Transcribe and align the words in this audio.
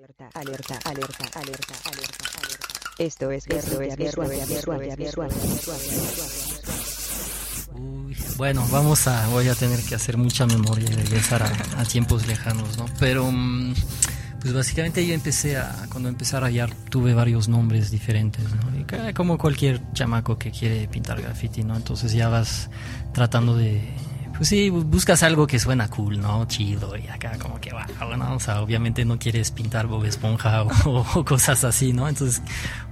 Alerta, 0.00 0.30
alerta, 0.32 0.78
alerta, 0.86 1.24
alerta, 1.40 1.74
alerta, 1.84 2.24
alerta. 2.38 2.66
Esto 2.96 3.30
es 3.32 3.46
Esto 3.46 3.82
es 3.82 3.96
visual, 3.98 4.30
visual, 4.30 4.96
visual, 4.96 5.30
Uy, 7.74 8.16
bueno, 8.38 8.66
vamos 8.72 9.06
a, 9.08 9.28
voy 9.28 9.48
a 9.48 9.54
tener 9.54 9.78
que 9.82 9.94
hacer 9.94 10.16
mucha 10.16 10.46
memoria 10.46 10.88
y 10.90 10.94
regresar 10.94 11.42
a, 11.42 11.52
a 11.78 11.84
tiempos 11.84 12.26
lejanos, 12.26 12.78
¿no? 12.78 12.86
Pero, 12.98 13.30
mm, 13.30 13.74
pues 14.40 14.54
básicamente 14.54 15.06
yo 15.06 15.12
empecé 15.12 15.58
a, 15.58 15.86
cuando 15.90 16.08
empecé 16.08 16.34
a 16.38 16.40
rayar, 16.40 16.74
tuve 16.88 17.12
varios 17.12 17.48
nombres 17.48 17.90
diferentes, 17.90 18.42
¿no? 18.54 18.80
Y 18.80 19.12
como 19.12 19.36
cualquier 19.36 19.82
chamaco 19.92 20.38
que 20.38 20.50
quiere 20.50 20.88
pintar 20.88 21.20
graffiti, 21.20 21.62
¿no? 21.62 21.76
Entonces 21.76 22.14
ya 22.14 22.30
vas 22.30 22.70
tratando 23.12 23.54
de, 23.54 23.82
pues 24.40 24.48
sí, 24.48 24.70
bu- 24.70 24.84
buscas 24.84 25.22
algo 25.22 25.46
que 25.46 25.58
suena 25.58 25.88
cool, 25.88 26.18
¿no? 26.18 26.46
Chido 26.46 26.96
y 26.96 27.06
acá 27.08 27.36
como 27.38 27.60
que 27.60 27.72
va, 27.74 27.86
bueno, 28.06 28.34
o 28.34 28.40
sea, 28.40 28.62
obviamente 28.62 29.04
no 29.04 29.18
quieres 29.18 29.50
pintar 29.50 29.86
Bob 29.86 30.06
Esponja 30.06 30.62
o, 30.86 31.04
o 31.14 31.24
cosas 31.26 31.62
así, 31.64 31.92
¿no? 31.92 32.08
Entonces 32.08 32.40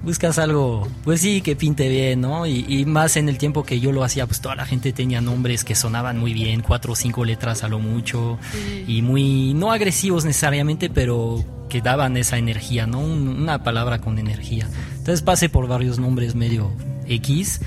buscas 0.02 0.38
algo, 0.38 0.86
pues 1.04 1.22
sí, 1.22 1.40
que 1.40 1.56
pinte 1.56 1.88
bien, 1.88 2.20
¿no? 2.20 2.44
Y, 2.46 2.66
y 2.68 2.84
más 2.84 3.16
en 3.16 3.30
el 3.30 3.38
tiempo 3.38 3.64
que 3.64 3.80
yo 3.80 3.92
lo 3.92 4.04
hacía, 4.04 4.26
pues 4.26 4.42
toda 4.42 4.56
la 4.56 4.66
gente 4.66 4.92
tenía 4.92 5.22
nombres 5.22 5.64
que 5.64 5.74
sonaban 5.74 6.18
muy 6.18 6.34
bien, 6.34 6.60
cuatro 6.60 6.92
o 6.92 6.96
cinco 6.96 7.24
letras 7.24 7.64
a 7.64 7.68
lo 7.68 7.78
mucho, 7.78 8.38
y 8.86 9.00
muy, 9.00 9.54
no 9.54 9.72
agresivos 9.72 10.26
necesariamente, 10.26 10.90
pero 10.90 11.42
que 11.70 11.80
daban 11.80 12.18
esa 12.18 12.36
energía, 12.36 12.86
¿no? 12.86 12.98
Un- 13.00 13.26
una 13.28 13.62
palabra 13.62 14.00
con 14.00 14.18
energía. 14.18 14.68
Entonces 14.98 15.22
pasé 15.22 15.48
por 15.48 15.66
varios 15.66 15.98
nombres 15.98 16.34
medio 16.34 16.70
X, 17.06 17.62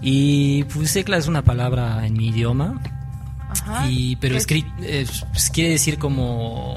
y 0.00 0.64
pues 0.64 0.90
Secla 0.90 1.18
es 1.18 1.26
una 1.26 1.42
palabra 1.42 2.06
en 2.06 2.14
mi 2.14 2.28
idioma, 2.28 2.80
Ajá. 3.62 3.90
y, 3.90 4.16
pero 4.16 4.32
¿Qué- 4.34 4.38
escrit, 4.38 4.66
eh, 4.82 5.06
pues, 5.32 5.50
quiere 5.50 5.70
decir 5.70 5.98
como 5.98 6.76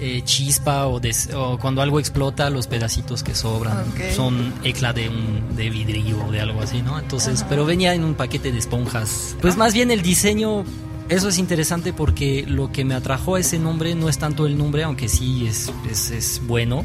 eh, 0.00 0.20
chispa 0.24 0.86
o, 0.86 1.00
des- 1.00 1.30
o 1.34 1.58
cuando 1.58 1.80
algo 1.82 1.98
explota, 1.98 2.50
los 2.50 2.66
pedacitos 2.66 3.22
que 3.22 3.34
sobran 3.34 3.84
son 4.14 4.52
ecla 4.62 4.92
de 4.92 5.08
un 5.08 5.56
de 5.56 5.70
vidrio 5.70 6.22
o 6.26 6.30
de 6.32 6.40
algo 6.40 6.60
así, 6.60 6.82
¿no? 6.82 6.98
Entonces, 6.98 7.44
pero 7.48 7.64
venía 7.64 7.94
en 7.94 8.04
un 8.04 8.14
paquete 8.14 8.52
de 8.52 8.58
esponjas. 8.58 9.36
Pues 9.40 9.56
más 9.56 9.72
bien 9.72 9.90
el 9.90 10.02
diseño, 10.02 10.64
eso 11.08 11.28
es 11.30 11.38
interesante 11.38 11.92
porque 11.94 12.44
lo 12.46 12.70
que 12.72 12.84
me 12.84 12.94
atrajo 12.94 13.36
a 13.36 13.40
ese 13.40 13.58
nombre 13.58 13.94
no 13.94 14.08
es 14.10 14.18
tanto 14.18 14.46
el 14.46 14.58
nombre, 14.58 14.82
aunque 14.84 15.08
sí 15.08 15.46
es, 15.46 15.72
es, 15.90 16.10
es 16.10 16.42
bueno, 16.46 16.84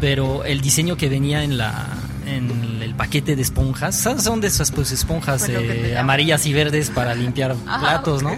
pero 0.00 0.44
el 0.44 0.60
diseño 0.60 0.96
que 0.96 1.08
venía 1.08 1.42
en 1.42 1.58
la 1.58 1.86
en 2.36 2.82
el 2.82 2.94
paquete 2.94 3.36
de 3.36 3.42
esponjas, 3.42 3.96
son 3.96 4.40
de 4.40 4.48
esas 4.48 4.70
pues 4.70 4.92
esponjas 4.92 5.44
te 5.46 5.92
eh, 5.92 5.98
amarillas 5.98 6.46
y 6.46 6.52
verdes 6.52 6.90
para 6.90 7.14
limpiar 7.14 7.54
platos. 7.54 8.22
¿no? 8.22 8.36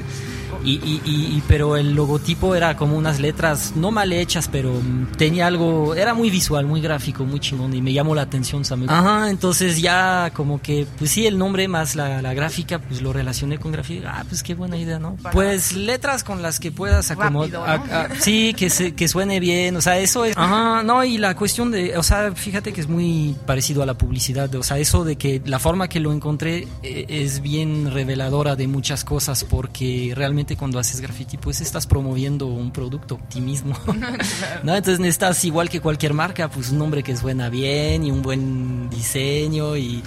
Y, 0.64 0.72
y, 0.72 1.00
y- 1.04 1.36
y- 1.36 1.42
pero 1.48 1.76
el 1.76 1.94
logotipo 1.94 2.54
era 2.54 2.76
como 2.76 2.96
unas 2.96 3.20
letras 3.20 3.72
no 3.76 3.90
mal 3.90 4.12
hechas, 4.12 4.48
pero 4.50 4.72
mm, 4.72 5.12
tenía 5.16 5.46
algo, 5.46 5.94
era 5.94 6.14
muy 6.14 6.30
visual, 6.30 6.66
muy 6.66 6.80
gráfico, 6.80 7.24
muy 7.24 7.40
chingón 7.40 7.74
y 7.74 7.82
me 7.82 7.92
llamó 7.92 8.14
la 8.14 8.22
atención 8.22 8.64
Samuel. 8.64 8.90
Ajá, 8.90 9.30
entonces 9.30 9.80
ya 9.80 10.30
como 10.34 10.60
que, 10.62 10.86
pues 10.98 11.10
sí, 11.10 11.26
el 11.26 11.38
nombre 11.38 11.68
más 11.68 11.94
la, 11.96 12.22
la 12.22 12.34
gráfica, 12.34 12.78
pues 12.78 13.02
lo 13.02 13.12
relacioné 13.12 13.58
con 13.58 13.72
gráfica. 13.72 14.14
Ah, 14.18 14.24
pues 14.28 14.42
qué 14.42 14.54
buena 14.54 14.76
idea, 14.76 14.98
¿no? 14.98 15.16
Para- 15.16 15.32
Pues 15.32 15.72
letras 15.74 16.24
con 16.24 16.42
las 16.42 16.60
que 16.60 16.70
puedas 16.72 17.10
acomodar. 17.10 17.80
¿no? 18.10 18.14
sí, 18.20 18.54
que, 18.54 18.70
se, 18.70 18.94
que 18.94 19.08
suene 19.08 19.40
bien, 19.40 19.76
o 19.76 19.80
sea, 19.80 19.98
eso 19.98 20.24
es. 20.24 20.36
Ajá, 20.36 20.82
no, 20.82 21.04
y 21.04 21.18
la 21.18 21.34
cuestión 21.36 21.70
de, 21.70 21.96
o 21.96 22.02
sea, 22.02 22.32
fíjate 22.34 22.72
que 22.72 22.80
es 22.80 22.88
muy 22.88 23.34
parecido 23.46 23.82
a 23.82 23.86
la 23.86 23.94
publicidad, 23.94 24.54
o 24.54 24.62
sea, 24.62 24.78
eso 24.78 25.04
de 25.04 25.16
que 25.16 25.42
la 25.44 25.58
forma 25.58 25.88
que 25.88 26.00
lo 26.00 26.12
encontré 26.12 26.68
eh, 26.82 27.06
es 27.08 27.40
bien 27.42 27.90
reveladora 27.92 28.56
de 28.56 28.68
muchas 28.68 29.04
cosas, 29.04 29.44
porque 29.44 30.12
realmente 30.14 30.51
cuando 30.56 30.78
haces 30.78 31.00
graffiti, 31.00 31.36
pues 31.38 31.60
estás 31.60 31.86
promoviendo 31.86 32.46
un 32.46 32.70
producto, 32.72 33.18
ti 33.28 33.40
mismo. 33.40 33.76
¿no? 34.62 34.74
Entonces 34.74 34.98
necesitas, 35.00 35.44
igual 35.44 35.68
que 35.68 35.80
cualquier 35.80 36.14
marca, 36.14 36.48
pues 36.48 36.70
un 36.70 36.78
nombre 36.78 37.02
que 37.02 37.16
suena 37.16 37.48
bien 37.48 38.04
y 38.04 38.10
un 38.10 38.22
buen 38.22 38.88
diseño 38.90 39.76
y. 39.76 40.02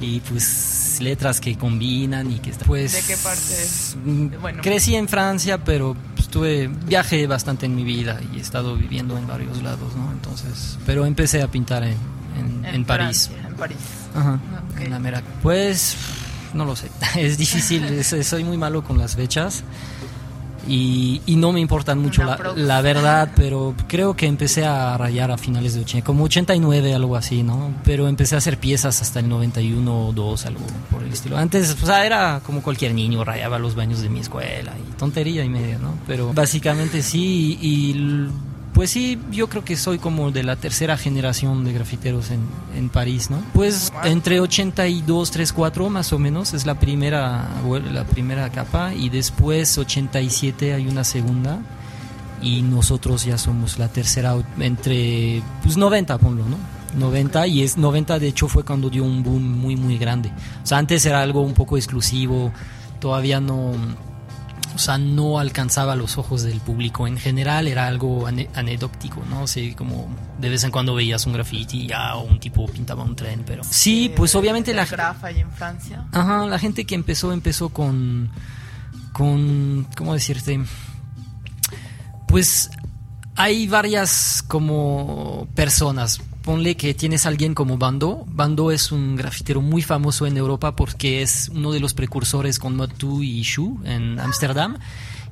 Y 0.00 0.18
pues 0.20 0.98
letras 1.00 1.40
que 1.40 1.56
combinan 1.56 2.30
y 2.30 2.40
que 2.40 2.50
está- 2.50 2.64
pues 2.66 2.92
¿De 2.94 3.14
qué 3.14 3.16
parte 3.16 3.54
mm, 4.04 4.40
Bueno. 4.42 4.60
crecí 4.60 4.96
en 4.96 5.08
Francia 5.08 5.62
pero 5.62 5.96
pues, 6.16 6.28
tuve 6.28 6.66
viajé 6.68 7.28
bastante 7.28 7.66
en 7.66 7.76
mi 7.76 7.84
vida 7.84 8.20
y 8.34 8.38
he 8.38 8.40
estado 8.40 8.76
viviendo 8.76 9.16
en 9.16 9.26
varios 9.28 9.62
lados 9.62 9.94
no 9.96 10.10
entonces 10.10 10.78
pero 10.84 11.06
empecé 11.06 11.42
a 11.42 11.48
pintar 11.48 11.84
en, 11.84 11.96
en, 12.38 12.64
en 12.64 12.84
París 12.84 13.28
Francia, 13.28 13.48
en 13.48 13.54
París. 13.54 13.76
Ajá, 14.16 14.40
Ok. 14.74 14.80
en 14.80 14.90
la 14.90 14.98
mera- 14.98 15.22
pues 15.44 15.96
no 16.54 16.64
lo 16.64 16.74
sé 16.74 16.88
es 17.16 17.38
difícil 17.38 18.04
soy 18.04 18.42
muy 18.42 18.56
malo 18.58 18.82
con 18.82 18.98
las 18.98 19.14
fechas 19.14 19.62
y, 20.68 21.20
y 21.26 21.36
no 21.36 21.52
me 21.52 21.60
importan 21.60 21.98
mucho 21.98 22.22
la, 22.24 22.36
verdad, 22.82 23.30
pero 23.36 23.74
creo 23.88 24.14
que 24.16 24.26
empecé 24.26 24.64
a 24.64 24.96
rayar 24.96 25.30
a 25.30 25.38
finales 25.38 25.74
de 25.74 25.80
80, 25.80 26.04
como 26.04 26.24
89, 26.24 26.94
algo 26.94 27.16
así, 27.16 27.42
¿no? 27.42 27.72
Pero 27.84 28.08
empecé 28.08 28.34
a 28.34 28.38
hacer 28.38 28.58
piezas 28.58 29.00
hasta 29.02 29.20
el 29.20 29.28
91 29.28 30.08
o 30.08 30.12
2, 30.12 30.46
algo 30.46 30.60
por 30.90 31.02
el 31.02 31.12
estilo. 31.12 31.36
Antes, 31.36 31.76
o 31.82 31.86
sea, 31.86 32.04
era 32.06 32.40
como 32.44 32.62
cualquier 32.62 32.94
niño, 32.94 33.24
rayaba 33.24 33.58
los 33.58 33.74
baños 33.74 34.00
de 34.02 34.08
mi 34.08 34.20
escuela 34.20 34.72
y 34.78 34.92
tontería 34.98 35.44
y 35.44 35.48
media, 35.48 35.78
¿no? 35.78 35.94
Pero 36.06 36.32
básicamente 36.32 37.02
sí, 37.02 37.58
y, 37.60 37.90
l- 37.92 38.30
pues 38.74 38.90
sí, 38.90 39.20
yo 39.30 39.48
creo 39.48 39.64
que 39.64 39.76
soy 39.76 39.98
como 39.98 40.32
de 40.32 40.42
la 40.42 40.56
tercera 40.56 40.96
generación 40.96 41.64
de 41.64 41.72
grafiteros 41.72 42.32
en, 42.32 42.40
en 42.76 42.88
París, 42.88 43.30
¿no? 43.30 43.40
Pues 43.54 43.92
entre 44.02 44.40
82, 44.40 45.30
3, 45.30 45.52
4 45.52 45.90
más 45.90 46.12
o 46.12 46.18
menos 46.18 46.52
es 46.54 46.66
la 46.66 46.78
primera, 46.80 47.48
la 47.92 48.04
primera 48.04 48.50
capa 48.50 48.92
y 48.92 49.10
después 49.10 49.78
87 49.78 50.74
hay 50.74 50.88
una 50.88 51.04
segunda 51.04 51.60
y 52.42 52.62
nosotros 52.62 53.24
ya 53.24 53.38
somos 53.38 53.78
la 53.78 53.88
tercera 53.88 54.34
entre 54.58 55.40
pues 55.62 55.76
90 55.76 56.18
ponlo, 56.18 56.44
¿no? 56.44 56.58
90 56.98 57.46
y 57.46 57.62
es 57.62 57.76
90 57.76 58.18
de 58.18 58.28
hecho 58.28 58.48
fue 58.48 58.64
cuando 58.64 58.90
dio 58.90 59.04
un 59.04 59.22
boom 59.22 59.42
muy 59.42 59.76
muy 59.76 59.98
grande. 59.98 60.32
O 60.62 60.66
sea, 60.66 60.78
antes 60.78 61.06
era 61.06 61.22
algo 61.22 61.42
un 61.42 61.54
poco 61.54 61.76
exclusivo, 61.76 62.52
todavía 62.98 63.40
no 63.40 63.72
o 64.74 64.78
sea, 64.78 64.98
no 64.98 65.38
alcanzaba 65.38 65.94
los 65.96 66.18
ojos 66.18 66.42
del 66.42 66.60
público 66.60 67.06
en 67.06 67.16
general, 67.18 67.68
era 67.68 67.86
algo 67.86 68.26
ane- 68.28 68.48
anecdótico, 68.54 69.22
¿no? 69.30 69.42
O 69.42 69.46
sea, 69.46 69.74
como 69.76 70.08
de 70.38 70.48
vez 70.48 70.64
en 70.64 70.70
cuando 70.70 70.94
veías 70.94 71.24
un 71.26 71.32
graffiti 71.34 71.82
y 71.82 71.86
ya 71.88 72.16
o 72.16 72.22
un 72.24 72.40
tipo 72.40 72.66
pintaba 72.66 73.04
un 73.04 73.14
tren, 73.16 73.44
pero 73.46 73.62
sí, 73.64 74.12
pues 74.16 74.34
obviamente 74.34 74.74
la 74.74 74.84
Grafa 74.84 75.30
y 75.32 75.40
en 75.40 75.50
Francia. 75.52 76.04
Ajá, 76.12 76.46
la 76.46 76.58
gente 76.58 76.84
que 76.84 76.94
empezó, 76.94 77.32
empezó 77.32 77.68
con. 77.68 78.30
con. 79.12 79.86
¿Cómo 79.96 80.14
decirte? 80.14 80.60
Pues 82.26 82.70
hay 83.36 83.66
varias 83.66 84.42
como 84.46 85.46
personas. 85.54 86.20
Ponle 86.44 86.76
que 86.76 86.92
tienes 86.92 87.24
a 87.24 87.30
alguien 87.30 87.54
como 87.54 87.78
Bando. 87.78 88.24
Bando 88.28 88.70
es 88.70 88.92
un 88.92 89.16
grafitero 89.16 89.62
muy 89.62 89.80
famoso 89.80 90.26
en 90.26 90.36
Europa 90.36 90.76
porque 90.76 91.22
es 91.22 91.50
uno 91.54 91.72
de 91.72 91.80
los 91.80 91.94
precursores 91.94 92.58
con 92.58 92.76
Motu 92.76 93.22
y 93.22 93.42
Shu 93.42 93.80
en 93.84 94.20
Ámsterdam 94.20 94.76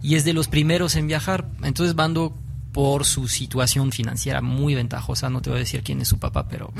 y 0.02 0.14
es 0.14 0.24
de 0.24 0.32
los 0.32 0.48
primeros 0.48 0.96
en 0.96 1.06
viajar. 1.08 1.46
Entonces 1.64 1.94
Bando 1.94 2.34
por 2.72 3.04
su 3.04 3.28
situación 3.28 3.92
financiera 3.92 4.40
muy 4.40 4.74
ventajosa, 4.74 5.28
no 5.28 5.42
te 5.42 5.50
voy 5.50 5.58
a 5.58 5.60
decir 5.60 5.82
quién 5.82 6.00
es 6.00 6.08
su 6.08 6.18
papá, 6.18 6.48
pero 6.48 6.72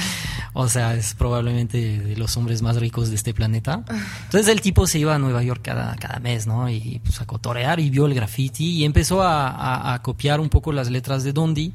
o 0.54 0.68
sea, 0.68 0.96
es 0.96 1.14
probablemente 1.14 2.00
de 2.00 2.16
los 2.16 2.36
hombres 2.36 2.62
más 2.62 2.74
ricos 2.80 3.10
de 3.10 3.14
este 3.14 3.32
planeta. 3.32 3.84
Entonces 4.24 4.48
el 4.48 4.60
tipo 4.60 4.88
se 4.88 4.98
iba 4.98 5.14
a 5.14 5.18
Nueva 5.20 5.44
York 5.44 5.60
cada, 5.62 5.94
cada 5.94 6.18
mes, 6.18 6.48
¿no? 6.48 6.68
Y 6.68 7.00
pues 7.04 7.20
a 7.20 7.26
cotorear 7.26 7.78
y 7.78 7.90
vio 7.90 8.06
el 8.06 8.14
graffiti 8.14 8.64
y 8.78 8.84
empezó 8.84 9.22
a, 9.22 9.48
a- 9.48 9.94
a 9.94 10.02
copiar 10.02 10.40
un 10.40 10.48
poco 10.48 10.72
las 10.72 10.90
letras 10.90 11.22
de 11.22 11.32
Dondi, 11.32 11.72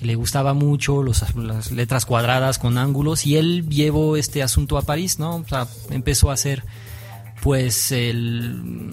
que 0.00 0.06
le 0.06 0.14
gustaba 0.14 0.54
mucho, 0.54 1.02
los, 1.02 1.22
las 1.36 1.70
letras 1.70 2.06
cuadradas 2.06 2.58
con 2.58 2.78
ángulos, 2.78 3.26
y 3.26 3.36
él 3.36 3.68
llevó 3.68 4.16
este 4.16 4.42
asunto 4.42 4.78
a 4.78 4.82
París, 4.82 5.18
¿no? 5.18 5.36
O 5.36 5.44
sea, 5.46 5.68
empezó 5.90 6.30
a 6.30 6.34
hacer 6.34 6.64
pues 7.42 7.92
el 7.92 8.92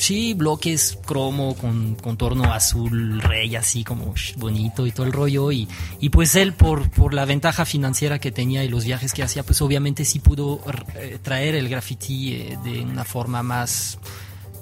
Sí, 0.00 0.32
bloques 0.32 0.98
cromo 1.04 1.54
con 1.54 1.94
contorno 1.94 2.54
azul 2.54 3.20
rey, 3.20 3.54
así 3.54 3.84
como 3.84 4.14
bonito 4.38 4.86
y 4.86 4.92
todo 4.92 5.04
el 5.04 5.12
rollo. 5.12 5.52
Y, 5.52 5.68
y 6.00 6.08
pues 6.08 6.36
él, 6.36 6.54
por, 6.54 6.90
por 6.90 7.12
la 7.12 7.26
ventaja 7.26 7.66
financiera 7.66 8.18
que 8.18 8.32
tenía 8.32 8.64
y 8.64 8.70
los 8.70 8.86
viajes 8.86 9.12
que 9.12 9.22
hacía, 9.22 9.42
pues 9.42 9.60
obviamente 9.60 10.06
sí 10.06 10.18
pudo 10.18 10.62
eh, 10.94 11.18
traer 11.20 11.54
el 11.54 11.68
graffiti 11.68 12.32
eh, 12.32 12.58
de 12.64 12.80
una 12.80 13.04
forma 13.04 13.42
más, 13.42 13.98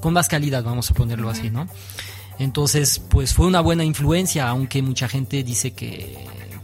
con 0.01 0.13
más 0.13 0.27
calidad, 0.27 0.65
vamos 0.65 0.91
a 0.91 0.95
ponerlo 0.95 1.31
así, 1.31 1.51
¿no? 1.51 1.69
Entonces, 2.39 3.01
pues 3.01 3.35
fue 3.35 3.47
una 3.47 3.61
buena 3.61 3.85
influencia, 3.85 4.49
aunque 4.49 4.83
mucha 4.83 5.09
gente 5.09 5.43
dice 5.43 5.73
que 5.73 6.17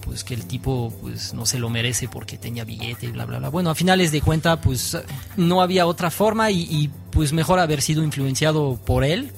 pues 0.05 0.23
que 0.23 0.35
el 0.35 0.45
tipo 0.45 0.93
pues 1.01 1.33
no 1.33 1.47
se 1.47 1.59
lo 1.59 1.71
merece 1.71 2.09
porque 2.09 2.37
tenía 2.37 2.65
billete 2.65 3.07
y 3.07 3.11
bla 3.11 3.25
bla 3.25 3.39
bla. 3.39 3.49
Bueno, 3.49 3.71
a 3.71 3.75
finales 3.75 4.13
de 4.13 4.21
cuenta 4.21 4.61
pues 4.61 4.97
no 5.37 5.63
había 5.63 5.87
otra 5.87 6.11
forma 6.11 6.51
y, 6.51 6.91
pues 7.11 7.33
mejor 7.33 7.59
haber 7.59 7.81
sido 7.81 8.03
influenciado 8.03 8.79
por 8.85 9.05
él. 9.05 9.33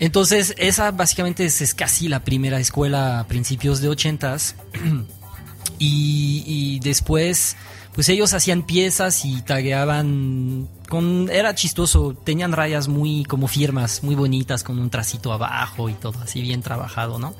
Entonces, 0.00 0.54
esa 0.58 0.90
básicamente 0.92 1.44
es, 1.44 1.60
es 1.60 1.74
casi 1.74 2.08
la 2.08 2.24
primera 2.24 2.58
escuela 2.60 3.20
a 3.20 3.26
principios 3.26 3.80
de 3.80 3.88
ochentas. 3.88 4.54
y, 5.78 6.44
y 6.46 6.80
después 6.80 7.56
pues 7.98 8.10
ellos 8.10 8.32
hacían 8.32 8.62
piezas 8.62 9.24
y 9.24 9.42
tagueaban 9.42 10.68
con 10.88 11.28
era 11.32 11.56
chistoso, 11.56 12.14
tenían 12.14 12.52
rayas 12.52 12.86
muy 12.86 13.24
como 13.24 13.48
firmas, 13.48 14.04
muy 14.04 14.14
bonitas 14.14 14.62
con 14.62 14.78
un 14.78 14.88
tracito 14.88 15.32
abajo 15.32 15.88
y 15.88 15.94
todo 15.94 16.16
así 16.22 16.40
bien 16.40 16.62
trabajado, 16.62 17.18
¿no? 17.18 17.34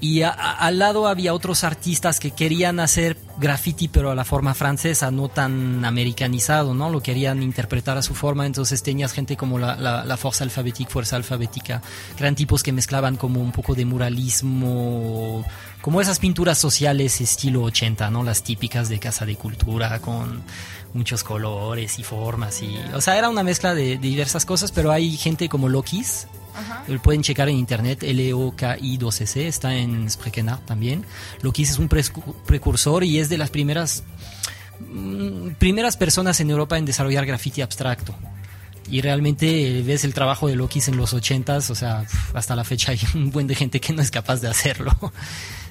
Y 0.00 0.22
a- 0.22 0.30
a- 0.30 0.52
al 0.58 0.78
lado 0.78 1.08
había 1.08 1.34
otros 1.34 1.64
artistas 1.64 2.20
que 2.20 2.30
querían 2.30 2.78
hacer 2.80 3.16
graffiti 3.40 3.88
pero 3.88 4.10
a 4.10 4.14
la 4.14 4.24
forma 4.24 4.54
francesa, 4.54 5.10
no 5.10 5.28
tan 5.28 5.84
americanizado, 5.84 6.74
¿no? 6.74 6.90
Lo 6.90 7.00
querían 7.02 7.42
interpretar 7.42 7.96
a 7.98 8.02
su 8.02 8.14
forma, 8.14 8.46
entonces 8.46 8.82
tenías 8.82 9.12
gente 9.12 9.36
como 9.36 9.58
la, 9.58 9.76
la, 9.76 10.04
la 10.04 10.16
Forza 10.16 10.44
Alphabética, 10.44 10.90
Fuerza 10.90 11.16
Alfabética, 11.16 11.82
que 12.16 12.22
eran 12.22 12.34
tipos 12.34 12.62
que 12.62 12.72
mezclaban 12.72 13.16
como 13.16 13.40
un 13.40 13.52
poco 13.52 13.74
de 13.74 13.84
muralismo, 13.84 15.44
como 15.80 16.00
esas 16.00 16.18
pinturas 16.18 16.58
sociales 16.58 17.20
estilo 17.20 17.62
80, 17.62 18.10
¿no? 18.10 18.22
Las 18.24 18.42
típicas 18.42 18.88
de 18.88 18.98
Casa 18.98 19.24
de 19.26 19.36
Cultura 19.36 20.00
con 20.00 20.42
muchos 20.94 21.22
colores 21.22 21.98
y 21.98 22.02
formas 22.02 22.62
y... 22.62 22.76
O 22.94 23.00
sea, 23.00 23.18
era 23.18 23.28
una 23.28 23.42
mezcla 23.42 23.74
de, 23.74 23.82
de 23.90 23.98
diversas 23.98 24.44
cosas, 24.44 24.72
pero 24.72 24.90
hay 24.90 25.16
gente 25.16 25.48
como 25.48 25.68
Lokis, 25.68 26.26
Lo 26.86 27.00
pueden 27.00 27.22
checar 27.22 27.48
en 27.48 27.56
internet, 27.56 28.02
L-O-K-I-2-C, 28.02 29.48
está 29.48 29.74
en 29.74 30.10
Sprekenart 30.10 30.64
también. 30.66 31.04
Lokis 31.42 31.70
es 31.70 31.78
un 31.78 31.88
precursor 31.88 33.04
y 33.04 33.18
es 33.18 33.28
de 33.28 33.38
las 33.38 33.50
primeras, 33.50 34.04
mm, 34.80 35.50
primeras 35.58 35.96
personas 35.96 36.40
en 36.40 36.50
Europa 36.50 36.78
en 36.78 36.84
desarrollar 36.84 37.26
graffiti 37.26 37.62
abstracto. 37.62 38.14
Y 38.90 39.02
realmente 39.02 39.78
eh, 39.78 39.82
ves 39.82 40.04
el 40.04 40.14
trabajo 40.14 40.48
de 40.48 40.56
Lokis 40.56 40.88
en 40.88 40.96
los 40.96 41.12
80s, 41.12 41.70
o 41.70 41.74
sea, 41.74 42.04
hasta 42.32 42.56
la 42.56 42.64
fecha 42.64 42.92
hay 42.92 43.00
un 43.14 43.30
buen 43.30 43.46
de 43.46 43.54
gente 43.54 43.80
que 43.80 43.92
no 43.92 44.02
es 44.02 44.10
capaz 44.10 44.40
de 44.40 44.48
hacerlo. 44.48 44.92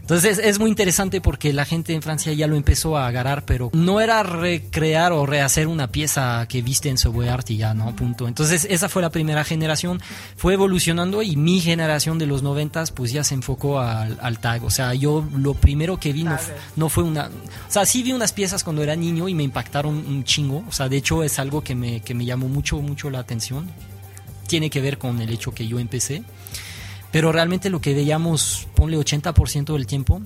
Entonces 0.07 0.39
es 0.42 0.57
muy 0.57 0.69
interesante 0.69 1.19
porque 1.19 1.51
la 1.51 1.65
gente 1.65 1.94
en 1.94 2.01
Francia 2.01 2.31
ya 2.31 2.48
lo 2.48 2.56
empezó 2.56 2.95
a 2.95 3.07
agarrar, 3.07 3.44
pero 3.44 3.71
no 3.74 4.00
era 4.00 4.24
recrear 4.24 5.12
o 5.12 5.25
rehacer 5.25 5.68
una 5.68 5.92
pieza 5.92 6.45
que 6.48 6.62
viste 6.62 6.88
en 6.88 6.98
Subway 6.98 7.27
Art 7.27 7.50
y 7.50 7.57
ya, 7.57 7.74
¿no? 7.74 7.94
Punto. 7.94 8.25
Entonces 8.25 8.65
esa 8.69 8.88
fue 8.88 9.01
la 9.01 9.09
primera 9.09 9.44
generación, 9.44 10.01
fue 10.38 10.54
evolucionando 10.54 11.24
y 11.24 11.36
mi 11.36 11.59
generación 11.59 12.19
de 12.19 12.25
los 12.25 12.42
noventas 12.42 12.92
pues 12.92 13.12
ya 13.12 13.25
se 13.25 13.36
enfocó 13.36 13.81
al, 13.81 14.18
al 14.21 14.39
tag. 14.39 14.63
O 14.63 14.69
sea, 14.69 14.94
yo 14.94 15.27
lo 15.36 15.56
primero 15.56 16.00
que 16.00 16.13
vi 16.13 16.24
no, 16.24 16.38
no 16.77 16.88
fue 16.88 17.04
una... 17.04 17.25
O 17.25 17.71
sea, 17.71 17.86
sí 17.86 18.01
vi 18.01 18.13
unas 18.13 18.31
piezas 18.31 18.63
cuando 18.63 18.83
era 18.83 18.95
niño 18.95 19.27
y 19.27 19.33
me 19.33 19.44
impactaron 19.44 19.94
un 19.94 20.24
chingo. 20.24 20.63
O 20.69 20.71
sea, 20.71 20.88
de 20.88 20.95
hecho 20.95 21.21
es 21.21 21.38
algo 21.38 21.62
que 21.65 21.75
me, 21.75 22.00
que 22.00 22.13
me 22.13 22.24
llamó 22.24 22.48
mucho, 22.48 22.80
mucho 22.80 23.09
la 23.09 23.19
atención. 23.19 23.69
Tiene 24.48 24.69
que 24.69 24.80
ver 24.80 24.98
con 25.00 25.19
el 25.19 25.31
hecho 25.31 25.51
que 25.51 25.68
yo 25.68 25.80
empecé. 25.80 26.24
Pero 27.12 27.31
realmente 27.31 27.69
lo 27.69 27.80
que 27.81 27.94
veíamos, 27.94 28.68
ponle 28.75 28.98
80% 28.98 29.74
del 29.74 29.88
tiempo, 29.88 30.21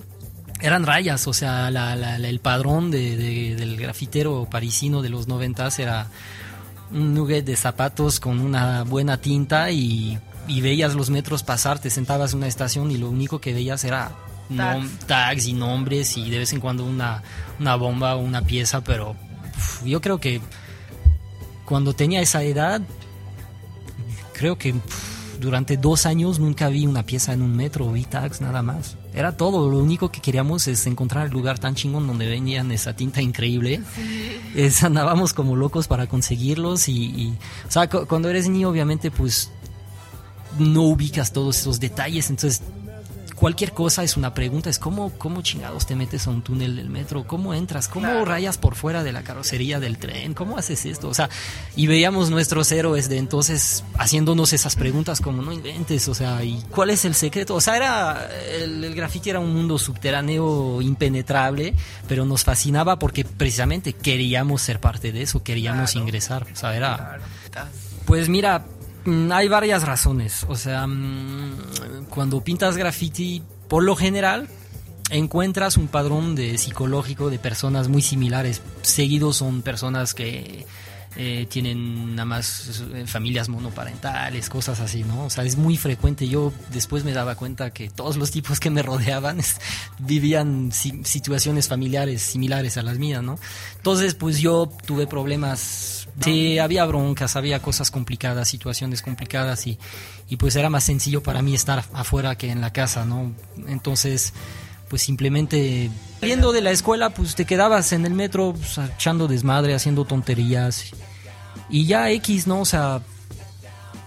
eran 0.62 0.86
rayas. 0.86 1.28
O 1.28 1.33
sea, 1.33 1.69
la- 1.72 1.95
la- 1.95 2.18
la- 2.19 2.28
el 2.30 2.39
padrón 2.39 2.92
de- 2.92 3.16
de- 3.16 3.56
del 3.56 3.78
grafitero 3.78 4.48
parisino 4.50 5.01
de 5.01 5.10
los 5.10 5.28
noventas 5.28 5.80
era 5.80 6.07
un 6.92 7.13
nugget 7.13 7.45
de 7.45 7.56
zapatos 7.56 8.19
con 8.19 8.39
una 8.39 8.83
buena 8.83 9.18
tinta 9.18 9.72
y, 9.72 10.19
y 10.48 10.62
veías 10.62 10.94
los 10.95 11.10
metros 11.10 11.44
pasar, 11.44 11.80
te 11.80 11.89
sentabas 11.89 12.33
en 12.33 12.39
una 12.39 12.48
estación 12.48 12.92
y 12.92 12.98
lo 12.98 13.10
único 13.10 13.39
que 13.39 13.54
veías 13.54 13.83
era 13.86 14.12
nom- 14.50 14.89
Tags. 15.07 15.45
y 15.45 15.54
nombres 15.54 16.18
y 16.18 16.30
de 16.30 16.39
vez 16.39 16.51
en 16.51 16.60
cuando 16.60 16.83
una, 16.83 17.24
una 17.60 17.75
bomba 17.75 18.16
o 18.16 18.19
una 18.19 18.42
pieza, 18.42 18.83
pero 18.83 19.16
uf, 19.56 19.86
yo 19.86 20.01
creo 20.01 20.19
que 20.19 20.42
cuando 21.63 21.94
tenía 21.94 22.19
esa 22.22 22.44
edad, 22.44 22.81
creo 24.33 24.57
que 24.57 24.74
uf, 24.74 25.20
durante 25.41 25.75
dos 25.75 26.05
años 26.05 26.39
nunca 26.39 26.69
vi 26.69 26.88
una 26.88 27.03
pieza 27.03 27.33
en 27.33 27.41
un 27.41 27.53
metro, 27.55 27.91
vi 27.91 28.05
tags 28.05 28.39
nada 28.39 28.61
más. 28.61 28.95
Era 29.13 29.35
todo, 29.35 29.69
lo 29.69 29.79
único 29.79 30.09
que 30.09 30.21
queríamos 30.21 30.67
es 30.67 30.85
encontrar 30.88 31.25
el 31.27 31.33
lugar 31.33 31.59
tan 31.59 31.75
chingón 31.75 32.07
donde 32.07 32.27
venían 32.29 32.71
esa 32.71 32.95
tinta 32.95 33.21
increíble. 33.21 33.81
Es, 34.55 34.83
andábamos 34.83 35.33
como 35.33 35.55
locos 35.57 35.88
para 35.88 36.07
conseguirlos 36.07 36.88
y, 36.88 36.93
y- 37.05 37.38
o 37.67 37.71
sea, 37.71 37.89
cu- 37.89 38.05
cuando 38.07 38.29
eres 38.29 38.47
niño 38.47 38.69
obviamente 38.69 39.11
pues 39.11 39.51
no 40.59 40.83
ubicas 40.83 41.31
todos 41.33 41.57
esos 41.59 41.79
detalles, 41.79 42.29
entonces 42.29 42.61
cualquier 43.41 43.71
cosa 43.73 44.03
es 44.03 44.17
una 44.17 44.35
pregunta, 44.35 44.69
es 44.69 44.77
cómo, 44.77 45.11
cómo 45.17 45.41
chingados 45.41 45.88
te 45.88 45.95
metes 45.95 46.27
a 46.27 46.29
un 46.29 46.43
túnel 46.43 46.75
del 46.75 46.89
metro, 46.89 47.25
cómo 47.25 47.55
entras, 47.55 47.88
cómo 47.88 48.05
Claro. 48.05 48.23
rayas 48.23 48.59
por 48.59 48.75
fuera 48.75 49.03
de 49.03 49.11
la 49.11 49.23
carrocería 49.23 49.79
del 49.79 49.97
tren, 49.97 50.35
cómo 50.35 50.59
haces 50.59 50.85
esto, 50.85 51.09
o 51.09 51.13
sea, 51.15 51.27
y 51.75 51.88
veíamos 51.88 52.29
nuestros 52.29 52.71
héroes 52.71 53.09
de 53.09 53.17
entonces 53.17 53.83
haciéndonos 53.97 54.53
esas 54.53 54.75
preguntas 54.75 55.21
como 55.21 55.41
no 55.41 55.51
inventes, 55.51 56.07
o 56.07 56.13
sea, 56.13 56.43
¿y 56.43 56.61
cuál 56.69 56.91
es 56.91 57.03
el 57.03 57.15
secreto? 57.15 57.55
O 57.55 57.61
sea, 57.61 57.75
era, 57.77 58.29
el, 58.61 58.83
el 58.83 58.93
graffiti 58.93 59.31
era 59.31 59.39
un 59.39 59.51
mundo 59.55 59.79
subterráneo 59.79 60.79
impenetrable, 60.83 61.73
pero 62.07 62.25
nos 62.25 62.44
fascinaba 62.44 62.99
porque 62.99 63.25
precisamente 63.25 63.94
queríamos 63.94 64.61
ser 64.61 64.79
parte 64.79 65.11
de 65.11 65.23
eso, 65.23 65.41
queríamos 65.44 65.91
Claro. 65.94 66.05
ingresar, 66.05 66.47
o 66.53 66.55
sea, 66.55 66.75
era... 66.75 67.19
Pues 68.05 68.29
mira, 68.29 68.65
hay 69.31 69.48
varias 69.48 69.83
razones. 69.83 70.45
O 70.50 70.56
sea, 70.56 70.86
mm, 70.88 72.06
cuando 72.09 72.42
pintas 72.44 72.77
graffiti, 72.77 73.42
por 73.68 73.83
lo 73.83 73.95
general, 73.95 74.48
encuentras 75.09 75.77
un 75.77 75.88
padrón 75.88 76.36
de 76.36 76.57
psicológico 76.57 77.30
de 77.30 77.39
personas 77.39 77.88
muy 77.88 78.01
similares. 78.01 78.62
Seguidos 78.81 79.38
son 79.38 79.62
personas 79.62 80.13
que 80.13 80.65
eh, 81.18 81.45
tienen 81.50 82.15
nada 82.15 82.25
más 82.25 82.81
eh, 82.94 83.03
familias 83.06 83.50
monoparentales, 83.50 84.48
cosas 84.50 84.80
así, 84.80 85.04
¿no? 85.04 85.25
O 85.25 85.30
sea, 85.30 85.44
es 85.44 85.57
muy 85.57 85.75
frecuente. 85.75 86.30
Yo 86.30 86.54
después 86.71 87.04
me 87.04 87.12
daba 87.12 87.36
cuenta 87.36 87.71
que 87.71 87.89
todos 87.89 88.15
los 88.15 88.31
tipos 88.31 88.62
que 88.62 88.69
me 88.69 88.81
rodeaban 88.81 89.39
vivían 90.00 90.71
si- 90.71 91.04
situaciones 91.04 91.68
familiares 91.68 92.21
similares 92.21 92.77
a 92.77 92.81
las 92.81 92.97
mías, 92.97 93.21
¿no? 93.24 93.38
Entonces, 93.75 94.15
pues 94.15 94.39
yo 94.39 94.71
tuve 94.86 95.06
problemas. 95.07 96.00
Sí, 96.19 96.59
había 96.59 96.85
broncas, 96.85 97.35
había 97.35 97.61
cosas 97.61 97.89
complicadas, 97.89 98.47
situaciones 98.47 99.01
complicadas 99.01 99.65
y, 99.67 99.79
y 100.27 100.35
pues 100.37 100.55
era 100.55 100.69
más 100.69 100.83
sencillo 100.83 101.23
para 101.23 101.41
mí 101.41 101.55
estar 101.55 101.83
afuera 101.93 102.37
que 102.37 102.51
en 102.51 102.61
la 102.61 102.73
casa, 102.73 103.05
¿no? 103.05 103.31
Entonces, 103.67 104.33
pues 104.89 105.01
simplemente 105.01 105.89
saliendo 106.19 106.51
de 106.51 106.61
la 106.61 106.71
escuela, 106.71 107.11
pues 107.11 107.35
te 107.35 107.45
quedabas 107.45 107.93
en 107.93 108.05
el 108.05 108.13
metro 108.13 108.53
pues, 108.53 108.77
echando 108.77 109.27
desmadre, 109.27 109.73
haciendo 109.73 110.05
tonterías 110.05 110.91
y 111.69 111.85
ya 111.85 112.09
X, 112.11 112.45
¿no? 112.45 112.61
O 112.61 112.65
sea, 112.65 113.01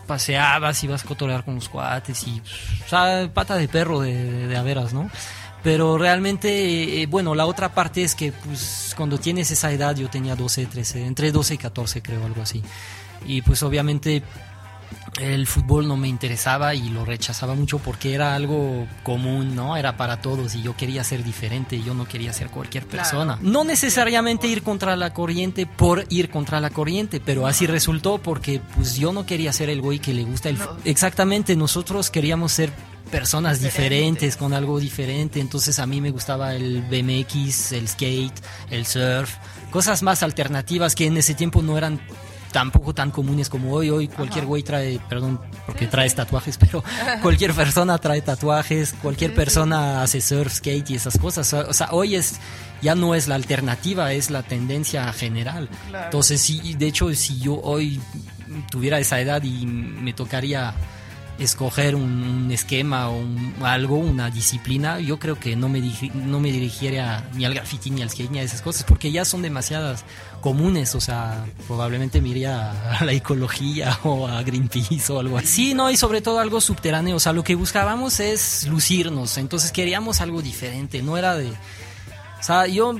paseabas, 0.07 0.85
ibas 0.85 1.05
a 1.05 1.09
cotorear 1.09 1.45
con 1.45 1.55
los 1.55 1.69
cuates 1.69 2.27
y, 2.29 2.43
o 2.85 2.89
sea, 2.89 3.31
pata 3.33 3.57
de 3.57 3.69
perro 3.69 4.01
de, 4.01 4.15
de, 4.15 4.47
de 4.47 4.57
a 4.57 4.63
veras, 4.63 4.93
¿no? 4.93 5.11
Pero 5.65 5.99
realmente, 5.99 7.03
eh, 7.03 7.07
bueno, 7.07 7.35
la 7.35 7.47
otra 7.47 7.75
parte 7.75 8.05
es 8.05 8.15
que, 8.15 8.31
pues, 8.33 8.93
cuando 8.97 9.19
tienes 9.19 9.51
esa 9.51 9.73
edad, 9.73 9.97
yo 9.97 10.09
tenía 10.11 10.37
12, 10.37 10.67
13, 10.67 11.07
entre 11.07 11.33
12 11.33 11.55
y 11.55 11.59
14, 11.59 12.03
creo, 12.03 12.25
algo 12.25 12.43
así. 12.43 12.63
Y 13.27 13.41
pues, 13.43 13.63
obviamente, 13.63 14.23
el 15.21 15.47
fútbol 15.47 15.89
no 15.89 15.97
me 15.97 16.09
interesaba 16.09 16.75
y 16.75 16.91
lo 16.91 17.05
rechazaba 17.07 17.55
mucho 17.55 17.79
porque 17.79 18.15
era 18.15 18.35
algo 18.35 18.87
común, 19.03 19.55
¿no? 19.57 19.77
Era 19.77 19.97
para 19.97 20.21
todos 20.21 20.55
y 20.55 20.63
yo 20.63 20.77
quería 20.77 21.03
ser 21.03 21.25
diferente, 21.25 21.81
yo 21.83 21.95
no 21.95 22.07
quería 22.07 22.33
ser 22.33 22.49
cualquier 22.51 22.85
Claro. 22.87 23.03
persona. 23.09 23.39
No 23.41 23.65
necesariamente 23.65 24.47
ir 24.49 24.63
contra 24.63 24.97
la 24.97 25.15
corriente 25.15 25.67
por 25.67 26.05
ir 26.11 26.29
contra 26.31 26.61
la 26.61 26.71
corriente, 26.71 27.21
pero 27.21 27.47
así 27.47 27.67
resultó 27.67 28.19
porque 28.19 28.61
pues 28.77 28.97
yo 28.97 29.13
no 29.13 29.25
quería 29.25 29.53
ser 29.53 29.71
el 29.71 29.81
güey 29.81 29.99
que 29.99 30.13
le 30.13 30.25
gusta 30.25 30.49
el 30.51 30.59
No. 30.59 30.77
Exactamente, 30.85 31.57
nosotros 31.57 32.11
queríamos 32.11 32.53
ser 32.53 32.71
personas 33.11 33.61
Diferentes. 33.61 34.37
con 34.37 34.53
algo 34.53 34.81
diferente, 34.81 35.41
entonces 35.41 35.79
a 35.79 35.87
mí 35.87 36.01
me 36.01 36.11
gustaba 36.11 36.55
el 36.55 36.83
BMX, 36.83 37.73
el 37.73 37.89
skate, 37.89 38.35
el 38.71 38.87
surf, 38.87 39.35
cosas 39.71 40.03
más 40.03 40.23
alternativas 40.23 40.95
que 40.95 41.07
en 41.07 41.17
ese 41.17 41.35
tiempo 41.35 41.63
no 41.63 41.79
eran 41.79 42.01
tampoco 42.55 42.95
tan 42.95 43.11
comunes 43.11 43.49
como 43.49 43.73
hoy. 43.73 43.91
Hoy 43.91 44.07
cualquier 44.07 44.45
Ajá. 44.45 44.49
güey 44.49 44.63
trae, 44.63 45.01
perdón, 45.09 45.41
porque 45.67 45.89
traes 45.89 46.15
tatuajes, 46.15 46.57
pero 46.57 46.85
cualquier 47.23 47.53
persona 47.53 47.99
trae 47.99 48.23
tatuajes, 48.23 48.95
cualquier 49.03 49.35
persona 49.35 50.03
hace 50.03 50.21
surf, 50.21 50.53
skate 50.55 50.91
y 50.91 50.95
esas 50.95 51.19
cosas. 51.19 51.53
O 51.53 51.73
sea, 51.73 51.89
hoy 51.91 52.15
es 52.15 52.37
ya 52.81 52.95
no 52.95 53.15
es 53.15 53.27
la 53.27 53.35
alternativa, 53.35 54.13
es 54.13 54.31
la 54.31 54.45
tendencia 54.45 55.13
general. 55.13 55.69
Claro. 55.89 56.05
Entonces, 56.05 56.41
sí, 56.41 56.75
de 56.75 56.87
hecho, 56.87 57.13
si 57.15 57.41
yo 57.41 57.61
hoy 57.61 58.01
tuviera 58.71 59.01
esa 59.01 59.21
edad 59.21 59.43
y 59.43 59.67
me 59.67 60.13
tocaría 60.13 60.75
escoger 61.39 61.95
un, 61.97 62.51
esquema 62.53 63.09
o 63.09 63.19
un- 63.19 63.55
algo, 63.63 63.97
una 63.97 64.31
disciplina, 64.31 65.01
yo 65.01 65.19
creo 65.19 65.39
que 65.39 65.57
no 65.57 65.69
me, 65.69 65.81
no 66.15 66.39
me 66.41 66.53
dirigiría 66.53 67.29
ni 67.35 67.45
al 67.45 67.55
graffiti 67.55 67.91
ni 67.91 68.03
al 68.03 68.11
skate 68.11 68.31
ni 68.31 68.39
a 68.39 68.43
esas 68.43 68.63
cosas, 68.63 68.85
porque 68.85 69.11
ya 69.11 69.25
son 69.25 69.43
demasiadas 69.43 70.05
comunes, 70.41 70.95
o 70.95 71.01
sea, 71.01 71.45
probablemente 71.67 72.21
me 72.21 72.29
iría 72.29 72.99
a 72.99 73.05
la 73.05 73.13
ecología 73.13 73.99
o 74.05 74.29
a 74.29 74.43
Greenpeace 74.43 75.13
o 75.13 75.19
algo 75.21 75.39
así. 75.39 75.47
Sí, 75.47 75.75
no, 75.75 75.91
y 75.91 75.97
sobre 75.97 76.21
todo 76.21 76.39
algo 76.39 76.61
subterráneo, 76.61 77.17
o 77.17 77.21
sea, 77.21 77.33
lo 77.33 77.43
que 77.43 77.55
buscábamos 77.55 78.21
es 78.21 78.67
lucirnos, 78.69 79.37
entonces 79.39 79.73
queríamos 79.73 80.21
algo 80.21 80.43
diferente, 80.43 81.03
no 81.03 81.17
era 81.17 81.37
de... 81.37 81.53
O 82.45 82.47
sea, 82.47 82.67
yo 82.67 82.95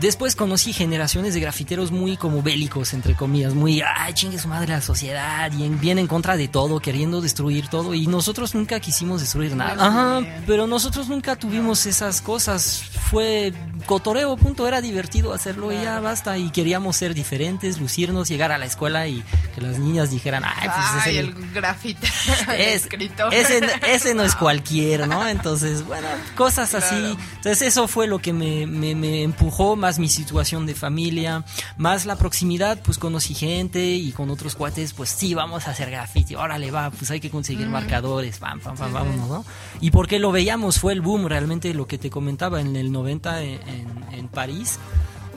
después 0.00 0.34
conocí 0.34 0.72
generaciones 0.72 1.34
de 1.34 1.40
grafiteros 1.40 1.90
muy 1.92 2.16
como 2.16 2.40
bélicos, 2.42 2.94
entre 2.94 3.14
comillas, 3.14 3.52
muy, 3.52 3.82
ay, 3.82 4.14
chingue 4.14 4.38
su 4.38 4.48
madre 4.48 4.72
la 4.72 4.80
sociedad, 4.80 5.52
y 5.52 5.64
en, 5.64 5.78
bien 5.78 5.98
en 5.98 6.06
contra 6.06 6.38
de 6.38 6.48
todo, 6.48 6.80
queriendo 6.80 7.20
destruir 7.20 7.68
todo, 7.68 7.92
y 7.92 8.06
nosotros 8.06 8.54
nunca 8.54 8.80
quisimos 8.80 9.20
destruir 9.20 9.54
nada. 9.54 9.86
Ajá, 9.86 10.26
pero 10.46 10.66
nosotros 10.66 11.10
nunca 11.10 11.36
tuvimos 11.36 11.84
esas 11.84 12.22
cosas. 12.22 12.82
fue 13.10 13.52
cotoreo, 13.84 14.36
punto, 14.38 14.66
era 14.66 14.80
divertido 14.80 15.34
hacerlo 15.34 15.70
y 15.70 15.74
ya 15.82 16.00
basta. 16.00 16.38
Y 16.38 16.48
queríamos 16.50 16.96
ser 16.96 17.12
diferentes, 17.12 17.78
lucirnos, 17.78 18.28
llegar 18.28 18.52
a 18.52 18.58
la 18.58 18.64
escuela 18.64 19.06
y 19.06 19.22
que 19.54 19.60
las 19.60 19.78
niñas 19.78 20.10
dijeran, 20.10 20.44
ay, 20.46 20.68
pues 20.68 20.86
Ay, 21.04 21.10
ese, 21.10 21.20
el 22.54 22.60
es- 22.60 22.82
escritor. 22.84 23.34
ese, 23.34 23.60
ese 23.86 24.14
no 24.14 24.22
es 24.22 24.34
cualquiera, 24.36 25.06
¿no? 25.06 25.26
Entonces, 25.28 25.84
bueno, 25.86 26.08
cosas 26.36 26.74
así. 26.74 26.94
Entonces, 27.36 27.60
eso 27.62 27.86
fue 27.86 28.06
lo 28.06 28.18
que 28.18 28.32
me, 28.32 28.61
me, 28.66 28.94
me 28.94 29.22
empujó, 29.22 29.76
más 29.76 29.98
mi 29.98 30.08
situación 30.08 30.66
de 30.66 30.74
familia, 30.74 31.44
más 31.76 32.06
la 32.06 32.16
proximidad, 32.16 32.80
pues 32.82 32.98
conocí 32.98 33.34
gente 33.34 33.84
y 33.94 34.12
con 34.12 34.30
otros 34.30 34.54
cuates, 34.54 34.92
pues 34.92 35.10
sí, 35.10 35.34
vamos 35.34 35.66
a 35.68 35.72
hacer 35.72 35.90
graffiti, 35.90 36.34
órale, 36.34 36.70
va, 36.70 36.90
pues 36.90 37.10
hay 37.10 37.20
que 37.20 37.30
conseguir 37.30 37.66
marcadores, 37.68 38.38
pam, 38.38 38.60
pam, 38.60 38.76
pam, 38.76 38.92
vámonos, 38.92 39.28
¿no? 39.28 39.44
Y 39.80 39.90
porque 39.90 40.18
lo 40.18 40.32
veíamos, 40.32 40.78
fue 40.78 40.92
el 40.92 41.00
boom, 41.00 41.26
realmente 41.26 41.72
lo 41.74 41.86
que 41.86 41.98
te 41.98 42.10
comentaba 42.10 42.60
en 42.60 42.76
el 42.76 42.92
90 42.92 43.42
en, 43.42 43.60
en- 43.68 44.04
en 44.12 44.28
París, 44.28 44.78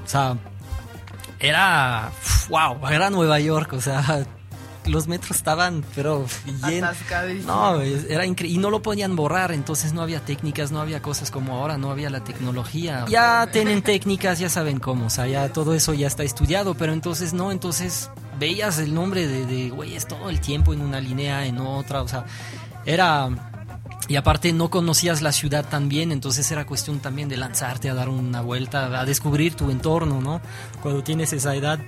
o 0.06 0.08
sea, 0.10 0.38
era, 1.40 2.12
wow, 2.50 2.88
era 2.90 3.10
Nueva 3.10 3.40
York, 3.40 3.74
o 3.74 3.82
sea, 3.82 4.26
los 4.88 5.08
metros 5.08 5.38
estaban, 5.38 5.84
pero 5.96 6.26
llenos. 6.68 6.90
No, 7.46 7.82
es- 7.82 8.06
era 8.10 8.26
increíble. 8.26 8.56
Y 8.56 8.62
no 8.62 8.70
lo 8.70 8.82
podían 8.82 9.16
borrar, 9.16 9.52
entonces 9.52 9.94
no 9.94 10.02
había 10.02 10.20
técnicas, 10.20 10.72
no 10.72 10.80
había 10.82 11.02
cosas 11.02 11.32
como 11.32 11.56
ahora, 11.56 11.78
no 11.78 11.92
había 11.92 12.10
la 12.10 12.24
tecnología. 12.24 13.06
Ya 13.10 13.48
tienen 13.52 13.82
técnicas, 13.82 14.40
ya 14.40 14.50
saben 14.50 14.80
cómo, 14.80 15.08
o 15.08 15.10
sea, 15.10 15.28
ya 15.28 15.52
todo 15.52 15.74
eso 15.74 15.94
ya 15.94 16.08
está 16.08 16.24
estudiado, 16.24 16.76
pero 16.76 16.94
entonces 16.94 17.34
no, 17.34 17.52
entonces 17.52 18.10
veías 18.40 18.78
el 18.80 18.94
nombre 18.94 19.28
de, 19.28 19.46
de 19.46 19.70
güeyes 19.70 20.08
todo 20.08 20.30
el 20.30 20.40
tiempo 20.42 20.74
en 20.74 20.82
una 20.82 21.00
línea, 21.00 21.46
en 21.46 21.60
otra, 21.60 22.02
o 22.02 22.08
sea, 22.08 22.26
era... 22.86 23.30
Y 24.08 24.18
aparte 24.18 24.54
no 24.54 24.70
conocías 24.70 25.24
la 25.24 25.32
ciudad 25.32 25.66
tan 25.68 25.90
bien, 25.90 26.12
entonces 26.12 26.52
era 26.52 26.68
cuestión 26.68 27.00
también 27.00 27.28
de 27.28 27.38
lanzarte 27.38 27.90
a 27.90 27.96
dar 27.96 28.08
una 28.08 28.40
vuelta, 28.42 29.00
a 29.00 29.04
descubrir 29.04 29.56
tu 29.56 29.72
entorno, 29.72 30.22
¿no? 30.22 30.42
Cuando 30.84 31.02
tienes 31.04 31.34
esa 31.34 31.56
edad, 31.56 31.80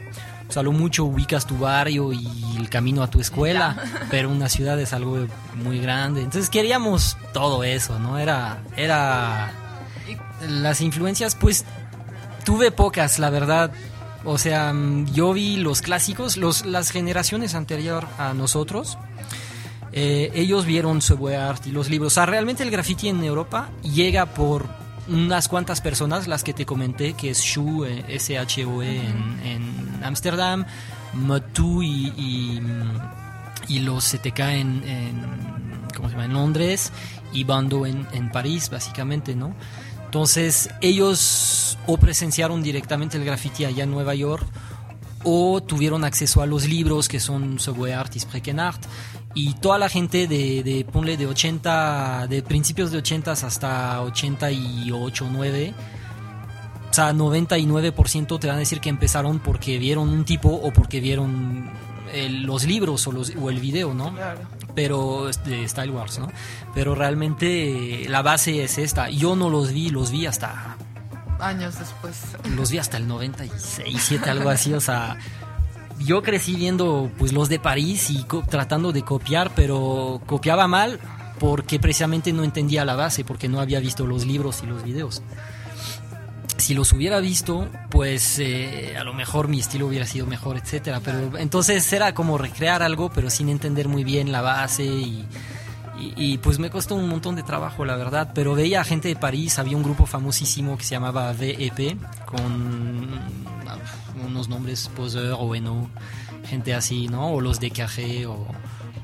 o 0.48 0.52
sea, 0.52 0.64
lo 0.64 0.72
mucho 0.72 1.04
ubicas 1.06 1.46
tu 1.46 1.58
barrio 1.58 2.14
y 2.14 2.28
el 2.58 2.70
camino 2.70 3.04
a 3.04 3.10
tu 3.10 3.20
escuela, 3.20 3.76
pero 4.10 4.30
una 4.30 4.48
ciudad 4.50 4.80
es 4.80 4.94
algo 4.94 5.28
muy 5.56 5.80
grande. 5.80 6.22
Entonces 6.22 6.50
queríamos 6.50 7.18
todo 7.34 7.64
eso, 7.64 8.00
¿no? 8.00 8.18
Era, 8.18 8.60
era 8.78 9.52
las 10.48 10.82
influencias, 10.82 11.36
pues 11.36 11.66
tuve 12.46 12.72
pocas, 12.72 13.20
la 13.20 13.30
verdad. 13.30 13.72
O 14.24 14.38
sea, 14.38 14.74
yo 15.14 15.34
vi 15.34 15.58
los 15.58 15.82
clásicos, 15.82 16.38
los, 16.38 16.66
las 16.66 16.92
generaciones 16.92 17.54
anterior 17.56 18.08
a 18.18 18.34
nosotros. 18.34 18.98
eh, 19.94 20.32
ellos 20.34 20.66
vieron 20.66 21.02
Subway 21.02 21.36
Art 21.36 21.66
y 21.68 21.72
los 21.72 21.90
libros. 21.90 22.14
O 22.14 22.16
sea, 22.16 22.26
realmente 22.26 22.64
el 22.64 22.72
graffiti 22.72 23.10
en 23.10 23.24
Europa 23.24 23.70
llega 23.84 24.26
por 24.28 24.66
unas 25.10 25.48
cuantas 25.48 25.82
personas, 25.82 26.28
las 26.28 26.44
que 26.44 26.54
te 26.54 26.66
comenté, 26.66 27.14
que 27.14 27.30
es 27.32 27.40
Shu, 27.42 27.86
eh, 27.86 28.04
S-H-O-E 28.10 28.98
en- 29.00 30.00
Ámsterdam, 30.04 30.66
Matu 31.14 31.82
y, 31.84 32.08
y, 32.18 32.62
y 33.68 33.80
los 33.80 34.06
CTK 34.12 34.40
en, 34.40 34.84
en, 34.88 35.22
¿cómo 35.96 36.08
se 36.10 36.14
llama? 36.14 36.26
en 36.26 36.34
Londres 36.34 36.92
y 37.34 37.44
Bando 37.44 37.86
en, 37.86 38.08
en 38.14 38.32
París, 38.32 38.70
básicamente, 38.70 39.36
¿no? 39.36 39.56
Entonces, 40.06 40.70
ellos 40.82 41.78
o 41.88 41.98
presenciaron 41.98 42.64
directamente 42.64 43.18
el 43.18 43.26
graffiti 43.26 43.66
allá 43.66 43.84
en 43.84 43.92
Nueva 43.92 44.16
York 44.16 44.46
o 45.24 45.62
tuvieron 45.62 46.06
acceso 46.06 46.42
a 46.42 46.46
los 46.46 46.66
libros 46.68 47.08
que 47.10 47.20
son 47.20 47.60
Subway 47.60 47.92
Art 47.92 48.16
y 48.16 48.20
Sprechen 48.20 48.60
Art 48.60 48.82
y 49.40 49.54
toda 49.56 49.78
la 49.78 49.90
gente 49.90 50.28
de, 50.28 50.64
de 50.64 50.86
ponle 50.92 51.18
de 51.18 51.28
80 51.28 52.28
de 52.28 52.42
principios 52.42 52.92
de 52.92 52.98
80 53.00 53.32
hasta 53.32 54.02
88 54.02 55.28
9 55.32 55.74
o 56.90 56.94
sea 56.94 57.14
99% 57.14 58.40
te 58.40 58.48
van 58.48 58.56
a 58.56 58.60
decir 58.60 58.80
que 58.80 58.90
empezaron 58.90 59.40
porque 59.40 59.78
vieron 59.78 60.10
un 60.10 60.26
tipo 60.26 60.50
o 60.50 60.72
porque 60.72 61.00
vieron 61.00 61.70
el- 62.14 62.44
los 62.44 62.64
libros 62.66 63.06
o, 63.08 63.12
los, 63.12 63.34
o 63.40 63.50
el 63.50 63.60
video, 63.60 63.94
¿no? 63.94 64.14
Claro. 64.16 64.40
pero 64.74 65.30
de 65.46 65.68
Style 65.68 65.92
Wars, 65.92 66.18
¿no? 66.20 66.32
Pero 66.74 66.96
realmente 66.96 68.06
eh, 68.06 68.10
la 68.10 68.22
base 68.22 68.64
es 68.64 68.78
esta. 68.78 69.10
Yo 69.10 69.36
no 69.36 69.50
los 69.50 69.72
vi, 69.74 69.90
los 69.90 70.10
vi 70.12 70.26
hasta 70.26 70.78
Años 71.40 71.78
después. 71.78 72.16
los 72.56 72.72
vi 72.72 72.78
hasta 72.80 72.98
el 72.98 73.08
96, 73.08 74.02
7, 74.02 74.30
algo 74.30 74.50
así, 74.50 74.74
o 74.74 74.80
sea, 74.82 75.18
yo 76.00 76.22
crecí 76.22 76.56
viendo 76.56 77.12
pues 77.18 77.34
los 77.34 77.50
de 77.50 77.60
París 77.60 78.10
y 78.10 78.26
tratando 78.50 78.92
de 78.92 79.04
copiar, 79.04 79.52
pero 79.56 80.22
copiaba 80.26 80.68
mal 80.68 81.00
porque 81.40 81.80
precisamente 81.80 82.34
no 82.34 82.44
entendía 82.44 82.86
la 82.86 82.96
base, 82.96 83.24
porque 83.24 83.48
no 83.48 83.60
había 83.60 83.80
visto 83.80 84.06
los 84.06 84.26
libros 84.26 84.62
y 84.64 84.68
los 84.68 84.84
videos. 84.84 85.22
Si 86.58 86.74
los 86.74 86.92
hubiera 86.94 87.20
visto, 87.20 87.68
pues 87.90 88.40
eh, 88.40 88.96
a 88.98 89.04
lo 89.04 89.14
mejor 89.14 89.48
mi 89.48 89.60
estilo 89.60 89.88
hubiera 89.88 90.06
sido 90.06 90.26
mejor, 90.26 90.58
etcétera. 90.58 91.02
Pero 91.04 91.38
entonces 91.38 91.92
era 91.94 92.14
como 92.14 92.38
recrear 92.38 92.82
algo, 92.82 93.10
pero 93.10 93.30
sin 93.30 93.50
entender 93.50 93.88
muy 93.88 94.04
bien 94.04 94.32
la 94.32 94.42
base 94.42 94.84
y, 94.84 95.26
y, 96.00 96.38
pues 96.40 96.58
me 96.58 96.70
costó 96.70 96.96
un 96.96 97.08
montón 97.08 97.36
de 97.36 97.44
trabajo, 97.44 97.86
la 97.86 97.96
verdad. 97.96 98.32
Pero 98.34 98.56
veía 98.56 98.84
gente 98.84 99.08
de 99.08 99.16
París, 99.16 99.60
había 99.60 99.78
un 99.78 99.84
grupo 99.84 100.08
famosísimo 100.08 100.78
que 100.78 100.84
se 100.84 100.96
llamaba 100.96 101.32
VEP, 101.34 101.96
con 102.26 103.20
unos 104.26 104.48
nombres 104.50 104.90
Poseur 104.96 105.36
o 105.40 105.56
Eno, 105.56 105.90
gente 106.46 106.74
así, 106.74 107.08
¿no? 107.08 107.30
O 107.34 107.42
los 107.42 107.60
de 107.60 107.72
Cajé 107.72 108.26
o 108.26 108.46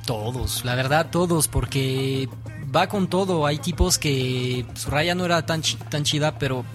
todos, 0.06 0.66
la 0.66 0.76
verdad 0.76 1.08
todos, 1.12 1.48
porque 1.48 2.28
va 2.76 2.88
con 2.88 3.08
todo. 3.08 3.46
Hay 3.46 3.58
tipos 3.60 3.98
que 3.98 4.66
su 4.76 4.90
raya 4.90 5.16
no 5.16 5.26
era 5.26 5.46
tan, 5.46 5.62
chi- 5.62 5.78
tan 5.90 6.04
chida, 6.04 6.38
pero 6.38 6.66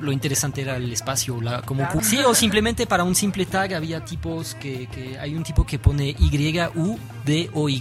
lo 0.00 0.12
interesante 0.12 0.60
era 0.62 0.76
el 0.76 0.92
espacio, 0.92 1.40
la, 1.40 1.60
como 1.62 1.82
Claro. 1.84 2.00
sí 2.02 2.18
o 2.18 2.32
simplemente 2.34 2.86
para 2.86 3.02
un 3.02 3.14
simple 3.16 3.46
tag 3.46 3.74
había 3.74 4.04
tipos 4.04 4.54
que, 4.54 4.86
que 4.86 5.18
hay 5.18 5.34
un 5.34 5.42
tipo 5.42 5.66
que 5.66 5.78
pone 5.80 6.14
Y 6.18 6.60
U 6.76 6.98
D 7.26 7.50
O 7.54 7.68
Y 7.68 7.80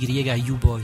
U-Boy 0.51 0.81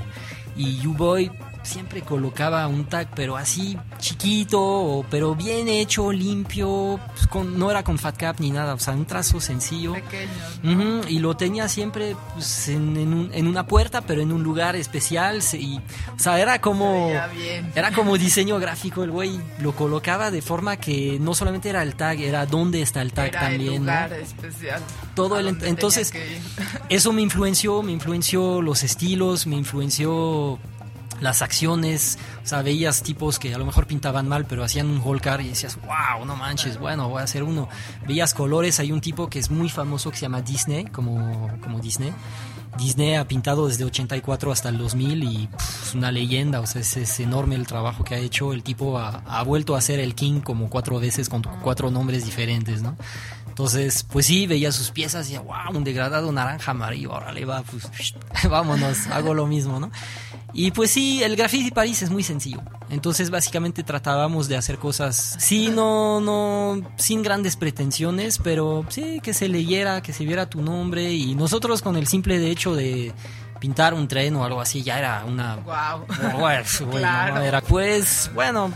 y 0.55 0.85
U-Boy 0.85 1.31
siempre 1.63 2.01
colocaba 2.01 2.67
un 2.67 2.85
tag 2.85 3.07
pero 3.15 3.37
así 3.37 3.77
chiquito 3.97 4.61
o- 4.61 5.05
pero 5.09 5.33
bien 5.35 5.67
hecho 5.67 6.11
limpio 6.11 6.99
pues, 7.15 7.27
con, 7.27 7.57
no 7.57 7.71
era 7.71 7.83
con 7.83 7.97
fat 7.97 8.17
cap 8.17 8.35
ni 8.39 8.51
nada 8.51 8.73
o 8.73 8.79
sea 8.79 8.93
un 8.93 9.05
trazo 9.05 9.39
sencillo. 9.39 9.93
Ujú, 10.63 11.01
y 11.07 11.19
lo 11.19 11.35
tenía 11.35 11.67
siempre 11.67 12.15
pues, 12.33 12.67
en, 12.69 12.97
en 12.97 13.13
un- 13.13 13.29
en 13.33 13.47
una 13.47 13.65
puerta, 13.67 14.01
pero 14.01 14.21
en 14.21 14.31
un 14.31 14.43
lugar 14.43 14.75
especial. 14.75 15.41
se- 15.41 15.57
y, 15.59 15.77
o 15.77 16.19
sea, 16.19 16.39
era 16.39 16.59
como. 16.61 17.09
Se. 17.09 17.63
Era 17.75 17.91
como 17.91 18.17
diseño 18.17 18.59
gráfico, 18.59 19.03
el 19.03 19.11
güey 19.11 19.39
lo 19.59 19.73
colocaba 19.75 20.31
de 20.31 20.41
forma 20.41 20.77
que 20.77 21.17
no 21.19 21.33
solamente 21.33 21.69
era 21.69 21.81
el 21.83 21.95
tag, 21.95 22.19
era 22.19 22.45
dónde 22.45 22.81
está 22.81 23.01
el 23.01 23.13
tag 23.13 23.27
Era 23.29 23.39
también. 23.41 23.73
el 23.73 23.79
¿no? 23.79 23.91
lugar 23.91 24.13
especial. 24.13 24.81
Todo 25.15 25.39
el- 25.39 25.57
entonces-. 25.63 26.13
Eso 26.89 27.13
me 27.13 27.21
influenció, 27.21 27.81
me 27.83 27.91
influenció 27.91 28.61
los 28.61 28.83
estilos, 28.83 29.47
me 29.47 29.55
influenció 29.55 30.59
las 31.23 31.41
acciones, 31.41 32.19
o 32.43 32.45
sea, 32.45 32.61
veías 32.61 33.01
tipos 33.01 33.39
que 33.39 33.53
a 33.53 33.57
lo 33.57 33.65
mejor 33.65 33.87
pintaban 33.87 34.27
mal, 34.27 34.45
pero 34.45 34.63
hacían 34.63 34.87
un 34.87 35.01
holcar 35.03 35.39
y 35.41 35.47
decías, 35.47 35.77
wow, 35.77 36.25
no 36.25 36.35
manches, 36.35 36.77
bueno, 36.77 37.07
voy 37.07 37.21
a 37.21 37.23
hacer 37.23 37.43
uno. 37.43 37.69
Veías 38.05 38.33
colores, 38.33 38.79
hay 38.79 38.91
un 38.91 38.99
tipo 38.99 39.29
que 39.29 39.39
es 39.39 39.49
muy 39.49 39.69
famoso 39.69 40.11
que 40.11 40.17
se 40.17 40.23
llama 40.23 40.41
Disney, 40.41 40.85
como, 40.85 41.49
como 41.61 41.79
Disney. 41.79 42.13
Disney 42.77 43.13
ha 43.13 43.25
pintado 43.25 43.67
desde 43.67 43.85
84 43.85 44.51
hasta 44.51 44.69
el 44.69 44.77
2000 44.77 45.23
y 45.23 45.47
pff, 45.47 45.87
es 45.87 45.95
una 45.95 46.11
leyenda, 46.11 46.59
o 46.59 46.65
sea, 46.67 46.81
es, 46.81 46.97
es 46.97 47.19
enorme 47.19 47.55
el 47.55 47.67
trabajo 47.67 48.03
que 48.03 48.15
ha 48.15 48.17
hecho. 48.17 48.51
El 48.51 48.63
tipo 48.63 48.97
ha, 48.97 49.23
ha 49.25 49.43
vuelto 49.43 49.75
a 49.75 49.81
ser 49.81 49.99
el 49.99 50.15
King 50.15 50.41
como 50.41 50.69
cuatro 50.69 50.99
veces 50.99 51.29
con 51.29 51.43
cuatro 51.61 51.89
nombres 51.89 52.25
diferentes, 52.25 52.81
¿no? 52.81 52.97
Entonces, 53.53 54.03
pues 54.11 54.25
sí, 54.25 54.47
veía 54.47 54.71
sus 54.71 54.89
piezas 54.89 55.29
y 55.29 55.33
decía, 55.33 55.41
wow, 55.41 55.77
un 55.77 55.83
degradado 55.83 56.31
naranja 56.31 56.71
amarillo, 56.71 57.11
órale, 57.11 57.45
va, 57.45 57.61
pues 57.61 57.87
vámonos, 58.49 59.05
hago 59.11 59.35
lo 59.35 59.45
mismo, 59.45 59.79
¿no? 59.79 59.91
Y 60.53 60.71
pues 60.71 60.89
sí, 60.89 61.21
el 61.21 61.35
graffiti 61.35 61.69
París 61.69 62.01
es 62.01 62.09
muy 62.09 62.23
sencillo. 62.23 62.63
Entonces, 62.89 63.29
básicamente 63.29 63.83
tratábamos 63.83 64.47
de 64.47 64.57
hacer 64.57 64.79
cosas, 64.79 65.35
sí, 65.37 65.69
no, 65.69 66.19
no, 66.19 66.81
sin 66.95 67.21
grandes 67.21 67.55
pretensiones, 67.55 68.39
pero 68.39 68.85
sí, 68.89 69.19
que 69.21 69.35
se 69.35 69.47
leyera, 69.47 70.01
que 70.01 70.13
se 70.13 70.25
viera 70.25 70.49
tu 70.49 70.63
nombre. 70.63 71.13
Y 71.13 71.35
nosotros 71.35 71.83
con 71.83 71.95
el 71.95 72.07
simple 72.07 72.49
hecho 72.49 72.73
de 72.73 73.13
pintar 73.59 73.93
un 73.93 74.07
tren 74.07 74.35
o 74.35 74.43
algo 74.43 74.61
así, 74.61 74.81
ya 74.81 74.97
era 74.97 75.23
una... 75.25 75.57
Bueno, 75.57 76.37
bueno, 76.39 76.63
Claro. 76.91 77.41
era 77.41 77.61
pues, 77.61 78.31
bueno, 78.33 78.71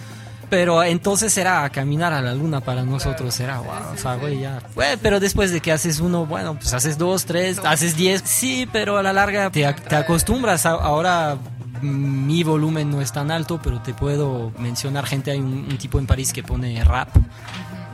pero 0.49 0.83
entonces 0.83 1.37
era 1.37 1.69
caminar 1.69 2.13
a 2.13 2.21
la 2.21 2.33
luna 2.33 2.61
para 2.61 2.83
nosotros, 2.83 3.39
era 3.39 3.59
wow, 3.59 3.93
o 3.93 3.97
sea, 3.97 4.15
güey, 4.15 4.39
ya. 4.39 4.61
Güey, 4.75 4.97
pero 5.01 5.19
después 5.19 5.51
de 5.51 5.59
que 5.61 5.71
haces 5.71 5.99
uno, 5.99 6.25
bueno, 6.25 6.55
pues 6.55 6.73
haces 6.73 6.97
dos, 6.97 7.25
tres, 7.25 7.59
haces 7.63 7.95
diez, 7.95 8.21
sí, 8.25 8.67
pero 8.71 8.97
a 8.97 9.03
la 9.03 9.13
larga 9.13 9.49
te, 9.51 9.71
te 9.73 9.95
acostumbras. 9.95 10.65
A- 10.65 10.71
Ahora 10.71 11.37
mi 11.81 12.43
volumen 12.43 12.89
no 12.89 13.01
es 13.01 13.11
tan 13.11 13.29
alto, 13.29 13.59
pero 13.61 13.81
te 13.81 13.93
puedo 13.93 14.51
mencionar 14.57 15.05
gente, 15.05 15.31
hay 15.31 15.39
un, 15.39 15.67
un 15.69 15.77
tipo 15.77 15.99
en 15.99 16.07
París 16.07 16.33
que 16.33 16.41
pone 16.43 16.83
rap 16.83 17.09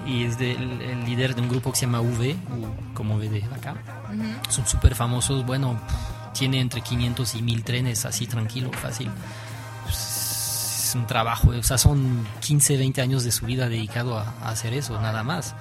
y 0.05 0.24
es 0.25 0.38
del- 0.38 0.81
el 0.81 1.05
líder 1.05 1.33
de 1.36 1.41
un 1.41 1.50
grupo 1.50 1.72
que 1.72 1.77
se 1.79 1.86
llama 1.86 2.01
V, 2.01 2.31
U, 2.33 2.93
como 2.93 3.15
V 3.15 3.29
de 3.29 3.43
acá. 3.45 3.75
Son 4.50 4.65
súper 4.67 4.95
famosos, 4.95 5.45
bueno, 5.45 5.79
tiene 6.33 6.60
entre 6.62 6.81
500 6.81 7.36
y 7.36 7.41
1000 7.41 7.63
trenes 7.63 8.05
así 8.05 8.25
tranquilo, 8.27 8.72
fácil. 8.74 9.10
Es 10.93 10.95
un 10.95 11.07
trabajo, 11.07 11.50
o 11.50 11.63
sea, 11.63 11.79
son 11.79 12.23
15, 12.41 12.77
20 12.77 13.01
años 13.01 13.23
de 13.23 13.31
su 13.31 13.47
vida 13.47 13.67
dedicado 13.67 14.15
a, 14.15 14.31
a 14.43 14.50
hacer 14.50 14.75
eso, 14.75 15.01
nada 15.01 15.23
más. 15.23 15.55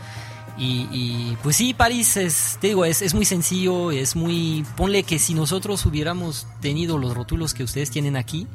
Y, 0.58 0.86
y, 0.92 1.38
pues 1.42 1.56
sí, 1.56 1.72
París 1.72 2.18
es, 2.18 2.58
te 2.60 2.66
digo, 2.66 2.84
es, 2.84 3.00
es, 3.00 3.14
muy 3.14 3.24
sencillo, 3.24 3.90
es 3.90 4.14
muy... 4.14 4.66
Ponle 4.76 5.04
que 5.04 5.18
si 5.18 5.32
nosotros 5.32 5.86
hubiéramos 5.86 6.46
tenido 6.60 6.98
los 6.98 7.14
rótulos 7.14 7.54
que 7.54 7.64
ustedes 7.64 7.90
tienen 7.90 8.14
aquí, 8.14 8.46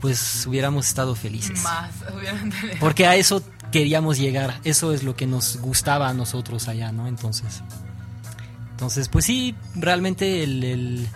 pues 0.00 0.44
hubiéramos 0.48 0.88
estado 0.88 1.14
felices. 1.14 1.62
Más. 1.62 1.92
Porque 2.80 3.06
a 3.06 3.14
eso 3.14 3.40
queríamos 3.70 4.18
llegar, 4.18 4.58
eso 4.64 4.92
es 4.92 5.04
lo 5.04 5.14
que 5.14 5.28
nos 5.28 5.58
gustaba 5.58 6.08
a 6.08 6.14
nosotros 6.14 6.66
allá, 6.66 6.90
¿no? 6.90 7.06
Entonces, 7.06 7.62
entonces 8.72 9.08
pues 9.08 9.24
sí, 9.24 9.54
realmente 9.76 10.42
el, 10.42 10.64
el, 10.64 11.08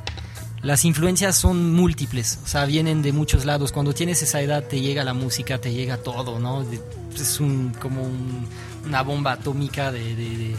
las 0.64 0.86
influencias 0.86 1.36
son 1.36 1.74
múltiples, 1.74 2.40
o 2.42 2.48
sea, 2.48 2.64
vienen 2.64 3.02
de 3.02 3.12
muchos 3.12 3.44
lados. 3.44 3.70
Cuando 3.70 3.92
tienes 3.92 4.22
esa 4.22 4.40
edad 4.40 4.64
te 4.64 4.80
llega 4.80 5.04
la 5.04 5.12
música, 5.12 5.60
te 5.60 5.70
llega 5.70 5.98
todo, 5.98 6.38
¿no? 6.38 6.64
Es 7.14 7.38
un, 7.38 7.74
como 7.78 8.02
un, 8.02 8.48
una 8.86 9.02
bomba 9.02 9.32
atómica 9.32 9.92
de, 9.92 10.56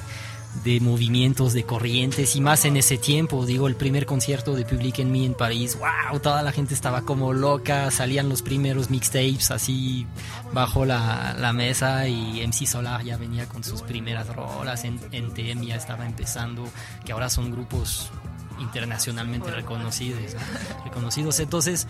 de, 0.63 0.79
movimientos, 0.79 1.53
de 1.53 1.63
corrientes, 1.63 2.35
y 2.35 2.41
más 2.41 2.65
en 2.65 2.77
ese 2.77 2.99
tiempo, 2.99 3.47
digo, 3.47 3.67
el 3.67 3.75
primer 3.75 4.05
concierto 4.05 4.53
de 4.53 4.63
Public 4.63 4.99
Enemy 4.99 5.25
en 5.25 5.33
París, 5.33 5.75
wow, 5.79 6.19
toda 6.19 6.43
la 6.43 6.51
gente 6.51 6.75
estaba 6.75 7.01
como 7.01 7.33
loca, 7.33 7.89
salían 7.89 8.29
los 8.29 8.43
primeros 8.43 8.91
mixtapes 8.91 9.49
así 9.49 10.05
bajo 10.53 10.85
la, 10.85 11.35
la 11.37 11.51
mesa 11.51 12.07
y 12.07 12.45
MC 12.45 12.67
Solar 12.67 13.03
ya 13.03 13.17
venía 13.17 13.47
con 13.47 13.63
sus 13.63 13.81
primeras 13.81 14.27
rolas, 14.27 14.85
en, 14.85 14.99
NTM 15.11 15.65
ya 15.65 15.75
estaba 15.75 16.05
empezando, 16.05 16.63
que 17.03 17.11
ahora 17.11 17.29
son 17.29 17.51
grupos 17.51 18.11
internacionalmente 18.59 19.51
reconocidos, 19.51 20.33
¿no? 20.33 20.83
reconocidos, 20.83 21.39
entonces 21.39 21.87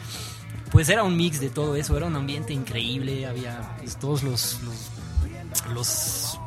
pues 0.71 0.89
era 0.89 1.03
un 1.03 1.15
mix 1.15 1.39
de 1.39 1.49
todo 1.49 1.75
eso, 1.75 1.95
era 1.95 2.05
un 2.05 2.15
ambiente 2.15 2.53
increíble, 2.53 3.25
había 3.25 3.75
pues, 3.77 3.97
todos 3.97 4.23
los, 4.23 4.59
los, 4.63 5.73
los, 5.73 6.39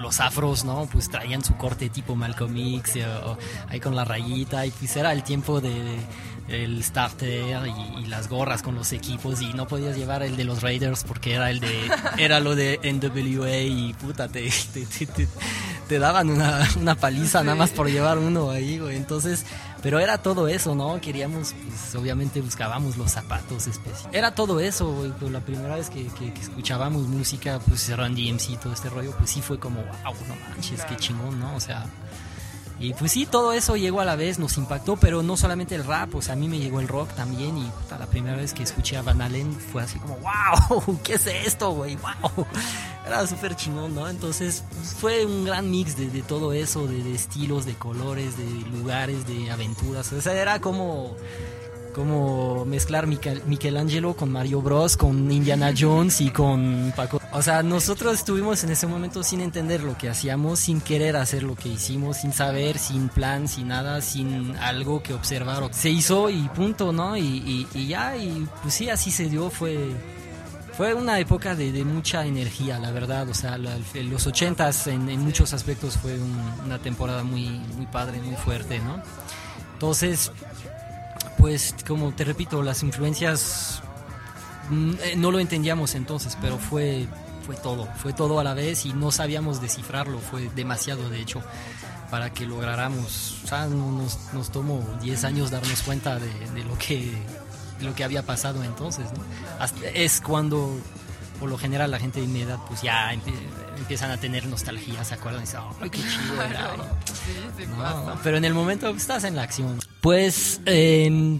los, 0.00 0.20
afros, 0.20 0.64
¿no? 0.64 0.86
Pues 0.86 1.08
traían 1.08 1.42
su 1.42 1.56
corte 1.56 1.88
tipo 1.88 2.14
Malcolm 2.14 2.56
X, 2.56 2.98
o, 3.24 3.32
o, 3.32 3.38
ahí 3.68 3.80
con 3.80 3.96
la 3.96 4.04
rayita, 4.04 4.66
y 4.66 4.70
pues 4.70 4.94
era 4.96 5.12
el 5.12 5.24
tiempo 5.24 5.60
de, 5.60 5.70
de 5.70 5.98
el 6.48 6.82
starter 6.84 7.66
y, 7.66 8.02
y, 8.02 8.06
las 8.06 8.28
gorras 8.28 8.62
con 8.62 8.74
los 8.74 8.92
equipos 8.92 9.40
y 9.40 9.52
no 9.52 9.66
podías 9.66 9.96
llevar 9.96 10.22
el 10.22 10.36
de 10.36 10.44
los 10.44 10.62
Raiders 10.62 11.04
porque 11.04 11.34
era 11.34 11.50
el 11.50 11.60
de 11.60 11.90
era 12.18 12.40
lo 12.40 12.54
de 12.54 12.78
NWA 12.84 13.62
y 13.62 13.94
puta 13.94 14.28
te, 14.28 14.48
te, 14.72 14.86
te, 14.86 15.28
te 15.88 15.98
daban 15.98 16.30
una, 16.30 16.68
una 16.80 16.94
paliza 16.94 17.40
sí. 17.40 17.44
nada 17.44 17.56
más 17.56 17.70
por 17.70 17.88
llevar 17.88 18.18
uno 18.18 18.50
ahí, 18.50 18.78
güey. 18.78 18.96
Entonces, 18.96 19.44
pero 19.82 20.00
era 20.00 20.18
todo 20.18 20.48
eso, 20.48 20.74
¿no? 20.74 21.00
Queríamos, 21.00 21.54
pues 21.68 21.94
obviamente 21.94 22.40
buscábamos 22.40 22.96
los 22.96 23.12
zapatos 23.12 23.66
especiales. 23.66 24.08
Era 24.12 24.34
todo 24.34 24.60
eso, 24.60 24.92
güey. 24.92 25.12
Pues, 25.12 25.30
la 25.30 25.40
primera 25.40 25.76
vez 25.76 25.90
que, 25.90 26.06
que, 26.06 26.32
que, 26.32 26.40
escuchábamos 26.40 27.06
música, 27.06 27.60
pues 27.66 27.96
Randy 27.96 28.32
MC 28.32 28.50
y 28.50 28.56
todo 28.56 28.72
este 28.72 28.88
rollo, 28.88 29.12
pues 29.16 29.30
sí 29.30 29.42
fue 29.42 29.58
como, 29.58 29.80
wow, 29.82 30.14
no 30.28 30.36
manches, 30.48 30.84
qué 30.84 30.96
chingón, 30.96 31.38
¿no? 31.38 31.54
O 31.54 31.60
sea, 31.60 31.86
y 32.78 32.92
pues 32.92 33.12
sí, 33.12 33.24
todo 33.24 33.52
eso 33.54 33.76
llegó 33.76 34.00
a 34.00 34.04
la 34.04 34.16
vez, 34.16 34.38
nos 34.38 34.58
impactó, 34.58 34.96
pero 34.96 35.22
no 35.22 35.36
solamente 35.36 35.74
el 35.74 35.84
rap, 35.84 36.14
sea, 36.20 36.34
a 36.34 36.36
mí 36.36 36.46
me 36.46 36.58
llegó 36.58 36.80
el 36.80 36.88
rock 36.88 37.10
también 37.14 37.56
y 37.56 37.70
la 37.90 38.06
primera 38.06 38.36
vez 38.36 38.52
que 38.52 38.62
escuché 38.62 38.98
a 38.98 39.02
Van 39.02 39.22
Halen 39.22 39.52
fue 39.58 39.82
así 39.82 39.98
como, 39.98 40.18
wow, 40.18 41.00
¿qué 41.04 41.14
es 41.14 41.26
esto, 41.26 41.70
güey? 41.70 41.96
Wow, 41.96 42.46
era 43.06 43.26
súper 43.26 43.56
chingón, 43.56 43.94
¿no? 43.94 44.08
Entonces 44.08 44.62
pues, 44.70 44.94
fue 44.94 45.24
un 45.24 45.46
gran 45.46 45.70
mix 45.70 45.96
de, 45.96 46.10
de 46.10 46.22
todo 46.22 46.52
eso, 46.52 46.86
de, 46.86 47.02
de, 47.02 47.14
estilos, 47.14 47.64
de 47.64 47.74
colores, 47.74 48.36
de 48.36 48.44
lugares, 48.76 49.26
de 49.26 49.50
aventuras, 49.50 50.12
o 50.12 50.20
sea, 50.20 50.34
era 50.34 50.60
como 50.60 51.16
como 51.96 52.66
mezclar 52.66 53.06
Michel, 53.06 53.42
Michelangelo 53.46 54.14
con 54.14 54.30
Mario 54.30 54.60
Bros, 54.60 54.98
con 54.98 55.32
Indiana 55.32 55.72
Jones 55.74 56.20
y 56.20 56.28
con 56.28 56.92
Paco. 56.94 57.22
O 57.32 57.40
sea, 57.40 57.62
nosotros 57.62 58.16
estuvimos 58.18 58.62
en 58.64 58.70
ese 58.70 58.86
momento 58.86 59.22
sin 59.22 59.40
entender 59.40 59.82
lo 59.82 59.96
que 59.96 60.10
hacíamos, 60.10 60.58
sin 60.58 60.82
querer 60.82 61.16
hacer 61.16 61.42
lo 61.42 61.54
que 61.54 61.70
hicimos, 61.70 62.18
sin 62.18 62.34
saber, 62.34 62.78
sin 62.78 63.08
plan, 63.08 63.48
sin 63.48 63.68
nada, 63.68 64.02
sin 64.02 64.54
algo 64.58 65.02
que 65.02 65.14
observar. 65.14 65.70
Se 65.72 65.88
hizo 65.88 66.28
y 66.28 66.46
punto, 66.50 66.92
¿no? 66.92 67.16
Y, 67.16 67.22
y, 67.22 67.66
y 67.72 67.86
ya, 67.86 68.14
y 68.14 68.46
pues 68.60 68.74
sí, 68.74 68.90
así 68.90 69.10
se 69.10 69.30
dio, 69.30 69.48
fue... 69.48 69.96
Fue 70.76 70.92
una 70.92 71.18
época 71.18 71.54
de, 71.54 71.72
de 71.72 71.86
mucha 71.86 72.26
energía, 72.26 72.78
la 72.78 72.90
verdad. 72.90 73.26
O 73.30 73.32
sea, 73.32 73.56
la, 73.56 73.78
los 73.94 74.26
ochentas 74.26 74.86
en, 74.86 75.08
en, 75.08 75.20
muchos 75.20 75.54
aspectos 75.54 75.96
fue 75.96 76.18
un, 76.18 76.38
una 76.66 76.78
temporada 76.78 77.24
muy, 77.24 77.48
muy 77.74 77.86
padre, 77.86 78.20
muy 78.20 78.36
fuerte, 78.36 78.80
¿no? 78.80 79.02
Entonces, 79.72 80.32
pues 81.46 81.76
como 81.86 82.10
te 82.10 82.24
repito, 82.24 82.60
las 82.60 82.82
influencias 82.82 83.80
no 85.16 85.30
lo 85.30 85.38
entendíamos 85.38 85.94
entonces, 85.94 86.36
pero 86.40 86.58
fue, 86.58 87.06
fue 87.46 87.54
todo, 87.54 87.86
fue 87.98 88.12
todo 88.12 88.40
a 88.40 88.42
la 88.42 88.52
vez 88.52 88.84
y 88.84 88.92
no 88.92 89.12
sabíamos 89.12 89.60
descifrarlo, 89.60 90.18
fue 90.18 90.50
demasiado 90.56 91.08
de 91.08 91.20
hecho 91.20 91.40
para 92.10 92.32
que 92.32 92.46
lográramos, 92.46 93.42
o 93.44 93.46
sea, 93.46 93.66
nos, 93.66 94.50
tomó 94.50 94.84
10 95.02 95.22
años 95.22 95.52
darnos 95.52 95.82
cuenta 95.82 96.18
de, 96.18 96.64
lo 96.64 96.76
que 96.78 97.12
lo 97.80 97.94
que 97.94 98.02
había 98.02 98.24
pasado 98.24 98.64
entonces, 98.64 99.06
es 99.94 100.20
cuando 100.20 100.76
por 101.38 101.48
lo 101.48 101.58
general 101.58 101.90
la 101.90 101.98
gente 101.98 102.20
de 102.20 102.26
mi 102.26 102.42
edad 102.42 102.58
pues 102.68 102.82
ya 102.82 103.12
empie 103.12 103.34
empiezan 103.76 104.10
a 104.10 104.16
tener 104.16 104.46
nostalgia, 104.46 105.04
se 105.04 105.14
acuerdan 105.14 105.42
y 105.42 105.44
dicen, 105.44 105.60
¡ay, 105.80 105.90
qué 105.90 105.98
chido 105.98 106.42
era! 106.42 106.74
Sí, 107.04 107.66
no, 107.68 108.18
pero 108.22 108.36
en 108.36 108.44
el 108.44 108.54
momento 108.54 108.88
estás 108.88 109.24
en 109.24 109.36
la 109.36 109.42
acción. 109.42 109.78
Pues 110.00 110.60
eh, 110.66 111.38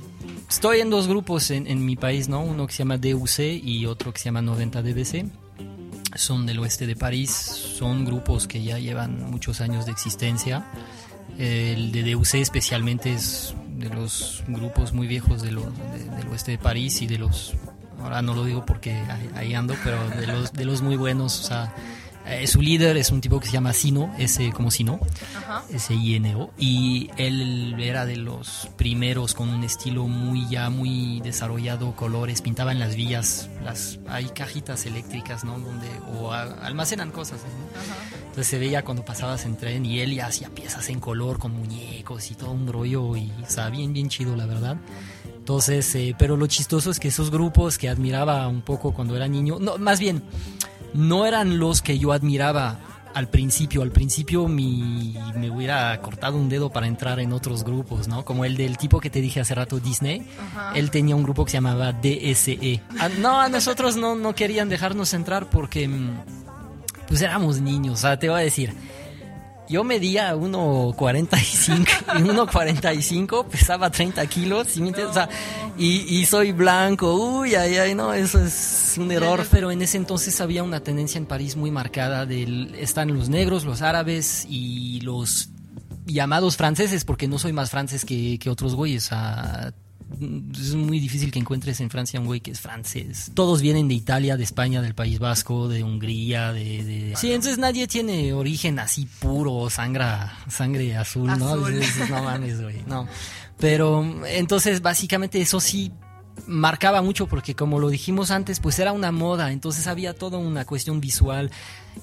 estoy 0.48 0.80
en 0.80 0.90
dos 0.90 1.08
grupos 1.08 1.50
en, 1.50 1.66
en, 1.66 1.84
mi 1.84 1.96
país, 1.96 2.28
¿no? 2.28 2.42
Uno 2.42 2.66
que 2.66 2.72
se 2.72 2.78
llama 2.80 2.98
DUC 2.98 3.40
y 3.40 3.86
otro 3.86 4.12
que 4.12 4.20
se 4.20 4.26
llama 4.26 4.42
90 4.42 4.82
DBC. 4.82 5.26
Son 6.14 6.46
del 6.46 6.58
oeste 6.60 6.86
de 6.86 6.94
París, 6.94 7.30
son 7.30 8.04
grupos 8.04 8.46
que 8.46 8.62
ya 8.62 8.78
llevan 8.78 9.30
muchos 9.30 9.60
años 9.60 9.86
de 9.86 9.92
existencia. 9.92 10.66
El 11.38 11.92
de 11.92 12.12
DUC 12.12 12.34
especialmente 12.34 13.12
es 13.12 13.54
de 13.76 13.90
los 13.90 14.42
grupos 14.48 14.92
muy 14.92 15.06
viejos 15.06 15.42
de 15.42 15.50
lo, 15.50 15.62
de, 15.62 16.04
del 16.16 16.28
oeste 16.28 16.52
de 16.52 16.58
París 16.58 17.02
y 17.02 17.06
de 17.06 17.18
los 17.18 17.54
ahora 18.00 18.22
no 18.22 18.34
lo 18.34 18.44
digo 18.44 18.64
porque 18.64 19.02
ahí 19.34 19.54
ando, 19.54 19.74
pero 19.84 20.08
de 20.10 20.26
los, 20.26 20.52
de 20.52 20.64
los 20.64 20.82
muy 20.82 20.96
buenos, 20.96 21.40
o 21.40 21.42
sea, 21.44 21.74
eh, 22.28 22.48
su 22.48 22.60
líder 22.60 22.96
es 22.96 23.12
un 23.12 23.20
tipo 23.20 23.38
que 23.38 23.46
se 23.46 23.52
llama 23.52 23.72
Sino, 23.72 24.12
ese 24.18 24.50
como 24.50 24.72
Sino, 24.72 24.98
S-I-N-O, 25.70 26.50
y 26.58 27.08
él 27.18 27.76
era 27.78 28.04
de 28.04 28.16
los 28.16 28.68
primeros 28.76 29.32
con 29.32 29.48
un 29.48 29.62
estilo 29.62 30.08
muy 30.08 30.48
ya 30.48 30.68
muy 30.68 31.20
desarrollado, 31.20 31.94
colores, 31.94 32.42
pintaba 32.42 32.72
en 32.72 32.80
las 32.80 32.96
vías, 32.96 33.48
las 33.62 34.00
hay 34.08 34.24
cajitas 34.30 34.86
eléctricas, 34.86 35.44
¿no? 35.44 35.56
Donde 35.60 35.86
o 36.18 36.32
a, 36.32 36.42
almacenan 36.66 37.12
cosas, 37.12 37.42
¿no? 37.42 37.80
Entonces 38.18 38.48
se 38.48 38.58
veía 38.58 38.84
cuando 38.84 39.04
pasabas 39.04 39.44
en 39.44 39.56
tren 39.56 39.86
y 39.86 40.00
él 40.00 40.12
ya 40.12 40.26
hacía 40.26 40.48
piezas 40.48 40.88
en 40.88 40.98
color 40.98 41.38
con 41.38 41.52
muñecos 41.52 42.32
y 42.32 42.34
todo 42.34 42.50
un 42.50 42.66
rollo 42.66 43.16
y 43.16 43.30
o 43.40 43.48
sea, 43.48 43.70
bien 43.70 43.92
bien 43.92 44.08
chido 44.08 44.34
la 44.34 44.46
verdad. 44.46 44.76
Entonces, 45.46 45.94
eh, 45.94 46.12
pero 46.18 46.36
lo 46.36 46.48
chistoso 46.48 46.90
es 46.90 46.98
que 46.98 47.06
esos 47.06 47.30
grupos 47.30 47.78
que 47.78 47.88
admiraba 47.88 48.48
un 48.48 48.62
poco 48.62 48.92
cuando 48.92 49.14
era 49.14 49.28
niño, 49.28 49.58
no, 49.60 49.78
más 49.78 50.00
bien 50.00 50.24
no 50.92 51.24
eran 51.24 51.60
los 51.60 51.82
que 51.82 52.00
yo 52.00 52.10
admiraba 52.10 52.80
al 53.14 53.28
principio. 53.28 53.82
Al 53.82 53.92
principio 53.92 54.48
mi, 54.48 55.16
me 55.36 55.48
hubiera 55.48 55.96
cortado 56.02 56.36
un 56.36 56.48
dedo 56.48 56.70
para 56.70 56.88
entrar 56.88 57.20
en 57.20 57.32
otros 57.32 57.62
grupos, 57.62 58.08
¿no? 58.08 58.24
Como 58.24 58.44
el 58.44 58.56
del 58.56 58.76
tipo 58.76 58.98
que 58.98 59.08
te 59.08 59.20
dije 59.20 59.38
hace 59.38 59.54
rato, 59.54 59.78
Disney. 59.78 60.26
Él 60.74 60.90
tenía 60.90 61.14
un 61.14 61.22
grupo 61.22 61.44
que 61.44 61.52
se 61.52 61.58
llamaba 61.58 61.92
DSE. 61.92 62.82
A, 62.98 63.08
no, 63.08 63.40
a 63.40 63.48
nosotros 63.48 63.96
no, 63.96 64.16
no 64.16 64.34
querían 64.34 64.68
dejarnos 64.68 65.14
entrar 65.14 65.48
porque 65.48 65.88
pues 67.06 67.22
éramos 67.22 67.60
niños. 67.60 68.00
O 68.00 68.02
sea, 68.02 68.18
te 68.18 68.28
voy 68.28 68.40
a 68.40 68.42
decir, 68.42 68.74
yo 69.68 69.84
medía 69.84 70.34
1.45 70.34 72.18
y 72.18 72.22
1.45 72.22 73.46
pesaba 73.50 73.90
30 73.90 74.26
kilos, 74.26 74.68
¿sí 74.68 74.80
me 74.80 74.88
entiendes? 74.88 75.10
O 75.10 75.14
sea, 75.14 75.28
y, 75.78 76.18
y, 76.18 76.26
soy 76.26 76.52
blanco, 76.52 77.14
uy, 77.14 77.54
ay, 77.54 77.76
ay, 77.76 77.94
no, 77.94 78.14
eso 78.14 78.42
es 78.42 78.94
un 78.98 79.10
error. 79.12 79.46
Pero 79.50 79.70
en 79.70 79.82
ese 79.82 79.96
entonces 79.96 80.40
había 80.40 80.62
una 80.62 80.80
tendencia 80.80 81.18
en 81.18 81.26
París 81.26 81.56
muy 81.56 81.70
marcada 81.70 82.26
del, 82.26 82.74
están 82.76 83.14
los 83.14 83.28
negros, 83.28 83.64
los 83.64 83.82
árabes 83.82 84.46
y 84.48 85.00
los 85.00 85.50
llamados 86.06 86.56
franceses, 86.56 87.04
porque 87.04 87.28
no 87.28 87.38
soy 87.38 87.52
más 87.52 87.70
francés 87.70 88.04
que, 88.04 88.38
que 88.38 88.50
otros 88.50 88.74
güeyes, 88.74 89.06
o 89.06 89.08
sea, 89.08 89.74
es 90.52 90.74
muy 90.74 91.00
difícil 91.00 91.30
que 91.30 91.38
encuentres 91.38 91.80
en 91.80 91.90
Francia 91.90 92.20
un 92.20 92.26
güey 92.26 92.40
que 92.40 92.50
es 92.50 92.60
francés. 92.60 93.30
Todos 93.34 93.60
vienen 93.60 93.88
de 93.88 93.94
Italia, 93.94 94.36
de 94.36 94.44
España, 94.44 94.80
del 94.80 94.94
País 94.94 95.18
Vasco, 95.18 95.68
de 95.68 95.82
Hungría, 95.82 96.52
de... 96.52 96.84
de... 96.84 97.16
Sí, 97.16 97.32
entonces 97.32 97.58
nadie 97.58 97.86
tiene 97.86 98.32
origen 98.32 98.78
así 98.78 99.06
puro, 99.18 99.68
sangre, 99.68 100.04
sangre 100.48 100.96
azul, 100.96 101.26
¿no? 101.38 101.54
Azul. 101.54 101.80
No 102.08 102.22
mames, 102.22 102.62
güey, 102.62 102.82
no. 102.86 103.06
Pero 103.58 104.04
entonces 104.26 104.80
básicamente 104.80 105.40
eso 105.40 105.60
sí 105.60 105.92
marcaba 106.46 107.02
mucho 107.02 107.26
porque 107.26 107.54
como 107.54 107.80
lo 107.80 107.88
dijimos 107.88 108.30
antes, 108.30 108.60
pues 108.60 108.78
era 108.78 108.92
una 108.92 109.12
moda, 109.12 109.52
entonces 109.52 109.86
había 109.86 110.14
toda 110.14 110.38
una 110.38 110.64
cuestión 110.64 111.00
visual 111.00 111.50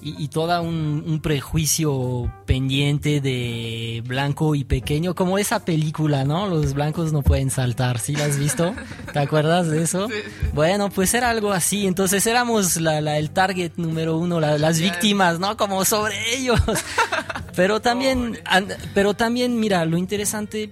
y, 0.02 0.22
y 0.24 0.28
toda 0.28 0.62
un, 0.62 1.04
un 1.08 1.20
prejuicio 1.22 2.32
pendiente 2.46 3.22
de 3.22 4.04
blanco 4.06 4.56
y 4.56 4.64
pequeño, 4.64 5.16
como 5.16 5.38
esa 5.38 5.64
película, 5.66 6.24
¿no? 6.26 6.48
Los 6.48 6.74
blancos 6.74 7.14
no 7.14 7.22
pueden 7.22 7.50
saltar, 7.52 8.00
¿sí 8.00 8.14
la 8.16 8.26
has 8.26 8.38
visto? 8.38 8.74
¿Te 9.14 9.20
acuerdas 9.20 9.68
de 9.70 9.82
eso? 9.84 10.08
Bueno, 10.54 10.90
pues 10.90 11.14
era 11.14 11.30
algo 11.32 11.52
así, 11.52 11.88
entonces 11.88 12.26
éramos 12.28 12.80
la, 12.80 13.02
la- 13.02 13.18
el 13.18 13.32
target 13.32 13.72
número 13.78 14.18
uno, 14.18 14.40
la- 14.40 14.58
las 14.58 14.80
víctimas, 14.80 15.40
¿no? 15.40 15.58
Como 15.58 15.84
sobre 15.86 16.16
ellos. 16.36 16.60
Pero 17.56 17.82
también, 17.82 18.40
an- 18.46 18.68
pero 18.96 19.14
también, 19.14 19.60
mira, 19.60 19.86
lo 19.86 19.98
interesante 19.98 20.72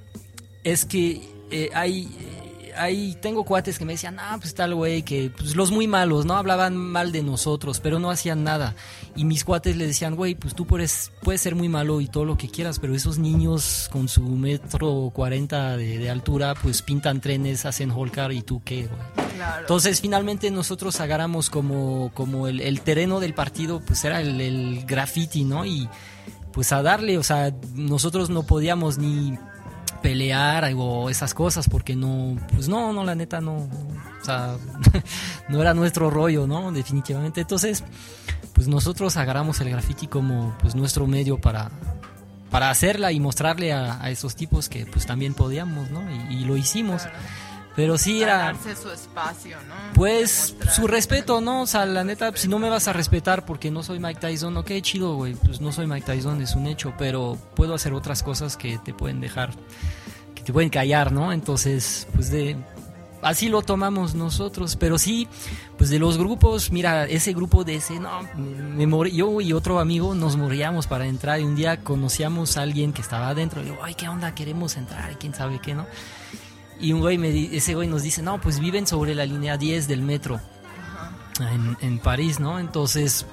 es 0.63 0.83
que 0.85 1.21
eh, 1.51 1.69
hay, 1.75 2.07
hay, 2.75 3.15
tengo 3.21 3.43
cuates 3.43 3.77
que 3.77 3.85
me 3.85 3.93
decían, 3.93 4.17
ah, 4.19 4.37
pues 4.39 4.53
tal 4.53 4.75
güey, 4.75 5.03
que 5.03 5.31
pues, 5.35 5.55
los 5.55 5.71
muy 5.71 5.87
malos, 5.87 6.25
¿no? 6.25 6.35
Hablaban 6.35 6.75
mal 6.77 7.11
de 7.11 7.23
nosotros, 7.23 7.79
pero 7.79 7.99
no 7.99 8.11
hacían 8.11 8.43
nada. 8.43 8.75
Y 9.15 9.25
mis 9.25 9.43
cuates 9.43 9.75
le 9.75 9.87
decían, 9.87 10.15
güey, 10.15 10.35
pues 10.35 10.55
tú 10.55 10.65
puedes, 10.65 11.11
puedes 11.21 11.41
ser 11.41 11.55
muy 11.55 11.69
malo 11.69 12.01
y 12.01 12.07
todo 12.07 12.25
lo 12.25 12.37
que 12.37 12.49
quieras, 12.49 12.79
pero 12.79 12.95
esos 12.95 13.17
niños 13.17 13.89
con 13.91 14.07
su 14.07 14.21
metro 14.21 15.11
cuarenta 15.13 15.77
de, 15.77 15.97
de 15.97 16.09
altura, 16.09 16.55
pues 16.55 16.81
pintan 16.81 17.21
trenes, 17.21 17.65
hacen 17.65 17.91
holcar 17.91 18.31
y 18.31 18.41
tú 18.41 18.61
qué, 18.63 18.87
güey. 18.87 19.27
Claro. 19.35 19.61
Entonces 19.61 20.01
finalmente 20.01 20.51
nosotros 20.51 20.99
agarramos 20.99 21.49
como, 21.49 22.11
como 22.13 22.47
el, 22.47 22.59
el 22.61 22.81
terreno 22.81 23.19
del 23.19 23.33
partido, 23.33 23.81
pues 23.85 24.03
era 24.03 24.21
el, 24.21 24.39
el 24.39 24.85
graffiti, 24.85 25.43
¿no? 25.43 25.65
Y 25.65 25.89
pues 26.51 26.71
a 26.73 26.81
darle, 26.81 27.17
o 27.17 27.23
sea, 27.23 27.53
nosotros 27.73 28.29
no 28.29 28.43
podíamos 28.43 28.97
ni 28.97 29.37
pelear 30.01 30.71
o 30.75 31.09
esas 31.09 31.33
cosas 31.33 31.69
porque 31.69 31.95
no, 31.95 32.37
pues 32.53 32.67
no, 32.67 32.93
no, 32.93 33.03
la 33.03 33.15
neta 33.15 33.41
no, 33.41 33.55
o 33.55 34.25
sea, 34.25 34.57
no 35.49 35.61
era 35.61 35.73
nuestro 35.73 36.09
rollo, 36.09 36.47
¿no? 36.47 36.71
Definitivamente. 36.71 37.41
Entonces, 37.41 37.83
pues 38.53 38.67
nosotros 38.67 39.17
agarramos 39.17 39.59
el 39.61 39.69
graffiti 39.69 40.07
como 40.07 40.55
pues 40.59 40.75
nuestro 40.75 41.07
medio 41.07 41.39
para 41.39 41.71
para 42.49 42.69
hacerla 42.69 43.13
y 43.13 43.19
mostrarle 43.19 43.71
a, 43.71 44.09
esos 44.09 44.35
tipos 44.35 44.67
que 44.67 44.85
pues 44.85 45.05
también 45.05 45.33
podíamos, 45.33 45.89
¿no? 45.89 46.03
Y 46.29 46.43
lo 46.43 46.57
hicimos. 46.57 47.03
Pero 47.75 47.97
sí 47.97 48.21
era... 48.21 48.37
Ganarse 48.37 48.75
su 48.75 48.91
espacio, 48.91 49.57
¿no? 49.67 49.75
Pues 49.93 50.47
Demostrar. 50.49 50.75
su 50.75 50.87
respeto, 50.87 51.41
¿no? 51.41 51.61
O 51.61 51.67
sea, 51.67 51.85
la 51.85 52.03
neta, 52.03 52.35
si 52.35 52.47
no 52.47 52.59
me 52.59 52.69
vas 52.69 52.87
a 52.87 52.93
respetar 52.93 53.45
porque 53.45 53.71
no 53.71 53.81
soy 53.81 53.99
Mike 53.99 54.19
Tyson, 54.19 54.57
ok, 54.57 54.71
chido, 54.81 55.15
güey. 55.15 55.35
Pues 55.35 55.61
no 55.61 55.71
soy 55.71 55.87
Mike 55.87 56.05
Tyson, 56.05 56.41
es 56.41 56.55
un 56.55 56.67
hecho, 56.67 56.93
pero 56.97 57.37
puedo 57.55 57.73
hacer 57.73 57.93
otras 57.93 58.23
cosas 58.23 58.57
que 58.57 58.77
te 58.79 58.93
pueden 58.93 59.21
dejar, 59.21 59.51
que 60.35 60.43
te 60.43 60.51
pueden 60.51 60.69
callar, 60.69 61.11
¿no? 61.11 61.31
Entonces, 61.31 62.07
pues 62.13 62.29
de. 62.29 62.57
Así 63.21 63.49
lo 63.49 63.61
tomamos 63.61 64.15
nosotros, 64.15 64.75
pero 64.75 64.97
sí, 64.97 65.27
pues 65.77 65.91
de 65.91 65.99
los 65.99 66.17
grupos, 66.17 66.71
mira, 66.71 67.05
ese 67.05 67.33
grupo 67.33 67.63
de 67.63 67.75
ese, 67.75 67.99
no, 67.99 68.09
me 68.35 68.87
morí, 68.87 69.11
yo 69.11 69.39
y 69.41 69.53
otro 69.53 69.79
amigo 69.79 70.15
nos 70.15 70.37
moríamos 70.37 70.87
para 70.87 71.05
entrar 71.05 71.39
y 71.39 71.43
un 71.43 71.55
día 71.55 71.83
conocíamos 71.83 72.57
a 72.57 72.63
alguien 72.63 72.93
que 72.93 73.01
estaba 73.01 73.29
adentro 73.29 73.61
y 73.61 73.67
yo, 73.67 73.77
ay, 73.83 73.93
¿qué 73.93 74.09
onda? 74.09 74.33
Queremos 74.33 74.75
entrar 74.75 75.11
y 75.11 75.15
quién 75.17 75.35
sabe 75.35 75.59
qué, 75.61 75.75
¿no? 75.75 75.85
Y 76.81 76.93
un 76.93 76.99
güey, 77.01 77.17
me, 77.17 77.29
di- 77.29 77.49
ese 77.53 77.75
güey 77.75 77.87
nos 77.87 78.01
dice, 78.03 78.21
no, 78.21 78.41
pues 78.41 78.59
viven 78.59 78.87
sobre 78.87 79.13
la 79.15 79.25
línea 79.25 79.55
10 79.57 79.87
del 79.87 80.01
metro 80.01 80.41
en, 81.39 81.77
en 81.81 81.99
París, 81.99 82.39
¿no? 82.39 82.59
Entonces, 82.59 83.25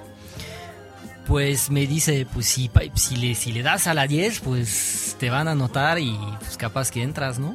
pues 1.26 1.70
me 1.70 1.87
dice, 1.87 2.26
pues 2.32 2.46
si, 2.46 2.70
si, 2.94 3.16
le, 3.16 3.34
si 3.34 3.52
le 3.52 3.62
das 3.62 3.87
a 3.87 3.94
la 3.94 4.06
10, 4.06 4.40
pues 4.40 5.16
te 5.18 5.30
van 5.30 5.48
a 5.48 5.54
notar 5.54 5.98
y 5.98 6.18
pues 6.40 6.56
capaz 6.56 6.90
que 6.90 7.02
entras, 7.02 7.38
¿no? 7.38 7.54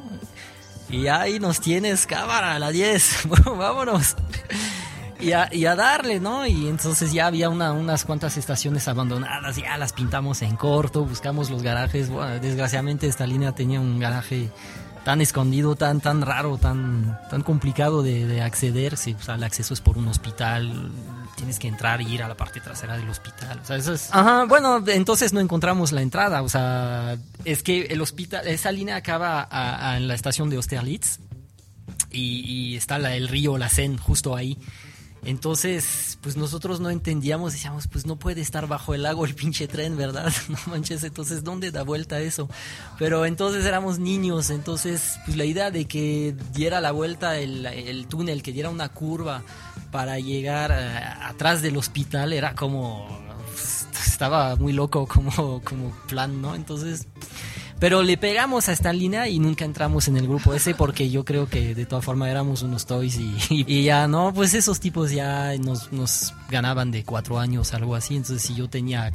Y 0.88 1.06
ahí 1.08 1.40
nos 1.40 1.60
tienes, 1.60 2.06
cámara, 2.06 2.54
a 2.54 2.58
la 2.58 2.70
10, 2.70 3.20
bueno, 3.28 3.56
vámonos. 3.56 4.16
Y 5.20 5.32
a, 5.32 5.48
y 5.52 5.64
a 5.66 5.74
darle, 5.74 6.20
¿no? 6.20 6.46
Y 6.46 6.68
entonces 6.68 7.12
ya 7.12 7.26
había 7.26 7.48
una, 7.48 7.72
unas 7.72 8.04
cuantas 8.04 8.36
estaciones 8.36 8.86
abandonadas, 8.88 9.56
ya 9.56 9.76
las 9.78 9.92
pintamos 9.92 10.42
en 10.42 10.56
corto, 10.56 11.04
buscamos 11.04 11.50
los 11.50 11.62
garajes. 11.62 12.10
Bueno, 12.10 12.38
desgraciadamente 12.40 13.06
esta 13.08 13.26
línea 13.26 13.52
tenía 13.52 13.80
un 13.80 13.98
garaje 13.98 14.50
tan 15.04 15.20
escondido, 15.20 15.76
tan 15.76 16.00
tan 16.00 16.22
raro, 16.22 16.56
tan 16.58 17.18
tan 17.30 17.42
complicado 17.42 18.02
de, 18.02 18.26
de 18.26 18.40
acceder. 18.42 18.96
Sí, 18.96 19.14
o 19.18 19.22
sea, 19.22 19.34
el 19.34 19.44
acceso 19.44 19.74
es 19.74 19.80
por 19.80 19.98
un 19.98 20.08
hospital, 20.08 20.90
tienes 21.36 21.58
que 21.58 21.68
entrar 21.68 22.00
y 22.00 22.06
ir 22.12 22.22
a 22.22 22.28
la 22.28 22.36
parte 22.36 22.60
trasera 22.60 22.96
del 22.96 23.08
hospital. 23.08 23.60
O 23.62 23.66
sea, 23.66 23.76
eso 23.76 23.92
es... 23.92 24.08
Ajá, 24.12 24.44
bueno, 24.46 24.82
entonces 24.86 25.32
no 25.32 25.40
encontramos 25.40 25.92
la 25.92 26.00
entrada. 26.02 26.42
O 26.42 26.48
sea, 26.48 27.16
es 27.44 27.62
que 27.62 27.82
el 27.82 28.00
hospital, 28.00 28.46
esa 28.46 28.72
línea 28.72 28.96
acaba 28.96 29.42
a- 29.50 29.90
a- 29.92 29.96
en 29.98 30.08
la 30.08 30.14
estación 30.14 30.48
de 30.50 30.56
Austerlitz 30.56 31.18
y, 32.10 32.40
y 32.72 32.76
está 32.76 32.98
la- 32.98 33.14
el 33.14 33.28
río, 33.28 33.58
la 33.58 33.68
Seine, 33.68 33.98
justo 33.98 34.34
ahí. 34.34 34.56
Entonces, 35.24 36.18
pues 36.20 36.36
nosotros 36.36 36.80
no 36.80 36.90
entendíamos, 36.90 37.52
decíamos, 37.52 37.88
pues 37.88 38.06
no 38.06 38.16
puede 38.16 38.40
estar 38.40 38.66
bajo 38.66 38.94
el 38.94 39.02
lago 39.02 39.24
el 39.24 39.34
pinche 39.34 39.66
tren, 39.68 39.96
¿verdad? 39.96 40.32
No 40.48 40.58
manches, 40.66 41.02
entonces, 41.04 41.42
¿dónde 41.42 41.70
da 41.70 41.82
vuelta 41.82 42.20
eso? 42.20 42.48
Pero 42.98 43.24
entonces 43.26 43.64
éramos 43.64 43.98
niños, 43.98 44.50
entonces, 44.50 45.18
pues 45.24 45.36
la 45.36 45.44
idea 45.44 45.70
de 45.70 45.86
que 45.86 46.34
diera 46.52 46.80
la 46.80 46.92
vuelta 46.92 47.38
el, 47.38 47.64
el 47.66 48.06
túnel, 48.06 48.42
que 48.42 48.52
diera 48.52 48.68
una 48.68 48.90
curva 48.90 49.42
para 49.90 50.18
llegar 50.18 50.72
eh, 50.72 50.98
atrás 51.22 51.62
del 51.62 51.76
hospital, 51.76 52.32
era 52.32 52.54
como, 52.54 53.06
pues, 53.46 53.86
estaba 54.06 54.56
muy 54.56 54.72
loco 54.72 55.06
como, 55.06 55.62
como 55.62 55.90
plan, 56.08 56.42
¿no? 56.42 56.54
Entonces, 56.54 57.06
pero 57.84 58.02
le 58.02 58.16
pegamos 58.16 58.70
a 58.70 58.72
esta 58.72 58.94
línea 58.94 59.28
y 59.28 59.38
nunca 59.38 59.66
entramos 59.66 60.08
en 60.08 60.16
el 60.16 60.26
grupo 60.26 60.54
ese 60.54 60.74
porque 60.74 61.10
yo 61.10 61.22
creo 61.26 61.50
que 61.50 61.74
de 61.74 61.84
todas 61.84 62.02
formas 62.02 62.30
éramos 62.30 62.62
unos 62.62 62.86
toys 62.86 63.18
y, 63.18 63.36
y 63.66 63.84
ya 63.84 64.08
no, 64.08 64.32
pues 64.32 64.54
esos 64.54 64.80
tipos 64.80 65.10
ya 65.10 65.54
nos, 65.58 65.92
nos 65.92 66.32
ganaban 66.48 66.90
de 66.90 67.04
cuatro 67.04 67.38
años, 67.38 67.74
algo 67.74 67.94
así. 67.94 68.16
Entonces 68.16 68.40
si 68.40 68.54
yo 68.54 68.70
tenía 68.70 69.12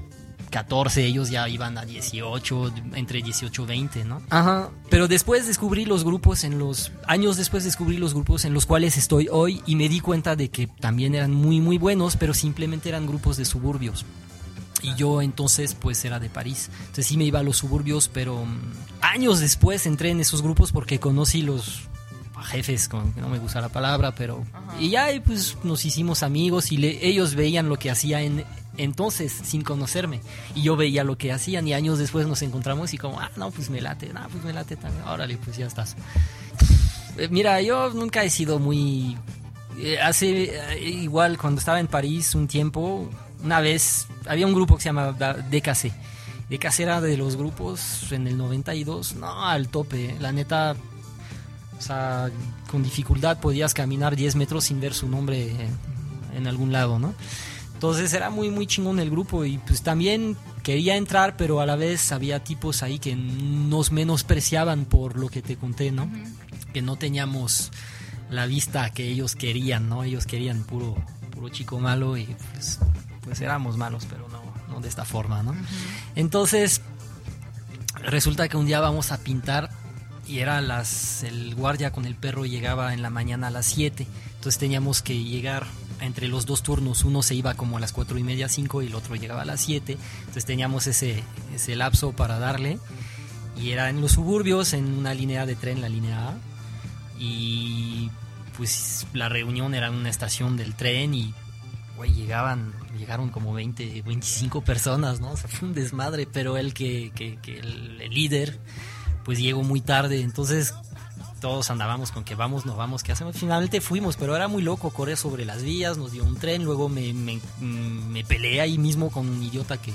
14, 0.51 1.03
ellos 1.03 1.31
ya 1.31 1.49
iban 1.49 1.79
a 1.79 1.85
18, 1.85 2.71
entre 2.93 3.23
18 3.23 3.63
y 3.63 3.65
20, 3.65 4.05
¿no? 4.05 4.21
Ajá. 4.29 4.69
Pero 4.91 5.07
después 5.07 5.47
descubrí 5.47 5.85
los 5.85 6.03
grupos 6.03 6.43
en 6.43 6.59
los... 6.59 6.91
Años 7.07 7.37
después 7.37 7.63
descubrí 7.63 7.97
los 7.97 8.13
grupos 8.13 8.45
en 8.45 8.53
los 8.53 8.67
cuales 8.67 8.97
estoy 8.97 9.29
hoy 9.31 9.63
y 9.65 9.77
me 9.77 9.89
di 9.89 9.99
cuenta 9.99 10.35
de 10.35 10.49
que 10.49 10.67
también 10.67 11.15
eran 11.15 11.33
muy, 11.33 11.59
muy 11.59 11.79
buenos, 11.79 12.17
pero 12.17 12.35
simplemente 12.35 12.89
eran 12.89 13.07
grupos 13.07 13.37
de 13.37 13.45
suburbios. 13.45 14.05
Y 14.81 14.95
yo 14.95 15.21
entonces 15.21 15.75
pues 15.75 16.03
era 16.05 16.19
de 16.19 16.29
París. 16.29 16.69
Entonces 16.81 17.07
sí 17.07 17.17
me 17.17 17.25
iba 17.25 17.39
a 17.39 17.43
los 17.43 17.57
suburbios, 17.57 18.09
pero 18.13 18.45
mm, 18.45 18.59
años 19.01 19.39
después 19.39 19.85
entré 19.85 20.09
en 20.11 20.19
esos 20.21 20.41
grupos 20.41 20.71
porque 20.71 20.99
conocí 20.99 21.41
los 21.41 21.81
jefes, 22.45 22.87
con 22.87 23.13
no 23.17 23.27
me 23.27 23.37
gusta 23.37 23.59
la 23.59 23.67
palabra, 23.67 24.15
pero... 24.15 24.45
Y 24.79 24.89
ya 24.91 25.07
pues 25.25 25.57
nos 25.63 25.83
hicimos 25.83 26.23
amigos 26.23 26.71
y 26.71 26.77
le- 26.77 27.05
ellos 27.05 27.35
veían 27.35 27.67
lo 27.67 27.75
que 27.77 27.91
hacía 27.91 28.21
en 28.21 28.45
entonces 28.77 29.33
sin 29.43 29.61
conocerme. 29.61 30.21
Y 30.55 30.61
yo 30.63 30.77
veía 30.77 31.03
lo 31.03 31.17
que 31.17 31.33
hacían 31.33 31.67
y 31.67 31.73
años 31.73 31.99
después 31.99 32.25
nos 32.27 32.41
encontramos 32.41 32.93
y 32.93 32.97
como, 32.97 33.19
ah, 33.19 33.29
no, 33.35 33.51
pues 33.51 33.69
me 33.69 33.81
late, 33.81 34.13
no, 34.13 34.21
pues 34.29 34.41
me 34.45 34.53
late 34.53 34.77
también. 34.77 35.03
Órale, 35.05 35.35
pues 35.35 35.57
ya 35.57 35.65
estás. 35.65 35.97
Eh, 37.17 37.27
Mira, 37.29 37.61
yo 37.61 37.89
nunca 37.89 38.23
he 38.23 38.29
sido 38.29 38.57
muy... 38.57 39.17
eh, 39.77 39.99
hace 39.99 40.55
eh, 40.77 40.79
igual 40.89 41.37
cuando 41.37 41.59
estaba 41.59 41.81
en 41.81 41.87
París 41.87 42.35
un 42.35 42.47
tiempo, 42.47 43.09
una 43.43 43.61
vez 43.61 44.07
había 44.27 44.47
un 44.47 44.53
grupo 44.53 44.75
que 44.75 44.83
se 44.83 44.89
llamaba 44.89 45.33
DKC. 45.33 45.91
DKC 46.49 46.79
era 46.79 47.01
de 47.01 47.15
los 47.17 47.35
grupos 47.35 48.11
en 48.11 48.27
el 48.27 48.37
92, 48.37 49.15
no, 49.15 49.45
al 49.45 49.69
tope, 49.69 50.15
la 50.19 50.31
neta, 50.31 50.75
o 51.77 51.81
sea, 51.81 52.29
con 52.69 52.81
dificultad 52.81 53.39
podías 53.39 53.73
caminar 53.73 54.15
10 54.15 54.35
metros 54.35 54.65
sin 54.65 54.81
ver 54.81 54.93
su 54.93 55.07
nombre 55.07 55.51
en, 55.51 55.77
en 56.35 56.47
algún 56.47 56.71
lado, 56.71 56.97
¿no? 56.97 57.13
Entonces 57.79 58.11
era 58.13 58.29
muy, 58.29 58.49
muy 58.49 58.67
chingón 58.67 58.99
el 58.99 59.09
grupo 59.09 59.45
y 59.45 59.57
pues 59.59 59.83
también 59.83 60.35
quería 60.63 60.97
entrar, 60.97 61.37
pero 61.37 61.61
a 61.61 61.65
la 61.65 61.77
vez 61.77 62.11
había 62.11 62.43
tipos 62.43 62.83
ahí 62.83 62.99
que 62.99 63.15
nos 63.15 63.93
menospreciaban 63.93 64.83
por 64.83 65.17
lo 65.17 65.29
que 65.29 65.41
te 65.41 65.55
conté, 65.55 65.91
¿no? 65.91 66.11
Que 66.73 66.81
no 66.81 66.97
teníamos 66.97 67.71
la 68.29 68.47
vista 68.47 68.89
que 68.89 69.07
ellos 69.07 69.35
querían, 69.35 69.87
¿no? 69.87 70.03
Ellos 70.03 70.25
querían 70.25 70.63
puro, 70.63 70.95
puro 71.31 71.47
chico 71.47 71.79
malo 71.79 72.17
y 72.17 72.35
pues, 72.53 72.79
pues 73.29 73.41
éramos 73.41 73.77
malos, 73.77 74.07
pero 74.09 74.27
no, 74.29 74.41
no 74.73 74.81
de 74.81 74.89
esta 74.89 75.05
forma, 75.05 75.43
¿no? 75.43 75.55
Entonces, 76.15 76.81
resulta 78.01 78.47
que 78.49 78.57
un 78.57 78.65
día 78.65 78.79
vamos 78.79 79.11
a 79.11 79.19
pintar 79.19 79.69
y 80.27 80.39
era 80.39 80.61
las 80.61 81.23
el 81.23 81.53
guardia 81.53 81.91
con 81.91 82.05
el 82.05 82.15
perro 82.15 82.45
llegaba 82.45 82.93
en 82.93 83.01
la 83.03 83.09
mañana 83.09 83.47
a 83.47 83.51
las 83.51 83.65
7 83.67 84.07
entonces 84.35 84.59
teníamos 84.59 85.01
que 85.01 85.23
llegar 85.23 85.65
entre 86.01 86.29
los 86.29 86.45
dos 86.45 86.63
turnos. 86.63 87.03
Uno 87.03 87.23
se 87.23 87.35
iba 87.35 87.55
como 87.55 87.77
a 87.77 87.79
las 87.79 87.91
cuatro 87.91 88.17
y 88.17 88.23
media 88.23 88.47
5 88.47 88.83
y 88.83 88.87
el 88.87 88.95
otro 88.95 89.15
llegaba 89.15 89.41
a 89.41 89.45
las 89.45 89.61
7 89.61 89.97
entonces 90.19 90.45
teníamos 90.45 90.87
ese 90.87 91.23
ese 91.53 91.75
lapso 91.75 92.13
para 92.13 92.39
darle. 92.39 92.79
Y 93.59 93.71
era 93.71 93.89
en 93.89 94.01
los 94.01 94.13
suburbios 94.13 94.73
en 94.73 94.85
una 94.97 95.13
línea 95.13 95.45
de 95.45 95.55
tren 95.55 95.81
la 95.81 95.89
línea 95.89 96.29
A. 96.29 96.33
Y 97.19 98.09
pues 98.57 99.05
la 99.13 99.29
reunión 99.29 99.75
era 99.75 99.87
en 99.87 99.95
una 99.95 100.09
estación 100.09 100.57
del 100.57 100.75
tren 100.75 101.13
y 101.13 101.33
güey, 101.99 102.13
llegaban, 102.13 102.73
llegaron 102.99 103.29
como 103.29 103.53
20, 103.53 104.03
25 104.03 104.61
personas, 104.61 105.19
¿no? 105.19 105.31
O 105.31 105.37
sea, 105.37 105.49
fue 105.49 105.69
un 105.69 105.73
desmadre, 105.73 106.27
pero 106.31 106.57
el 106.57 106.73
que, 106.73 107.11
que, 107.15 107.37
que 107.41 107.59
el, 107.59 108.01
el 108.01 108.13
líder, 108.13 108.59
pues 109.23 109.39
llegó 109.39 109.63
muy 109.63 109.81
tarde, 109.81 110.21
entonces 110.21 110.73
todos 111.39 111.69
andábamos 111.71 112.11
con 112.11 112.23
que 112.23 112.35
vamos, 112.35 112.65
no 112.65 112.75
vamos, 112.75 113.01
¿qué 113.01 113.13
hacemos? 113.13 113.35
Finalmente 113.35 113.81
fuimos, 113.81 114.17
pero 114.17 114.35
era 114.35 114.47
muy 114.47 114.61
loco 114.61 114.91
correr 114.91 115.17
sobre 115.17 115.45
las 115.45 115.63
vías, 115.63 115.97
nos 115.97 116.11
dio 116.11 116.23
un 116.23 116.35
tren, 116.35 116.63
luego 116.63 116.89
me, 116.89 117.13
me, 117.13 117.39
mm, 117.59 118.09
me 118.09 118.23
peleé 118.23 118.61
ahí 118.61 118.77
mismo 118.77 119.09
con 119.09 119.27
un 119.27 119.41
idiota 119.41 119.77
que, 119.81 119.93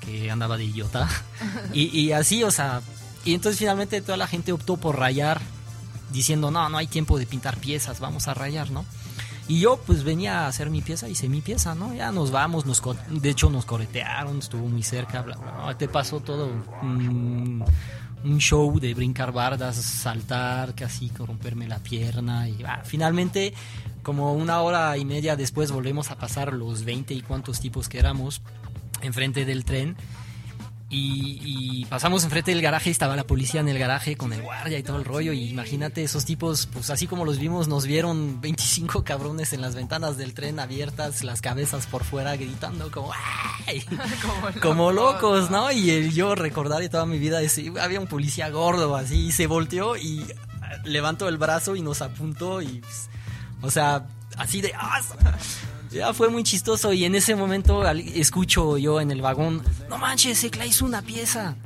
que 0.00 0.30
andaba 0.30 0.56
de 0.56 0.64
idiota. 0.64 1.08
Y, 1.72 1.98
y 1.98 2.12
así, 2.12 2.42
o 2.44 2.50
sea, 2.50 2.82
y 3.24 3.34
entonces 3.34 3.58
finalmente 3.58 4.00
toda 4.00 4.16
la 4.16 4.26
gente 4.26 4.52
optó 4.52 4.76
por 4.76 4.98
rayar, 4.98 5.40
diciendo, 6.12 6.50
no, 6.50 6.68
no 6.68 6.78
hay 6.78 6.86
tiempo 6.86 7.18
de 7.18 7.26
pintar 7.26 7.56
piezas, 7.56 8.00
vamos 8.00 8.28
a 8.28 8.34
rayar, 8.34 8.70
¿no? 8.70 8.84
Y 9.52 9.60
yo 9.60 9.76
pues 9.86 10.02
venía 10.02 10.40
a 10.40 10.46
hacer 10.46 10.70
mi 10.70 10.80
pieza, 10.80 11.10
hice 11.10 11.28
mi 11.28 11.42
pieza, 11.42 11.74
¿no? 11.74 11.92
Ya 11.92 12.10
nos 12.10 12.30
vamos, 12.30 12.64
nos 12.64 12.82
de 13.10 13.28
hecho 13.28 13.50
nos 13.50 13.66
corretearon, 13.66 14.38
estuvo 14.38 14.66
muy 14.66 14.82
cerca, 14.82 15.20
bla. 15.20 15.76
Te 15.76 15.88
pasó 15.88 16.20
todo 16.20 16.50
un, 16.80 17.62
un 18.24 18.38
show 18.38 18.80
de 18.80 18.94
brincar 18.94 19.30
bardas, 19.30 19.76
saltar, 19.76 20.74
casi 20.74 21.10
romperme 21.10 21.68
la 21.68 21.80
pierna. 21.80 22.48
Y 22.48 22.64
ah, 22.66 22.80
finalmente, 22.82 23.52
como 24.02 24.32
una 24.32 24.62
hora 24.62 24.96
y 24.96 25.04
media 25.04 25.36
después, 25.36 25.70
volvemos 25.70 26.10
a 26.10 26.16
pasar 26.16 26.54
los 26.54 26.86
20 26.86 27.12
y 27.12 27.20
cuantos 27.20 27.60
tipos 27.60 27.90
que 27.90 27.98
éramos 27.98 28.40
enfrente 29.02 29.44
del 29.44 29.66
tren. 29.66 29.98
Y, 30.94 31.40
y 31.42 31.84
pasamos 31.86 32.22
enfrente 32.22 32.50
del 32.50 32.60
garaje 32.60 32.90
y 32.90 32.92
estaba 32.92 33.16
la 33.16 33.24
policía 33.24 33.62
en 33.62 33.68
el 33.68 33.78
garaje 33.78 34.14
con 34.14 34.34
el 34.34 34.42
guardia 34.42 34.78
y 34.78 34.82
todo 34.82 34.98
el 34.98 35.06
rollo. 35.06 35.32
Y 35.32 35.48
imagínate, 35.48 36.04
esos 36.04 36.26
tipos, 36.26 36.68
pues 36.70 36.90
así 36.90 37.06
como 37.06 37.24
los 37.24 37.38
vimos, 37.38 37.66
nos 37.66 37.86
vieron 37.86 38.42
25 38.42 39.02
cabrones 39.02 39.54
en 39.54 39.62
las 39.62 39.74
ventanas 39.74 40.18
del 40.18 40.34
tren 40.34 40.60
abiertas, 40.60 41.24
las 41.24 41.40
cabezas 41.40 41.86
por 41.86 42.04
fuera 42.04 42.36
gritando 42.36 42.90
como 42.90 43.10
¡ay! 43.66 43.82
Como, 44.22 44.60
como 44.60 44.92
locos, 44.92 45.50
¿no? 45.50 45.72
Y 45.72 45.90
el, 45.90 46.12
yo 46.12 46.34
recordaré 46.34 46.90
toda 46.90 47.06
mi 47.06 47.18
vida, 47.18 47.40
ese, 47.40 47.72
había 47.80 47.98
un 47.98 48.06
policía 48.06 48.50
gordo 48.50 48.94
así, 48.94 49.28
y 49.28 49.32
se 49.32 49.46
volteó 49.46 49.96
y 49.96 50.26
levantó 50.84 51.28
el 51.28 51.38
brazo 51.38 51.74
y 51.74 51.80
nos 51.80 52.02
apuntó 52.02 52.60
y, 52.60 52.80
pues, 52.80 53.08
o 53.62 53.70
sea, 53.70 54.06
así 54.36 54.60
de... 54.60 54.72
¡ah! 54.76 55.00
Ya 55.92 56.12
fue 56.14 56.28
muy 56.30 56.42
chistoso 56.42 56.92
y 56.92 57.04
en 57.04 57.14
ese 57.14 57.34
momento 57.34 57.86
escucho 57.88 58.78
yo 58.78 59.00
en 59.00 59.10
el 59.10 59.20
vagón, 59.22 59.62
no 59.88 59.98
manches, 59.98 60.38
Secla 60.38 60.66
hizo 60.66 60.84
una 60.84 61.02
pieza. 61.02 61.56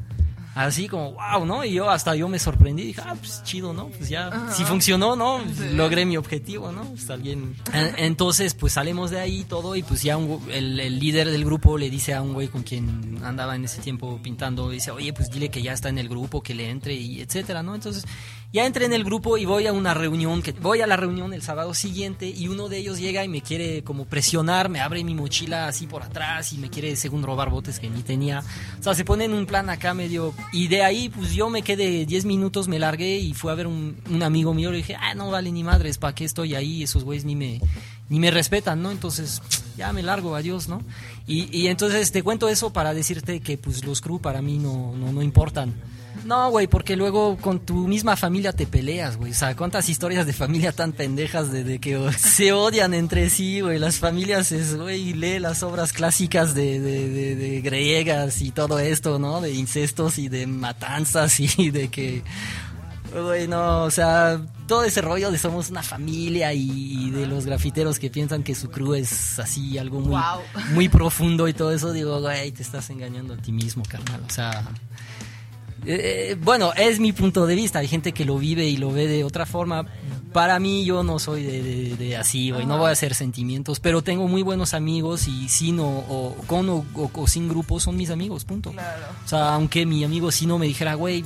Así 0.55 0.89
como, 0.89 1.13
wow, 1.13 1.45
¿no? 1.45 1.67
Y 1.67 1.75
yo 1.75 1.91
hasta 1.91 2.17
yo 2.17 2.29
me 2.29 2.39
sorprendí, 2.39 2.83
dije, 2.85 3.03
ah, 3.05 3.15
pues 3.15 3.43
chido, 3.45 3.75
¿no? 3.75 3.89
Pues 3.89 4.09
ya, 4.09 4.49
si 4.57 4.65
funcionó, 4.65 5.15
¿no? 5.15 5.41
Sí. 5.55 5.69
Logré 5.75 6.07
mi 6.07 6.17
objetivo, 6.17 6.73
¿no? 6.73 6.83
Pues 6.85 7.11
alguien... 7.11 7.55
En- 7.75 7.93
Entonces, 7.99 8.55
pues 8.55 8.73
salimos 8.73 9.11
de 9.11 9.21
ahí 9.21 9.45
todo 9.45 9.77
y 9.77 9.83
pues 9.83 10.03
ya 10.03 10.17
un 10.17 10.41
el, 10.51 10.81
el 10.81 10.99
líder 10.99 11.31
del 11.31 11.45
grupo 11.45 11.77
le 11.77 11.91
dice 11.91 12.15
a 12.15 12.23
un 12.23 12.33
güey 12.33 12.49
con 12.49 12.63
quien 12.63 13.19
andaba 13.23 13.55
en 13.55 13.67
ese 13.67 13.83
tiempo 13.83 14.19
pintando, 14.23 14.71
dice, 14.71 14.91
oye, 14.93 15.13
pues 15.13 15.31
dile 15.31 15.51
que 15.51 15.61
ya 15.61 15.75
está 15.75 15.91
en 15.91 15.99
el 15.99 16.09
grupo, 16.09 16.43
que 16.43 16.55
le 16.55 16.71
entre 16.71 16.95
y 16.95 17.21
etcétera, 17.21 17.63
¿no? 17.63 17.75
Entonces, 17.75 18.07
ya 18.53 18.65
entré 18.65 18.85
en 18.87 18.93
el 18.93 19.05
grupo 19.05 19.37
y 19.37 19.45
voy 19.45 19.67
a 19.67 19.73
una 19.73 19.93
reunión, 19.93 20.43
que 20.43 20.53
voy 20.53 20.81
a 20.81 20.87
la 20.87 20.97
reunión 20.97 21.35
el 21.35 21.43
sábado 21.43 21.75
siguiente 21.75 22.29
y 22.29 22.49
uno 22.49 22.69
de 22.69 22.79
ellos 22.79 22.99
llega 22.99 23.25
y 23.25 23.29
me 23.29 23.43
quiere 23.43 23.83
como 23.83 24.07
presionar, 24.07 24.69
me 24.69 24.81
abre 24.81 25.05
mi 25.05 25.15
mochila 25.15 25.69
así 25.69 25.87
por 25.87 26.03
atrás 26.03 26.53
y 26.53 26.59
me 26.59 26.71
quiere 26.71 26.97
según 26.97 27.23
robar 27.23 27.51
botes 27.51 27.79
que 27.79 27.91
ni 27.91 28.03
tenía. 28.03 28.43
O 28.79 28.83
sea, 28.83 28.95
se 28.95 29.05
pone 29.05 29.25
en 29.25 29.35
un 29.35 29.47
plan 29.47 29.69
acá 29.69 29.95
medio... 29.95 30.33
Y 30.53 30.69
de 30.69 30.83
ahí 30.83 31.09
pues 31.09 31.33
yo 31.33 31.51
me 31.51 31.63
quedé 31.63 32.07
10 32.07 32.25
minutos, 32.25 32.69
me 32.69 32.79
largué 32.79 33.19
y 33.19 33.35
fui 33.35 33.51
a 33.51 33.55
ver 33.55 33.67
un, 33.67 33.97
un 34.09 34.23
amigo 34.23 34.55
mío, 34.55 34.71
le 34.71 34.79
dije, 34.79 34.97
ah, 34.97 35.15
no 35.15 35.31
vale 35.31 35.51
ni 35.53 35.63
madres, 35.63 35.99
¿para 35.99 36.15
qué 36.15 36.25
estoy 36.25 36.55
ahí? 36.55 36.83
Esos 36.83 37.05
güeyes 37.05 37.25
ni 37.25 37.37
me, 37.37 37.61
ni 38.09 38.21
me 38.21 38.31
respetan, 38.31 38.81
¿no? 38.81 38.91
Entonces 38.91 39.43
ya 39.77 39.93
me 39.93 40.03
largo, 40.03 40.37
adiós, 40.37 40.69
¿no? 40.69 40.83
Y, 41.27 41.55
y 41.57 41.67
entonces 41.67 42.13
te 42.13 42.23
cuento 42.23 42.49
eso 42.49 42.73
para 42.73 42.95
decirte 42.95 43.41
que 43.41 43.59
pues 43.59 43.85
los 43.85 44.01
crew 44.01 44.21
para 44.21 44.41
mí 44.41 44.59
no, 44.59 44.95
no, 44.97 45.13
no 45.13 45.23
importan. 45.23 45.75
No, 46.27 46.51
güey, 46.51 46.67
porque 46.67 46.97
luego 46.97 47.37
con 47.37 47.61
tu 47.61 47.87
misma 47.87 48.17
familia 48.17 48.53
te 48.53 48.67
peleas, 48.67 49.17
güey. 49.17 49.31
O 49.31 49.35
sea, 49.35 49.55
cuántas 49.55 49.89
historias 49.89 50.27
de 50.27 50.33
familia 50.33 50.73
tan 50.73 50.93
pendejas 50.93 51.53
de, 51.53 51.63
de 51.63 51.79
que 51.79 52.11
se 52.19 52.53
odian 52.53 52.95
entre 52.95 53.31
sí, 53.31 53.61
güey. 53.61 53.79
Las 53.79 53.97
familias, 53.99 54.51
es, 54.53 54.77
güey, 54.77 55.13
lee 55.15 55.39
las 55.39 55.63
obras 55.63 55.93
clásicas 55.93 56.55
de, 56.55 56.81
de, 56.81 57.09
de, 57.09 57.37
de 57.37 57.61
griegas 57.61 58.43
y 58.43 58.51
todo 58.51 58.79
esto, 58.81 59.19
¿no? 59.19 59.41
De 59.41 59.53
incestos 59.55 60.19
y 60.19 60.29
de 60.29 60.47
matanzas 60.47 61.39
y 61.59 61.71
de 61.71 61.89
que... 61.89 62.23
Güey, 63.15 63.47
no, 63.47 63.85
o 63.85 63.91
sea, 63.91 64.41
todo 64.67 64.83
ese 64.83 65.01
rollo 65.01 65.31
de 65.31 65.39
somos 65.39 65.71
una 65.71 65.83
familia 65.83 66.53
y, 66.53 67.07
y 67.07 67.11
de 67.13 67.27
los 67.27 67.47
grafiteros 67.47 67.99
que 68.01 68.11
piensan 68.11 68.43
que 68.43 68.55
su 68.55 68.69
crew 68.69 68.95
es 68.95 69.39
así, 69.39 69.79
algo 69.79 70.01
muy, 70.01 70.11
Wow. 70.11 70.41
muy 70.73 70.89
profundo 70.89 71.47
y 71.47 71.55
todo 71.55 71.71
eso, 71.73 71.93
digo, 71.93 72.21
güey, 72.21 72.51
te 72.51 72.63
estás 72.63 72.91
engañando 72.91 73.35
a 73.35 73.37
ti 73.37 73.53
mismo, 73.53 73.85
carnal. 73.89 74.21
O 74.27 74.31
sea, 74.31 74.65
eh, 75.87 76.37
bueno, 76.43 76.73
es 76.75 77.01
mi 77.01 77.13
punto 77.13 77.47
de 77.47 77.55
vista. 77.55 77.79
Hay 77.81 77.89
gente 77.89 78.13
que 78.13 78.25
lo 78.25 78.39
vive 78.39 78.67
y 78.67 78.77
lo 78.77 78.91
ve 78.93 79.07
de 79.07 79.25
otra 79.25 79.47
forma. 79.47 79.87
Para 80.33 80.59
mí, 80.59 80.85
yo 80.85 81.03
no 81.03 81.19
soy 81.19 81.43
de, 81.45 81.63
de- 81.63 81.97
de 81.97 82.17
así, 82.17 82.51
güey. 82.51 82.67
No 82.67 82.77
voy 82.79 82.89
a 82.89 82.93
hacer 82.93 83.15
sentimientos, 83.15 83.81
pero 83.81 84.03
tengo 84.03 84.29
muy 84.29 84.43
buenos 84.43 84.75
amigos 84.75 85.29
y 85.29 85.49
sin 85.49 85.81
o, 85.81 85.87
o 85.89 86.35
con 86.47 86.69
o, 86.69 86.85
o- 86.95 87.11
o 87.15 87.27
sin 87.27 87.49
grupos 87.49 87.85
son 87.85 87.97
mis 87.97 88.11
amigos, 88.11 88.45
punto. 88.45 88.73
Claro. 88.73 89.07
O 89.25 89.29
sea, 89.29 89.55
aunque 89.55 89.87
mi 89.87 90.05
amigo 90.05 90.31
si 90.31 90.45
no 90.47 90.59
me 90.59 90.67
dijera, 90.67 90.95
güey, 90.95 91.25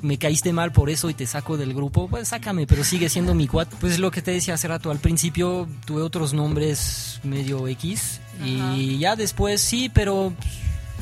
me 0.00 0.16
caíste 0.16 0.52
mal 0.52 0.70
por 0.70 0.90
eso 0.90 1.10
y 1.10 1.14
te 1.14 1.26
saco 1.26 1.56
del 1.56 1.74
grupo, 1.74 2.06
pues 2.06 2.28
sácame, 2.28 2.68
pero 2.68 2.84
sigue 2.84 3.08
siendo 3.08 3.34
mi 3.34 3.48
cuat. 3.48 3.68
Pues 3.80 3.98
lo 3.98 4.12
que 4.12 4.22
te 4.22 4.30
decía 4.30 4.54
hace 4.54 4.68
rato, 4.68 4.92
al 4.92 5.00
principio 5.00 5.66
tuve 5.86 6.02
otros 6.02 6.32
nombres 6.34 7.18
medio 7.24 7.66
X 7.66 8.20
y 8.46 8.98
ya 8.98 9.16
después 9.16 9.60
sí, 9.60 9.88
pero 9.92 10.32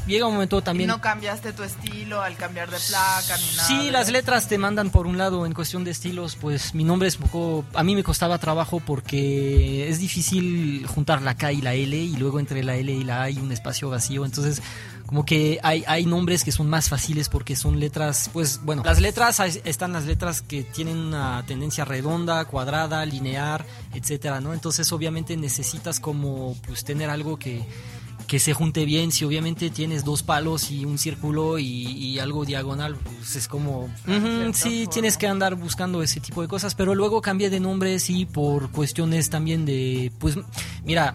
llega 0.06 0.26
un 0.26 0.34
momento 0.34 0.58
Y 0.58 0.62
también... 0.62 0.88
no 0.88 1.00
cambiaste 1.00 1.52
tu 1.52 1.62
estilo 1.62 2.22
al 2.22 2.36
cambiar 2.36 2.70
de 2.70 2.78
placa 2.78 3.36
ni 3.36 3.56
nada. 3.56 3.68
Sí, 3.68 3.90
las 3.90 4.10
letras 4.10 4.48
te 4.48 4.58
mandan 4.58 4.90
por 4.90 5.06
un 5.06 5.18
lado 5.18 5.46
en 5.46 5.52
cuestión 5.52 5.84
de 5.84 5.90
estilos, 5.90 6.36
pues 6.36 6.74
mi 6.74 6.84
nombre 6.84 7.08
es 7.08 7.16
un 7.16 7.22
poco, 7.22 7.64
a 7.74 7.82
mí 7.82 7.94
me 7.94 8.02
costaba 8.02 8.38
trabajo 8.38 8.80
porque 8.80 9.88
es 9.88 9.98
difícil 9.98 10.86
juntar 10.86 11.22
la 11.22 11.36
K 11.36 11.52
y 11.52 11.62
la 11.62 11.74
L 11.74 11.96
y 11.96 12.16
luego 12.16 12.40
entre 12.40 12.62
la 12.62 12.76
L 12.76 12.92
y 12.92 13.04
la 13.04 13.20
A 13.20 13.22
hay 13.24 13.38
un 13.38 13.52
espacio 13.52 13.90
vacío, 13.90 14.24
entonces 14.24 14.62
como 15.06 15.24
que 15.24 15.60
hay, 15.62 15.84
hay 15.86 16.04
nombres 16.04 16.42
que 16.42 16.50
son 16.50 16.68
más 16.68 16.88
fáciles 16.88 17.28
porque 17.28 17.54
son 17.54 17.78
letras, 17.78 18.28
pues 18.32 18.60
bueno, 18.62 18.82
las 18.84 19.00
letras 19.00 19.40
están 19.64 19.92
las 19.92 20.04
letras 20.04 20.42
que 20.42 20.64
tienen 20.64 20.96
una 20.98 21.44
tendencia 21.46 21.84
redonda, 21.84 22.44
cuadrada, 22.44 23.06
lineal, 23.06 23.64
etcétera, 23.94 24.40
¿no? 24.40 24.52
Entonces 24.52 24.90
obviamente 24.92 25.36
necesitas 25.36 26.00
como 26.00 26.56
pues 26.66 26.84
tener 26.84 27.08
algo 27.08 27.38
que 27.38 27.64
que 28.26 28.38
se 28.38 28.52
junte 28.52 28.84
bien. 28.84 29.12
Si 29.12 29.24
obviamente 29.24 29.70
tienes 29.70 30.04
dos 30.04 30.22
palos 30.22 30.70
y 30.70 30.84
un 30.84 30.98
círculo 30.98 31.58
y, 31.58 31.64
y 31.64 32.18
algo 32.18 32.44
diagonal, 32.44 32.96
pues 32.96 33.36
es 33.36 33.48
como... 33.48 33.88
Sí, 34.04 34.12
forma. 34.12 34.90
tienes 34.90 35.16
que 35.16 35.26
andar 35.26 35.54
buscando 35.54 36.02
ese 36.02 36.20
tipo 36.20 36.42
de 36.42 36.48
cosas, 36.48 36.74
pero 36.74 36.94
luego 36.94 37.20
cambié 37.22 37.50
de 37.50 37.60
nombre, 37.60 37.98
sí, 37.98 38.26
por 38.26 38.70
cuestiones 38.70 39.30
también 39.30 39.64
de... 39.64 40.12
Pues 40.18 40.38
mira, 40.84 41.14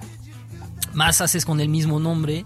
más 0.94 1.22
haces 1.22 1.46
con 1.46 1.60
el 1.60 1.70
mismo 1.70 2.00
nombre 2.00 2.44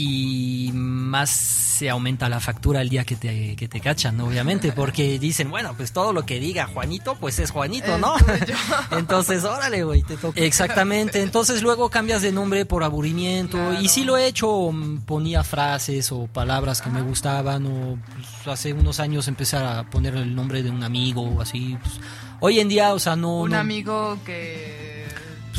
y 0.00 0.70
más 0.72 1.28
se 1.28 1.90
aumenta 1.90 2.28
la 2.28 2.38
factura 2.38 2.80
el 2.82 2.88
día 2.88 3.04
que 3.04 3.16
te, 3.16 3.56
que 3.56 3.66
te 3.66 3.80
cachan, 3.80 4.16
¿no? 4.16 4.26
obviamente, 4.26 4.70
porque 4.72 5.18
dicen, 5.18 5.50
bueno, 5.50 5.74
pues 5.76 5.90
todo 5.92 6.12
lo 6.12 6.24
que 6.24 6.38
diga 6.38 6.66
Juanito, 6.68 7.16
pues 7.20 7.40
es 7.40 7.50
Juanito, 7.50 7.98
¿no? 7.98 8.14
Entonces, 8.92 9.42
órale, 9.44 9.82
güey, 9.82 10.02
te 10.02 10.16
toca. 10.16 10.40
Exactamente, 10.40 11.20
entonces 11.22 11.62
luego 11.62 11.90
cambias 11.90 12.22
de 12.22 12.30
nombre 12.32 12.64
por 12.64 12.84
aburrimiento 12.84 13.58
Claro. 13.58 13.80
y 13.82 13.88
sí 13.88 14.04
lo 14.04 14.16
he 14.16 14.26
hecho, 14.28 14.70
ponía 15.04 15.42
frases 15.42 16.12
o 16.12 16.26
palabras 16.28 16.80
que 16.80 16.90
me 16.90 17.02
gustaban 17.02 17.66
o 17.66 17.98
pues, 18.14 18.46
hace 18.46 18.72
unos 18.72 19.00
años 19.00 19.26
empecé 19.28 19.56
a 19.56 19.82
poner 19.90 20.14
el 20.14 20.32
nombre 20.34 20.62
de 20.62 20.70
un 20.70 20.84
amigo 20.84 21.40
así. 21.40 21.76
pues, 21.82 21.94
hoy 22.40 22.60
en 22.60 22.68
día, 22.68 22.94
o 22.94 22.98
sea, 23.00 23.16
no... 23.16 23.40
Un 23.40 23.50
no- 23.50 23.58
amigo 23.58 24.16
que. 24.24 24.87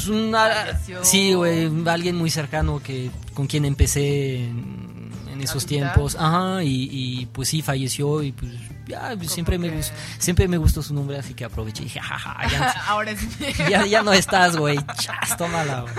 Pues 0.06 0.08
una, 0.08 0.80
sí, 1.04 1.34
güey, 1.34 1.70
alguien 1.88 2.16
muy 2.16 2.30
cercano 2.30 2.82
que 2.82 3.12
con 3.34 3.48
quien 3.48 3.66
empecé 3.66 4.44
en, 4.46 5.12
en 5.32 5.42
esos 5.42 5.66
tiempos, 5.66 6.16
ajá, 6.20 6.64
y, 6.64 6.90
y, 6.92 7.26
pues 7.28 7.50
sí 7.50 7.62
falleció 7.62 8.22
y 8.24 8.32
pues 8.32 8.52
ya 8.88 9.14
pues, 9.18 9.32
siempre 9.32 9.58
me 9.58 9.70
que- 9.70 9.76
gustó, 9.78 9.94
siempre 10.18 10.48
me 10.48 10.58
gustó 10.58 10.82
su 10.82 10.94
nombre, 10.94 11.18
así 11.18 11.34
que 11.34 11.46
aproveché 11.46 11.82
y 11.84 11.86
dije, 11.86 12.00
jaja, 12.00 12.50
ya, 12.50 12.72
Ahora 12.88 13.12
es 13.12 13.20
ya, 13.70 13.86
ya 13.86 14.02
no 14.04 14.14
estás, 14.14 14.58
güey, 14.58 14.78
chas, 15.00 15.38
tómala, 15.38 15.82
güey. 15.82 15.94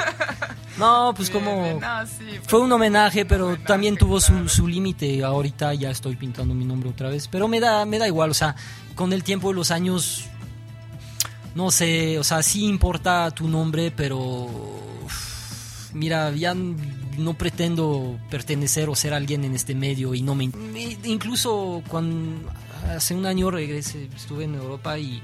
No, 0.78 1.12
pues 1.14 1.30
Bien, 1.30 1.44
como. 1.44 1.78
No, 1.80 2.06
sí, 2.06 2.14
pues, 2.28 2.40
fue 2.46 2.60
un 2.60 2.72
homenaje, 2.72 3.24
pero 3.26 3.46
homenaje, 3.48 3.64
también 3.66 3.96
tuvo 3.96 4.18
su, 4.20 4.32
claro. 4.32 4.48
su 4.48 4.66
límite. 4.66 5.22
Ahorita 5.22 5.74
ya 5.74 5.90
estoy 5.90 6.16
pintando 6.16 6.54
mi 6.54 6.64
nombre 6.64 6.88
otra 6.88 7.10
vez, 7.10 7.28
pero 7.28 7.48
me 7.48 7.60
da, 7.60 7.84
me 7.84 7.98
da 7.98 8.06
igual. 8.06 8.30
O 8.30 8.34
sea, 8.34 8.56
con 8.94 9.12
el 9.12 9.22
tiempo, 9.22 9.52
los 9.52 9.70
años, 9.72 10.24
no 11.54 11.70
sé, 11.70 12.18
o 12.18 12.24
sea, 12.24 12.42
sí 12.42 12.64
importa 12.66 13.30
tu 13.32 13.48
nombre, 13.48 13.90
pero 13.90 14.48
mira, 15.92 16.30
ya 16.32 16.54
no 16.54 17.34
pretendo 17.34 18.18
pertenecer 18.30 18.88
o 18.88 18.94
ser 18.94 19.12
alguien 19.12 19.44
en 19.44 19.54
este 19.54 19.74
medio 19.74 20.14
y 20.14 20.22
no 20.22 20.34
me, 20.34 20.44
in- 20.44 20.98
incluso 21.04 21.82
cuando 21.88 22.48
hace 22.94 23.14
un 23.14 23.26
año 23.26 23.50
regresé, 23.50 24.08
estuve 24.16 24.44
en 24.44 24.54
Europa 24.54 24.98
y 24.98 25.20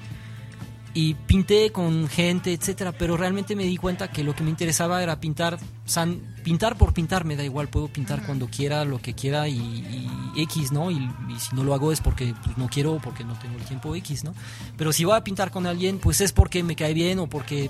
y 0.96 1.12
pinté 1.12 1.72
con 1.72 2.09
gente, 2.09 2.54
etcétera, 2.54 2.90
pero 2.90 3.18
realmente 3.18 3.54
me 3.54 3.64
di 3.64 3.76
cuenta 3.76 4.09
que 4.09 4.24
lo 4.24 4.35
que 4.35 4.42
me 4.42 4.48
interesaba 4.48 5.02
era 5.02 5.20
pintar, 5.20 5.59
san, 5.85 6.22
pintar 6.42 6.78
por 6.78 6.94
pintar, 6.94 7.26
me 7.26 7.37
da 7.37 7.44
igual, 7.44 7.68
puedo 7.68 7.88
pintar 7.88 8.24
cuando 8.24 8.46
quiera, 8.46 8.82
lo 8.87 8.98
que 8.98 9.12
quiera 9.12 9.46
y, 9.46 9.59
y 9.59 10.42
X, 10.44 10.72
¿no? 10.72 10.90
Y, 10.90 10.94
y, 10.94 11.38
si 11.38 11.54
no 11.54 11.64
lo 11.64 11.74
hago 11.74 11.92
es 11.92 12.00
porque 12.00 12.35
pues, 12.42 12.56
no 12.56 12.68
quiero, 12.68 12.98
porque 13.04 13.24
no 13.24 13.38
tengo 13.38 13.59
el 13.59 13.64
tiempo 13.66 13.94
X, 13.94 14.24
¿no? 14.24 14.32
Pero 14.78 14.90
si 14.94 15.04
voy 15.04 15.18
a 15.18 15.22
pintar 15.22 15.50
con 15.50 15.66
alguien, 15.66 15.98
pues 15.98 16.22
es 16.22 16.32
porque 16.32 16.62
me 16.62 16.76
cae 16.76 16.94
bien 16.94 17.18
o 17.18 17.26
porque 17.26 17.68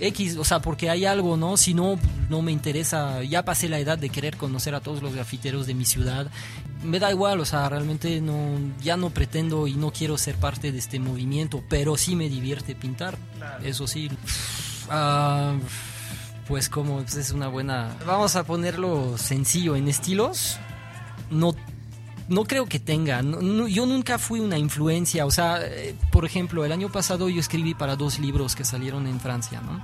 X, 0.00 0.36
o 0.36 0.44
sea, 0.44 0.60
porque 0.60 0.90
hay 0.90 1.04
algo, 1.04 1.36
¿no? 1.36 1.56
Si 1.56 1.74
no, 1.74 1.98
no 2.28 2.42
me 2.42 2.52
interesa, 2.52 3.22
ya 3.22 3.44
pasé 3.44 3.68
la 3.68 3.78
edad 3.78 3.98
de 3.98 4.10
querer 4.10 4.36
conocer 4.36 4.74
a 4.74 4.80
todos 4.80 5.02
los 5.02 5.14
grafiteros 5.14 5.66
de 5.66 5.74
mi 5.74 5.84
ciudad. 5.84 6.26
Me 6.82 6.98
da 6.98 7.10
igual, 7.10 7.40
o 7.40 7.44
sea, 7.44 7.68
realmente 7.68 8.20
no, 8.20 8.58
ya 8.82 8.96
no 8.96 9.10
pretendo 9.10 9.66
y 9.66 9.74
no 9.74 9.90
quiero 9.90 10.18
ser 10.18 10.36
parte 10.36 10.72
de 10.72 10.78
este 10.78 10.98
movimiento, 10.98 11.62
pero 11.68 11.96
sí 11.96 12.16
me 12.16 12.28
divierte 12.28 12.74
pintar, 12.74 13.16
claro. 13.36 13.64
eso 13.64 13.86
sí. 13.86 14.10
Uh, 14.88 15.58
pues 16.46 16.68
como 16.68 16.98
pues 16.98 17.16
es 17.16 17.30
una 17.30 17.48
buena... 17.48 17.96
Vamos 18.06 18.36
a 18.36 18.44
ponerlo 18.44 19.16
sencillo, 19.16 19.76
en 19.76 19.88
estilos, 19.88 20.58
no 21.30 21.54
no 22.28 22.44
creo 22.44 22.66
que 22.66 22.78
tenga. 22.78 23.22
No, 23.22 23.40
no, 23.40 23.68
yo 23.68 23.86
nunca 23.86 24.18
fui 24.18 24.40
una 24.40 24.58
influencia. 24.58 25.26
O 25.26 25.30
sea, 25.30 25.58
eh, 25.62 25.94
por 26.10 26.24
ejemplo, 26.24 26.64
el 26.64 26.72
año 26.72 26.90
pasado 26.90 27.28
yo 27.28 27.40
escribí 27.40 27.74
para 27.74 27.96
dos 27.96 28.18
libros 28.18 28.54
que 28.54 28.64
salieron 28.64 29.06
en 29.06 29.20
Francia, 29.20 29.60
¿no? 29.60 29.80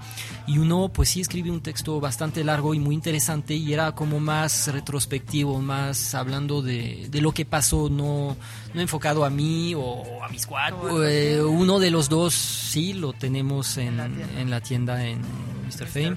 Y 0.47 0.59
uno, 0.59 0.91
pues 0.93 1.11
sí 1.11 1.21
escribí 1.21 1.51
un 1.51 1.61
texto 1.61 2.01
bastante 2.01 2.45
largo 2.45 2.75
y 2.75 2.79
muy 2.79 2.95
interesante 2.95 3.55
y 3.55 3.73
era 3.73 3.93
como 3.93 4.21
más 4.21 4.73
retrospectivo, 4.73 5.61
más 5.61 6.15
hablando 6.15 6.63
de, 6.63 7.09
de 7.11 7.21
lo 7.21 7.33
que 7.33 7.45
pasó, 7.45 7.89
no, 7.91 8.37
no 8.75 8.81
enfocado 8.81 9.25
a 9.25 9.31
mí 9.31 9.75
o 9.77 10.23
a 10.23 10.29
mis 10.29 10.47
cuatro. 10.47 11.07
Eh, 11.07 11.43
uno 11.43 11.79
de 11.79 11.91
los 11.91 12.09
dos 12.09 12.35
sí 12.35 12.95
lo 12.95 13.13
tenemos 13.13 13.77
en, 13.77 14.01
en 14.01 14.51
la 14.51 14.61
tienda 14.61 15.05
en 15.05 15.21
Mr. 15.67 15.87
Fame. 15.87 16.17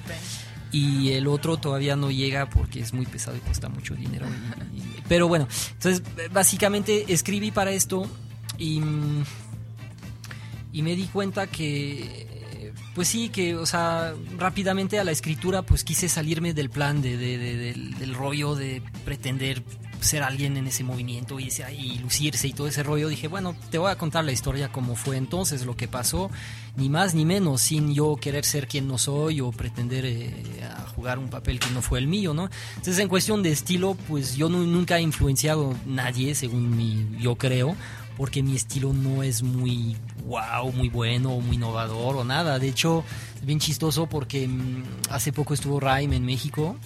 Y 0.72 1.12
el 1.12 1.28
otro 1.28 1.58
todavía 1.58 1.96
no 1.96 2.10
llega 2.10 2.50
porque 2.50 2.80
es 2.80 2.94
muy 2.94 3.06
pesado 3.06 3.38
y 3.38 3.42
cuesta 3.42 3.70
mucho 3.70 3.94
dinero. 3.94 4.26
Y, 4.74 4.80
y, 4.80 4.93
pero 5.08 5.28
bueno, 5.28 5.48
entonces 5.74 6.04
básicamente 6.32 7.06
escribí 7.12 7.52
para 7.52 7.72
esto 7.72 8.08
y, 8.58 8.82
y 10.72 10.82
me 10.82 10.96
di 10.96 11.06
cuenta 11.08 11.48
que, 11.48 12.74
pues 12.96 13.08
sí, 13.08 13.30
que, 13.30 13.56
o 13.56 13.66
sea, 13.66 14.14
rápidamente 14.38 15.00
a 15.00 15.04
la 15.04 15.12
escritura 15.12 15.62
pues 15.64 15.84
quise 15.84 16.10
salirme 16.10 16.54
del 16.54 16.70
plan, 16.70 17.02
de, 17.02 17.18
de, 17.18 17.38
de 17.38 17.56
del, 17.58 17.98
del, 17.98 18.14
rollo 18.14 18.56
de 18.56 18.82
pretender 19.06 19.64
ser 20.04 20.24
alguien 20.24 20.58
en 20.58 20.68
ese 20.68 20.84
movimiento 20.84 21.40
y, 21.40 21.50
y, 21.78 21.98
lucirse 22.00 22.48
y 22.48 22.54
todo 22.54 22.68
ese 22.68 22.84
rollo. 22.84 23.08
Dije, 23.08 23.28
bueno, 23.28 23.56
te 23.72 23.78
voy 23.78 23.92
a 23.92 23.96
contar 23.96 24.24
la 24.26 24.32
historia 24.32 24.72
como 24.72 24.96
fue 24.96 25.18
entonces, 25.18 25.66
lo 25.66 25.76
que 25.76 25.88
pasó, 25.88 26.30
ni 26.76 26.90
más 26.90 27.14
ni 27.14 27.26
menos, 27.26 27.62
sin 27.62 27.94
yo 27.94 28.16
querer 28.16 28.46
ser 28.46 28.68
quien 28.68 28.88
no 28.88 28.98
soy 28.98 29.42
o 29.42 29.52
pretender 29.52 30.06
eh, 30.06 30.64
a 30.64 30.88
jugar 30.88 31.20
un 31.20 31.30
papel 31.30 31.60
que 31.60 31.70
no 31.72 31.82
fue 31.82 32.00
el 32.00 32.08
mío, 32.08 32.34
¿no? 32.34 32.50
Entonces, 32.76 33.00
en 33.00 33.08
cuestión 33.08 33.44
de 33.44 33.52
estilo, 33.52 33.96
pues 34.08 34.36
yo 34.36 34.50
no, 34.50 34.60
nunca 34.60 34.98
he 34.98 35.02
influenciado 35.02 35.76
nadie, 35.86 36.36
según 36.36 36.76
mi, 36.76 37.08
yo 37.20 37.36
creo, 37.36 37.76
porque 38.18 38.44
mi 38.44 38.56
estilo 38.56 38.94
no 38.94 39.24
es 39.24 39.44
muy 39.44 39.96
wow, 40.26 40.72
muy 40.72 40.90
bueno, 40.90 41.40
muy 41.40 41.56
innovador 41.56 42.16
o 42.16 42.24
nada. 42.24 42.60
De 42.60 42.70
hecho, 42.70 43.04
es 43.36 43.46
bien 43.46 43.60
chistoso 43.60 44.08
porque 44.08 44.48
mmm, 44.48 44.84
hace 45.10 45.32
poco 45.32 45.54
estuvo 45.54 45.80
Raim 45.80 46.14
en 46.14 46.26
México. 46.26 46.78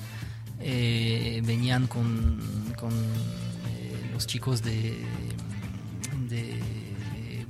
Eh, 0.59 1.41
venían 1.45 1.87
con, 1.87 2.39
con 2.77 2.91
eh, 2.91 4.09
los 4.11 4.25
chicos 4.25 4.63
de, 4.63 4.97
de 6.29 6.59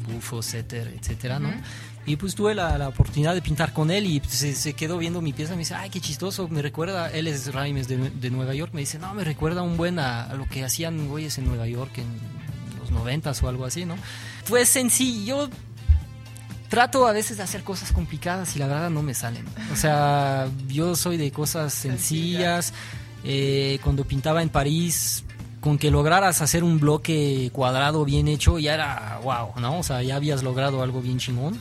Bufo, 0.07 0.41
Setter, 0.41 0.93
etcétera, 0.99 1.39
¿no? 1.39 1.49
Uh 1.49 1.53
-huh. 1.53 1.63
Y 2.07 2.15
pues 2.15 2.35
tuve 2.35 2.55
la, 2.55 2.77
la, 2.77 2.87
oportunidad 2.87 3.33
de 3.33 3.41
pintar 3.41 3.73
con 3.73 3.91
él 3.91 4.05
y 4.05 4.21
pues, 4.21 4.33
se, 4.33 4.55
se, 4.55 4.71
quedó 4.73 4.97
viendo 4.97 5.21
mi 5.21 5.33
pieza. 5.33 5.51
Me 5.53 5.59
dice, 5.59 5.75
ay, 5.75 5.89
qué 5.89 5.99
chistoso, 5.99 6.47
me 6.47 6.61
recuerda. 6.61 7.11
Él 7.11 7.27
es 7.27 7.53
Raimes 7.53 7.89
de, 7.89 7.97
de 7.97 8.29
Nueva 8.29 8.53
York. 8.53 8.71
Me 8.73 8.79
dice, 8.79 8.97
no, 8.97 9.13
me 9.13 9.25
recuerda 9.25 9.61
un 9.61 9.75
buen 9.75 9.99
a, 9.99 10.23
a, 10.23 10.33
lo 10.35 10.47
que 10.47 10.63
hacían 10.63 11.09
güeyes 11.09 11.37
en 11.37 11.45
Nueva 11.45 11.67
York 11.67 11.97
en 11.97 12.07
los 12.79 12.91
noventas 12.91 13.43
o 13.43 13.49
algo 13.49 13.65
así, 13.65 13.83
¿no? 13.85 13.97
Fue 14.45 14.65
sencillo. 14.65 15.49
Trato 16.69 17.07
a 17.07 17.13
veces 17.13 17.37
de 17.37 17.43
hacer 17.43 17.63
cosas 17.63 17.91
complicadas 17.91 18.55
y 18.55 18.59
la 18.59 18.67
verdad 18.67 18.89
no 18.89 19.01
me 19.01 19.13
salen. 19.13 19.45
O 19.71 19.75
sea, 19.75 20.47
yo 20.67 20.95
soy 20.95 21.17
de 21.17 21.31
cosas 21.31 21.73
sencillas. 21.73 22.73
Eh, 23.23 23.79
cuando 23.83 24.03
pintaba 24.03 24.41
en 24.41 24.49
París, 24.49 25.23
con 25.59 25.77
que 25.77 25.91
lograras 25.91 26.41
hacer 26.41 26.63
un 26.63 26.79
bloque 26.79 27.49
cuadrado 27.53 28.05
bien 28.05 28.27
hecho, 28.27 28.59
ya 28.59 28.73
era 28.73 29.19
wow, 29.23 29.59
¿no? 29.59 29.79
O 29.79 29.83
sea, 29.83 30.01
ya 30.03 30.15
habías 30.15 30.43
logrado 30.43 30.81
algo 30.83 31.01
bien 31.01 31.17
chingón. 31.17 31.59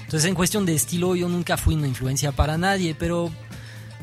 Entonces, 0.00 0.28
en 0.28 0.34
cuestión 0.34 0.66
de 0.66 0.74
estilo, 0.74 1.14
yo 1.14 1.28
nunca 1.28 1.56
fui 1.56 1.74
una 1.74 1.86
influencia 1.86 2.32
para 2.32 2.58
nadie, 2.58 2.96
pero 2.98 3.30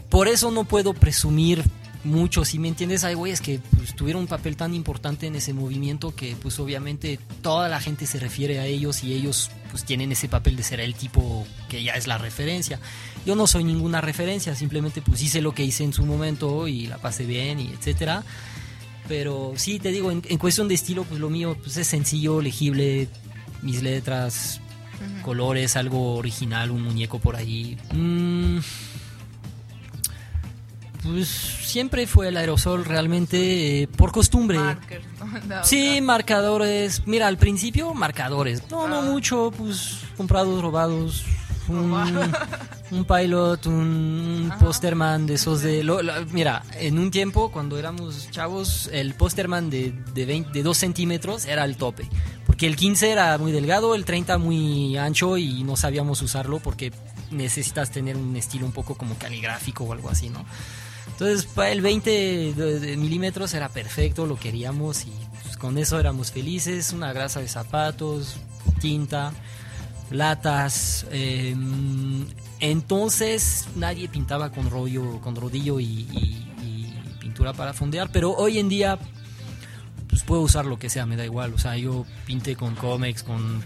por 0.09 0.27
eso 0.27 0.51
no 0.51 0.63
puedo 0.63 0.93
presumir 0.93 1.63
mucho, 2.07 2.45
si 2.45 2.57
me 2.57 2.67
entiendes, 2.67 3.03
hay 3.03 3.13
güeyes 3.13 3.41
que 3.41 3.59
pues, 3.75 3.95
tuvieron 3.95 4.23
un 4.23 4.27
papel 4.27 4.55
tan 4.55 4.73
importante 4.73 5.27
en 5.27 5.35
ese 5.35 5.53
movimiento 5.53 6.15
que 6.15 6.35
pues 6.35 6.59
obviamente 6.59 7.19
toda 7.41 7.69
la 7.69 7.79
gente 7.79 8.07
se 8.07 8.19
refiere 8.19 8.59
a 8.59 8.65
ellos 8.65 9.03
y 9.03 9.13
ellos 9.13 9.51
pues 9.69 9.83
tienen 9.83 10.11
ese 10.11 10.27
papel 10.29 10.55
de 10.55 10.63
ser 10.63 10.79
el 10.79 10.95
tipo 10.95 11.45
que 11.69 11.83
ya 11.83 11.93
es 11.93 12.07
la 12.07 12.17
referencia. 12.17 12.79
Yo 13.25 13.35
no 13.35 13.45
soy 13.45 13.63
ninguna 13.63 14.01
referencia, 14.01 14.55
simplemente 14.55 15.01
pues 15.01 15.21
hice 15.21 15.41
lo 15.41 15.53
que 15.53 15.63
hice 15.63 15.83
en 15.83 15.93
su 15.93 16.05
momento 16.05 16.67
y 16.67 16.87
la 16.87 16.97
pasé 16.97 17.25
bien 17.25 17.59
y 17.59 17.67
etcétera. 17.67 18.23
Pero 19.07 19.53
sí, 19.55 19.79
te 19.79 19.91
digo, 19.91 20.11
en, 20.11 20.21
en, 20.27 20.37
cuestión 20.37 20.67
de 20.67 20.75
estilo, 20.75 21.03
pues 21.03 21.19
lo 21.19 21.29
mío 21.29 21.57
pues 21.61 21.77
es 21.77 21.87
sencillo, 21.87 22.41
legible, 22.41 23.07
mis 23.61 23.81
letras, 23.81 24.59
uh 24.99 25.19
-huh. 25.19 25.21
colores, 25.21 25.75
algo 25.75 26.15
original, 26.15 26.71
un 26.71 26.83
muñeco 26.83 27.19
por 27.19 27.35
ahí. 27.35 27.77
Mm, 27.93 28.57
pues 31.07 31.27
siempre 31.27 32.07
fue 32.07 32.29
el 32.29 32.37
aerosol 32.37 32.85
realmente 32.85 33.83
eh, 33.83 33.87
por 33.87 34.11
costumbre. 34.11 34.59
Marker, 34.59 35.01
no, 35.47 35.63
sí, 35.63 36.01
marcadores. 36.01 37.03
Mira, 37.05 37.27
al 37.27 37.37
principio 37.37 37.93
marcadores. 37.93 38.63
No, 38.69 38.85
ah. 38.85 38.89
no 38.89 39.01
mucho, 39.01 39.51
pues 39.57 39.99
comprados, 40.15 40.61
robados. 40.61 41.25
Un, 41.69 41.93
un 42.91 43.03
pilot, 43.03 43.65
un 43.65 44.47
Ajá. 44.49 44.59
posterman 44.59 45.25
de 45.25 45.33
esos 45.33 45.61
de... 45.61 45.83
Lo, 45.83 46.01
lo, 46.01 46.13
mira, 46.27 46.63
en 46.79 46.97
un 46.97 47.11
tiempo, 47.11 47.51
cuando 47.51 47.77
éramos 47.77 48.31
chavos, 48.31 48.89
el 48.93 49.15
posterman 49.15 49.69
de, 49.69 49.93
de, 50.13 50.25
20, 50.25 50.51
de 50.51 50.63
2 50.63 50.77
centímetros 50.77 51.45
era 51.45 51.65
el 51.65 51.75
tope. 51.75 52.07
Porque 52.45 52.67
el 52.67 52.77
15 52.77 53.11
era 53.11 53.37
muy 53.37 53.51
delgado, 53.51 53.95
el 53.95 54.05
30 54.05 54.37
muy 54.37 54.95
ancho 54.95 55.37
y 55.37 55.63
no 55.63 55.75
sabíamos 55.75 56.21
usarlo 56.21 56.59
porque 56.59 56.93
necesitas 57.31 57.91
tener 57.91 58.15
un 58.15 58.35
estilo 58.35 58.65
un 58.65 58.71
poco 58.71 58.95
como 58.95 59.15
caligráfico 59.15 59.83
o 59.83 59.93
algo 59.93 60.09
así, 60.09 60.29
¿no? 60.29 60.45
Entonces, 61.19 61.47
para 61.47 61.71
el 61.71 61.81
20 61.81 62.53
de, 62.53 62.79
de 62.79 62.95
milímetros 62.95 63.55
era 63.55 63.69
perfecto, 63.69 64.27
lo 64.27 64.35
queríamos 64.35 65.05
y 65.05 65.11
pues, 65.41 65.57
con 65.57 65.79
eso 65.79 65.99
éramos 65.99 66.31
felices. 66.31 66.93
Una 66.93 67.11
grasa 67.11 67.39
de 67.39 67.47
zapatos, 67.47 68.35
tinta, 68.79 69.33
latas. 70.11 71.07
Eh, 71.09 71.55
entonces, 72.59 73.67
nadie 73.75 74.07
pintaba 74.07 74.51
con 74.51 74.69
rollo, 74.69 75.19
con 75.21 75.35
rodillo 75.35 75.79
y, 75.79 76.43
pintura 77.19 77.53
para 77.53 77.73
fondear, 77.73 78.11
pero 78.11 78.33
hoy 78.33 78.59
en 78.59 78.69
día. 78.69 78.99
Pues 80.07 80.23
puedo 80.23 80.41
usar 80.41 80.65
lo 80.65 80.77
que 80.79 80.89
sea, 80.89 81.05
me 81.05 81.15
da 81.15 81.25
igual. 81.25 81.53
O 81.53 81.57
sea, 81.57 81.77
yo 81.77 82.05
pinté 82.25 82.55
con 82.55 82.75
cómics, 82.75 83.23
con 83.23 83.63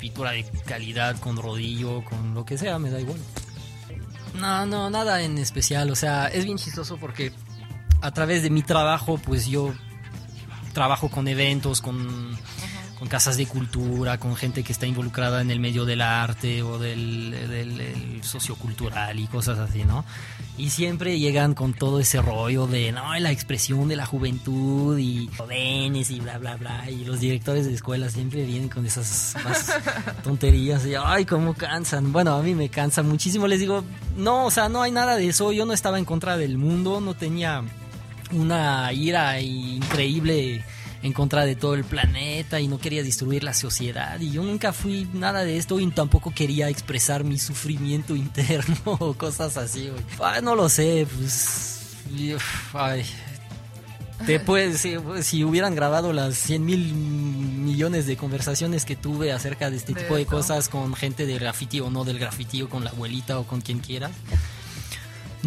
pintura 0.00 0.32
de 0.32 0.44
calidad, 0.66 1.18
con 1.20 1.36
rodillo, 1.36 2.04
con 2.04 2.34
lo 2.34 2.44
que 2.44 2.58
sea, 2.58 2.78
me 2.80 2.90
da 2.90 3.00
igual. 3.00 3.18
No, 4.34 4.66
no, 4.66 4.90
nada 4.90 5.22
en 5.22 5.38
especial. 5.38 5.90
O 5.90 5.96
sea, 5.96 6.26
es 6.26 6.44
bien 6.44 6.58
chistoso 6.58 6.96
porque 6.96 7.32
a 8.00 8.10
través 8.12 8.42
de 8.42 8.50
mi 8.50 8.62
trabajo, 8.62 9.18
pues 9.18 9.46
yo 9.46 9.74
trabajo 10.72 11.08
con 11.08 11.28
eventos, 11.28 11.80
con, 11.80 12.36
con 12.98 13.06
casas 13.08 13.36
de 13.36 13.46
cultura, 13.46 14.18
con 14.18 14.34
gente 14.34 14.64
que 14.64 14.72
está 14.72 14.86
involucrada 14.86 15.40
en 15.40 15.50
el 15.50 15.60
medio 15.60 15.84
del 15.84 16.02
arte 16.02 16.62
o 16.62 16.78
del, 16.78 17.30
del, 17.30 17.78
del 17.78 18.24
sociocultural 18.24 19.20
y 19.20 19.26
cosas 19.28 19.58
así, 19.58 19.84
¿no? 19.84 20.04
Y 20.56 20.70
siempre 20.70 21.20
llegan 21.20 21.54
con 21.54 21.72
todo 21.72 22.00
ese 22.00 22.20
rollo 22.20 22.66
de, 22.66 22.90
no, 22.90 23.16
la 23.20 23.30
expresión 23.30 23.86
de 23.86 23.94
la 23.94 24.04
juventud 24.04 24.98
y 24.98 25.30
jóvenes 25.36 26.10
y 26.10 26.18
bla, 26.18 26.38
bla, 26.38 26.56
bla. 26.56 26.90
Y 26.90 27.04
los 27.04 27.20
directores 27.20 27.66
de 27.66 27.74
escuela 27.74 28.10
siempre 28.10 28.44
vienen 28.44 28.68
con 28.68 28.84
esas 28.84 29.36
tonterías. 30.24 30.84
Y, 30.84 30.96
ay, 30.96 31.24
cómo 31.24 31.54
cansan. 31.54 32.12
Bueno, 32.12 32.34
a 32.34 32.42
mí 32.42 32.56
me 32.56 32.68
cansa 32.68 33.04
muchísimo. 33.04 33.46
Les 33.46 33.60
digo, 33.60 33.84
no, 34.16 34.46
o 34.46 34.50
sea, 34.50 34.68
no 34.68 34.82
hay 34.82 34.90
nada 34.90 35.14
de 35.14 35.28
eso. 35.28 35.52
Yo 35.52 35.64
no 35.64 35.72
estaba 35.72 36.00
en 36.00 36.04
contra 36.04 36.36
del 36.36 36.58
mundo, 36.58 37.00
no 37.00 37.14
tenía 37.14 37.62
una 38.32 38.92
ira 38.92 39.40
increíble 39.40 40.64
en 41.02 41.12
contra 41.12 41.44
de 41.44 41.56
todo 41.56 41.74
el 41.74 41.84
planeta 41.84 42.60
y 42.60 42.68
no 42.68 42.78
quería 42.78 43.02
destruir 43.02 43.44
la 43.44 43.54
sociedad 43.54 44.18
y 44.20 44.30
yo 44.30 44.42
nunca 44.42 44.72
fui 44.72 45.08
nada 45.12 45.44
de 45.44 45.56
esto 45.56 45.78
y 45.78 45.86
tampoco 45.90 46.32
quería 46.32 46.68
expresar 46.68 47.24
mi 47.24 47.38
sufrimiento 47.38 48.16
interno 48.16 48.76
o 48.84 49.14
cosas 49.14 49.56
así, 49.56 49.88
güey. 49.88 50.02
Ay, 50.20 50.42
no 50.42 50.54
lo 50.54 50.68
sé, 50.68 51.06
pues... 51.16 51.74
Ay, 52.72 53.04
te 54.26 54.40
puedes, 54.40 54.80
si, 54.80 54.96
si 55.22 55.44
hubieran 55.44 55.74
grabado 55.74 56.12
las 56.12 56.34
100 56.36 56.64
mil 56.64 56.94
millones 56.94 58.06
de 58.06 58.16
conversaciones 58.16 58.84
que 58.84 58.96
tuve 58.96 59.32
acerca 59.32 59.70
de 59.70 59.76
este 59.76 59.94
De 59.94 60.02
tipo 60.02 60.16
de 60.16 60.26
cosas 60.26 60.68
con 60.68 60.94
gente 60.94 61.26
de 61.26 61.38
graffiti 61.38 61.80
o 61.80 61.90
no 61.90 62.04
del 62.04 62.18
graffiti 62.18 62.62
o 62.62 62.68
con 62.68 62.84
la 62.84 62.90
abuelita 62.90 63.38
o 63.38 63.44
con 63.44 63.60
quien 63.60 63.78
quieras. 63.78 64.12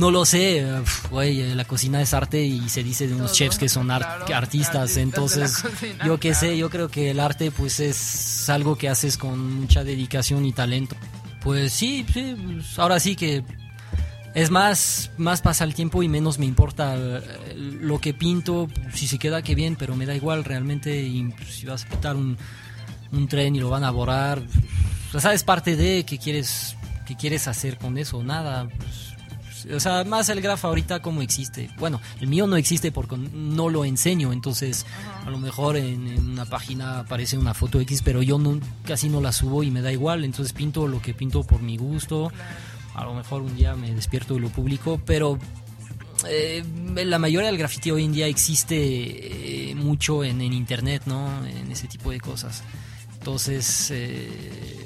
No 0.02 0.10
lo 0.10 0.26
sé, 0.26 0.66
pf, 0.84 1.10
güey, 1.10 1.42
eh, 1.42 1.54
la 1.56 1.64
cocina 1.66 2.02
es 2.02 2.16
arte 2.16 2.42
y 2.44 2.68
se 2.70 2.84
dice 2.84 3.08
de 3.08 3.14
unos 3.14 3.28
Todo, 3.28 3.36
chefs 3.36 3.60
que 3.60 3.70
son 3.70 3.92
ar- 3.92 4.02
claro, 4.02 4.26
que 4.26 4.34
artistas, 4.34 4.98
entonces 4.98 5.60
cocina, 5.62 6.04
yo 6.06 6.20
qué 6.20 6.34
sé, 6.34 6.58
yo 6.58 6.72
creo 6.72 6.90
que 6.90 7.12
el 7.12 7.20
arte 7.20 7.52
pues 7.52 7.80
es 7.80 8.50
algo 8.50 8.76
que 8.78 8.90
haces 8.90 9.16
con 9.18 9.54
mucha 9.60 9.84
dedicación 9.84 10.44
y 10.46 10.54
talento. 10.54 10.96
Pues 11.42 11.72
sí, 11.74 12.04
sí, 12.12 12.36
pues, 12.44 12.80
ahora 12.80 13.00
sí 13.00 13.16
que 13.16 13.44
es 14.34 14.50
más, 14.50 15.12
más 15.18 15.42
pasa 15.42 15.66
el 15.66 15.76
tiempo 15.76 16.02
y 16.02 16.08
menos 16.08 16.40
me 16.40 16.48
importa 16.48 16.96
eh, 16.98 17.22
lo 17.56 18.00
que 18.02 18.16
pinto, 18.16 18.70
si 18.96 19.08
se 19.08 19.20
queda 19.20 19.44
que 19.44 19.54
bien, 19.54 19.76
pero 19.76 19.96
me 19.96 20.08
da 20.08 20.16
igual 20.16 20.44
realmente 20.44 21.00
y, 21.00 21.24
pues, 21.26 21.50
si 21.58 21.68
vas 21.68 21.84
a 21.86 21.90
pintar 21.90 22.16
un, 22.16 22.38
un 23.12 23.28
tren 23.28 23.56
y 23.56 23.60
lo 23.60 23.70
van 23.70 23.84
a 23.84 23.92
borrar, 23.92 24.42
pues, 25.12 25.22
sabes 25.22 25.44
parte 25.44 25.76
de 25.76 26.06
qué 26.06 26.18
quieres, 26.18 26.76
qué 27.06 27.16
quieres 27.16 27.48
hacer 27.48 27.78
con 27.78 28.00
eso, 28.00 28.24
nada. 28.24 28.68
pues, 28.68 29.11
o 29.74 29.80
sea, 29.80 30.04
más 30.04 30.30
el 30.30 30.42
graf 30.42 30.66
ahorita 30.66 31.02
como 31.02 31.22
existe. 31.22 31.70
Bueno, 31.78 32.00
el 32.20 32.28
mío 32.28 32.48
no 32.48 32.56
existe 32.56 32.92
porque 32.92 33.18
no 33.18 33.70
lo 33.70 33.86
enseño, 33.86 34.34
entonces 34.34 34.86
a 35.26 35.30
lo 35.30 35.38
mejor 35.38 35.78
en, 35.78 36.08
en 36.08 36.30
una 36.30 36.46
página 36.46 37.00
aparece 37.00 37.38
una 37.38 37.54
foto 37.54 37.80
X, 37.82 38.02
pero 38.04 38.22
yo 38.22 38.38
no, 38.38 38.60
casi 38.86 39.10
no 39.10 39.22
la 39.22 39.32
subo 39.32 39.64
y 39.64 39.72
me 39.72 39.82
da 39.82 39.92
igual, 39.92 40.24
entonces 40.24 40.54
pinto 40.54 40.88
lo 40.88 41.02
que 41.02 41.14
pinto 41.14 41.44
por 41.44 41.62
mi 41.62 41.78
gusto. 41.78 42.32
A 42.96 43.06
lo 43.06 43.14
mejor 43.14 43.42
un 43.42 43.56
día 43.56 43.76
me 43.76 43.94
despierto 43.94 44.36
y 44.36 44.40
lo 44.40 44.50
publico, 44.50 45.02
pero 45.06 45.40
eh, 46.28 46.64
la 47.06 47.20
mayoría 47.20 47.48
del 47.48 47.58
graffiti 47.58 47.92
hoy 47.92 48.06
en 48.06 48.12
día 48.12 48.28
existe 48.28 48.76
eh, 49.72 49.76
mucho 49.76 50.24
en, 50.24 50.42
en 50.42 50.54
internet, 50.54 51.04
¿no? 51.06 51.46
En 51.46 51.72
ese 51.72 51.88
tipo 51.88 52.12
de 52.12 52.20
cosas. 52.20 52.64
Entonces, 53.14 53.92
eh, 53.92 54.81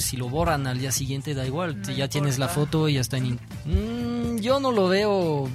si 0.00 0.16
lo 0.16 0.28
borran 0.28 0.66
al 0.66 0.78
día 0.78 0.92
siguiente 0.92 1.34
da 1.34 1.46
igual, 1.46 1.80
No 1.82 1.90
ya 1.92 2.08
tienes 2.08 2.38
la 2.38 2.48
foto 2.48 2.88
y 2.88 2.94
ya 2.94 3.00
está 3.00 3.18
en... 3.18 3.38
Mm, 3.64 4.38
yo 4.38 4.58
no 4.60 4.72
lo 4.72 4.88
veo, 4.88 5.48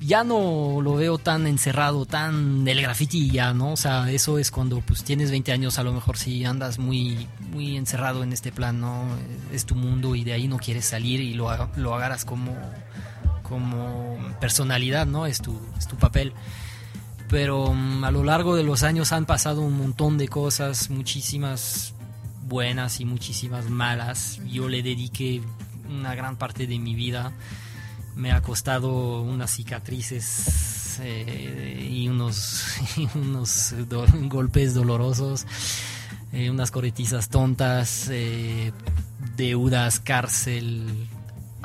ya 0.00 0.24
no 0.24 0.80
lo 0.80 0.94
veo 0.94 1.18
tan 1.18 1.46
encerrado, 1.46 2.06
tan 2.06 2.64
del 2.64 2.80
graffiti 2.80 3.30
ya, 3.30 3.52
¿no? 3.52 3.72
O 3.72 3.76
sea, 3.76 4.10
eso 4.10 4.38
es 4.38 4.50
cuando 4.50 4.80
pues 4.80 5.04
tienes 5.04 5.30
20 5.30 5.52
años, 5.52 5.78
a 5.78 5.82
lo 5.82 5.92
mejor 5.92 6.16
si 6.16 6.44
andas 6.44 6.78
muy, 6.78 7.26
muy 7.52 7.76
encerrado 7.76 8.22
en 8.22 8.32
este 8.32 8.52
plan, 8.52 8.80
¿no? 8.80 9.04
Es 9.52 9.66
tu 9.66 9.74
mundo 9.74 10.14
y 10.14 10.24
de 10.24 10.32
ahí 10.32 10.48
no 10.48 10.58
quieres 10.58 10.84
salir 10.84 11.20
y 11.20 11.34
lo, 11.34 11.48
lo 11.76 11.94
agarras 11.94 12.24
como 12.24 12.56
como 13.48 14.18
personalidad, 14.40 15.06
¿no? 15.06 15.26
Es 15.26 15.40
tu, 15.40 15.58
es 15.78 15.88
tu 15.88 15.96
papel. 15.96 16.32
Pero 17.28 17.72
mm, 17.72 18.04
a 18.04 18.10
lo 18.10 18.22
largo 18.24 18.56
de 18.56 18.62
los 18.62 18.82
años 18.82 19.12
han 19.12 19.26
pasado 19.26 19.62
un 19.62 19.76
montón 19.76 20.18
de 20.18 20.28
cosas, 20.28 20.90
muchísimas 20.90 21.94
buenas 22.48 23.00
y 23.00 23.04
muchísimas 23.04 23.68
malas. 23.68 24.40
Yo 24.46 24.68
le 24.68 24.82
dediqué 24.82 25.42
una 25.88 26.14
gran 26.14 26.36
parte 26.36 26.66
de 26.66 26.78
mi 26.78 26.94
vida. 26.94 27.32
Me 28.16 28.32
ha 28.32 28.42
costado 28.42 29.22
unas 29.22 29.50
cicatrices 29.50 30.98
eh, 31.00 31.88
y 31.90 32.08
unos, 32.08 32.64
unos 33.14 33.74
golpes 34.28 34.74
dolorosos, 34.74 35.46
eh, 36.32 36.50
unas 36.50 36.70
corretizas 36.70 37.28
tontas, 37.28 38.08
eh, 38.10 38.72
deudas, 39.36 40.00
cárcel, 40.00 41.06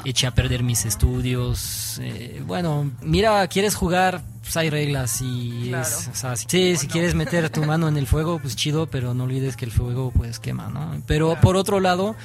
eché 0.05 0.27
a 0.27 0.35
perder 0.35 0.63
mis 0.63 0.85
estudios. 0.85 1.99
bueno, 2.45 2.91
mira, 3.01 3.47
quieres 3.47 3.73
jugar, 3.73 4.21
pues 4.43 4.55
hay 4.57 4.69
reglas 4.69 5.19
y 5.21 5.69
Claro. 5.69 5.87
es, 5.87 6.09
o 6.11 6.15
sea, 6.15 6.35
si- 6.35 6.45
sí, 6.47 6.75
si 6.77 6.87
no? 6.87 6.93
quieres 6.93 7.15
meter 7.15 7.49
tu 7.49 7.63
mano 7.63 7.87
en 7.87 7.97
el 7.97 8.05
fuego, 8.05 8.37
pues 8.39 8.55
chido, 8.55 8.85
pero 8.87 9.13
no 9.15 9.23
olvides 9.23 9.55
que 9.57 9.65
el 9.65 9.71
fuego 9.71 10.11
pues 10.15 10.37
quema, 10.39 10.67
¿no? 10.69 11.01
Pero 11.07 11.27
Claro. 11.29 11.41
por 11.41 11.55
otro 11.55 11.79
lado, 11.79 12.15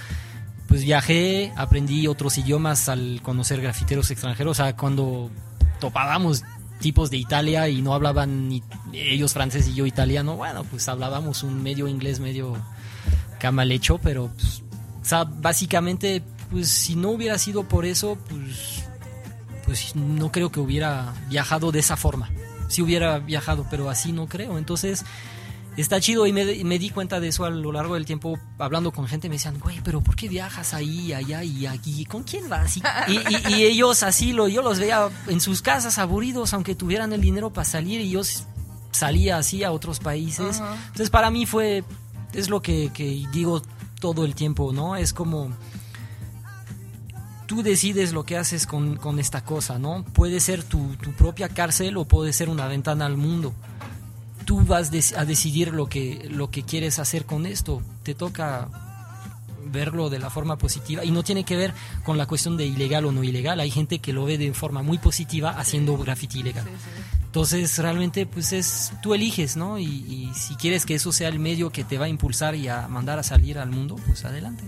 pues 0.66 0.82
viajé, 0.82 1.52
aprendí 1.56 2.06
otros 2.08 2.36
idiomas 2.36 2.88
al 2.90 3.20
conocer 3.22 3.60
grafiteros 3.62 4.10
extranjeros, 4.10 4.58
o 4.60 4.62
sea, 4.62 4.76
cuando 4.76 5.30
topábamos 5.80 6.42
tipos 6.80 7.10
de 7.10 7.16
Italia 7.16 7.68
y 7.68 7.80
no 7.82 7.94
hablaban 7.94 8.48
ni 8.48 8.62
ellos 8.92 9.32
francés 9.32 9.66
y 9.68 9.74
yo 9.74 9.86
italiano, 9.86 10.36
bueno, 10.36 10.64
pues 10.64 10.88
hablábamos 10.88 11.42
un 11.42 11.62
medio 11.62 11.88
inglés, 11.88 12.20
medio 12.20 12.56
camalecho, 13.38 13.98
pero 13.98 14.28
pues, 14.34 14.62
o 15.00 15.04
sea, 15.04 15.24
básicamente, 15.24 16.22
pues 16.50 16.68
si 16.68 16.96
no 16.96 17.10
hubiera 17.10 17.38
sido 17.38 17.64
por 17.68 17.84
eso, 17.84 18.18
pues, 18.28 18.84
pues 19.68 19.94
no 19.94 20.32
creo 20.32 20.50
que 20.50 20.60
hubiera 20.60 21.12
viajado 21.28 21.70
de 21.72 21.80
esa 21.80 21.98
forma. 21.98 22.30
Si 22.68 22.80
hubiera 22.80 23.18
viajado, 23.18 23.66
pero 23.70 23.90
así 23.90 24.12
no 24.12 24.26
creo. 24.26 24.56
Entonces, 24.56 25.04
está 25.76 26.00
chido 26.00 26.26
y 26.26 26.32
me, 26.32 26.64
me 26.64 26.78
di 26.78 26.88
cuenta 26.88 27.20
de 27.20 27.28
eso 27.28 27.44
a 27.44 27.50
lo 27.50 27.70
largo 27.70 27.92
del 27.92 28.06
tiempo 28.06 28.38
hablando 28.58 28.92
con 28.92 29.06
gente. 29.06 29.28
Me 29.28 29.34
decían, 29.34 29.58
güey, 29.60 29.82
pero 29.84 30.00
¿por 30.00 30.16
qué 30.16 30.26
viajas 30.26 30.72
ahí, 30.72 31.12
allá 31.12 31.44
y 31.44 31.66
aquí? 31.66 32.06
¿Con 32.06 32.22
quién 32.22 32.48
vas? 32.48 32.78
Y, 32.78 32.82
y- 33.52 33.64
ellos 33.64 34.02
así, 34.02 34.32
lo, 34.32 34.48
yo 34.48 34.62
los 34.62 34.78
veía 34.78 35.10
en 35.26 35.38
sus 35.42 35.60
casas 35.60 35.98
aburridos, 35.98 36.54
aunque 36.54 36.74
tuvieran 36.74 37.12
el 37.12 37.20
dinero 37.20 37.50
para 37.52 37.66
salir 37.66 38.00
y 38.00 38.08
yo 38.08 38.22
salía 38.90 39.36
así 39.36 39.64
a 39.64 39.70
otros 39.72 39.98
países. 40.00 40.62
Entonces, 40.86 41.10
para 41.10 41.30
mí 41.30 41.44
fue, 41.44 41.84
es 42.32 42.48
lo 42.48 42.62
que, 42.62 42.90
que 42.94 43.26
digo 43.32 43.60
todo 44.00 44.24
el 44.24 44.34
tiempo, 44.34 44.72
¿no? 44.72 44.96
Es 44.96 45.12
como 45.12 45.50
tú 47.48 47.62
decides 47.62 48.12
lo 48.12 48.24
que 48.24 48.36
haces 48.36 48.66
con, 48.66 48.96
con 48.96 49.18
esta 49.18 49.42
cosa, 49.42 49.78
¿no? 49.78 50.04
Puede 50.04 50.38
ser 50.38 50.62
tu, 50.62 50.94
tu 50.96 51.12
propia 51.12 51.48
cárcel 51.48 51.96
o 51.96 52.04
puede 52.04 52.34
ser 52.34 52.50
una 52.50 52.68
ventana 52.68 53.06
al 53.06 53.16
mundo. 53.16 53.54
Tú 54.44 54.64
vas 54.64 54.92
a 55.16 55.24
decidir 55.24 55.72
lo 55.72 55.86
que, 55.86 56.28
lo 56.30 56.50
que 56.50 56.62
quieres 56.62 56.98
hacer 56.98 57.24
con 57.24 57.46
esto. 57.46 57.82
Te 58.02 58.14
toca 58.14 58.68
verlo 59.72 60.10
de 60.10 60.18
la 60.18 60.28
forma 60.28 60.58
positiva 60.58 61.04
y 61.06 61.10
no 61.10 61.22
tiene 61.22 61.44
que 61.44 61.56
ver 61.56 61.72
con 62.04 62.18
la 62.18 62.26
cuestión 62.26 62.58
de 62.58 62.66
ilegal 62.66 63.06
o 63.06 63.12
no 63.12 63.24
ilegal. 63.24 63.60
Hay 63.60 63.70
gente 63.70 63.98
que 63.98 64.12
lo 64.12 64.26
ve 64.26 64.36
de 64.36 64.52
forma 64.52 64.82
muy 64.82 64.98
positiva 64.98 65.50
haciendo 65.50 65.96
graffiti 65.96 66.40
ilegal. 66.40 66.64
Sí, 66.64 66.70
sí. 66.70 67.18
Entonces 67.24 67.78
realmente 67.78 68.26
pues 68.26 68.52
es 68.52 68.92
tú 69.02 69.14
eliges, 69.14 69.56
¿no? 69.56 69.78
Y, 69.78 69.86
y 69.86 70.32
si 70.34 70.54
quieres 70.56 70.84
que 70.84 70.96
eso 70.96 71.12
sea 71.12 71.28
el 71.28 71.38
medio 71.38 71.70
que 71.70 71.82
te 71.82 71.96
va 71.96 72.06
a 72.06 72.08
impulsar 72.08 72.54
y 72.54 72.68
a 72.68 72.88
mandar 72.88 73.18
a 73.18 73.22
salir 73.22 73.58
al 73.58 73.70
mundo, 73.70 73.96
pues 74.06 74.26
adelante. 74.26 74.64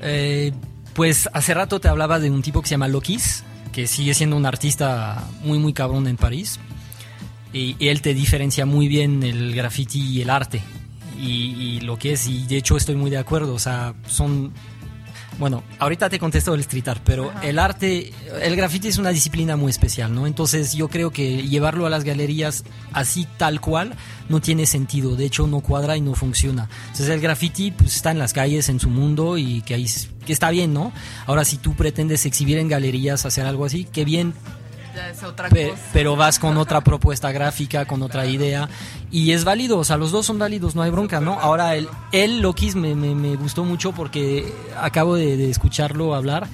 Eh, 0.00 0.52
pues 0.96 1.28
hace 1.34 1.52
rato 1.52 1.78
te 1.78 1.88
hablaba 1.88 2.18
de 2.18 2.30
un 2.30 2.40
tipo 2.40 2.62
que 2.62 2.68
se 2.68 2.74
llama 2.74 2.88
Lokis, 2.88 3.44
que 3.72 3.86
sigue 3.86 4.14
siendo 4.14 4.34
un 4.34 4.46
artista 4.46 5.28
muy 5.42 5.58
muy 5.58 5.74
cabrón 5.74 6.08
en 6.08 6.16
París. 6.16 6.58
Y, 7.52 7.76
él 7.86 8.00
te 8.00 8.14
diferencia 8.14 8.64
muy 8.64 8.88
bien 8.88 9.22
el 9.22 9.54
graffiti 9.54 10.00
y 10.00 10.22
el 10.22 10.30
arte. 10.30 10.62
Y, 11.20 11.54
y 11.54 11.80
lo 11.80 11.98
que 11.98 12.12
es, 12.12 12.26
y 12.26 12.46
de 12.46 12.56
hecho 12.56 12.78
estoy 12.78 12.96
muy 12.96 13.10
de 13.10 13.18
acuerdo, 13.18 13.54
o 13.54 13.58
sea, 13.58 13.94
son 14.06 14.52
bueno, 15.38 15.62
ahorita 15.78 16.08
te 16.08 16.18
contesto 16.18 16.54
el 16.54 16.60
street 16.60 16.88
art, 16.88 17.02
pero 17.04 17.30
Ajá. 17.30 17.46
el 17.46 17.58
arte, 17.58 18.12
el 18.40 18.56
graffiti 18.56 18.88
es 18.88 18.98
una 18.98 19.10
disciplina 19.10 19.56
muy 19.56 19.70
especial, 19.70 20.14
¿no? 20.14 20.26
Entonces 20.26 20.74
yo 20.74 20.88
creo 20.88 21.10
que 21.10 21.42
llevarlo 21.46 21.86
a 21.86 21.90
las 21.90 22.04
galerías 22.04 22.64
así 22.92 23.26
tal 23.36 23.60
cual 23.60 23.94
no 24.28 24.40
tiene 24.40 24.66
sentido, 24.66 25.14
de 25.16 25.26
hecho 25.26 25.46
no 25.46 25.60
cuadra 25.60 25.96
y 25.96 26.00
no 26.00 26.14
funciona. 26.14 26.68
Entonces 26.86 27.10
el 27.10 27.20
graffiti 27.20 27.70
pues 27.70 27.96
está 27.96 28.10
en 28.10 28.18
las 28.18 28.32
calles, 28.32 28.68
en 28.68 28.80
su 28.80 28.88
mundo 28.88 29.36
y 29.38 29.62
que 29.62 29.74
ahí 29.74 29.86
que 30.24 30.32
está 30.32 30.50
bien, 30.50 30.74
¿no? 30.74 30.92
Ahora 31.26 31.44
si 31.44 31.56
tú 31.56 31.74
pretendes 31.74 32.26
exhibir 32.26 32.58
en 32.58 32.68
galerías, 32.68 33.24
hacer 33.24 33.46
algo 33.46 33.64
así, 33.64 33.84
qué 33.84 34.04
bien, 34.04 34.34
Ya 34.96 35.10
es 35.10 35.22
otra 35.22 35.48
Pe- 35.50 35.70
cosa. 35.70 35.82
pero 35.92 36.16
vas 36.16 36.38
con 36.38 36.56
otra 36.56 36.80
propuesta 36.80 37.30
gráfica, 37.30 37.84
con 37.84 38.02
otra 38.02 38.26
idea, 38.26 38.68
y 39.12 39.32
es 39.32 39.44
válido, 39.44 39.78
o 39.78 39.84
sea, 39.84 39.96
los 39.98 40.10
dos 40.10 40.24
son 40.26 40.38
válidos, 40.38 40.74
no 40.74 40.80
hay 40.82 40.90
bronca, 40.90 41.20
¿no? 41.20 41.38
Ahora, 41.38 41.76
el, 41.76 41.86
él, 42.12 42.40
Lokis, 42.40 42.74
me, 42.76 42.94
me, 42.94 43.14
me 43.14 43.36
gustó 43.36 43.62
mucho 43.64 43.92
porque 43.92 44.50
acabo 44.80 45.14
de, 45.14 45.36
de 45.36 45.50
escucharlo 45.50 46.14
hablar, 46.14 46.48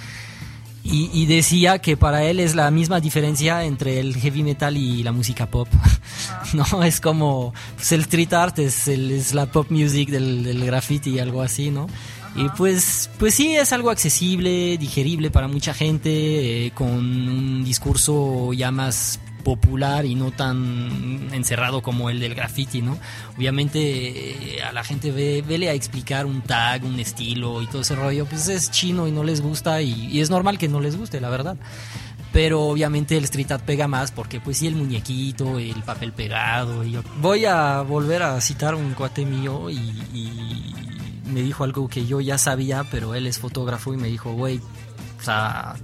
y, 0.85 1.09
y 1.13 1.27
decía 1.27 1.79
que 1.79 1.97
para 1.97 2.25
él 2.25 2.41
es 2.41 2.57
la 2.57 2.69
misma 2.73 2.99
diferencia 2.99 3.63
entre 3.63 4.01
el 4.01 4.17
heavy 4.17 4.43
metal 4.43 4.77
y 4.77 5.05
la 5.05 5.13
música 5.13 5.47
pop, 5.47 5.69
¿no? 6.55 6.83
Es 6.83 7.01
como, 7.01 7.55
pues 7.77 7.93
el 7.93 8.01
street 8.01 8.33
art 8.33 8.59
es, 8.59 8.89
el- 8.89 9.13
es 9.13 9.33
la 9.35 9.47
pop 9.47 9.71
music 9.71 10.09
del, 10.11 10.43
del 10.43 10.65
graffiti, 10.67 11.21
algo 11.21 11.41
así, 11.43 11.71
¿no? 11.71 11.87
Y 12.35 12.49
pues, 12.57 13.11
pues 13.19 13.35
sí, 13.35 13.55
es 13.57 13.73
algo 13.73 13.91
accesible, 13.91 14.79
digerible 14.79 15.31
para 15.31 15.49
mucha 15.49 15.75
gente, 15.75 16.67
eh, 16.67 16.71
con 16.73 16.89
un 16.89 17.63
discurso 17.65 18.53
ya 18.55 18.71
más 18.71 19.21
popular 19.45 20.07
y 20.07 20.15
no 20.15 20.31
tan 20.31 21.29
encerrado 21.33 21.83
como 21.83 22.09
el 22.11 22.21
del 22.21 22.35
graffiti, 22.35 22.81
¿no? 22.81 22.97
Obviamente 23.37 24.57
eh, 24.57 24.63
a 24.63 24.73
la 24.73 24.85
gente 24.85 25.11
ve, 25.11 25.43
vele 25.47 25.69
a 25.69 25.73
explicar 25.75 26.27
un 26.27 26.43
tag, 26.43 26.85
un 26.85 27.01
estilo 27.01 27.61
y 27.61 27.67
todo 27.67 27.83
ese 27.83 27.97
rollo, 27.97 28.25
pues 28.25 28.49
es 28.49 28.71
chino 28.71 29.09
y 29.09 29.11
no 29.11 29.25
les 29.25 29.41
gusta 29.41 29.83
y, 29.83 29.93
y 30.07 30.21
es 30.21 30.31
normal 30.31 30.59
que 30.59 30.69
no 30.69 30.81
les 30.81 30.97
guste, 30.97 31.21
la 31.21 31.29
verdad. 31.29 31.57
Pero 32.33 32.63
obviamente 32.63 33.19
el 33.19 33.25
street 33.25 33.51
art 33.53 33.65
pega 33.65 33.89
más 33.89 34.11
porque 34.11 34.41
pues 34.41 34.57
sí 34.59 34.67
el 34.69 34.75
muñequito, 34.77 35.59
el 35.59 35.83
papel 35.83 36.13
pegado. 36.13 36.83
Y 36.85 36.93
yo- 36.93 37.03
Voy 37.21 37.45
a 37.45 37.83
volver 37.83 38.23
a 38.23 38.41
citar 38.41 38.75
un 38.75 38.95
cuate 38.95 39.27
mío 39.27 39.69
y, 39.69 39.75
y 40.15 40.75
me 41.27 41.43
dijo 41.43 41.65
algo 41.65 41.89
que 41.89 42.07
yo 42.07 42.21
ya 42.21 42.39
sabía, 42.39 42.85
pero 42.91 43.15
él 43.15 43.27
es 43.27 43.39
fotógrafo 43.39 43.95
y 43.95 43.97
me 43.97 44.09
dijo, 44.09 44.33
güey, 44.33 44.61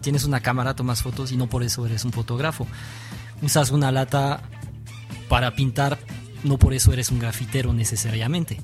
tienes 0.01 0.25
una 0.25 0.41
cámara, 0.41 0.75
tomas 0.75 1.03
fotos 1.03 1.33
y 1.33 1.37
no 1.37 1.49
por 1.49 1.63
eso 1.63 1.87
eres 1.87 2.05
un 2.05 2.13
fotógrafo. 2.13 2.67
Usas 3.43 3.71
una 3.71 3.93
lata 3.93 4.43
para 5.29 5.55
pintar 5.55 5.99
no 6.45 6.59
por 6.59 6.73
eso 6.73 6.93
eres 6.93 7.11
un 7.11 7.19
grafitero 7.19 7.73
necesariamente. 7.73 8.59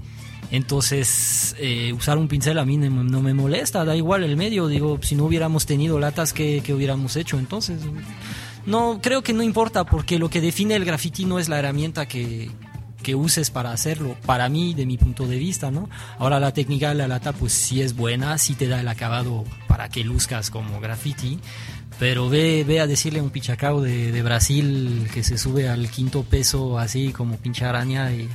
Entonces, 0.51 1.57
eh, 1.59 1.93
usar 1.93 2.19
un 2.19 2.29
pincel 2.29 2.59
a 2.59 2.65
mí 2.65 2.77
no, 2.77 3.03
no 3.03 3.23
me 3.23 3.35
molesta, 3.35 3.85
da 3.85 3.97
igual 3.97 4.23
el 4.23 4.37
medio. 4.37 4.69
Digo, 4.69 4.99
si 5.03 5.17
no 5.17 5.25
hubiéramos 5.25 5.67
tenido 5.67 5.99
latas, 5.99 6.33
¿qué, 6.33 6.63
qué 6.65 6.75
hubiéramos 6.75 7.17
hecho? 7.17 7.39
Entonces, 7.39 7.81
no, 8.67 9.01
creo 9.03 9.23
que 9.23 9.33
no 9.33 9.43
importa, 9.43 9.85
porque 9.85 10.19
lo 10.19 10.31
que 10.31 10.41
define 10.41 10.77
el 10.77 10.85
graffiti 10.85 11.25
no 11.25 11.39
es 11.39 11.49
la 11.49 11.59
herramienta 11.59 12.07
que, 12.07 12.51
que 13.05 13.15
uses 13.15 13.51
para 13.51 13.71
hacerlo, 13.71 14.17
para 14.27 14.49
mí, 14.49 14.75
de 14.75 14.87
mi 14.87 14.99
punto 14.99 15.29
de 15.29 15.39
vista, 15.39 15.71
¿no? 15.71 15.89
Ahora 16.19 16.41
la 16.41 16.53
técnica 16.53 16.89
de 16.89 16.97
la 16.97 17.07
lata, 17.07 17.33
pues 17.33 17.53
sí 17.53 17.81
es 17.81 17.95
buena, 17.95 18.37
sí 18.39 18.57
te 18.57 18.67
da 18.67 18.81
el 18.81 18.89
acabado 18.89 19.45
para 19.69 19.89
que 19.89 20.03
luzcas 20.03 20.51
como 20.51 20.81
graffiti, 20.81 21.39
pero 22.01 22.29
ve, 22.29 22.65
ve 22.67 22.81
a 22.81 22.89
decirle 22.89 23.21
a 23.21 23.23
un 23.23 23.31
pichacao 23.31 23.81
de, 23.81 24.11
de 24.11 24.23
Brasil 24.23 25.09
que 25.15 25.23
se 25.23 25.39
sube 25.39 25.69
al 25.69 25.89
quinto 25.89 26.25
peso 26.25 26.81
así 26.81 27.13
como 27.13 27.37
pinche 27.37 27.65
araña 27.65 28.13
y 28.13 28.29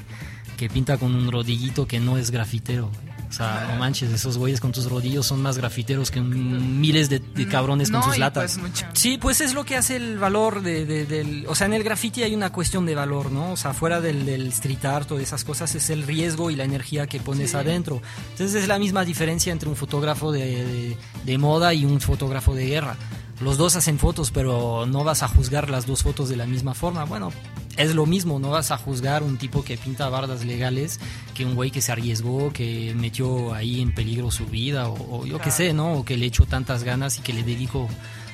que 0.56 0.70
pinta 0.70 0.98
con 0.98 1.14
un 1.16 1.30
rodillito 1.30 1.88
que 1.88 2.00
no 2.00 2.18
es 2.18 2.32
grafitero. 2.32 2.90
O 3.30 3.32
sea, 3.32 3.68
no 3.72 3.80
manches, 3.80 4.12
esos 4.12 4.38
güeyes 4.40 4.60
con 4.60 4.72
tus 4.72 4.90
rodillos 4.90 5.28
son 5.28 5.40
más 5.42 5.56
grafiteros 5.58 6.10
que 6.10 6.20
miles 6.20 7.10
de, 7.10 7.20
de 7.20 7.48
cabrones 7.48 7.92
con 7.92 8.00
No, 8.00 8.06
sus 8.08 8.18
y 8.18 8.20
latas. 8.20 8.58
pues 8.58 8.68
mucho. 8.72 8.86
Sí, 8.94 9.20
pues 9.22 9.40
es 9.42 9.54
lo 9.54 9.66
que 9.66 9.76
hace 9.78 9.98
el 9.98 10.18
valor 10.18 10.62
de, 10.64 10.86
de- 10.86 11.06
del... 11.06 11.46
O 11.48 11.54
sea, 11.54 11.68
en 11.68 11.74
el 11.74 11.84
graffiti 11.84 12.24
hay 12.24 12.34
una 12.34 12.52
cuestión 12.52 12.88
de 12.88 12.96
valor, 12.96 13.32
¿no? 13.32 13.52
O 13.52 13.58
sea, 13.58 13.74
fuera 13.76 14.02
del, 14.02 14.26
del 14.26 14.48
street 14.48 14.84
art 14.86 15.12
o 15.12 15.18
de 15.18 15.24
esas 15.24 15.44
cosas 15.44 15.76
es 15.76 15.92
el 15.92 16.04
riesgo 16.08 16.50
y 16.50 16.56
la 16.56 16.64
energía 16.64 17.06
que 17.06 17.20
pones 17.20 17.52
Sí. 17.52 17.58
adentro. 17.58 18.02
Entonces 18.32 18.64
es 18.64 18.68
la 18.68 18.80
misma 18.80 19.06
diferencia 19.06 19.54
entre 19.54 19.70
un 19.70 19.76
fotógrafo 19.76 20.32
de, 20.32 20.66
de- 20.66 20.98
de 21.24 21.38
moda 21.38 21.72
y 21.76 21.86
un 21.86 22.02
fotógrafo 22.02 22.56
de 22.56 22.66
guerra. 22.66 22.98
Los 23.42 23.58
dos 23.58 23.76
hacen 23.78 24.00
fotos, 24.00 24.32
pero 24.32 24.86
no 24.86 25.04
vas 25.04 25.24
a 25.24 25.28
juzgar 25.28 25.70
las 25.70 25.86
dos 25.86 26.04
fotos 26.04 26.28
de 26.30 26.36
la 26.36 26.46
misma 26.46 26.74
forma. 26.74 27.06
Bueno, 27.06 27.32
es 27.78 27.96
lo 27.96 28.06
mismo, 28.06 28.38
no 28.40 28.50
vas 28.50 28.72
a 28.72 28.78
juzgar 28.78 29.24
un 29.24 29.38
tipo 29.38 29.64
que 29.64 29.78
pinta 29.78 30.10
bardas 30.10 30.44
legales 30.44 31.00
que 31.34 31.46
un 31.46 31.56
güey 31.56 31.72
que 31.72 31.80
se 31.82 31.92
arriesgó, 31.94 32.52
que 32.52 32.94
metió 32.98 33.54
ahí 33.54 33.80
en 33.82 33.94
peligro 33.96 34.30
su 34.32 34.46
vida 34.46 34.90
o, 34.90 35.20
o 35.22 35.26
yo 35.26 35.38
qué 35.38 35.44
Claro. 35.46 35.58
sé, 35.58 35.74
¿no? 35.74 35.94
O 35.94 36.04
que 36.06 36.18
le 36.18 36.26
echó 36.26 36.46
tantas 36.46 36.84
ganas 36.84 37.18
y 37.18 37.22
que 37.22 37.32
le 37.32 37.44
dedicó 37.44 37.88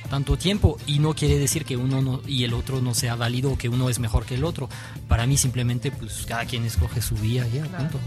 tanto 0.10 0.38
tiempo 0.38 0.78
y 0.88 0.97
no 0.99 1.14
quiere 1.14 1.38
decir 1.38 1.66
que 1.66 1.78
uno 1.78 2.01
no, 2.01 2.22
y 2.28 2.43
el 2.43 2.53
otro 2.56 2.82
no 2.82 2.93
sea 2.95 3.16
válido 3.16 3.51
o 3.51 3.58
que 3.58 3.70
uno 3.70 3.89
es 3.89 3.99
mejor 3.99 4.26
que 4.26 4.36
el 4.36 4.43
otro. 4.43 4.70
Para 5.08 5.28
mí 5.28 5.38
simplemente 5.38 5.91
pues 5.91 6.26
cada 6.28 6.45
quien 6.45 6.64
escoge 6.66 7.01
su 7.03 7.14
vía 7.16 7.47
ya, 7.53 7.62
Claro. 7.68 7.78
punto. 7.89 7.99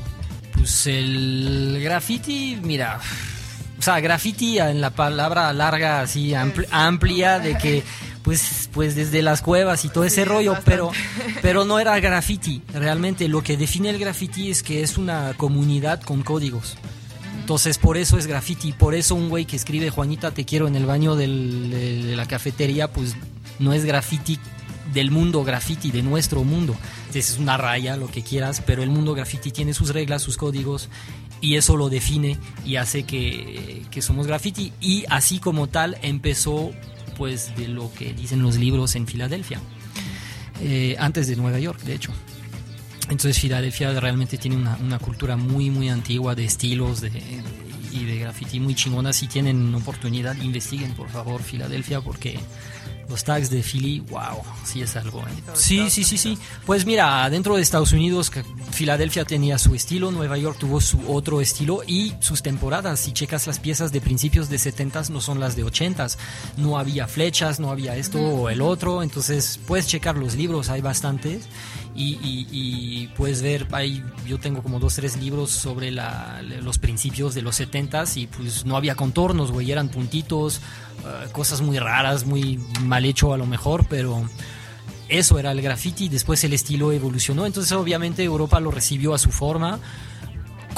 Pues 0.55 0.89
el 0.89 1.79
graffiti, 1.81 2.59
mira, 2.61 2.99
o 3.79 3.83
sea, 3.83 4.01
graffiti 4.01 4.59
en 4.59 4.81
la 4.81 4.91
palabra 4.91 5.53
larga 5.53 6.01
así 6.01 6.31
ampl- 6.31 6.67
amplia 6.71 7.39
de 7.39 7.57
que 7.57 7.83
pues 8.23 8.69
pues 8.73 8.95
desde 8.97 9.23
las 9.23 9.41
cuevas 9.41 9.85
y 9.85 9.89
todo 9.89 10.05
ese 10.05 10.23
Sí, 10.23 10.29
rollo, 10.29 10.53
bastante. 10.53 10.71
pero 10.71 10.91
pero 11.41 11.65
no 11.65 11.79
era 11.79 11.99
graffiti. 12.01 12.63
Realmente 12.75 13.29
lo 13.29 13.43
que 13.43 13.57
define 13.57 13.91
el 13.91 13.99
graffiti 13.99 14.51
es 14.51 14.63
que 14.63 14.83
es 14.83 14.99
una 14.99 15.33
comunidad 15.37 16.03
con 16.03 16.23
códigos. 16.23 16.77
Entonces, 17.41 17.79
por 17.79 17.97
eso 17.97 18.19
es 18.19 18.27
graffiti. 18.27 18.73
Por 18.73 18.95
eso 18.95 19.15
un 19.15 19.31
güey 19.31 19.47
que 19.47 19.57
escribe 19.57 19.89
Juanita, 19.89 20.33
te 20.33 20.45
quiero 20.45 20.69
en 20.69 20.77
el 20.77 20.85
baño 20.85 21.17
del- 21.17 21.71
de 21.71 22.15
la 22.17 22.27
cafetería, 22.27 22.93
pues 22.93 23.15
no 23.59 23.73
es 23.73 23.85
graffiti 23.87 24.39
del 24.93 25.11
mundo 25.11 25.45
graffiti, 25.45 25.91
de 25.91 26.03
nuestro 26.03 26.45
mundo. 26.45 26.75
Entonces, 27.07 27.31
es 27.31 27.39
una 27.39 27.57
raya, 27.57 27.97
lo 27.97 28.09
que 28.09 28.23
quieras, 28.23 28.63
pero 28.67 28.83
el 28.83 28.91
mundo 28.91 29.15
graffiti 29.15 29.51
tiene 29.51 29.73
sus 29.73 29.91
reglas, 29.95 30.21
sus 30.23 30.37
códigos, 30.37 30.89
y 31.41 31.57
eso 31.57 31.77
lo 31.77 31.89
define 31.89 32.39
y 32.65 32.77
hace 32.77 33.05
que, 33.05 33.83
que 33.91 34.03
somos 34.03 34.27
graffiti. 34.27 34.73
Y 34.81 35.05
así 35.09 35.39
como 35.39 35.67
tal, 35.69 35.99
empezó, 36.03 36.73
pues, 37.17 37.55
de 37.57 37.69
lo 37.69 37.93
que 37.93 38.13
dicen 38.13 38.43
los 38.43 38.57
libros 38.57 38.97
en 38.97 39.07
Filadelfia, 39.07 39.61
eh, 40.61 40.97
antes 40.99 41.29
de 41.29 41.37
Nueva 41.37 41.59
York, 41.59 41.81
de 41.83 41.95
hecho. 41.95 42.13
Entonces 43.11 43.39
Filadelfia 43.39 43.99
realmente 43.99 44.37
tiene 44.37 44.57
una, 44.57 44.77
una 44.77 44.99
cultura 44.99 45.37
muy 45.37 45.71
muy 45.71 45.89
antigua 45.89 46.35
de 46.35 46.45
estilos 46.45 47.01
de, 47.01 47.11
y 47.93 48.05
de 48.05 48.19
graffiti 48.19 48.61
muy 48.61 48.75
chingona. 48.75 49.13
Si 49.13 49.29
tienen 49.29 49.75
oportunidad, 49.75 50.37
investiguen 50.43 50.93
por 50.93 51.09
favor 51.09 51.43
Filadelfia 51.43 52.01
porque 52.01 52.39
los 53.09 53.25
tags 53.25 53.51
de 53.51 53.63
Philly, 53.63 54.01
wow, 54.01 54.43
sí 54.65 54.83
es 54.83 54.97
algo. 54.97 55.21
¿eh? 55.21 55.43
Sí, 55.55 55.91
sí, 55.91 56.05
sí, 56.05 56.19
sí. 56.19 56.39
Pues 56.67 56.85
mira, 56.85 57.29
dentro 57.31 57.57
de 57.57 57.63
Estados 57.63 57.93
Unidos, 57.93 58.31
que 58.31 58.45
Filadelfia 58.71 59.25
tenía 59.25 59.59
su 59.59 59.75
estilo, 59.75 60.11
Nueva 60.11 60.37
York 60.37 60.59
tuvo 60.59 60.81
su 60.81 61.01
otro 61.11 61.41
estilo 61.41 61.83
y 61.87 62.15
sus 62.21 62.43
temporadas. 62.43 63.01
Si 63.01 63.13
checas 63.13 63.47
las 63.47 63.59
piezas 63.59 63.93
de 63.93 64.01
principios 64.01 64.49
de 64.49 64.57
70s, 64.57 65.11
no 65.11 65.21
son 65.21 65.41
las 65.41 65.57
de 65.57 65.65
80s. 65.65 66.17
No 66.57 66.79
había 66.79 67.07
flechas, 67.07 67.61
no 67.61 67.71
había 67.71 67.97
esto 67.97 68.19
o 68.19 68.51
el 68.51 68.61
otro. 68.61 69.03
Entonces 69.03 69.59
puedes 69.67 69.87
checar 69.87 70.17
los 70.17 70.35
libros, 70.35 70.69
hay 70.69 70.81
bastantes. 70.81 71.45
Y, 71.95 72.15
y- 72.23 72.47
y 72.51 73.07
puedes 73.17 73.43
ver, 73.43 73.67
hay, 73.73 74.05
yo 74.27 74.39
tengo 74.39 74.63
como 74.63 74.79
dos, 74.79 74.95
tres 74.95 75.17
libros 75.17 75.51
sobre 75.51 75.91
la- 75.91 76.41
los 76.63 76.79
principios 76.79 77.35
de 77.35 77.43
los 77.43 77.59
70s 77.61 78.17
y 78.17 78.27
pues 78.29 78.65
no 78.67 78.77
había 78.77 78.95
contornos, 78.95 79.51
güey, 79.51 79.73
eran 79.73 79.89
puntitos, 79.89 80.61
eh, 81.05 81.29
cosas 81.33 81.61
muy 81.61 81.79
raras, 81.79 82.25
muy 82.25 82.59
mal 82.83 83.05
hecho 83.05 83.33
a 83.33 83.37
lo 83.39 83.47
mejor, 83.47 83.87
pero 83.89 84.29
eso 85.09 85.39
era 85.39 85.51
el 85.53 85.61
graffiti, 85.63 86.09
después 86.09 86.45
el 86.45 86.53
estilo 86.53 86.93
evolucionó, 86.93 87.47
entonces 87.47 87.73
obviamente 87.73 88.23
Europa 88.23 88.61
lo 88.61 88.71
recibió 88.71 89.15
a 89.15 89.19
su 89.19 89.31
forma, 89.31 89.81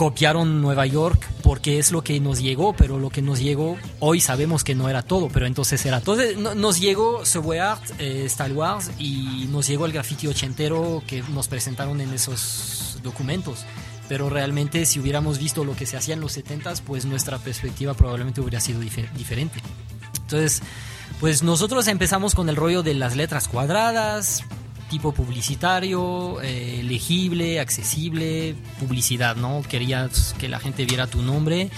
copiaron 0.01 0.63
Nueva 0.63 0.87
York 0.87 1.29
porque 1.43 1.79
es 1.79 1.93
lo 1.93 2.03
que 2.03 2.19
nos 2.21 2.41
llegó, 2.41 2.73
pero 2.73 2.99
lo 2.99 3.11
que 3.11 3.21
nos 3.21 3.39
llegó 3.39 3.77
hoy 3.99 4.19
sabemos 4.23 4.65
que 4.65 4.75
no 4.75 4.89
era 4.89 5.03
todo, 5.03 5.29
pero 5.29 5.45
entonces 5.45 5.85
era 5.85 6.01
todo. 6.01 6.19
Entonces, 6.23 6.39
no- 6.43 6.55
nos 6.55 6.81
llegó 6.81 7.27
Subway 7.27 7.59
Art, 7.59 7.83
eh, 7.99 8.23
Star 8.25 8.51
Wars 8.53 8.91
y 8.99 9.47
nos 9.51 9.67
llegó 9.67 9.85
el 9.85 9.93
graffiti 9.93 10.27
ochentero 10.27 11.03
que 11.07 11.23
nos 11.35 11.49
presentaron 11.49 12.01
en 12.01 12.15
esos 12.15 12.97
documentos. 13.03 13.67
Pero 14.09 14.31
realmente 14.31 14.87
si 14.87 15.01
hubiéramos 15.01 15.39
visto 15.39 15.65
lo 15.67 15.77
que 15.77 15.85
se 15.85 15.99
hacía 15.99 16.15
en 16.15 16.21
los 16.23 16.33
70s, 16.35 16.81
pues 16.81 17.05
nuestra 17.05 17.37
perspectiva 17.37 17.93
probablemente 17.93 18.41
hubiera 18.41 18.59
sido 18.59 18.81
dife- 18.81 19.13
diferente. 19.13 19.61
Entonces, 20.23 20.63
pues 21.21 21.43
nosotros 21.43 21.87
empezamos 21.89 22.35
con 22.35 22.49
el 22.49 22.57
rollo 22.57 22.83
de 22.83 22.95
las 22.95 23.17
letras 23.17 23.49
cuadradas, 23.49 24.45
tipo 24.91 25.13
publicitario, 25.13 26.41
eh, 26.43 26.83
legible, 26.85 27.61
accesible, 27.61 28.55
publicidad, 28.79 29.37
¿no? 29.37 29.63
Querías 29.69 30.35
que 30.39 30.49
la 30.49 30.59
gente 30.61 30.85
viera 30.85 31.07
tu 31.07 31.23
nombre. 31.23 31.71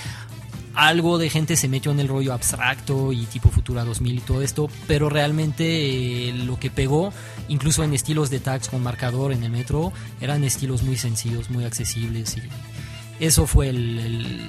Algo 0.75 1.19
de 1.19 1.29
gente 1.29 1.57
se 1.57 1.69
metió 1.69 1.93
en 1.93 2.01
el 2.01 2.09
rollo 2.09 2.33
abstracto 2.33 3.13
y 3.13 3.27
tipo 3.27 3.51
Futura 3.51 3.85
2000 3.85 4.17
y 4.17 4.21
todo 4.23 4.41
esto, 4.41 4.71
pero 4.87 5.11
realmente 5.11 6.31
eh, 6.31 6.33
lo 6.33 6.59
que 6.59 6.71
pegó, 6.71 7.13
incluso 7.49 7.85
en 7.85 7.93
estilos 7.93 8.31
de 8.31 8.41
tags 8.41 8.69
con 8.71 8.83
marcador 8.83 9.33
en 9.33 9.45
el 9.45 9.51
metro, 9.51 9.93
eran 10.23 10.45
estilos 10.45 10.83
muy 10.83 10.97
sencillos, 10.97 11.51
muy 11.51 11.65
accesibles 11.65 12.39
y 12.39 12.43
eso 13.23 13.47
fue 13.47 13.69
el, 13.69 13.99
el- 13.99 14.41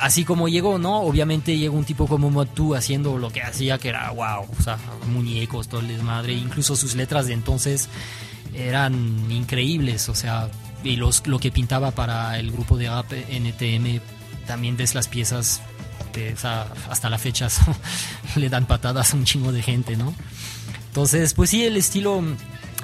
así 0.00 0.24
como 0.24 0.48
llegó, 0.48 0.78
¿no? 0.78 1.00
Obviamente 1.00 1.56
llegó 1.58 1.76
un 1.76 1.84
tipo 1.84 2.06
como 2.06 2.30
Motu 2.30 2.74
haciendo 2.74 3.18
lo 3.18 3.30
que 3.30 3.42
hacía, 3.42 3.78
que 3.78 3.88
era 3.88 4.10
wow, 4.10 4.46
o 4.58 4.62
sea, 4.62 4.78
muñecos, 5.08 5.68
todo 5.68 5.80
el 5.80 5.88
desmadre, 5.88 6.32
incluso 6.34 6.76
sus 6.76 6.94
letras 6.94 7.26
de 7.26 7.32
entonces 7.34 7.88
eran 8.54 9.30
increíbles, 9.30 10.08
o 10.08 10.14
sea, 10.14 10.48
y 10.84 10.96
los, 10.96 11.26
lo 11.26 11.38
que 11.38 11.50
pintaba 11.50 11.90
para 11.90 12.38
el 12.38 12.50
grupo 12.52 12.76
de 12.78 12.88
rap 12.88 13.12
NTM, 13.12 14.00
también 14.46 14.76
ves 14.76 14.94
las 14.94 15.08
piezas, 15.08 15.60
hasta 16.88 17.10
la 17.10 17.18
fecha 17.18 17.48
le 18.36 18.48
dan 18.48 18.64
patadas 18.66 19.12
a 19.12 19.16
un 19.16 19.24
chingo 19.24 19.52
de 19.52 19.62
gente, 19.62 19.96
¿no? 19.96 20.14
Entonces, 20.88 21.34
pues 21.34 21.50
sí, 21.50 21.62
el 21.64 21.76
estilo 21.76 22.22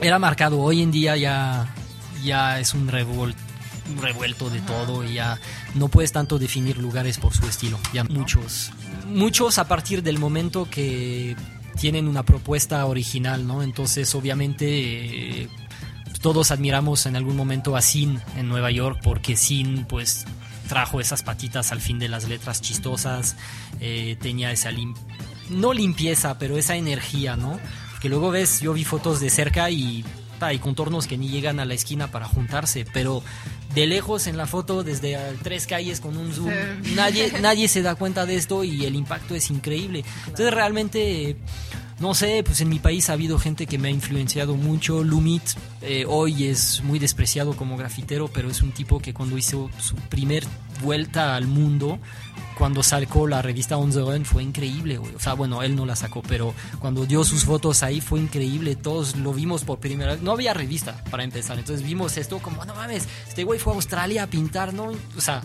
era 0.03 0.19
marcado. 0.19 0.61
Hoy 0.61 0.83
en 0.83 0.91
día 0.91 1.17
ya, 1.17 1.75
ya 2.23 2.61
es 2.61 2.75
un 2.75 2.89
revol- 2.89 3.35
un 3.35 3.52
revuelto 4.01 4.51
de 4.51 4.61
todo 4.61 5.05
y 5.05 5.15
ya 5.15 5.39
no 5.75 5.89
puedes 5.89 6.13
tanto 6.13 6.39
definir 6.39 6.79
lugares 6.79 7.19
por 7.19 7.35
su 7.35 7.47
estilo. 7.47 7.79
Ya 7.93 8.05
muchos, 8.05 8.71
muchos 9.07 9.59
a 9.59 9.69
partir 9.69 10.03
del 10.03 10.19
momento 10.19 10.69
que 10.71 11.37
tienen 11.79 12.07
una 12.09 12.23
propuesta 12.23 12.85
original, 12.87 13.47
¿no? 13.47 13.63
Entonces, 13.63 14.15
obviamente, 14.15 15.43
eh, 15.43 15.49
todos 16.21 16.51
admiramos 16.51 17.07
en 17.07 17.17
algún 17.17 17.37
momento 17.37 17.77
a 17.77 17.83
Sin 17.83 18.21
en 18.37 18.49
Nueva 18.49 18.71
York 18.71 19.01
porque 19.03 19.37
Sin, 19.37 19.85
pues, 19.87 20.25
trajo 20.69 21.01
esas 21.01 21.23
patitas 21.23 21.73
al 21.73 21.81
fin 21.81 21.99
de 21.99 22.09
las 22.09 22.29
letras 22.29 22.61
chistosas, 22.63 23.37
eh, 23.81 24.17
tenía 24.21 24.53
esa 24.53 24.71
lim- 24.71 24.95
no 25.51 25.73
limpieza, 25.73 26.39
pero 26.39 26.57
esa 26.57 26.77
energía, 26.77 27.37
¿no? 27.37 27.59
Que 28.01 28.09
luego 28.09 28.31
ves, 28.31 28.61
yo 28.61 28.73
vi 28.73 28.85
fotos 28.85 29.19
de 29.21 29.29
cerca 29.31 29.69
y 29.71 30.05
hay 30.49 30.59
contornos 30.59 31.07
que 31.07 31.17
ni 31.19 31.29
llegan 31.29 31.61
a 31.61 31.65
la 31.65 31.75
esquina 31.75 32.11
para 32.11 32.27
juntarse, 32.27 32.85
pero 32.93 33.23
de 33.75 33.87
lejos 33.87 34.27
en 34.27 34.37
la 34.37 34.47
foto, 34.47 34.83
desde 34.83 35.17
tres 35.43 35.67
calles 35.67 36.01
con 36.01 36.17
un 36.17 36.33
zoom, 36.33 36.51
Sí. 36.83 36.93
nadie, 36.95 37.33
nadie 37.41 37.69
se 37.69 37.83
da 37.83 37.95
cuenta 37.95 38.27
de 38.27 38.37
esto 38.37 38.65
y 38.65 38.85
el 38.85 38.95
impacto 38.95 39.35
es 39.35 39.51
increíble. 39.51 40.05
Entonces 40.27 40.53
realmente 40.53 41.37
no 42.03 42.15
sé, 42.15 42.43
pues 42.45 42.61
en 42.61 42.69
mi 42.69 42.81
país 42.81 43.09
ha 43.09 43.13
habido 43.13 43.39
gente 43.39 43.65
que 43.65 43.79
me 43.79 43.87
ha 43.87 43.91
influenciado 43.93 44.57
mucho. 44.57 45.05
Lumit 45.05 45.45
eh, 45.83 46.05
hoy 46.09 46.49
es 46.49 46.83
muy 46.83 46.99
despreciado 46.99 47.55
como 47.55 47.77
grafitero, 47.77 48.27
pero 48.27 48.51
es 48.51 48.61
un 48.61 48.73
tipo 48.73 48.99
que 48.99 49.15
cuando 49.15 49.39
hizo 49.39 49.71
su 49.79 49.95
primer 49.95 50.43
vuelta 50.83 51.37
al 51.37 51.47
mundo, 51.47 52.01
cuando 52.59 52.83
sacó 52.83 53.29
la 53.29 53.41
revista 53.41 53.77
Run, 53.77 54.25
fue 54.25 54.43
increíble, 54.43 54.99
güey. 54.99 55.15
O 55.15 55.21
sea, 55.21 55.35
bueno, 55.35 55.63
él 55.63 55.77
no 55.77 55.87
la 55.87 55.95
sacó, 55.95 56.23
pero 56.23 56.55
cuando 56.81 57.07
dio 57.07 57.23
sus 57.23 57.45
fotos 57.45 57.85
ahí 57.85 58.01
fue 58.01 58.19
increíble. 58.19 58.75
Todos 58.75 59.15
lo 59.17 59.33
vimos 59.33 59.63
por 59.63 59.79
primera 59.79 60.15
vez. 60.15 60.23
No 60.23 60.33
había 60.33 60.55
revista 60.55 61.05
para 61.09 61.23
empezar, 61.23 61.57
entonces 61.57 61.87
vimos 61.87 62.17
esto 62.17 62.41
como, 62.41 62.65
no 62.65 62.75
mames, 62.75 63.07
este 63.29 63.45
güey 63.45 63.61
fue 63.61 63.75
a 63.75 63.77
Australia 63.77 64.25
a 64.25 64.27
pintar, 64.27 64.75
¿no? 64.75 64.91
O 65.17 65.21
sea, 65.21 65.41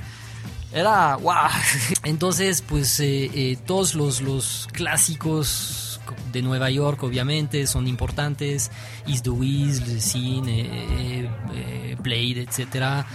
era 0.73 1.17
wow. 1.17 1.49
Entonces, 2.03 2.63
pues 2.63 2.99
eh, 2.99 3.29
eh, 3.31 3.57
todos 3.63 3.93
los, 3.93 4.21
los 4.21 4.67
clásicos 4.73 5.86
de 6.31 6.41
Nueva 6.41 6.69
York, 6.69 7.03
obviamente, 7.03 7.67
son 7.67 7.87
importantes. 7.87 8.71
Is 9.05 9.21
the 9.21 9.31
eh, 9.31 11.29
eh, 11.53 11.97
Blade, 12.01 12.41
etcétera. 12.41 13.05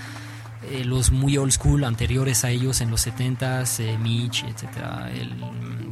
Eh, 0.71 0.85
los 0.85 1.11
muy 1.11 1.37
old 1.37 1.51
school 1.51 1.83
anteriores 1.85 2.45
a 2.45 2.51
ellos 2.51 2.81
en 2.81 2.91
los 2.91 3.05
70s, 3.07 3.81
eh, 3.81 3.99
Mitch, 3.99 4.45
etcétera. 4.45 5.11
El, 5.13 5.31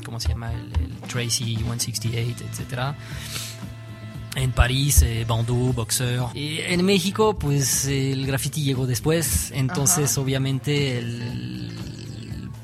¿Cómo 0.05 0.20
se 0.20 0.28
llama? 0.28 0.53
El, 0.53 0.72
el 0.80 0.96
Tracy 1.09 1.57
168, 1.57 2.44
etcétera. 2.48 2.96
En 4.36 4.53
París, 4.53 5.03
eh, 5.03 5.24
Bandeau, 5.26 5.72
Boxer. 5.72 6.20
Y 6.34 6.61
en 6.61 6.84
México, 6.84 7.36
pues 7.36 7.86
el 7.86 8.24
graffiti 8.26 8.62
llegó 8.62 8.86
después. 8.86 9.51
Entonces, 9.51 10.16
obviamente, 10.18 10.98
el, 10.98 11.72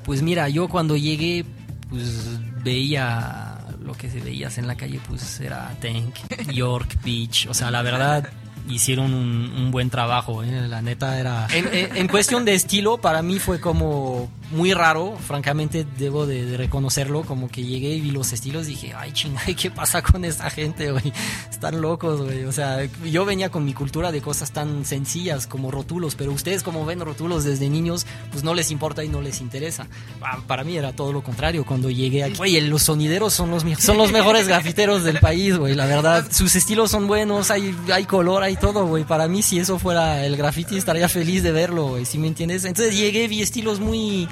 pues 0.05 0.23
mira, 0.23 0.49
yo 0.49 0.69
cuando 0.69 0.97
llegué, 0.97 1.45
pues 1.91 2.39
veía 2.63 3.56
lo 3.87 3.95
que 3.95 4.11
se 4.11 4.21
veías 4.21 4.59
en 4.59 4.67
la 4.67 4.75
calle, 4.75 5.01
pues 5.09 5.41
era 5.41 5.75
Tank, 5.81 6.17
York 6.53 6.99
Beach. 7.05 7.47
O 7.49 7.55
sea, 7.55 7.71
la 7.71 7.83
verdad, 7.83 8.29
hicieron 8.69 9.15
un, 9.15 9.71
buen 9.71 9.91
trabajo. 9.91 10.43
¿eh? 10.43 10.69
La 10.69 10.83
neta 10.83 11.19
era. 11.19 11.47
En 11.53 12.09
cuestión 12.09 12.45
de 12.45 12.55
estilo, 12.55 12.99
para 12.99 13.23
mí 13.23 13.39
fue 13.39 13.61
como 13.61 14.31
muy 14.51 14.73
raro. 14.73 15.17
Francamente, 15.27 15.87
debo 15.99 16.27
de, 16.27 16.57
reconocerlo. 16.57 17.23
Como 17.23 17.49
que 17.49 17.63
llegué 17.63 17.95
y 17.95 18.01
vi 18.01 18.11
los 18.11 18.33
estilos 18.33 18.67
y 18.67 18.71
dije, 18.71 18.95
ay, 18.97 19.13
chingay, 19.13 19.55
¿qué 19.61 19.71
pasa 19.71 20.03
con 20.03 20.25
esta 20.25 20.51
gente, 20.51 20.93
güey? 20.93 21.13
Están 21.51 21.81
locos, 21.81 22.23
güey. 22.23 22.45
O 22.45 22.53
sea, 22.53 22.85
yo 23.05 23.25
venía 23.25 23.51
con 23.51 23.65
mi 23.65 23.75
cultura 23.75 24.13
de 24.13 24.21
cosas 24.21 24.53
tan 24.53 24.85
sencillas 24.85 25.47
como 25.47 25.71
rótulos, 25.71 26.15
pero 26.15 26.33
ustedes, 26.33 26.63
como 26.63 26.85
ven 26.85 27.01
rótulos 27.01 27.45
desde 27.45 27.69
niños, 27.69 28.07
pues 28.31 28.45
no 28.45 28.55
les 28.55 28.71
importa 28.71 29.05
y 29.05 29.09
no 29.09 29.21
les 29.21 29.41
interesa. 29.41 29.87
Ah, 30.23 30.39
Para 30.47 30.65
mí 30.65 30.77
era 30.77 30.93
todo 30.93 31.13
lo 31.13 31.23
contrario. 31.23 31.65
Cuando 31.65 31.91
llegué 31.91 32.25
aquí, 32.25 32.37
güey, 32.37 32.61
los 32.61 32.83
sonideros 32.83 33.33
son 33.33 33.51
los, 33.51 33.65
son 33.79 33.99
los 33.99 34.13
mejores 34.13 34.49
grafiteros 34.49 35.05
del 35.05 35.19
país, 35.19 35.57
güey. 35.57 35.75
La 35.75 35.87
verdad, 35.87 36.27
sus 36.31 36.55
estilos 36.57 36.91
son 36.91 37.07
buenos, 37.07 37.51
hay, 37.51 37.75
hay 37.93 38.05
color, 38.05 38.43
hay 38.43 38.57
todo, 38.57 38.87
güey. 38.87 39.05
Para 39.05 39.29
mí, 39.29 39.43
si 39.43 39.59
eso 39.59 39.79
fuera 39.79 40.25
el 40.25 40.37
graffiti, 40.37 40.77
estaría 40.77 41.09
feliz 41.09 41.43
de 41.43 41.53
verlo, 41.53 41.89
güey. 41.89 42.05
¿Sí 42.05 42.19
me 42.19 42.29
entiendes? 42.29 42.65
Entonces 42.65 42.97
llegué, 42.97 43.29
vi 43.29 43.43
estilos 43.43 43.81
muy, 43.81 44.29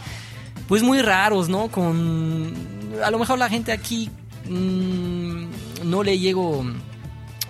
pues 0.68 0.82
muy 0.82 1.02
raros, 1.02 1.48
¿no? 1.48 1.68
Con, 1.68 2.52
a 3.04 3.10
lo 3.10 3.18
mejor 3.18 3.38
la 3.38 3.48
gente 3.48 3.72
aquí 3.72 4.10
mm, 4.48 5.44
no 5.84 6.02
le 6.02 6.18
llego 6.18 6.64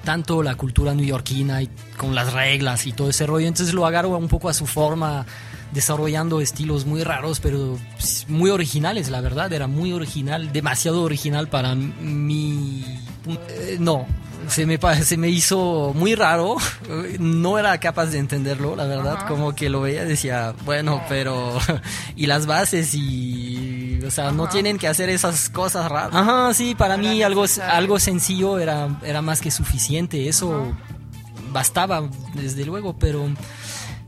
tanto 0.05 0.43
la 0.43 0.55
cultura 0.55 0.95
neoyorquina 0.95 1.63
y 1.63 1.71
con 1.97 2.15
las 2.15 2.33
reglas 2.33 2.87
y 2.87 2.93
todo 2.93 3.11
ese 3.11 3.27
rollo. 3.27 3.49
Entonces 3.49 3.75
lo 3.75 3.87
agarro 3.87 4.17
un 4.17 4.29
poco 4.29 4.49
a 4.49 4.55
su 4.55 4.67
forma, 4.67 5.27
desarrollando 5.73 6.41
estilos 6.41 6.85
muy 6.87 7.03
raros, 7.03 7.41
pero 7.41 7.79
pues, 7.97 8.27
muy 8.29 8.51
originales, 8.51 9.11
la 9.11 9.21
verdad. 9.21 9.53
Era 9.53 9.67
muy 9.67 9.93
original, 9.93 10.53
demasiado 10.53 11.03
original 11.03 11.49
para 11.49 11.75
mi... 11.75 12.85
eh, 13.49 13.77
no, 13.81 14.07
se 14.49 14.67
me, 14.67 14.79
se 15.03 15.17
me 15.17 15.29
hizo 15.29 15.93
muy 15.95 16.15
raro. 16.15 16.57
No 17.19 17.59
era 17.59 17.79
capaz 17.79 18.07
de 18.07 18.19
entenderlo, 18.19 18.77
la 18.77 18.85
verdad. 18.85 19.17
Ajá. 19.17 19.27
Como 19.27 19.55
que 19.55 19.69
lo 19.69 19.81
veía 19.81 20.05
y 20.05 20.09
decía, 20.09 20.55
bueno, 20.65 21.03
pero... 21.09 21.59
y 22.17 22.27
las 22.27 22.47
bases 22.47 22.95
y... 22.95 24.01
O 24.07 24.11
sea, 24.11 24.33
no 24.33 24.49
tienen 24.49 24.79
que 24.79 24.87
hacer 24.87 25.09
esas 25.09 25.49
cosas 25.49 25.91
raras. 25.91 26.15
Ajá, 26.15 26.53
sí, 26.53 26.75
para 26.75 26.95
Era 26.95 27.03
mí 27.03 27.23
algo, 27.23 27.45
algo 27.69 27.99
sencillo 27.99 28.59
era, 28.59 29.01
era 29.03 29.23
más 29.23 29.41
que 29.41 29.51
suficiente. 29.51 30.29
Eso 30.29 30.75
bastaba, 31.53 32.09
desde 32.35 32.67
luego, 32.67 32.99
pero 32.99 33.31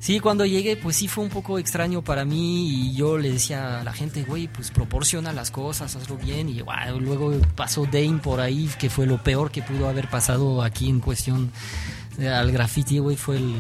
sí, 0.07 0.21
cuando 0.21 0.47
llegué, 0.47 0.77
pues 0.77 0.95
sí 0.95 1.09
fue 1.09 1.25
un 1.25 1.31
poco 1.31 1.59
extraño 1.59 2.01
para 2.01 2.25
mí 2.25 2.69
y 2.69 2.95
yo 2.95 3.19
le 3.19 3.33
decía 3.33 3.81
a 3.81 3.85
la 3.85 3.93
gente, 3.93 4.23
güey, 4.23 4.47
pues 4.47 4.71
proporciona 4.71 5.33
las 5.33 5.51
cosas, 5.51 5.97
hazlo 5.97 6.17
bien. 6.17 6.49
Y 6.49 6.63
luego 7.01 7.33
pasó 7.57 7.87
Dane 7.87 8.21
por 8.23 8.39
ahí, 8.39 8.71
que 8.79 8.89
fue 8.89 9.05
lo 9.05 9.21
peor 9.21 9.51
que 9.51 9.63
pudo 9.63 9.89
haber 9.89 10.09
pasado 10.09 10.63
aquí 10.63 10.89
en 10.89 11.01
cuestión 11.01 11.51
al 12.19 12.51
graffiti, 12.53 12.99
güey, 12.99 13.17
fue 13.17 13.37
el... 13.37 13.55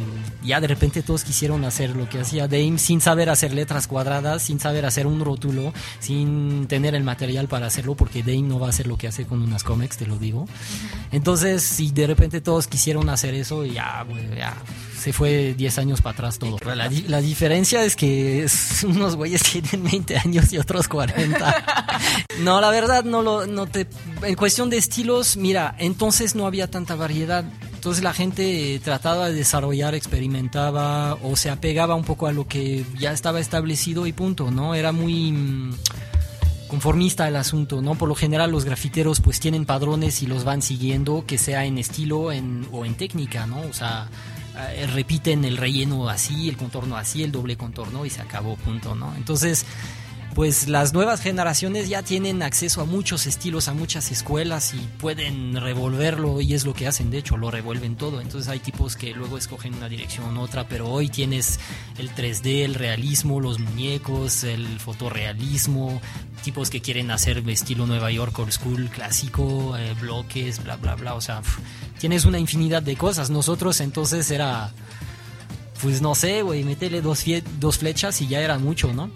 Ya 0.44 0.60
de 0.60 0.66
repente 0.66 1.02
todos 1.02 1.24
quisieron 1.24 1.64
hacer 1.64 1.96
lo 1.96 2.08
que 2.08 2.20
hacía 2.20 2.48
Dame 2.48 2.78
sin 2.78 3.00
saber 3.00 3.28
hacer 3.30 3.52
letras 3.52 3.86
cuadradas, 3.86 4.42
sin 4.42 4.60
saber 4.60 4.86
hacer 4.86 5.06
un 5.06 5.20
rótulo, 5.24 5.72
sin 6.00 6.66
tener 6.68 6.94
el 6.94 7.02
material 7.04 7.48
para 7.48 7.66
hacerlo, 7.66 7.94
porque 7.94 8.22
Dame 8.22 8.42
no 8.42 8.58
va 8.58 8.66
a 8.66 8.70
hacer 8.70 8.86
lo 8.86 8.96
que 8.96 9.08
hace 9.08 9.26
con 9.26 9.42
unas 9.42 9.62
cómics, 9.64 9.96
te 9.96 10.06
lo 10.06 10.18
digo. 10.18 10.46
Entonces, 11.12 11.62
si 11.62 11.90
de 11.90 12.06
repente 12.06 12.40
todos 12.40 12.66
quisieron 12.66 13.08
hacer 13.08 13.34
eso, 13.34 13.64
ya, 13.64 14.02
güey, 14.08 14.36
ya 14.36 14.54
se 15.00 15.12
fue 15.12 15.54
10 15.56 15.78
años 15.78 16.00
para 16.02 16.14
atrás 16.14 16.38
todo. 16.38 16.56
La, 16.64 16.90
la 17.06 17.20
diferencia 17.20 17.84
es 17.84 17.94
que 17.94 18.42
es- 18.44 18.82
unos 18.88 19.16
güeyes 19.16 19.42
tienen 19.42 19.84
20 19.84 20.16
años 20.18 20.52
y 20.52 20.58
otros 20.58 20.88
40. 20.88 21.64
No, 22.40 22.60
la 22.60 22.70
verdad, 22.70 23.02
no 23.04 23.22
lo, 23.22 23.46
no 23.46 23.66
te, 23.66 23.86
en 24.22 24.34
cuestión 24.34 24.68
de 24.68 24.76
estilos, 24.76 25.38
mira, 25.38 25.74
entonces 25.78 26.34
no 26.34 26.46
había 26.46 26.70
tanta 26.70 26.94
variedad. 26.94 27.44
Entonces 27.86 28.02
la 28.02 28.14
gente 28.14 28.74
eh, 28.74 28.80
trataba 28.80 29.28
de 29.28 29.34
desarrollar, 29.34 29.94
experimentaba 29.94 31.14
o 31.22 31.36
se 31.36 31.50
apegaba 31.50 31.94
un 31.94 32.02
poco 32.02 32.26
a 32.26 32.32
lo 32.32 32.48
que 32.48 32.84
ya 32.98 33.12
estaba 33.12 33.38
establecido 33.38 34.08
y 34.08 34.12
punto, 34.12 34.50
¿no? 34.50 34.74
Era 34.74 34.90
muy 34.90 35.30
mm, 35.30 35.72
conformista 36.66 37.28
el 37.28 37.36
asunto, 37.36 37.82
¿no? 37.82 37.94
Por 37.94 38.08
lo 38.08 38.16
general 38.16 38.50
los 38.50 38.64
grafiteros 38.64 39.20
pues 39.20 39.38
tienen 39.38 39.66
padrones 39.66 40.20
y 40.24 40.26
los 40.26 40.42
van 40.42 40.62
siguiendo, 40.62 41.26
que 41.28 41.38
sea 41.38 41.64
en 41.64 41.78
estilo 41.78 42.32
en, 42.32 42.66
o 42.72 42.84
en 42.84 42.96
técnica, 42.96 43.46
¿no? 43.46 43.60
O 43.60 43.72
sea, 43.72 44.08
eh, 44.72 44.88
repiten 44.88 45.44
el 45.44 45.56
relleno 45.56 46.08
así, 46.08 46.48
el 46.48 46.56
contorno 46.56 46.96
así, 46.96 47.22
el 47.22 47.30
doble 47.30 47.56
contorno 47.56 48.04
y 48.04 48.10
se 48.10 48.20
acabó, 48.20 48.56
punto, 48.56 48.96
¿no? 48.96 49.14
Entonces, 49.14 49.64
pues 50.36 50.68
las 50.68 50.92
nuevas 50.92 51.22
generaciones 51.22 51.88
ya 51.88 52.02
tienen 52.02 52.42
acceso 52.42 52.82
a 52.82 52.84
muchos 52.84 53.26
estilos, 53.26 53.68
a 53.68 53.72
muchas 53.72 54.10
escuelas 54.10 54.74
y 54.74 54.86
pueden 54.98 55.58
revolverlo 55.58 56.42
y 56.42 56.52
es 56.52 56.66
lo 56.66 56.74
que 56.74 56.86
hacen, 56.86 57.10
de 57.10 57.16
hecho, 57.16 57.38
lo 57.38 57.50
revuelven 57.50 57.96
todo. 57.96 58.20
Entonces 58.20 58.50
hay 58.50 58.58
tipos 58.58 58.96
que 58.96 59.14
luego 59.14 59.38
escogen 59.38 59.72
una 59.72 59.88
dirección 59.88 60.36
u 60.36 60.42
otra, 60.42 60.68
pero 60.68 60.90
hoy 60.90 61.08
tienes 61.08 61.58
el 61.96 62.10
3D, 62.10 62.64
el 62.64 62.74
realismo, 62.74 63.40
los 63.40 63.58
muñecos, 63.60 64.44
el 64.44 64.78
fotorrealismo, 64.78 66.02
tipos 66.44 66.68
que 66.68 66.82
quieren 66.82 67.10
hacer 67.10 67.42
estilo 67.48 67.86
Nueva 67.86 68.10
York, 68.10 68.38
old 68.38 68.52
school, 68.52 68.90
clásico, 68.90 69.74
eh, 69.78 69.94
bloques, 69.98 70.62
bla, 70.62 70.76
bla, 70.76 70.96
bla. 70.96 71.14
O 71.14 71.22
sea, 71.22 71.40
tienes 71.98 72.26
una 72.26 72.38
infinidad 72.38 72.82
de 72.82 72.94
cosas. 72.94 73.30
Nosotros 73.30 73.80
entonces 73.80 74.30
era, 74.30 74.70
pues 75.80 76.02
no 76.02 76.14
sé, 76.14 76.42
güey, 76.42 76.62
metele 76.62 77.00
dos, 77.00 77.24
dos 77.58 77.78
flechas 77.78 78.20
y 78.20 78.28
ya 78.28 78.42
era 78.42 78.58
mucho, 78.58 78.92
¿no? 78.92 79.10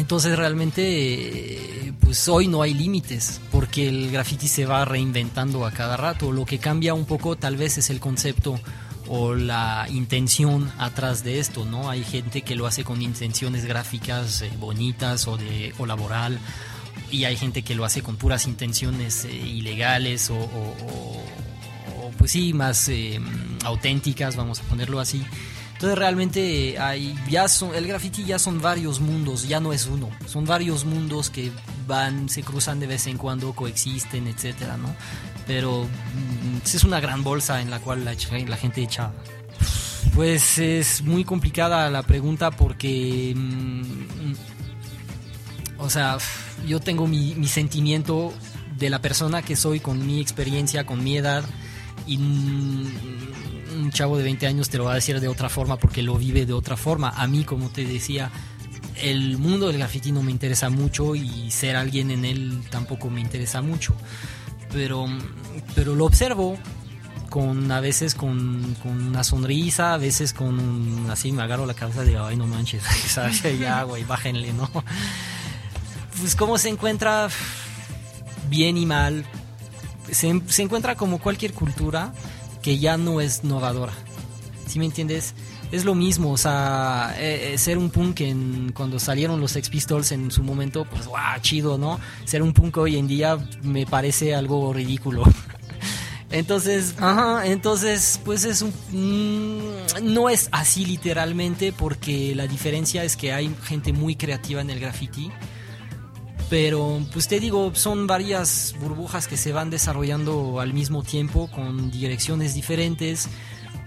Entonces 0.00 0.36
realmente, 0.36 0.82
eh, 0.82 1.92
pues 2.00 2.26
hoy 2.26 2.48
no 2.48 2.62
hay 2.62 2.72
límites, 2.72 3.40
porque 3.52 3.86
el 3.86 4.10
graffiti 4.10 4.48
se 4.48 4.64
va 4.64 4.84
reinventando 4.86 5.66
a 5.66 5.70
cada 5.72 5.98
rato. 5.98 6.32
Lo 6.32 6.46
que 6.46 6.58
cambia 6.58 6.94
un 6.94 7.04
poco 7.04 7.36
tal 7.36 7.56
vez 7.56 7.76
es 7.76 7.90
el 7.90 8.00
concepto 8.00 8.58
o 9.08 9.34
la 9.34 9.86
intención 9.90 10.72
atrás 10.78 11.22
de 11.22 11.38
esto, 11.38 11.66
¿no? 11.66 11.90
Hay 11.90 12.02
gente 12.02 12.40
que 12.42 12.56
lo 12.56 12.66
hace 12.66 12.82
con 12.82 13.02
intenciones 13.02 13.66
gráficas 13.66 14.40
eh, 14.40 14.50
bonitas 14.58 15.28
o 15.28 15.36
de 15.36 15.74
o 15.78 15.84
laboral, 15.84 16.38
y 17.10 17.24
hay 17.24 17.36
gente 17.36 17.62
que 17.62 17.74
lo 17.74 17.84
hace 17.84 18.02
con 18.02 18.16
puras 18.16 18.46
intenciones 18.46 19.26
eh, 19.26 19.32
ilegales 19.32 20.30
o, 20.30 20.48
pues 22.16 22.32
sí, 22.32 22.52
más 22.52 22.88
eh, 22.88 23.20
auténticas, 23.64 24.36
vamos 24.36 24.60
a 24.60 24.62
ponerlo 24.62 24.98
así. 24.98 25.22
Entonces 25.80 25.98
realmente 25.98 26.74
ya 27.30 27.46
el 27.74 27.86
graffiti 27.86 28.22
ya 28.24 28.38
son 28.38 28.60
varios 28.60 29.00
mundos, 29.00 29.48
ya 29.48 29.60
no 29.60 29.72
es 29.72 29.86
uno, 29.86 30.10
son 30.26 30.44
varios 30.44 30.84
mundos 30.84 31.30
que 31.30 31.50
van, 31.86 32.28
se 32.28 32.42
cruzan 32.42 32.80
de 32.80 32.86
vez 32.86 33.06
en 33.06 33.16
cuando, 33.16 33.54
coexisten, 33.54 34.26
etcétera, 34.26 34.76
¿no? 34.76 34.94
Pero 35.46 35.84
mm, 35.84 36.58
es 36.66 36.84
una 36.84 37.00
gran 37.00 37.24
bolsa 37.24 37.62
en 37.62 37.70
la 37.70 37.78
cual 37.78 38.04
la, 38.04 38.14
gente 38.14 38.82
echa. 38.82 39.12
Pues 40.14 40.58
es 40.58 41.00
muy 41.00 41.24
complicada 41.24 41.88
la 41.88 42.02
pregunta 42.02 42.50
porque, 42.50 43.32
mm, 43.34 44.34
o 45.78 45.88
sea, 45.88 46.18
yo 46.66 46.80
tengo 46.80 47.06
mi, 47.06 47.34
mi 47.36 47.48
sentimiento 47.48 48.34
de 48.76 48.90
la 48.90 49.00
persona 49.00 49.40
que 49.40 49.56
soy 49.56 49.80
con 49.80 50.06
mi 50.06 50.20
experiencia, 50.20 50.84
con 50.84 51.02
mi 51.02 51.16
edad 51.16 51.42
y 52.06 52.18
mm, 52.18 53.49
un 53.74 53.90
chavo 53.90 54.16
de 54.16 54.24
20 54.24 54.46
años 54.46 54.68
te 54.68 54.78
lo 54.78 54.84
va 54.84 54.92
a 54.92 54.94
decir 54.96 55.20
de 55.20 55.28
otra 55.28 55.48
forma 55.48 55.76
porque 55.78 56.02
lo 56.02 56.16
vive 56.16 56.46
de 56.46 56.52
otra 56.52 56.76
forma. 56.76 57.10
A 57.10 57.26
mí, 57.26 57.44
como 57.44 57.68
te 57.70 57.84
decía, 57.84 58.30
el 59.02 59.38
mundo 59.38 59.68
del 59.68 59.78
graffiti 59.78 60.12
no 60.12 60.22
me 60.22 60.30
interesa 60.30 60.68
mucho 60.70 61.14
y 61.14 61.50
ser 61.50 61.76
alguien 61.76 62.10
en 62.10 62.24
él 62.24 62.62
tampoco 62.70 63.10
me 63.10 63.20
interesa 63.20 63.62
mucho. 63.62 63.94
pero, 64.72 65.06
pero 65.74 65.94
lo 65.96 66.04
observo 66.06 66.56
con 67.28 67.70
a 67.70 67.80
veces 67.80 68.14
con, 68.16 68.76
con 68.82 69.06
una 69.06 69.22
sonrisa, 69.24 69.94
a 69.94 69.98
veces 69.98 70.32
con 70.32 70.58
un- 70.58 71.08
así 71.10 71.30
me 71.32 71.42
agarro 71.42 71.64
la 71.66 71.74
cabeza 71.74 72.02
de 72.04 72.16
ay 72.18 72.36
no 72.36 72.46
manches, 72.46 72.82
¿sabes? 73.08 73.42
ya 73.58 73.82
güey, 73.84 74.04
bájenle, 74.04 74.52
¿no? 74.52 74.68
Pues 76.20 76.34
cómo 76.36 76.58
se 76.58 76.68
encuentra 76.68 77.28
bien 78.48 78.76
y 78.76 78.84
mal, 78.86 79.24
se, 80.10 80.40
se 80.48 80.62
encuentra 80.62 80.96
como 80.96 81.18
cualquier 81.18 81.52
cultura 81.54 82.12
que 82.62 82.78
ya 82.78 82.96
no 82.96 83.20
es 83.20 83.44
novadora. 83.44 83.92
¿Sí 84.66 84.78
me 84.78 84.84
entiendes? 84.84 85.34
Es 85.72 85.84
lo 85.84 85.94
mismo, 85.94 86.32
o 86.32 86.36
sea, 86.36 87.14
eh, 87.18 87.52
eh, 87.54 87.58
ser 87.58 87.78
un 87.78 87.90
punk 87.90 88.20
en, 88.22 88.72
cuando 88.74 88.98
salieron 88.98 89.40
los 89.40 89.52
Sex 89.52 89.68
Pistols 89.68 90.10
en 90.10 90.30
su 90.32 90.42
momento, 90.42 90.84
pues 90.84 91.06
guau, 91.06 91.40
chido, 91.40 91.78
¿no? 91.78 92.00
Ser 92.24 92.42
un 92.42 92.52
punk 92.52 92.76
hoy 92.78 92.96
en 92.96 93.06
día 93.06 93.38
me 93.62 93.86
parece 93.86 94.34
algo 94.34 94.72
ridículo. 94.72 95.22
Entonces, 96.32 96.94
ajá, 96.98 97.44
entonces, 97.48 98.20
pues 98.24 98.44
es 98.44 98.62
un, 98.62 98.72
mm, 98.92 100.12
no 100.14 100.28
es 100.28 100.48
así 100.52 100.84
literalmente 100.84 101.72
porque 101.72 102.36
la 102.36 102.46
diferencia 102.46 103.02
es 103.02 103.16
que 103.16 103.32
hay 103.32 103.52
gente 103.64 103.92
muy 103.92 104.14
creativa 104.14 104.60
en 104.60 104.70
el 104.70 104.78
graffiti. 104.78 105.32
Pero, 106.50 107.00
pues 107.12 107.28
te 107.28 107.38
digo, 107.38 107.72
son 107.74 108.08
varias 108.08 108.74
burbujas 108.80 109.28
que 109.28 109.36
se 109.36 109.52
van 109.52 109.70
desarrollando 109.70 110.58
al 110.58 110.74
mismo 110.74 111.04
tiempo 111.04 111.48
con 111.48 111.92
direcciones 111.92 112.54
diferentes. 112.54 113.28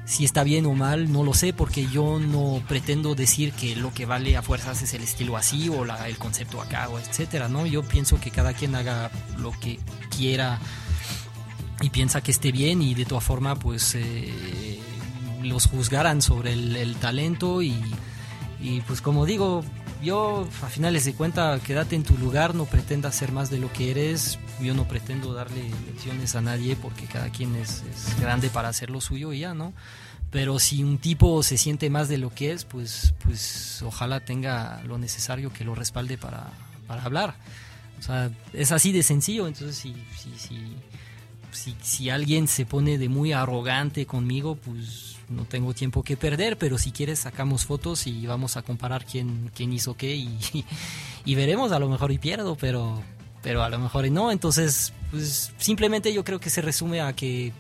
Si 0.06 0.24
está 0.24 0.44
bien 0.44 0.66
o 0.66 0.74
mal, 0.74 1.12
no 1.12 1.24
lo 1.24 1.34
sé, 1.34 1.52
porque 1.52 1.88
yo 1.88 2.20
no 2.20 2.64
pretendo 2.68 3.16
decir 3.16 3.52
que 3.52 3.76
lo 3.76 3.94
que 3.94 4.06
vale 4.06 4.38
a 4.38 4.42
fuerzas 4.42 4.82
es 4.82 4.94
el 4.94 5.04
estilo 5.04 5.36
así 5.36 5.68
o 5.68 5.84
el 5.84 6.18
concepto 6.18 6.62
acá 6.62 6.88
o 6.88 7.00
etcétera, 7.00 7.50
¿no? 7.50 7.66
Yo 7.66 7.84
pienso 7.84 8.20
que 8.20 8.32
cada 8.32 8.54
quien 8.54 8.76
haga 8.76 9.12
lo 9.38 9.52
que 9.52 9.80
quiera 10.16 10.60
y 11.82 11.90
piensa 11.90 12.22
que 12.22 12.32
esté 12.32 12.54
bien 12.54 12.82
y 12.82 12.96
de 12.96 13.06
todas 13.06 13.26
formas, 13.26 13.60
pues 13.60 13.96
eh, 13.96 14.80
los 15.42 15.68
juzgarán 15.68 16.22
sobre 16.22 16.54
el, 16.54 16.96
talento 16.96 17.62
y, 17.62 17.76
pues 18.88 19.02
como 19.02 19.26
digo, 19.26 19.64
yo 20.04 20.48
a 20.62 20.68
finales 20.68 21.06
de 21.06 21.14
cuenta 21.14 21.60
quédate 21.66 21.96
en 21.96 22.04
tu 22.04 22.18
lugar, 22.18 22.54
no 22.56 22.66
pretendas 22.66 23.16
ser 23.16 23.32
más 23.32 23.50
de 23.50 23.60
lo 23.60 23.72
que 23.72 23.92
eres, 23.92 24.38
yo 24.62 24.74
no 24.74 24.88
pretendo 24.88 25.34
darle 25.34 25.64
lecciones 25.88 26.36
a 26.36 26.42
nadie 26.42 26.76
porque 26.76 27.06
cada 27.06 27.30
quien 27.30 27.56
es, 27.56 27.84
grande 28.20 28.50
para 28.50 28.70
hacer 28.70 28.90
lo 28.90 29.02
suyo 29.02 29.34
ya, 29.34 29.54
¿no? 29.54 29.74
Pero 30.30 30.60
si 30.60 30.84
un 30.84 30.98
tipo 30.98 31.44
se 31.44 31.58
siente 31.58 31.90
más 31.90 32.10
de 32.10 32.18
lo 32.18 32.34
que 32.34 32.52
es, 32.52 32.66
pues, 32.66 33.14
pues 33.24 33.82
ojalá 33.84 34.20
tenga 34.20 34.82
lo 34.86 34.98
necesario 34.98 35.54
que 35.54 35.64
lo 35.64 35.76
respalde 35.76 36.18
para, 36.18 36.52
para 36.88 37.04
hablar. 37.04 37.36
O 38.00 38.02
sea, 38.02 38.32
es 38.52 38.72
así 38.72 38.92
de 38.92 39.04
sencillo, 39.04 39.48
entonces 39.48 39.78
si, 39.78 39.94
si, 40.18 40.32
si, 40.38 40.76
si, 41.52 41.76
si 41.82 42.10
alguien 42.10 42.48
se 42.48 42.66
pone 42.66 42.98
de 42.98 43.10
muy 43.10 43.32
arrogante 43.32 44.06
conmigo, 44.06 44.56
pues 44.56 45.13
no 45.34 45.46
tengo 45.46 45.74
tiempo 45.74 46.04
que 46.04 46.18
perder, 46.18 46.58
pero 46.58 46.78
si 46.78 46.92
quieres 46.92 47.20
sacamos 47.20 47.66
fotos 47.66 48.08
y 48.08 48.26
vamos 48.26 48.58
a 48.58 48.62
comparar 48.62 49.06
quién, 49.06 49.52
quién 49.56 49.74
hizo 49.74 49.96
qué 49.96 50.16
y, 51.26 51.36
veremos, 51.36 51.72
a 51.72 51.80
lo 51.80 51.90
mejor 51.90 52.12
y 52.12 52.18
pierdo, 52.18 52.56
pero, 52.56 53.02
pero 53.42 53.64
a 53.64 53.70
lo 53.70 53.80
mejor 53.80 54.06
y 54.06 54.10
no. 54.10 54.32
Entonces, 54.32 54.94
pues 55.12 55.52
simplemente 55.58 56.14
yo 56.14 56.24
creo 56.24 56.40
que 56.40 56.50
se 56.50 56.62
resume 56.62 57.02
a 57.02 57.14
que 57.14 57.52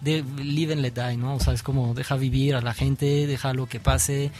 de 0.00 0.24
live 0.38 0.72
and 0.72 0.82
let 0.82 0.92
die, 0.92 1.16
¿no? 1.16 1.36
O 1.36 1.40
sea, 1.40 1.52
es 1.52 1.62
como 1.62 1.94
deja 1.94 2.16
vivir 2.16 2.54
a 2.54 2.60
la 2.60 2.74
gente, 2.74 3.26
deja 3.26 3.54
lo 3.54 3.68
que 3.68 3.78
pase, 3.78 4.32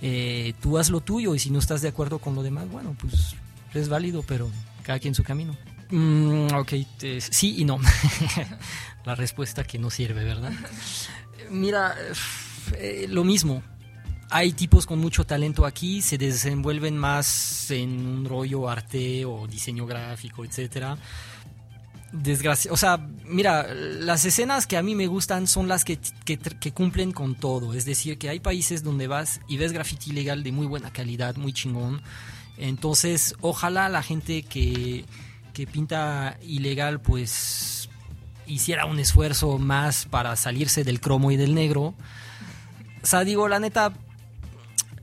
eh, 0.00 0.54
tú 0.60 0.78
haz 0.78 0.90
lo 0.90 1.00
tuyo 1.00 1.34
y 1.34 1.38
si 1.38 1.50
no 1.50 1.58
estás 1.58 1.82
de 1.82 1.88
acuerdo 1.88 2.18
con 2.18 2.34
lo 2.34 2.42
demás, 2.42 2.68
bueno, 2.70 2.96
pues 2.98 3.36
es 3.74 3.88
válido, 3.88 4.24
pero 4.26 4.50
cada 4.82 4.98
quien 4.98 5.14
su 5.14 5.22
camino. 5.22 5.56
Mm, 5.90 6.54
ok, 6.54 6.72
eh, 7.02 7.20
sí 7.20 7.56
y 7.58 7.64
no. 7.64 7.78
la 9.04 9.14
respuesta 9.14 9.64
que 9.64 9.78
no 9.78 9.90
sirve, 9.90 10.24
¿verdad? 10.24 10.52
Mira, 11.50 11.94
eh, 12.76 13.06
lo 13.08 13.24
mismo. 13.24 13.62
Hay 14.30 14.52
tipos 14.52 14.86
con 14.86 14.98
mucho 14.98 15.24
talento 15.24 15.66
aquí, 15.66 16.00
se 16.00 16.16
desenvuelven 16.16 16.96
más 16.96 17.70
en 17.70 18.06
un 18.06 18.24
rollo 18.24 18.68
arte 18.68 19.26
o 19.26 19.46
diseño 19.46 19.84
gráfico, 19.84 20.42
etcétera. 20.44 20.96
Desgracia, 22.12 22.72
o 22.72 22.76
sea, 22.76 22.96
mira, 23.26 23.72
las 23.74 24.24
escenas 24.24 24.66
que 24.66 24.76
a 24.76 24.82
mí 24.82 24.94
me 24.94 25.06
gustan 25.06 25.46
son 25.46 25.68
las 25.68 25.84
que, 25.84 25.98
cumplen 26.72 27.12
con 27.12 27.34
todo. 27.34 27.74
Es 27.74 27.84
decir, 27.84 28.16
que 28.16 28.30
hay 28.30 28.40
países 28.40 28.82
donde 28.82 29.06
vas 29.06 29.40
y 29.48 29.58
ves 29.58 29.72
graffiti 29.72 30.10
ilegal 30.10 30.42
de 30.42 30.52
muy 30.52 30.66
buena 30.66 30.90
calidad, 30.90 31.36
muy 31.36 31.52
chingón. 31.52 32.00
Entonces, 32.56 33.34
ojalá 33.42 33.90
la 33.90 34.02
gente 34.02 34.42
que, 34.42 35.04
que 35.52 35.66
pinta 35.66 36.38
ilegal, 36.42 37.00
pues 37.00 37.81
hiciera 38.46 38.86
un 38.86 38.98
esfuerzo 38.98 39.58
más 39.58 40.06
para 40.06 40.34
salirse 40.36 40.84
del 40.84 41.00
cromo 41.00 41.30
y 41.30 41.36
del 41.36 41.54
negro. 41.54 41.94
O 43.02 43.06
sea, 43.06 43.24
digo, 43.24 43.48
la 43.48 43.58
neta, 43.58 43.92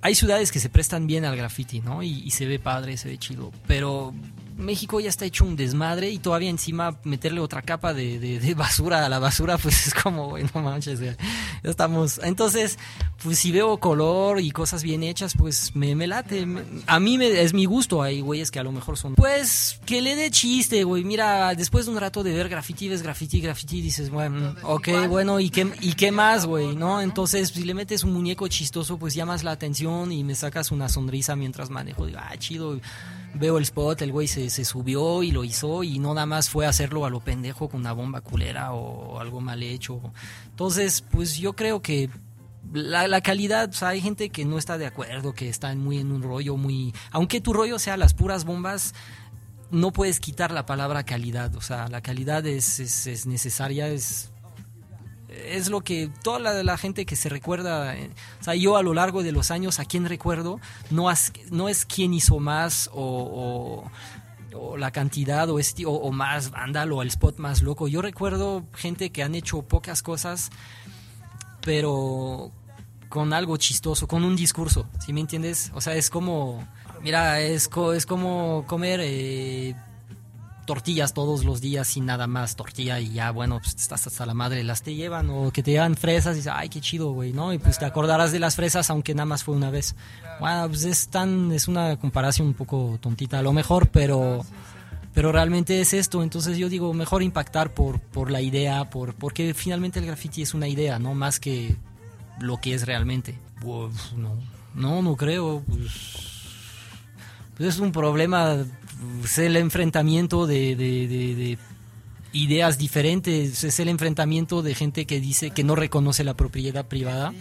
hay 0.02 0.16
ciudades 0.16 0.52
que 0.52 0.60
se 0.60 0.70
prestan 0.70 1.08
bien 1.08 1.26
al 1.26 1.36
graffiti, 1.36 1.82
¿no? 1.82 2.04
Y, 2.04 2.22
y, 2.24 2.32
se 2.32 2.46
ve 2.46 2.60
padre, 2.60 2.98
se 2.98 3.10
ve 3.10 3.18
chido. 3.18 3.52
Pero 3.68 4.14
México 4.60 5.00
ya 5.00 5.10
está 5.10 5.26
hecho 5.26 5.46
un 5.46 5.56
desmadre 5.56 6.10
y 6.12 6.20
todavía 6.20 6.50
encima 6.50 7.00
meterle 7.04 7.40
otra 7.40 7.62
capa 7.62 7.94
de, 7.94 8.20
de, 8.20 8.40
de 8.40 8.54
basura 8.54 9.06
a 9.06 9.10
la 9.10 9.20
basura, 9.20 9.58
pues 9.58 9.88
es 9.88 9.94
como, 9.94 10.30
güey, 10.30 10.46
no 10.54 10.62
manches, 10.62 11.00
ya 11.00 11.16
estamos. 11.64 12.20
Entonces, 12.24 12.78
pues 13.24 13.40
si 13.40 13.52
veo 13.52 13.78
color 13.78 14.40
y 14.40 14.52
cosas 14.52 14.84
bien 14.84 15.04
hechas, 15.04 15.34
pues 15.38 15.76
me, 15.76 15.96
me 15.96 16.08
late. 16.08 16.46
Me, 16.46 16.62
a 16.88 17.00
mí 17.00 17.18
me, 17.18 17.42
es 17.42 17.54
mi 17.54 17.66
gusto. 17.66 18.02
Hay 18.02 18.22
güeyes 18.22 18.52
que 18.52 18.60
a 18.60 18.64
lo 18.64 18.72
mejor 18.72 18.98
son. 18.98 19.16
Pues 19.16 19.80
que 19.86 20.02
le 20.02 20.16
dé 20.16 20.30
chiste, 20.32 20.84
güey. 20.84 21.04
Mira, 21.04 21.56
después 21.56 21.86
de 21.86 21.92
un 21.92 22.00
rato 22.00 22.24
de 22.24 22.34
ver 22.34 22.50
graffiti, 22.50 22.88
ves 22.88 23.02
graffiti, 23.02 23.42
graffiti, 23.42 23.82
dices, 23.82 24.10
bueno, 24.10 24.56
ok, 24.64 25.08
bueno, 25.08 25.40
¿y 25.40 25.50
qué, 25.50 25.72
y 25.82 25.94
qué 25.94 26.12
más, 26.12 26.46
güey? 26.46 26.76
¿No? 26.76 27.02
Entonces, 27.02 27.50
si 27.50 27.64
le 27.64 27.74
metes 27.74 28.04
un 28.04 28.14
muñeco 28.14 28.48
chistoso, 28.48 28.98
pues 28.98 29.14
llamas 29.14 29.44
la 29.44 29.52
atención 29.52 30.12
y 30.12 30.24
me 30.24 30.36
sacas 30.36 30.72
una 30.72 30.90
sonrisa 30.90 31.36
mientras 31.36 31.70
manejo. 31.70 32.06
Digo, 32.06 32.20
ah, 32.22 32.36
chido 32.38 32.80
veo 33.34 33.58
el 33.58 33.64
spot, 33.64 34.02
el 34.02 34.12
güey 34.12 34.28
se, 34.28 34.50
se, 34.50 34.66
subió 34.66 35.24
y 35.24 35.32
lo 35.32 35.44
hizo 35.44 35.84
y 35.84 36.00
no 36.00 36.14
nada 36.14 36.26
más 36.26 36.50
fue 36.50 36.66
hacerlo 36.66 37.06
a 37.06 37.10
lo 37.10 37.20
pendejo 37.20 37.70
con 37.70 37.82
una 37.82 37.94
bomba 37.94 38.22
culera 38.22 38.74
o 38.74 39.20
algo 39.20 39.42
mal 39.42 39.62
hecho. 39.64 40.02
Entonces, 40.50 41.02
pues 41.02 41.38
yo 41.38 41.54
creo 41.54 41.82
que 41.82 42.10
la, 42.74 43.08
la 43.08 43.22
calidad, 43.22 43.70
o 43.70 43.74
sea, 43.74 43.90
hay 43.90 44.02
gente 44.02 44.30
que 44.30 44.46
no 44.46 44.58
está 44.58 44.78
de 44.78 44.86
acuerdo, 44.86 45.34
que 45.34 45.50
está 45.50 45.74
muy 45.76 46.00
en 46.00 46.12
un 46.12 46.22
rollo 46.22 46.58
muy... 46.58 46.94
Aunque 47.12 47.42
tu 47.42 47.54
rollo 47.54 47.80
sea 47.80 47.98
las 47.98 48.14
puras 48.14 48.46
bombas, 48.46 48.94
no 49.72 49.92
puedes 49.92 50.20
quitar 50.20 50.52
la 50.52 50.66
palabra 50.66 51.04
calidad, 51.04 51.56
o 51.56 51.62
sea, 51.62 51.88
la 51.88 52.02
calidad 52.02 52.46
es, 52.46 52.80
es, 52.80 53.08
es 53.08 53.26
necesaria, 53.26 53.88
es 53.88 54.32
es 55.30 55.70
lo 55.70 55.82
que 55.82 56.10
toda 56.24 56.40
la, 56.40 56.64
la, 56.64 56.78
gente 56.78 57.06
que 57.06 57.16
se 57.16 57.30
recuerda, 57.30 57.96
eh, 57.96 58.10
o 58.40 58.44
sea, 58.44 58.56
yo 58.56 58.78
a 58.78 58.84
lo 58.84 58.94
largo 58.94 59.24
de 59.24 59.32
los 59.32 59.52
años, 59.52 59.80
a 59.80 59.86
quien 59.86 60.06
recuerdo, 60.06 60.60
no, 60.90 61.12
no 61.52 61.70
es 61.70 61.86
quien 61.86 62.14
hizo 62.14 62.40
más 62.40 62.90
o, 62.94 63.90
la 64.78 64.92
cantidad 64.92 65.48
o, 65.50 66.12
más 66.12 66.52
vándalo 66.52 66.98
o 66.98 67.02
el 67.02 67.10
spot 67.10 67.38
más 67.38 67.62
loco. 67.62 67.88
Yo 67.88 68.02
recuerdo 68.02 68.66
gente 68.74 69.12
que 69.12 69.24
han 69.24 69.36
hecho 69.36 69.62
pocas 69.62 70.02
cosas, 70.02 70.50
pero 71.62 72.52
con 73.10 73.34
algo 73.34 73.58
chistoso, 73.58 74.08
con 74.08 74.24
un 74.24 74.36
discurso, 74.36 74.88
¿sí 75.00 75.14
me 75.14 75.22
entiendes? 75.22 75.72
O 75.76 75.82
sea, 75.82 75.96
es 75.96 76.10
como, 76.10 76.68
mira, 77.02 77.42
es, 77.42 77.70
es 77.96 78.06
como 78.06 78.66
comer... 78.68 79.00
Eh, 79.04 79.76
tortillas 80.70 81.16
todos 81.16 81.46
los 81.46 81.62
días 81.62 81.88
sin 81.88 82.06
nada 82.06 82.28
más 82.28 82.56
tortilla 82.56 83.00
y 83.00 83.12
ya, 83.12 83.32
bueno, 83.32 83.58
pues 83.58 83.74
estás 83.74 84.06
hasta 84.06 84.24
la 84.28 84.36
madre, 84.36 84.64
las 84.64 84.84
te 84.84 84.94
llevan 84.94 85.28
o 85.32 85.52
que 85.52 85.64
te 85.64 85.72
llevan 85.72 85.96
fresas 85.96 86.34
y 86.34 86.42
dices, 86.42 86.54
ay, 86.56 86.70
qué 86.70 86.80
chido, 86.80 87.12
güey, 87.12 87.34
¿no? 87.34 87.52
Y 87.52 87.58
pues 87.58 87.80
te 87.80 87.86
acordarás 87.86 88.32
de 88.32 88.38
las 88.38 88.56
fresas 88.56 88.92
aunque 88.92 89.16
nada 89.16 89.26
más 89.26 89.44
fue 89.44 89.56
una 89.56 89.72
vez. 89.72 89.96
Bueno, 90.40 90.68
pues 90.68 90.84
es 90.84 91.08
tan, 91.08 91.52
es 91.54 91.68
una 91.68 91.98
comparación 91.98 92.50
un 92.50 92.54
poco 92.54 93.00
tontita 93.02 93.40
a 93.40 93.42
lo 93.42 93.52
mejor, 93.52 93.88
pero, 93.88 94.46
pero 95.16 95.32
realmente 95.32 95.82
es 95.82 95.96
esto, 95.96 96.22
entonces 96.22 96.56
yo 96.60 96.70
digo, 96.70 96.94
mejor 96.94 97.24
impactar 97.24 97.74
por, 97.74 98.00
por 98.00 98.30
la 98.30 98.42
idea, 98.42 98.92
por, 98.92 99.16
porque 99.16 99.56
finalmente 99.56 99.98
el 99.98 100.06
graffiti 100.06 100.44
es 100.44 100.54
una 100.54 100.68
idea, 100.68 101.00
¿no? 101.00 101.16
Más 101.16 101.40
que 101.40 101.78
lo 102.40 102.58
que 102.58 102.76
es 102.76 102.86
realmente. 102.86 103.40
Pues, 103.60 104.14
no, 104.16 104.38
no, 104.76 105.02
no 105.02 105.16
creo, 105.16 105.64
pues, 105.68 105.92
pues 107.58 107.70
es 107.70 107.80
un 107.80 107.92
problema 107.92 108.64
es 109.24 109.38
el 109.38 109.56
enfrentamiento 109.56 110.48
de, 110.48 110.76
de, 110.76 111.08
de, 111.08 111.36
de, 111.36 111.58
ideas 112.32 112.78
diferentes, 112.78 113.64
es 113.64 113.80
el 113.80 113.90
enfrentamiento 113.90 114.62
de 114.62 114.76
gente 114.76 115.06
que 115.06 115.20
dice 115.20 115.52
que 115.52 115.64
no 115.64 115.76
reconoce 115.76 116.24
la 116.24 116.36
propiedad 116.36 116.86
privada 116.86 117.34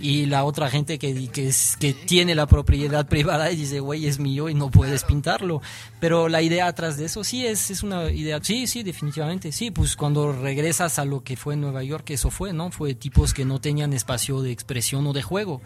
y 0.00 0.26
la 0.26 0.44
otra 0.44 0.70
gente 0.70 0.98
que, 0.98 1.28
que, 1.28 1.48
es, 1.48 1.76
que 1.78 1.94
tiene 1.94 2.34
la 2.34 2.46
propiedad 2.46 3.06
privada 3.08 3.50
y 3.50 3.56
dice, 3.56 3.80
güey, 3.80 4.06
es 4.06 4.18
mío 4.18 4.48
y 4.48 4.54
no 4.54 4.70
puedes 4.70 5.04
pintarlo. 5.04 5.62
Pero 6.00 6.28
la 6.28 6.42
idea 6.42 6.66
atrás 6.66 6.96
de 6.96 7.06
eso 7.06 7.24
sí 7.24 7.46
es, 7.46 7.70
es 7.70 7.82
una 7.82 8.10
idea, 8.10 8.38
sí, 8.42 8.66
sí, 8.66 8.82
definitivamente, 8.82 9.52
sí, 9.52 9.70
pues 9.70 9.96
cuando 9.96 10.32
regresas 10.32 10.98
a 10.98 11.04
lo 11.04 11.22
que 11.22 11.36
fue 11.36 11.54
en 11.54 11.62
Nueva 11.62 11.82
York, 11.82 12.10
eso 12.10 12.30
fue, 12.30 12.52
¿no? 12.52 12.70
Fue 12.70 12.94
tipos 12.94 13.34
que 13.34 13.44
no 13.44 13.60
tenían 13.60 13.92
espacio 13.92 14.42
de 14.42 14.52
expresión 14.52 15.06
o 15.06 15.12
de 15.12 15.22
juego. 15.22 15.62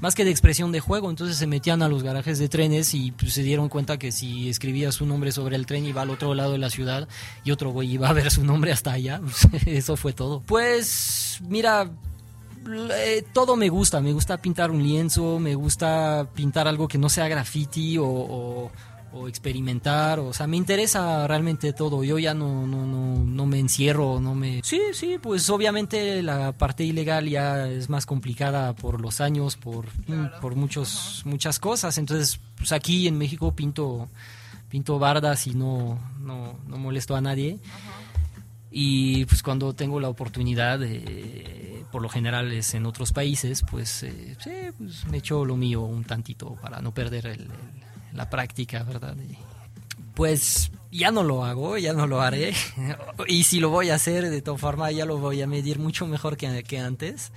Más 0.00 0.14
que 0.14 0.24
de 0.24 0.30
expresión 0.30 0.72
de 0.72 0.80
juego. 0.80 1.10
Entonces 1.10 1.36
se 1.36 1.46
metían 1.46 1.82
a 1.82 1.88
los 1.88 2.02
garajes 2.02 2.38
de 2.38 2.48
trenes 2.48 2.94
y 2.94 3.12
pues, 3.12 3.32
se 3.32 3.42
dieron 3.42 3.68
cuenta 3.68 3.98
que 3.98 4.12
si 4.12 4.48
escribías 4.48 4.94
su 4.94 5.06
nombre 5.06 5.32
sobre 5.32 5.56
el 5.56 5.66
tren 5.66 5.86
iba 5.86 6.02
al 6.02 6.10
otro 6.10 6.34
lado 6.34 6.52
de 6.52 6.58
la 6.58 6.70
ciudad 6.70 7.08
y 7.44 7.50
otro 7.50 7.70
güey 7.70 7.92
iba 7.92 8.08
a 8.08 8.12
ver 8.12 8.30
su 8.30 8.44
nombre 8.44 8.72
hasta 8.72 8.92
allá. 8.92 9.20
Eso 9.66 9.96
fue 9.96 10.12
todo. 10.12 10.40
Pues 10.40 11.38
mira, 11.48 11.90
eh, 12.94 13.24
todo 13.32 13.56
me 13.56 13.68
gusta. 13.68 14.00
Me 14.00 14.12
gusta 14.12 14.38
pintar 14.38 14.70
un 14.70 14.82
lienzo, 14.82 15.38
me 15.38 15.54
gusta 15.54 16.28
pintar 16.34 16.68
algo 16.68 16.88
que 16.88 16.98
no 16.98 17.08
sea 17.08 17.28
graffiti 17.28 17.98
o, 17.98 18.06
o, 18.06 18.70
o 19.12 19.28
experimentar. 19.28 20.20
O 20.20 20.32
sea, 20.32 20.46
me 20.46 20.56
interesa 20.56 21.26
realmente 21.26 21.72
todo. 21.72 22.04
Yo 22.04 22.18
ya 22.18 22.34
no, 22.34 22.66
no, 22.66 22.86
no, 22.86 23.24
no 23.24 23.46
me 23.46 23.58
encierro, 23.58 24.20
no 24.20 24.34
me... 24.34 24.60
Sí, 24.62 24.80
sí, 24.92 25.18
pues 25.20 25.48
obviamente 25.50 26.22
la 26.22 26.52
parte 26.52 26.84
ilegal 26.84 27.28
ya 27.28 27.68
es 27.68 27.88
más 27.88 28.06
complicada 28.06 28.74
por 28.74 29.00
los 29.00 29.20
años, 29.20 29.56
por, 29.56 29.86
por 30.40 30.54
muchos, 30.54 31.22
muchas 31.24 31.58
cosas. 31.58 31.98
Entonces, 31.98 32.40
pues 32.56 32.72
aquí 32.72 33.08
en 33.08 33.18
México 33.18 33.52
pinto, 33.54 34.08
pinto 34.68 34.98
bardas 34.98 35.46
y 35.46 35.54
no, 35.54 35.98
no, 36.18 36.58
no 36.66 36.78
molesto 36.78 37.16
a 37.16 37.20
nadie. 37.20 37.58
Y 38.70 39.24
pues 39.24 39.42
cuando 39.42 39.74
tengo 39.74 39.98
la 39.98 40.08
oportunidad, 40.08 40.80
por 41.90 42.02
lo 42.02 42.08
general 42.08 42.52
es 42.52 42.74
en 42.74 42.86
otros 42.86 43.12
países, 43.12 43.64
pues 43.68 44.04
eh, 44.04 44.36
sí, 44.38 44.50
pues 44.78 45.04
me 45.06 45.18
echo 45.18 45.44
lo 45.44 45.56
mío 45.56 45.82
un 45.82 46.04
tantito 46.04 46.54
para 46.62 46.80
no 46.80 46.94
perder 46.94 47.26
el, 47.26 47.40
el, 47.40 47.50
la 48.12 48.30
práctica, 48.30 48.82
¿verdad? 48.82 49.16
Y, 49.16 49.36
pues 50.14 50.70
ya 50.90 51.10
no 51.10 51.22
lo 51.22 51.44
hago, 51.44 51.78
ya 51.78 51.92
no 51.92 52.06
lo 52.06 52.20
haré. 52.20 52.52
y 53.26 53.44
si 53.44 53.60
lo 53.60 53.70
voy 53.70 53.90
a 53.90 53.94
hacer, 53.94 54.28
de 54.28 54.42
todas 54.42 54.60
formas, 54.60 54.94
ya 54.94 55.04
lo 55.06 55.18
voy 55.18 55.40
a 55.42 55.46
medir 55.46 55.78
mucho 55.78 56.06
mejor 56.06 56.36
que, 56.36 56.62
que 56.64 56.78
antes. 56.78 57.32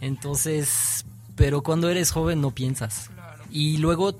Entonces, 0.00 1.04
pero 1.36 1.62
cuando 1.62 1.88
eres 1.88 2.10
joven 2.10 2.40
no 2.40 2.50
piensas. 2.52 3.10
Claro. 3.12 3.44
Y 3.50 3.78
luego 3.78 4.14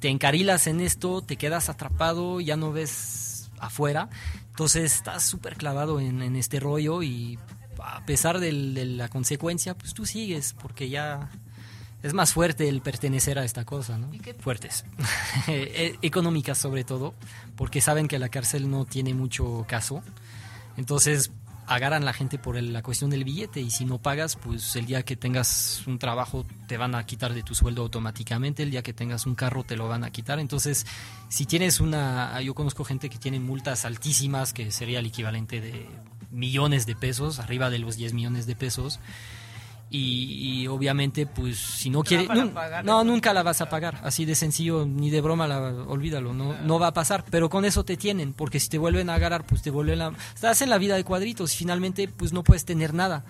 te 0.00 0.08
encarilas 0.08 0.66
en 0.66 0.80
esto, 0.80 1.22
te 1.22 1.36
quedas 1.36 1.68
atrapado, 1.68 2.40
ya 2.40 2.56
no 2.56 2.72
ves 2.72 3.50
afuera. 3.58 4.08
Entonces 4.50 4.94
estás 4.94 5.24
súper 5.24 5.56
clavado 5.56 6.00
en, 6.00 6.22
en, 6.22 6.36
este 6.36 6.60
rollo 6.60 7.02
y 7.02 7.38
a 7.82 8.04
pesar 8.06 8.40
del, 8.40 8.74
de 8.74 8.86
la 8.86 9.08
consecuencia, 9.08 9.76
pues 9.76 9.94
tú 9.94 10.06
sigues 10.06 10.54
porque 10.60 10.88
ya 10.88 11.30
es 12.02 12.14
más 12.14 12.32
fuerte 12.32 12.68
el 12.68 12.80
pertenecer 12.80 13.38
a 13.38 13.44
esta 13.44 13.64
cosa, 13.64 13.98
¿no? 13.98 14.12
¿Y 14.14 14.18
qué? 14.18 14.34
Fuertes. 14.34 14.84
Económicas 16.02 16.58
sobre 16.58 16.84
todo, 16.84 17.14
porque 17.56 17.80
saben 17.80 18.08
que 18.08 18.18
la 18.18 18.28
cárcel 18.28 18.70
no 18.70 18.84
tiene 18.84 19.14
mucho 19.14 19.64
caso. 19.68 20.02
Entonces 20.76 21.32
agarran 21.68 22.04
la 22.04 22.14
gente 22.14 22.38
por 22.38 22.56
el, 22.56 22.72
la 22.72 22.82
cuestión 22.82 23.10
del 23.10 23.24
billete 23.24 23.60
y 23.60 23.70
si 23.70 23.84
no 23.84 23.98
pagas, 23.98 24.36
pues 24.36 24.74
el 24.76 24.86
día 24.86 25.02
que 25.02 25.16
tengas 25.16 25.82
un 25.86 25.98
trabajo 25.98 26.46
te 26.66 26.78
van 26.78 26.94
a 26.94 27.04
quitar 27.04 27.34
de 27.34 27.42
tu 27.42 27.54
sueldo 27.54 27.82
automáticamente, 27.82 28.62
el 28.62 28.70
día 28.70 28.82
que 28.82 28.94
tengas 28.94 29.26
un 29.26 29.34
carro 29.34 29.64
te 29.64 29.76
lo 29.76 29.86
van 29.86 30.02
a 30.02 30.10
quitar. 30.10 30.38
Entonces, 30.38 30.86
si 31.28 31.44
tienes 31.44 31.80
una, 31.80 32.40
yo 32.40 32.54
conozco 32.54 32.84
gente 32.84 33.10
que 33.10 33.18
tiene 33.18 33.38
multas 33.38 33.84
altísimas, 33.84 34.54
que 34.54 34.70
sería 34.72 35.00
el 35.00 35.06
equivalente 35.06 35.60
de 35.60 35.86
millones 36.30 36.86
de 36.86 36.96
pesos, 36.96 37.38
arriba 37.38 37.68
de 37.70 37.78
los 37.78 37.96
10 37.96 38.14
millones 38.14 38.46
de 38.46 38.56
pesos. 38.56 38.98
Y, 39.90 40.60
y, 40.62 40.66
obviamente 40.66 41.24
pues 41.24 41.56
si 41.56 41.88
no 41.88 42.02
quiere 42.02 42.26
no, 42.26 42.52
no, 42.82 43.04
nunca 43.04 43.32
la 43.32 43.42
vas 43.42 43.62
a 43.62 43.70
pagar. 43.70 43.98
Así 44.02 44.26
de 44.26 44.34
sencillo 44.34 44.84
ni 44.84 45.08
de 45.08 45.22
broma 45.22 45.48
la 45.48 45.58
olvídalo 45.60 46.34
no 46.34 46.54
no 46.60 46.78
va 46.78 46.88
a 46.88 46.92
pasar. 46.92 47.24
Pero 47.30 47.48
con 47.48 47.64
eso 47.64 47.84
te 47.84 47.96
tienen 47.96 48.34
porque 48.34 48.60
si 48.60 48.68
te 48.68 48.76
vuelven 48.76 49.08
a 49.08 49.14
agarrar 49.14 49.46
pues 49.46 49.62
te 49.62 49.70
vuelven 49.70 50.02
a 50.02 50.12
estás 50.34 50.60
en 50.60 50.68
la 50.68 50.76
vida 50.76 50.94
de 50.94 51.04
cuadritos 51.04 51.54
y 51.54 51.56
finalmente 51.56 52.06
pues 52.06 52.34
no 52.34 52.44
puedes 52.44 52.66
tener 52.66 52.92
nada. 52.92 53.24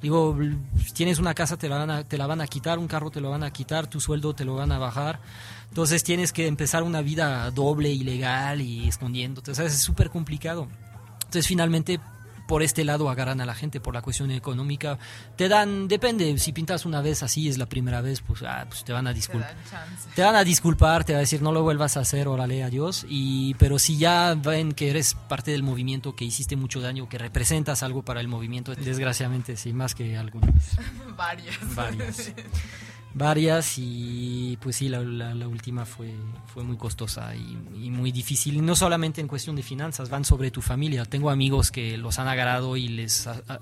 Digo 0.00 0.38
si 0.82 0.92
tienes 0.92 1.18
una 1.18 1.34
casa 1.34 1.58
te 1.58 1.68
la 1.68 1.76
van 1.76 1.90
a, 1.90 2.04
te 2.04 2.16
la 2.16 2.26
van 2.26 2.40
a 2.40 2.46
quitar 2.46 2.78
un 2.78 2.88
carro 2.88 3.10
te 3.10 3.20
lo 3.20 3.28
van 3.28 3.42
a 3.42 3.52
quitar 3.52 3.86
tu 3.86 4.00
sueldo 4.00 4.34
te 4.34 4.46
lo 4.46 4.54
van 4.54 4.72
a 4.72 4.78
bajar. 4.78 5.20
Entonces 5.68 6.02
tienes 6.04 6.32
que 6.32 6.46
empezar 6.46 6.82
una 6.84 7.02
vida 7.02 7.50
doble 7.50 7.90
ilegal 7.90 8.62
y 8.62 8.88
escondiéndote. 8.88 9.50
O 9.50 9.54
sea 9.54 9.66
es 9.66 9.78
súper 9.78 10.08
complicado. 10.08 10.68
Entonces 11.16 11.46
finalmente 11.46 12.00
por 12.46 12.62
este 12.62 12.84
lado 12.84 13.08
agarran 13.10 13.40
a 13.40 13.46
la 13.46 13.54
gente 13.54 13.80
por 13.80 13.94
la 13.94 14.02
cuestión 14.02 14.30
económica. 14.30 14.98
Te 15.36 15.48
dan, 15.48 15.88
depende, 15.88 16.38
si 16.38 16.52
pintas 16.52 16.86
una 16.86 17.00
vez 17.00 17.22
así, 17.22 17.48
es 17.48 17.58
la 17.58 17.66
primera 17.66 18.00
vez, 18.00 18.20
pues, 18.20 18.42
ah, 18.42 18.64
pues 18.68 18.84
te 18.84 18.92
van 18.92 19.06
a 19.06 19.12
disculpar. 19.12 19.54
Te, 19.54 20.16
te, 20.16 20.22
van 20.22 20.36
a 20.36 20.44
disculpar, 20.44 21.04
te 21.04 21.12
van 21.12 21.18
a 21.18 21.20
decir 21.20 21.42
no 21.42 21.52
lo 21.52 21.62
vuelvas 21.62 21.96
a 21.96 22.00
hacer, 22.00 22.28
órale, 22.28 22.62
adiós. 22.62 23.06
Y, 23.08 23.54
pero 23.54 23.78
si 23.78 23.96
ya 23.98 24.34
ven 24.34 24.72
que 24.72 24.90
eres 24.90 25.14
parte 25.14 25.50
del 25.50 25.62
movimiento, 25.62 26.14
que 26.14 26.24
hiciste 26.24 26.56
mucho 26.56 26.80
daño, 26.80 27.08
que 27.08 27.18
representas 27.18 27.82
algo 27.82 28.02
para 28.02 28.20
el 28.20 28.28
movimiento, 28.28 28.74
desgraciadamente 28.74 29.56
sí, 29.56 29.72
más 29.72 29.94
que 29.94 30.16
algunas. 30.16 30.52
Varias. 31.16 31.74
Varias. 31.74 32.32
varias 33.14 33.74
y 33.76 34.58
pues 34.60 34.76
sí, 34.76 34.88
la, 34.88 35.00
la, 35.00 35.34
la 35.34 35.48
última 35.48 35.84
fue, 35.84 36.14
fue 36.46 36.64
muy 36.64 36.76
costosa 36.76 37.34
y, 37.34 37.58
y, 37.74 37.90
muy 37.90 38.12
difícil. 38.12 38.56
Y 38.56 38.60
no 38.60 38.74
solamente 38.74 39.20
en 39.20 39.28
cuestión 39.28 39.56
de 39.56 39.62
finanzas, 39.62 40.08
van 40.08 40.24
sobre 40.24 40.50
tu 40.50 40.62
familia. 40.62 41.04
Tengo 41.04 41.30
amigos 41.30 41.70
que 41.70 41.96
los 41.96 42.18
han 42.18 42.28
agarrado 42.28 42.76
y 42.76 42.88
les 42.88 43.26
a, 43.26 43.42
a, 43.48 43.60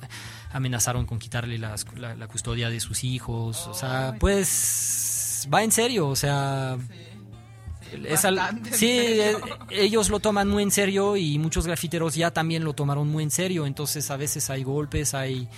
amenazaron 0.52 1.06
con 1.06 1.18
quitarle 1.18 1.58
las, 1.58 1.86
la, 1.96 2.14
la, 2.14 2.28
custodia 2.28 2.70
de 2.70 2.80
sus 2.80 3.04
hijos. 3.04 3.66
O 3.66 3.74
sea, 3.74 4.14
pues 4.18 5.48
va 5.52 5.62
en 5.62 5.72
serio, 5.72 6.08
o 6.08 6.16
sea... 6.16 6.76
Sí. 6.88 6.94
Es 8.04 8.24
al, 8.24 8.38
sí, 8.70 8.88
eh, 8.88 9.34
ellos 9.70 10.10
lo 10.10 10.20
toman 10.20 10.48
muy 10.48 10.62
en 10.62 10.70
serio 10.70 11.16
y 11.16 11.40
muchos 11.40 11.66
grafiteros 11.66 12.14
ya 12.14 12.30
también 12.30 12.62
lo 12.62 12.72
tomaron 12.72 13.08
muy 13.08 13.24
en 13.24 13.32
serio. 13.32 13.66
Entonces 13.66 14.12
a 14.12 14.16
veces 14.16 14.48
hay 14.48 14.62
golpes, 14.62 15.12
hay... 15.12 15.48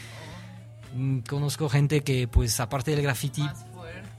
Mm, 0.95 1.19
conozco 1.29 1.69
gente 1.69 2.03
que 2.03 2.29
pues 2.29 2.59
aparte 2.59 2.93
del 2.93 3.03
graffiti 3.03 3.47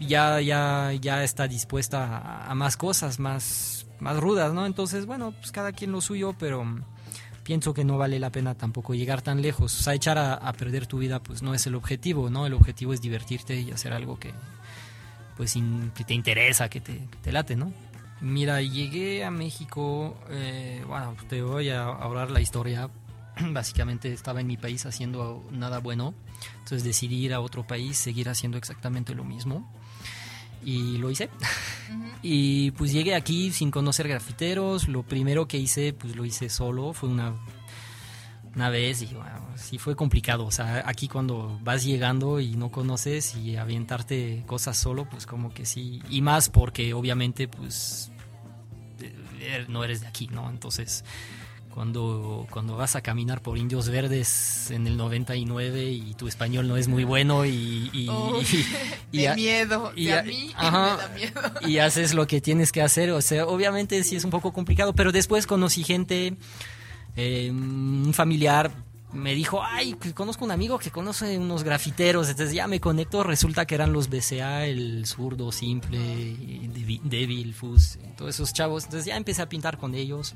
ya, 0.07 0.41
ya, 0.41 0.93
ya 0.93 1.23
está 1.23 1.47
dispuesta 1.47 2.47
a, 2.47 2.55
más 2.55 2.77
cosas, 2.77 3.19
más, 3.19 3.85
más 3.99 4.17
rudas, 4.17 4.53
¿no? 4.53 4.65
Entonces, 4.65 5.05
bueno, 5.05 5.31
pues 5.31 5.51
cada 5.51 5.71
quien 5.71 5.91
lo 5.91 6.01
suyo, 6.01 6.35
pero 6.37 6.65
pienso 7.43 7.73
que 7.73 7.83
no 7.83 7.97
vale 7.97 8.19
la 8.19 8.31
pena 8.31 8.55
tampoco 8.55 8.93
llegar 8.93 9.21
tan 9.21 9.41
lejos. 9.41 9.79
O 9.79 9.83
sea, 9.83 9.93
echar 9.93 10.17
a, 10.17 10.53
perder 10.53 10.87
tu 10.87 10.99
vida, 10.99 11.21
pues 11.21 11.41
no 11.41 11.53
es 11.53 11.67
el 11.67 11.75
objetivo, 11.75 12.29
¿no? 12.29 12.45
El 12.45 12.53
objetivo 12.53 12.93
es 12.93 13.01
divertirte 13.01 13.59
y 13.59 13.71
hacer 13.71 13.93
algo 13.93 14.19
que, 14.19 14.33
pues, 15.37 15.55
que 15.95 16.03
te 16.03 16.13
interesa, 16.13 16.69
que 16.69 16.81
te, 16.81 16.93
que 16.93 17.17
te 17.21 17.31
late, 17.31 17.55
¿no? 17.55 17.71
Mira, 18.21 18.61
llegué 18.61 19.25
a 19.25 19.31
México, 19.31 20.17
eh, 20.29 20.83
bueno, 20.87 21.15
te 21.27 21.41
voy 21.41 21.69
a 21.69 21.83
ahorrar 21.83 22.31
la 22.31 22.39
historia. 22.39 22.89
Básicamente 23.51 24.13
estaba 24.13 24.39
en 24.39 24.47
mi 24.47 24.57
país 24.57 24.85
haciendo 24.85 25.43
nada 25.51 25.79
bueno, 25.79 26.13
entonces 26.59 26.83
decidí 26.83 27.25
ir 27.25 27.33
a 27.33 27.41
otro 27.41 27.67
país, 27.67 27.97
seguir 27.97 28.29
haciendo 28.29 28.57
exactamente 28.57 29.13
lo 29.13 29.23
mismo 29.23 29.69
y 30.65 30.97
lo 30.97 31.09
hice. 31.09 31.29
Uh 31.89 31.93
-huh. 31.93 32.13
Y 32.23 32.71
pues 32.71 32.91
llegué 32.91 33.15
aquí 33.15 33.51
sin 33.51 33.69
conocer 33.69 34.07
grafiteros. 34.07 34.87
Lo 34.87 35.03
primero 35.03 35.47
que 35.47 35.57
hice, 35.57 35.93
pues 35.93 36.15
lo 36.15 36.25
hice 36.25 36.49
solo. 36.49 36.93
Fue 36.93 37.09
una, 37.09 37.33
una 38.55 38.69
vez 38.69 39.01
y 39.01 39.07
bueno, 39.07 39.45
sí 39.55 39.77
fue 39.77 39.95
complicado. 39.95 40.45
O 40.45 40.51
sea, 40.51 40.83
aquí 40.85 41.07
cuando 41.07 41.59
vas 41.63 41.83
llegando 41.83 42.39
y 42.39 42.55
no 42.55 42.69
conoces 42.71 43.35
y 43.35 43.57
avientarte 43.57 44.43
cosas 44.47 44.77
solo, 44.77 45.09
pues 45.09 45.25
como 45.25 45.53
que 45.53 45.65
sí. 45.65 46.01
Y 46.09 46.21
más 46.21 46.49
porque 46.49 46.93
obviamente, 46.93 47.47
pues 47.47 48.09
no 49.67 49.83
eres 49.83 50.01
de 50.01 50.07
aquí, 50.07 50.27
¿no? 50.27 50.49
Entonces 50.49 51.03
cuando, 51.73 52.45
cuando 52.51 52.77
vas 52.77 52.95
a 52.95 53.01
caminar 53.01 53.41
por 53.41 53.57
indios 53.57 53.89
verdes 53.89 54.69
en 54.69 54.85
el 54.85 54.95
99 54.95 55.89
y 55.89 56.13
tu 56.13 56.27
español 56.27 56.67
no 56.67 56.77
es 56.77 56.87
muy 56.87 57.03
bueno 57.03 57.45
y... 57.45 57.89
y, 57.91 58.07
oh, 58.09 58.39
y, 59.11 59.21
y 59.21 59.25
a, 59.25 59.33
miedo, 59.33 59.91
y 59.95 60.09
a, 60.09 60.19
a 60.19 60.23
mí 60.23 60.51
ajá, 60.55 60.97
me 60.97 61.01
da 61.01 61.09
miedo. 61.09 61.41
Y 61.67 61.79
haces 61.79 62.13
lo 62.13 62.27
que 62.27 62.41
tienes 62.41 62.71
que 62.71 62.83
hacer, 62.83 63.09
o 63.11 63.21
sea, 63.21 63.47
obviamente 63.47 64.03
sí 64.03 64.15
es 64.15 64.23
un 64.23 64.29
poco 64.29 64.53
complicado, 64.53 64.93
pero 64.93 65.11
después 65.11 65.47
conocí 65.47 65.83
gente, 65.83 66.35
eh, 67.15 67.49
un 67.49 68.13
familiar 68.13 68.71
me 69.11 69.33
dijo, 69.33 69.61
ay, 69.63 69.95
conozco 70.13 70.45
un 70.45 70.51
amigo 70.51 70.77
que 70.79 70.91
conoce 70.91 71.37
unos 71.37 71.63
grafiteros, 71.63 72.29
entonces 72.29 72.53
ya 72.55 72.67
me 72.67 72.79
conecto, 72.79 73.23
resulta 73.23 73.65
que 73.65 73.75
eran 73.75 73.93
los 73.93 74.09
BCA, 74.09 74.65
el 74.65 75.05
zurdo, 75.05 75.51
simple, 75.51 76.27
débil, 77.03 77.53
Fus, 77.53 77.99
todos 78.17 78.35
esos 78.35 78.53
chavos, 78.53 78.85
entonces 78.85 79.05
ya 79.05 79.17
empecé 79.17 79.41
a 79.41 79.49
pintar 79.49 79.77
con 79.77 79.93
ellos 79.95 80.35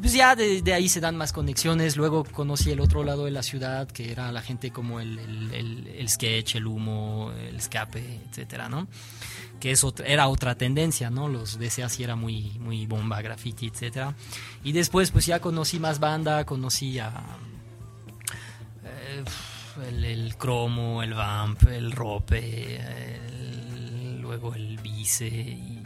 pues 0.00 0.12
ya 0.12 0.36
de, 0.36 0.62
ahí 0.72 0.88
se 0.88 1.00
dan 1.00 1.16
más 1.16 1.32
conexiones. 1.32 1.96
Luego 1.96 2.24
conocí 2.24 2.70
el 2.70 2.80
otro 2.80 3.04
lado 3.04 3.24
de 3.24 3.30
la 3.30 3.42
ciudad, 3.42 3.88
que 3.88 4.12
era 4.12 4.30
la 4.32 4.42
gente 4.42 4.70
como 4.70 5.00
el, 5.00 5.18
el, 5.18 5.86
el, 5.88 6.08
sketch, 6.08 6.56
el 6.56 6.66
humo, 6.66 7.32
el 7.48 7.56
escape, 7.56 8.20
etcétera, 8.28 8.68
¿no? 8.68 8.86
Que 9.60 9.72
es 9.72 9.82
otra, 9.82 10.06
era 10.06 10.28
otra 10.28 10.54
tendencia, 10.54 11.10
¿no? 11.10 11.28
Los 11.28 11.58
DCA 11.58 11.88
sí 11.88 12.04
era 12.04 12.14
muy, 12.14 12.58
muy 12.60 12.86
bomba, 12.86 13.20
graffiti, 13.22 13.66
etcétera. 13.66 14.14
Y 14.62 14.72
después, 14.72 15.10
pues 15.10 15.26
ya 15.26 15.40
conocí 15.40 15.80
más 15.80 15.98
banda, 15.98 16.44
conocí 16.44 16.98
a. 16.98 17.12
Eh, 18.84 19.24
el, 19.86 20.36
cromo, 20.36 21.02
el 21.02 21.14
vamp, 21.14 21.62
el 21.68 21.92
rope, 21.92 22.80
luego 24.20 24.54
el 24.54 24.78
vice 24.78 25.26
y 25.28 25.77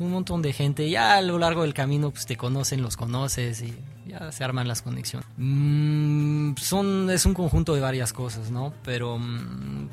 un 0.00 0.10
montón 0.10 0.42
de 0.42 0.52
gente. 0.52 0.88
Ya 0.88 1.16
a 1.16 1.22
lo 1.22 1.38
largo 1.38 1.62
del 1.62 1.74
camino 1.74 2.10
pues 2.10 2.26
te 2.26 2.36
conocen, 2.36 2.82
los 2.82 2.96
conoces 2.96 3.62
y 3.62 3.74
ya 4.06 4.32
se 4.32 4.44
arman 4.44 4.68
las 4.68 4.82
conexiones. 4.82 5.28
Mm, 5.36 6.54
son, 6.56 7.10
es 7.10 7.26
un 7.26 7.34
conjunto 7.34 7.74
de 7.74 7.80
varias 7.80 8.12
cosas, 8.12 8.50
¿no? 8.50 8.72
Pero 8.84 9.18
mm, 9.18 9.88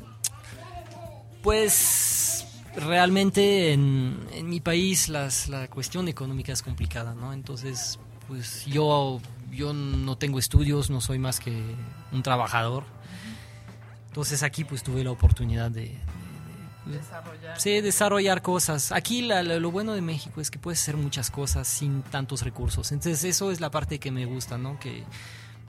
pues 1.44 2.46
realmente 2.76 3.74
en, 3.74 4.20
en 4.34 4.50
mi 4.50 4.60
país 4.60 5.10
las, 5.10 5.50
la 5.50 5.68
cuestión 5.68 6.08
económica 6.08 6.52
es 6.54 6.62
complicada, 6.62 7.16
¿no? 7.16 7.34
Entonces, 7.34 8.00
pues 8.28 8.66
yo, 8.66 9.20
yo 9.52 9.74
no 9.74 10.18
tengo 10.18 10.40
estudios, 10.40 10.90
no 10.90 11.02
soy 11.02 11.20
más 11.20 11.40
que 11.40 11.62
un 12.12 12.24
trabajador. 12.24 12.84
Entonces 14.08 14.44
aquí 14.44 14.64
pues 14.64 14.84
tuve 14.84 15.04
la 15.04 15.12
oportunidad 15.12 15.70
de, 15.70 15.96
desarrollar. 16.92 17.60
Sí, 17.60 17.82
desarrollar 17.82 18.42
cosas. 18.42 18.92
Aquí 18.92 19.22
lo 19.22 19.72
bueno 19.72 19.94
de 19.94 20.02
México 20.02 20.42
es 20.42 20.52
que 20.52 20.60
puedes 20.60 20.82
hacer 20.82 20.98
muchas 20.98 21.32
cosas 21.32 21.68
sin 21.68 22.02
tantos 22.04 22.44
recursos. 22.44 22.92
Entonces 22.92 23.24
eso 23.24 23.52
es 23.52 23.62
la 23.62 23.72
parte 23.72 24.00
que 24.00 24.12
me 24.12 24.26
gusta, 24.26 24.58
¿no? 24.58 24.80
Que 24.80 25.04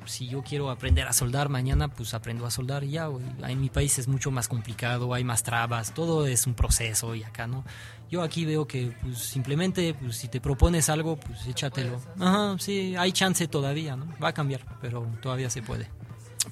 si 0.07 0.27
yo 0.27 0.43
quiero 0.43 0.71
aprender 0.71 1.07
a 1.07 1.13
soldar 1.13 1.49
mañana, 1.49 1.89
pues 1.89 2.15
aprendo 2.15 2.47
a 2.47 2.51
soldar 2.51 2.83
y 2.85 2.93
ya. 2.93 3.09
En 3.47 3.61
mi 3.61 3.69
país 3.69 3.99
es 3.99 4.09
mucho 4.09 4.31
más 4.31 4.49
complicado, 4.49 5.13
hay 5.13 5.25
más 5.25 5.43
trabas, 5.43 5.93
todo 5.93 6.27
es 6.27 6.47
un 6.47 6.55
proceso 6.55 7.15
y 7.15 7.23
acá 7.25 7.47
no. 7.47 7.65
Yo 8.11 8.23
aquí 8.23 8.47
veo 8.47 8.67
que 8.67 8.97
pues, 9.03 9.19
simplemente 9.19 9.93
pues, 9.95 10.17
si 10.17 10.29
te 10.29 10.41
propones 10.41 10.89
algo, 10.89 11.17
pues 11.17 11.47
échatelo. 11.47 12.01
Ajá, 12.19 12.57
sí, 12.59 12.97
hay 12.97 13.13
chance 13.13 13.47
todavía, 13.49 13.97
¿no? 13.97 14.07
Va 14.23 14.29
a 14.29 14.35
cambiar, 14.35 14.63
pero 14.81 15.07
todavía 15.21 15.51
se 15.51 15.61
puede. 15.61 15.91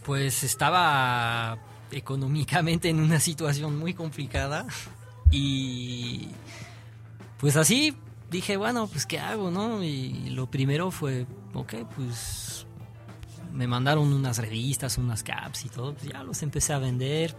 Pues 0.04 0.44
estaba 0.44 1.56
económicamente 1.90 2.88
en 2.88 3.00
una 3.00 3.20
situación 3.20 3.78
muy 3.78 3.94
complicada 3.94 4.66
y 5.30 6.28
pues 7.38 7.56
así 7.56 7.96
dije, 8.30 8.56
bueno, 8.56 8.86
pues 8.86 9.06
¿qué 9.06 9.18
hago, 9.18 9.50
no? 9.50 9.82
Y 9.82 10.30
lo 10.30 10.50
primero 10.50 10.90
fue, 10.90 11.26
ok, 11.54 11.74
pues 11.94 12.66
me 13.52 13.66
mandaron 13.66 14.12
unas 14.12 14.38
revistas, 14.38 14.98
unas 14.98 15.22
caps 15.22 15.64
y 15.64 15.68
todo, 15.68 15.94
pues 15.94 16.10
ya 16.12 16.22
los 16.22 16.42
empecé 16.42 16.72
a 16.72 16.78
vender. 16.78 17.34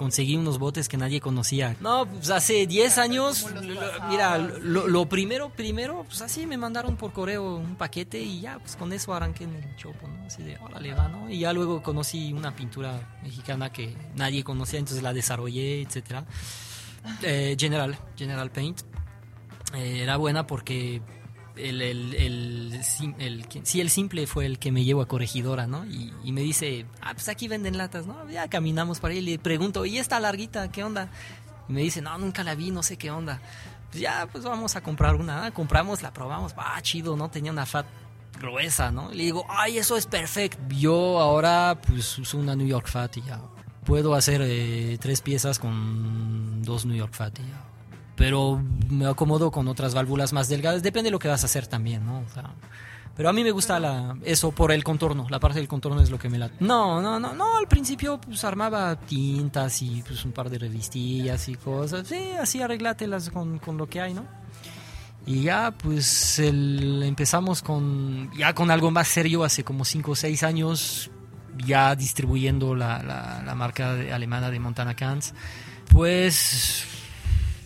Conseguí 0.00 0.34
unos 0.34 0.58
botes 0.58 0.88
que 0.88 0.96
nadie 0.96 1.20
conocía. 1.20 1.76
No, 1.78 2.06
pues 2.06 2.30
hace 2.30 2.66
10 2.66 2.96
años, 2.96 3.46
mira, 4.08 4.38
lo, 4.38 5.06
primero, 5.10 5.50
primero, 5.50 6.04
pues 6.04 6.22
así 6.22 6.46
me 6.46 6.56
mandaron 6.56 6.96
por 6.96 7.12
correo 7.12 7.56
un 7.56 7.76
paquete 7.76 8.18
y 8.18 8.40
ya, 8.40 8.58
pues 8.60 8.76
con 8.76 8.94
eso 8.94 9.12
arranqué 9.12 9.44
en 9.44 9.56
el 9.56 9.76
chopo, 9.76 10.08
¿no? 10.08 10.24
Así 10.24 10.42
de, 10.42 10.56
órale, 10.56 10.94
va, 10.94 11.08
¿no? 11.08 11.28
Y 11.28 11.40
ya 11.40 11.52
luego 11.52 11.82
conocí 11.82 12.32
una 12.32 12.56
pintura 12.56 13.20
mexicana 13.22 13.70
que 13.70 13.94
nadie 14.16 14.42
conocía, 14.42 14.78
entonces 14.78 15.02
la 15.02 15.12
desarrollé, 15.12 15.82
etcétera. 15.82 16.24
Eh, 17.22 17.54
General, 17.58 17.94
General 18.16 18.50
Paint. 18.50 18.80
Eh, 19.74 20.00
era 20.02 20.16
buena 20.16 20.46
porque 20.46 21.02
el, 21.68 21.82
el, 21.82 22.14
el, 22.14 23.44
sí, 23.64 23.80
el 23.80 23.90
simple 23.90 24.26
fue 24.26 24.46
el 24.46 24.58
que 24.58 24.72
me 24.72 24.84
llevó 24.84 25.02
a 25.02 25.08
corregidora, 25.08 25.66
¿no? 25.66 25.84
Y, 25.84 26.32
me 26.32 26.40
dice, 26.40 26.86
ah, 27.00 27.12
pues 27.14 27.28
aquí 27.28 27.48
venden 27.48 27.76
latas, 27.76 28.06
¿no? 28.06 28.28
Ya 28.30 28.48
caminamos 28.48 29.00
para 29.00 29.12
ahí 29.12 29.18
y 29.18 29.22
le 29.22 29.38
pregunto, 29.38 29.84
¿y 29.84 29.98
esta 29.98 30.20
larguita 30.20 30.70
qué 30.70 30.84
onda? 30.84 31.08
Y 31.68 31.72
me 31.72 31.82
dice, 31.82 32.00
no, 32.00 32.16
nunca 32.18 32.44
la 32.44 32.54
vi, 32.54 32.70
no 32.70 32.82
sé 32.82 32.96
qué 32.96 33.10
onda. 33.10 33.40
Pues 33.90 34.02
ya, 34.02 34.28
pues 34.30 34.44
vamos 34.44 34.76
a 34.76 34.82
comprar 34.82 35.16
una. 35.16 35.50
Compramos, 35.50 36.02
la 36.02 36.12
probamos, 36.12 36.54
ah, 36.56 36.80
chido, 36.82 37.16
¿no? 37.16 37.30
Tenía 37.30 37.52
una 37.52 37.66
fat 37.66 37.86
gruesa, 38.40 38.90
¿no? 38.90 39.10
le 39.10 39.24
digo, 39.24 39.44
ay, 39.48 39.78
eso 39.78 39.96
es 39.96 40.06
perfecto. 40.06 40.58
Yo 40.70 41.20
ahora, 41.20 41.78
pues 41.86 42.18
uso 42.18 42.38
una 42.38 42.56
New 42.56 42.66
York 42.66 42.86
Fat 42.86 43.16
y 43.18 43.22
ya. 43.22 43.40
Puedo 43.84 44.14
hacer 44.14 44.40
eh, 44.44 44.98
tres 45.00 45.20
piezas 45.20 45.58
con 45.58 46.62
dos 46.62 46.84
New 46.86 46.96
York 46.96 47.12
Fat 47.12 47.38
y 47.40 47.42
ya 47.42 47.69
pero 48.20 48.62
me 48.90 49.06
acomodo 49.06 49.50
con 49.50 49.66
otras 49.66 49.94
válvulas 49.94 50.34
más 50.34 50.46
delgadas. 50.46 50.82
Depende 50.82 51.06
de 51.06 51.10
lo 51.10 51.18
que 51.18 51.28
vas 51.28 51.42
a 51.42 51.46
hacer 51.46 51.66
también, 51.66 52.04
¿no? 52.04 52.22
pero 53.16 53.30
a 53.30 53.32
mí 53.32 53.42
me 53.42 53.50
gusta 53.50 53.80
la, 53.80 54.14
eso 54.24 54.52
por 54.52 54.72
el 54.72 54.84
contorno. 54.84 55.26
La 55.30 55.40
parte 55.40 55.58
del 55.58 55.66
contorno 55.66 56.02
es 56.02 56.10
lo 56.10 56.18
que 56.18 56.28
me 56.28 56.36
la... 56.36 56.50
No, 56.60 57.00
no, 57.00 57.18
no, 57.18 57.32
no. 57.32 57.56
Al 57.56 57.66
principio 57.66 58.20
pues 58.20 58.44
armaba 58.44 58.94
tintas 58.94 59.80
y 59.80 60.02
pues 60.06 60.22
un 60.26 60.32
par 60.32 60.50
de 60.50 60.58
revistillas 60.58 61.48
y 61.48 61.54
cosas. 61.54 62.08
Sí, 62.08 62.32
así 62.38 62.60
arreglátelas 62.60 63.30
con, 63.30 63.58
con 63.58 63.78
lo 63.78 63.88
que 63.88 64.02
hay, 64.02 64.12
¿no? 64.12 64.26
Y 65.24 65.44
ya 65.44 65.70
pues 65.70 66.40
empezamos 66.40 67.62
con 67.62 68.30
ya 68.36 68.54
con 68.54 68.70
algo 68.70 68.90
más 68.90 69.08
serio 69.08 69.44
hace 69.44 69.64
como 69.64 69.86
5 69.86 70.10
o 70.10 70.14
6 70.14 70.42
años, 70.42 71.10
ya 71.64 71.96
distribuyendo 71.96 72.74
la, 72.74 73.02
la, 73.02 73.42
la 73.42 73.54
marca 73.54 73.92
alemana 73.92 74.50
de 74.50 74.60
Montana 74.60 74.94
Cans. 74.94 75.32
Pues 75.88 76.84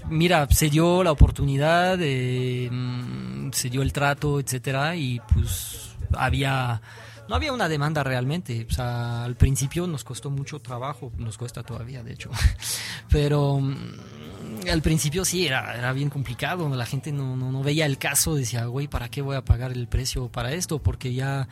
mira, 0.09 0.46
se 0.50 0.70
dio 0.70 1.02
la 1.02 1.12
oportunidad, 1.12 1.98
mm, 1.98 3.50
se 3.52 3.70
dio 3.70 3.82
el 3.82 3.92
trato, 3.92 4.40
etcétera, 4.40 4.96
y 4.96 5.20
pues 5.32 5.96
había 6.16 6.80
no 7.28 7.34
había 7.34 7.52
una 7.52 7.68
demanda 7.68 8.02
realmente. 8.02 8.66
O 8.68 8.72
sea, 8.72 9.24
al 9.24 9.36
principio 9.36 9.86
nos 9.86 10.05
costó 10.05 10.30
mucho 10.30 10.61
trabajo, 10.61 11.12
nos 11.18 11.38
cuesta 11.38 11.62
todavía, 11.62 12.02
de 12.02 12.12
hecho. 12.12 12.30
Pero 13.09 13.61
mm, 13.61 14.68
al 14.70 14.82
principio 14.82 15.24
sí, 15.24 15.46
era, 15.46 15.76
era 15.76 15.92
bien 15.92 16.11
complicado. 16.11 16.68
La 16.68 16.86
gente 16.86 17.12
no, 17.12 17.36
no, 17.36 17.50
no 17.50 17.62
veía 17.62 17.86
el 17.86 17.98
caso, 17.98 18.34
decía, 18.34 18.66
güey, 18.66 18.88
¿para 18.88 19.09
qué 19.09 19.22
voy 19.22 19.36
a 19.36 19.44
pagar 19.44 19.72
el 19.72 19.88
precio 19.88 20.28
para 20.28 20.52
esto? 20.52 20.82
Porque 20.82 21.14
ya 21.14 21.48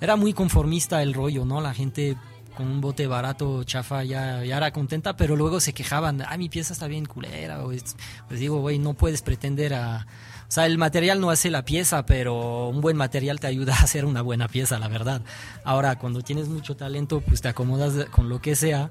era 0.00 0.16
muy 0.16 0.32
conformista 0.34 1.02
el 1.02 1.14
rollo, 1.14 1.44
¿no? 1.44 1.60
La 1.60 1.72
gente 1.72 2.16
con 2.54 2.66
un 2.66 2.80
bote 2.80 3.06
barato, 3.06 3.64
chafa, 3.64 4.04
ya, 4.04 4.44
ya 4.44 4.56
era 4.56 4.72
contenta, 4.72 5.16
pero 5.16 5.36
luego 5.36 5.60
se 5.60 5.72
quejaban, 5.72 6.22
ah, 6.26 6.36
mi 6.36 6.48
pieza 6.48 6.72
está 6.72 6.86
bien 6.86 7.06
culera, 7.06 7.62
pues 7.62 8.40
digo, 8.40 8.60
güey, 8.60 8.78
no 8.78 8.94
puedes 8.94 9.22
pretender 9.22 9.74
a... 9.74 10.06
O 10.46 10.52
sea, 10.54 10.66
el 10.66 10.78
material 10.78 11.20
no 11.20 11.30
hace 11.30 11.50
la 11.50 11.64
pieza, 11.64 12.06
pero 12.06 12.68
un 12.68 12.80
buen 12.80 12.96
material 12.96 13.40
te 13.40 13.46
ayuda 13.46 13.74
a 13.80 13.82
hacer 13.82 14.04
una 14.04 14.22
buena 14.22 14.48
pieza, 14.48 14.78
la 14.78 14.88
verdad. 14.88 15.22
Ahora, 15.64 15.98
cuando 15.98 16.22
tienes 16.22 16.48
mucho 16.48 16.76
talento, 16.76 17.20
pues 17.20 17.40
te 17.40 17.48
acomodas 17.48 18.06
con 18.10 18.28
lo 18.28 18.40
que 18.40 18.54
sea, 18.54 18.90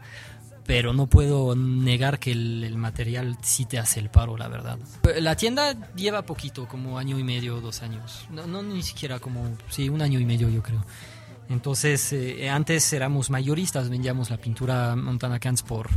pero 0.66 0.93
no 0.93 1.07
puedo 1.07 1.55
negar 1.55 2.20
que 2.20 2.32
el, 2.32 2.76
material 2.78 3.38
sí 3.41 3.66
te 3.66 3.80
hace 3.80 3.99
el 3.99 4.09
paro, 4.09 4.38
la 4.38 4.47
verdad. 4.47 4.78
La 5.20 5.36
tienda 5.36 5.93
lleva 5.95 6.26
poquito, 6.26 6.68
como 6.68 6.97
año 6.97 7.20
y 7.20 7.24
medio, 7.24 7.59
dos 7.61 7.82
años. 7.82 8.26
No, 8.30 8.47
no 8.47 8.64
ni 8.64 8.82
siquiera 8.82 9.20
como, 9.20 9.57
sí, 9.70 9.89
un 9.89 10.01
año 10.01 10.20
y 10.20 10.26
medio 10.26 10.49
yo 10.49 10.61
creo. 10.64 10.84
Entonces, 11.54 12.12
eh, 12.14 12.49
antes 12.49 12.91
éramos 12.93 13.30
mayoristas, 13.30 13.88
vendíamos 13.88 14.32
la 14.32 14.38
pintura 14.38 14.95
Montana 14.95 15.39
Cans 15.39 15.62
por, 15.62 15.88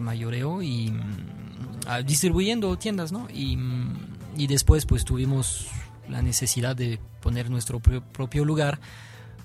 mayoreo 0.00 0.62
y 0.62 0.90
mm, 0.90 2.04
distribuyendo 2.06 2.76
tiendas, 2.76 3.10
¿no? 3.10 3.26
Y, 3.32 3.56
mm, 3.56 3.96
y, 4.36 4.46
después, 4.46 4.84
pues 4.84 5.04
tuvimos 5.04 5.68
la 6.08 6.20
necesidad 6.20 6.76
de 6.76 7.00
poner 7.20 7.48
nuestro 7.48 7.80
propio 7.80 8.44
lugar 8.44 8.80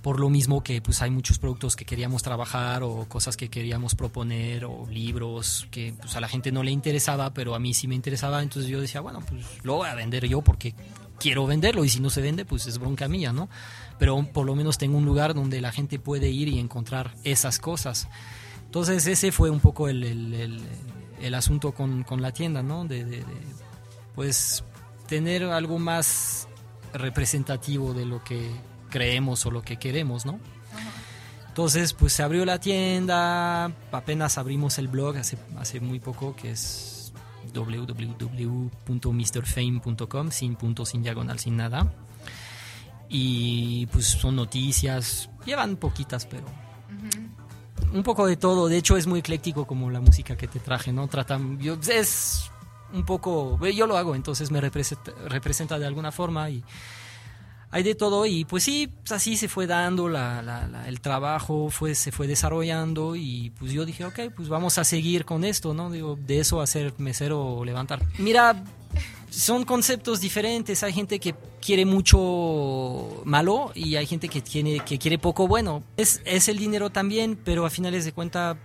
por 0.02 0.20
lo 0.20 0.30
mismo 0.30 0.64
que 0.64 0.82
pues 0.82 1.02
hay 1.02 1.12
muchos 1.12 1.40
productos 1.40 1.76
que 1.76 1.86
queríamos 1.86 2.24
trabajar 2.24 2.84
o 2.84 3.06
cosas 3.10 3.36
que 3.36 3.50
queríamos 3.50 3.96
proponer 3.96 4.66
o 4.66 4.86
libros 4.90 5.68
que 5.72 5.94
pues, 6.00 6.16
a 6.16 6.22
la 6.22 6.28
gente 6.28 6.52
no 6.52 6.64
le 6.64 6.72
interesaba 6.72 7.34
pero 7.34 7.56
a 7.56 7.60
mí 7.60 7.74
sí 7.74 7.88
me 7.88 7.96
interesaba 7.96 8.42
entonces 8.42 8.70
yo 8.72 8.80
decía 8.80 9.02
bueno 9.02 9.22
pues 9.28 9.44
lo 9.64 9.76
voy 9.76 9.90
a 9.90 9.96
vender 9.96 10.28
yo 10.28 10.42
porque 10.42 10.76
quiero 11.20 11.46
venderlo 11.46 11.84
y 11.84 11.90
si 11.90 12.00
no 12.00 12.10
se 12.10 12.22
vende 12.22 12.46
pues 12.46 12.68
es 12.68 12.78
bronca 12.78 13.08
mía 13.08 13.34
no 13.34 13.50
pero 13.98 14.24
por 14.32 14.46
lo 14.46 14.54
menos 14.56 14.78
tengo 14.78 14.98
un 14.98 15.06
lugar 15.06 15.34
donde 15.34 15.62
la 15.62 15.72
gente 15.72 16.00
puede 16.00 16.30
ir 16.30 16.48
y 16.48 16.60
encontrar 16.60 17.16
esas 17.24 17.60
cosas. 17.60 18.08
Entonces 18.66 19.08
ese 19.08 19.32
fue 19.32 19.50
un 19.50 19.60
poco 19.60 19.88
el, 19.88 20.04
el, 21.20 21.34
asunto 21.34 21.72
con, 21.72 22.04
con, 22.04 22.22
la 22.22 22.32
tienda, 22.32 22.62
¿no? 22.62 22.86
De, 22.86 23.24
pues 24.14 24.64
tener 25.08 25.46
algo 25.46 25.80
más 25.80 26.48
representativo 26.94 27.94
de 27.94 28.06
lo 28.06 28.24
que 28.24 28.52
creemos 28.90 29.46
o 29.46 29.52
lo 29.52 29.62
que 29.62 29.78
queremos, 29.78 30.26
¿no? 30.26 30.40
Entonces, 31.48 31.94
pues 31.94 32.14
se 32.14 32.22
abrió 32.22 32.46
la 32.46 32.60
tienda, 32.60 33.72
apenas 33.92 34.38
abrimos 34.38 34.78
el 34.78 34.90
blog 34.90 35.18
hace, 35.18 35.40
hace 35.58 35.80
muy 35.80 36.00
poco, 36.00 36.36
que 36.36 36.52
es 36.52 37.12
www.mrfame.com, 37.52 40.30
sin 40.30 40.56
punto, 40.56 40.86
sin 40.86 41.02
diagonal, 41.02 41.40
sin 41.40 41.58
nada 41.58 41.92
y 43.10 43.86
pues 43.88 44.06
son 44.06 44.36
noticias, 44.36 45.30
llevan 45.46 45.78
poquitas, 45.78 46.26
pero 46.26 46.46
un 47.94 48.04
poco 48.04 48.28
de 48.28 48.38
todo. 48.38 48.68
De 48.68 48.78
hecho 48.78 48.98
es 48.98 49.08
muy 49.08 49.20
ecléctico 49.20 49.66
como 49.66 49.90
la 49.90 50.02
música 50.02 50.36
que 50.36 50.48
te 50.48 50.60
traje, 50.60 50.92
¿no? 50.92 51.08
Tratan, 51.08 51.60
yo, 51.60 51.78
es 51.90 52.52
un 52.94 53.06
poco, 53.06 53.60
yo 53.68 53.88
lo 53.88 53.98
hago, 53.98 54.16
entonces 54.16 54.52
me 54.52 54.62
representa, 54.62 55.12
representa 55.28 55.80
de 55.80 55.86
alguna 55.86 56.12
forma 56.12 56.50
y 56.50 56.64
hay 57.70 57.84
de 57.84 57.96
todo 57.96 58.26
y 58.26 58.46
pues 58.46 58.64
sí, 58.64 58.88
pues 58.88 59.12
así 59.12 59.36
se 59.36 59.50
fue 59.50 59.68
dando 59.68 60.08
la, 60.08 60.84
el 60.88 61.02
trabajo, 61.02 61.70
fue, 61.70 61.96
se 61.96 62.12
fue 62.12 62.28
desarrollando 62.28 63.16
y 63.16 63.52
pues 63.60 63.74
yo 63.74 63.86
dije, 63.86 64.06
ok, 64.06 64.20
pues 64.36 64.48
vamos 64.48 64.78
a 64.78 64.84
seguir 64.84 65.26
con 65.26 65.44
esto, 65.44 65.74
¿no? 65.74 65.92
Digo, 65.92 66.18
de 66.20 66.40
eso 66.40 66.62
hacer 66.62 66.94
mesero 66.98 67.64
levantar. 67.66 68.02
Mira, 68.20 68.64
son 69.30 69.66
conceptos 69.66 70.22
diferentes. 70.22 70.84
Hay 70.84 70.94
gente 70.94 71.20
que 71.20 71.36
quiere 71.62 71.86
mucho 71.86 73.22
malo 73.26 73.72
y 73.76 73.96
hay 73.96 74.06
gente 74.06 74.30
que, 74.30 74.42
tiene, 74.42 74.80
que 74.80 74.98
quiere 74.98 75.18
poco 75.18 75.48
bueno. 75.48 75.84
Es, 75.98 76.22
es 76.26 76.48
el 76.48 76.58
dinero 76.58 76.90
también, 76.90 77.38
pero 77.44 77.66
a 77.66 77.70
finales 77.70 78.06
de 78.06 78.14
cuenta, 78.14 78.58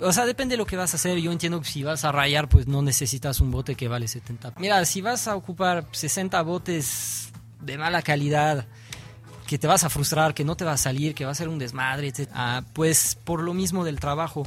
o 0.00 0.12
sea, 0.12 0.26
depende 0.26 0.54
de 0.54 0.58
lo 0.58 0.66
que 0.66 0.76
vas 0.76 0.94
a 0.94 0.96
hacer. 0.96 1.18
Yo 1.18 1.32
entiendo 1.32 1.60
que 1.60 1.68
si 1.68 1.82
vas 1.82 2.04
a 2.04 2.12
rayar, 2.12 2.48
pues 2.48 2.66
no 2.66 2.82
necesitas 2.82 3.40
un 3.40 3.50
bote 3.50 3.74
que 3.74 3.88
vale 3.88 4.08
70. 4.08 4.54
Mira, 4.58 4.84
si 4.84 5.00
vas 5.00 5.28
a 5.28 5.36
ocupar 5.36 5.86
60 5.92 6.40
botes 6.42 7.30
de 7.60 7.78
mala 7.78 8.02
calidad, 8.02 8.66
que 9.46 9.58
te 9.58 9.66
vas 9.66 9.84
a 9.84 9.90
frustrar, 9.90 10.34
que 10.34 10.44
no 10.44 10.56
te 10.56 10.64
va 10.64 10.72
a 10.72 10.76
salir, 10.76 11.14
que 11.14 11.24
va 11.24 11.30
a 11.30 11.34
ser 11.34 11.48
un 11.48 11.58
desmadre, 11.58 12.08
etc. 12.08 12.30
Ah, 12.34 12.62
pues 12.72 13.16
por 13.22 13.42
lo 13.42 13.54
mismo 13.54 13.84
del 13.84 14.00
trabajo, 14.00 14.44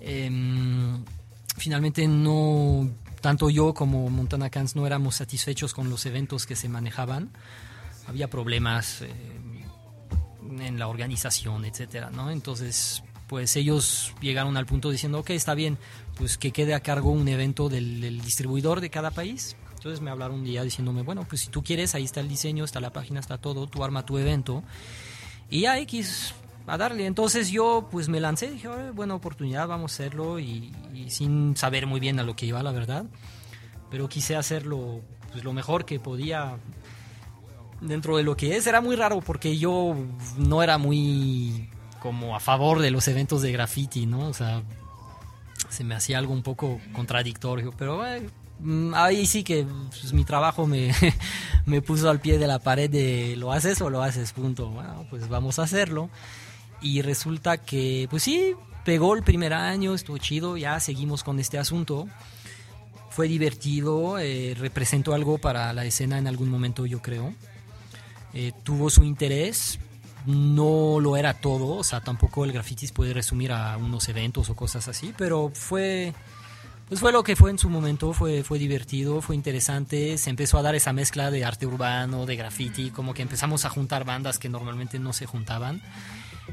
em, 0.00 1.04
finalmente 1.56 2.06
no 2.06 2.88
tanto 3.26 3.50
yo 3.50 3.74
como 3.74 4.08
Montana 4.08 4.50
Cans 4.50 4.76
no 4.76 4.86
éramos 4.86 5.16
satisfechos 5.16 5.74
con 5.74 5.90
los 5.90 6.06
eventos 6.06 6.46
que 6.46 6.54
se 6.54 6.68
manejaban. 6.68 7.32
Había 8.06 8.30
problemas 8.30 9.02
eh, 9.02 9.10
en 10.60 10.78
la 10.78 10.86
organización, 10.86 11.64
etcétera, 11.64 12.10
¿no? 12.10 12.30
Entonces, 12.30 13.02
pues 13.26 13.56
ellos 13.56 14.14
llegaron 14.20 14.56
al 14.56 14.64
punto 14.64 14.92
diciendo, 14.92 15.18
ok, 15.18 15.30
está 15.30 15.54
bien, 15.54 15.76
pues 16.16 16.38
que 16.38 16.52
quede 16.52 16.72
a 16.72 16.78
cargo 16.78 17.10
un 17.10 17.26
evento 17.26 17.68
del, 17.68 18.00
del 18.00 18.20
distribuidor 18.20 18.80
de 18.80 18.90
cada 18.90 19.10
país. 19.10 19.56
Entonces 19.74 20.00
me 20.00 20.12
hablaron 20.12 20.36
un 20.36 20.44
día 20.44 20.62
diciéndome, 20.62 21.02
bueno, 21.02 21.26
pues 21.28 21.40
si 21.40 21.48
tú 21.48 21.64
quieres, 21.64 21.96
ahí 21.96 22.04
está 22.04 22.20
el 22.20 22.28
diseño, 22.28 22.62
está 22.62 22.78
la 22.78 22.92
página, 22.92 23.18
está 23.18 23.38
todo, 23.38 23.66
tú 23.66 23.82
arma 23.82 24.06
tu 24.06 24.18
evento. 24.18 24.62
Y 25.50 25.62
ya 25.62 25.80
X, 25.80 26.32
a 26.66 26.76
darle. 26.76 27.06
Entonces 27.06 27.50
yo 27.50 27.88
pues 27.90 28.08
me 28.08 28.20
lancé, 28.20 28.50
dije, 28.50 28.68
buena 28.92 29.14
oportunidad, 29.14 29.68
vamos 29.68 29.92
a 29.92 29.94
hacerlo 29.94 30.38
y, 30.38 30.72
sin 31.08 31.56
saber 31.56 31.86
muy 31.86 32.00
bien 32.00 32.18
a 32.18 32.22
lo 32.22 32.36
que 32.36 32.46
iba, 32.46 32.62
la 32.62 32.72
verdad. 32.72 33.06
Pero 33.90 34.08
quise 34.08 34.36
hacerlo 34.36 35.00
pues, 35.32 35.44
lo 35.44 35.52
mejor 35.52 35.84
que 35.84 36.00
podía 36.00 36.58
dentro 37.80 38.16
de 38.16 38.22
lo 38.22 38.36
que 38.36 38.56
es. 38.56 38.66
Era 38.66 38.80
muy 38.80 38.96
raro 38.96 39.20
porque 39.20 39.58
yo 39.58 39.94
no 40.36 40.62
era 40.62 40.78
muy 40.78 41.70
como 42.00 42.36
a 42.36 42.40
favor 42.40 42.80
de 42.80 42.90
los 42.90 43.08
eventos 43.08 43.42
de 43.42 43.52
graffiti, 43.52 44.06
¿no? 44.06 44.28
O 44.28 44.34
sea, 44.34 44.62
se 45.68 45.84
me 45.84 45.94
hacía 45.94 46.18
algo 46.18 46.32
un 46.32 46.42
poco 46.42 46.80
contradictorio, 46.92 47.72
pero 47.76 48.02
mm, 48.60 48.94
ahí 48.94 49.26
sí 49.26 49.42
que 49.42 49.66
pues, 49.90 50.12
mi 50.12 50.24
trabajo 50.24 50.66
me, 50.66 50.92
me 51.66 51.82
puso 51.82 52.08
al 52.10 52.20
pie 52.20 52.38
de 52.38 52.46
la 52.46 52.58
pared 52.58 52.90
de 52.90 53.34
lo 53.36 53.52
haces 53.52 53.80
o 53.80 53.90
lo 53.90 54.02
haces, 54.02 54.32
punto. 54.32 54.68
Bueno, 54.68 55.06
pues 55.10 55.28
vamos 55.28 55.58
a 55.58 55.62
hacerlo. 55.62 56.10
Y 56.80 57.02
resulta 57.02 57.58
que, 57.58 58.06
pues 58.10 58.22
sí, 58.22 58.54
pegó 58.84 59.14
el 59.14 59.22
primer 59.22 59.52
año, 59.52 59.94
estuvo 59.94 60.18
chido, 60.18 60.56
ya 60.56 60.78
seguimos 60.80 61.24
con 61.24 61.40
este 61.40 61.58
asunto. 61.58 62.06
Fue 63.10 63.28
divertido, 63.28 64.18
eh, 64.18 64.54
representó 64.58 65.14
algo 65.14 65.38
para 65.38 65.72
la 65.72 65.84
escena 65.84 66.18
en 66.18 66.26
algún 66.26 66.50
momento, 66.50 66.86
yo 66.86 67.00
creo. 67.00 67.34
Eh, 68.34 68.52
tuvo 68.62 68.90
su 68.90 69.02
interés, 69.02 69.78
no 70.26 71.00
lo 71.00 71.16
era 71.16 71.34
todo, 71.34 71.68
o 71.76 71.84
sea, 71.84 72.00
tampoco 72.00 72.44
el 72.44 72.52
graffiti 72.52 72.86
puede 72.88 73.14
resumir 73.14 73.52
a 73.52 73.76
unos 73.76 74.08
eventos 74.08 74.50
o 74.50 74.54
cosas 74.54 74.88
así, 74.88 75.14
pero 75.16 75.50
fue, 75.54 76.12
pues 76.88 77.00
fue 77.00 77.12
lo 77.12 77.22
que 77.22 77.36
fue 77.36 77.50
en 77.50 77.58
su 77.58 77.70
momento, 77.70 78.12
fue, 78.12 78.42
fue 78.42 78.58
divertido, 78.58 79.22
fue 79.22 79.36
interesante, 79.36 80.18
se 80.18 80.30
empezó 80.30 80.58
a 80.58 80.62
dar 80.62 80.74
esa 80.74 80.92
mezcla 80.92 81.30
de 81.30 81.44
arte 81.44 81.66
urbano, 81.66 82.26
de 82.26 82.36
graffiti, 82.36 82.90
como 82.90 83.14
que 83.14 83.22
empezamos 83.22 83.64
a 83.64 83.70
juntar 83.70 84.04
bandas 84.04 84.38
que 84.38 84.48
normalmente 84.48 84.98
no 84.98 85.12
se 85.12 85.26
juntaban. 85.26 85.80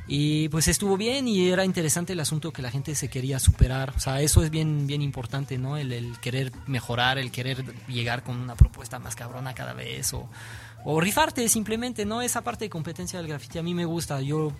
Y 0.07 0.49
pues 0.49 0.67
estuvo 0.67 0.97
bien 0.97 1.27
y 1.27 1.49
era 1.49 1.65
interesante 1.65 2.13
el 2.13 2.19
asunto 2.19 2.51
que 2.51 2.61
la 2.61 2.71
gente 2.71 2.95
se 2.95 3.09
quería 3.09 3.39
superar. 3.39 3.93
O 3.95 3.99
sea, 3.99 4.21
eso 4.21 4.43
es 4.43 4.49
bien, 4.49 4.87
bien 4.87 5.01
importante, 5.01 5.57
¿no? 5.57 5.77
El, 5.77 6.17
querer 6.21 6.51
mejorar, 6.67 7.17
el 7.17 7.31
querer 7.31 7.63
llegar 7.87 8.23
con 8.23 8.37
una 8.37 8.55
propuesta 8.55 8.99
más 8.99 9.15
cabrona 9.15 9.53
cada 9.53 9.73
vez 9.73 10.13
o, 10.13 10.29
o 10.83 10.99
rifarte 10.99 11.47
simplemente, 11.47 12.05
¿no? 12.05 12.21
Esa 12.21 12.41
parte 12.41 12.65
de 12.65 12.69
competencia 12.69 13.19
del 13.19 13.27
graffiti 13.27 13.59
a 13.59 13.63
mí 13.63 13.73
me 13.73 13.85
gusta. 13.85 14.21
Yo 14.21 14.51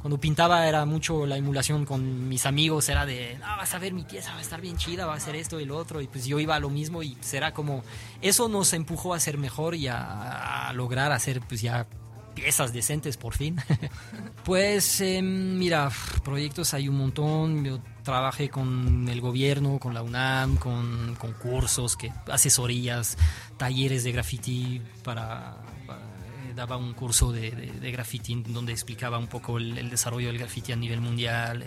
cuando 0.00 0.18
pintaba 0.18 0.66
era 0.66 0.84
mucho 0.86 1.26
la 1.26 1.36
emulación 1.36 1.84
con 1.84 2.28
mis 2.28 2.46
amigos, 2.46 2.88
era 2.88 3.04
de, 3.04 3.38
ah, 3.44 3.56
vas 3.56 3.74
a 3.74 3.78
ver 3.78 3.92
mi 3.92 4.04
pieza, 4.04 4.32
va 4.32 4.38
a 4.38 4.42
estar 4.42 4.60
bien 4.60 4.78
chida, 4.78 5.04
va 5.04 5.14
a 5.14 5.20
ser 5.20 5.36
esto 5.36 5.60
y 5.60 5.66
lo 5.66 5.76
otro, 5.76 6.00
y 6.00 6.06
pues 6.06 6.24
yo 6.24 6.40
iba 6.40 6.54
a 6.54 6.60
lo 6.60 6.70
mismo 6.70 7.02
y 7.02 7.18
era 7.32 7.52
como, 7.52 7.84
eso 8.22 8.48
nos 8.48 8.72
empujó 8.72 9.12
a 9.12 9.20
ser 9.20 9.36
mejor 9.36 9.74
y 9.74 9.88
a, 9.88 10.68
a 10.68 10.72
lograr 10.72 11.12
hacer 11.12 11.42
pues 11.42 11.60
ya 11.60 11.86
piezas 12.34 12.72
decentes 12.72 13.16
por 13.16 13.34
fin. 13.34 13.56
pues 14.44 15.00
em, 15.00 15.58
mira, 15.58 15.90
proyectos 16.24 16.74
hay 16.74 16.88
un 16.88 16.96
montón. 16.96 17.64
Yo 17.64 17.80
trabajé 18.02 18.48
con 18.48 19.08
el 19.08 19.20
gobierno, 19.20 19.78
con 19.78 19.94
la 19.94 20.02
UNAM, 20.02 20.56
con 20.56 21.14
concursos, 21.16 21.96
que, 21.96 22.12
asesorías, 22.30 23.16
talleres 23.56 24.04
de 24.04 24.12
graffiti 24.12 24.82
para, 25.04 25.56
eh, 25.88 26.54
daba 26.54 26.76
un 26.76 26.94
curso 26.94 27.32
de, 27.32 27.50
de, 27.50 27.90
graffiti 27.92 28.42
donde 28.48 28.72
explicaba 28.72 29.18
un 29.18 29.28
poco 29.28 29.58
el, 29.58 29.90
desarrollo 29.90 30.28
del 30.28 30.38
graffiti 30.38 30.72
a 30.72 30.76
nivel 30.76 31.00
mundial, 31.00 31.62
eh, 31.62 31.66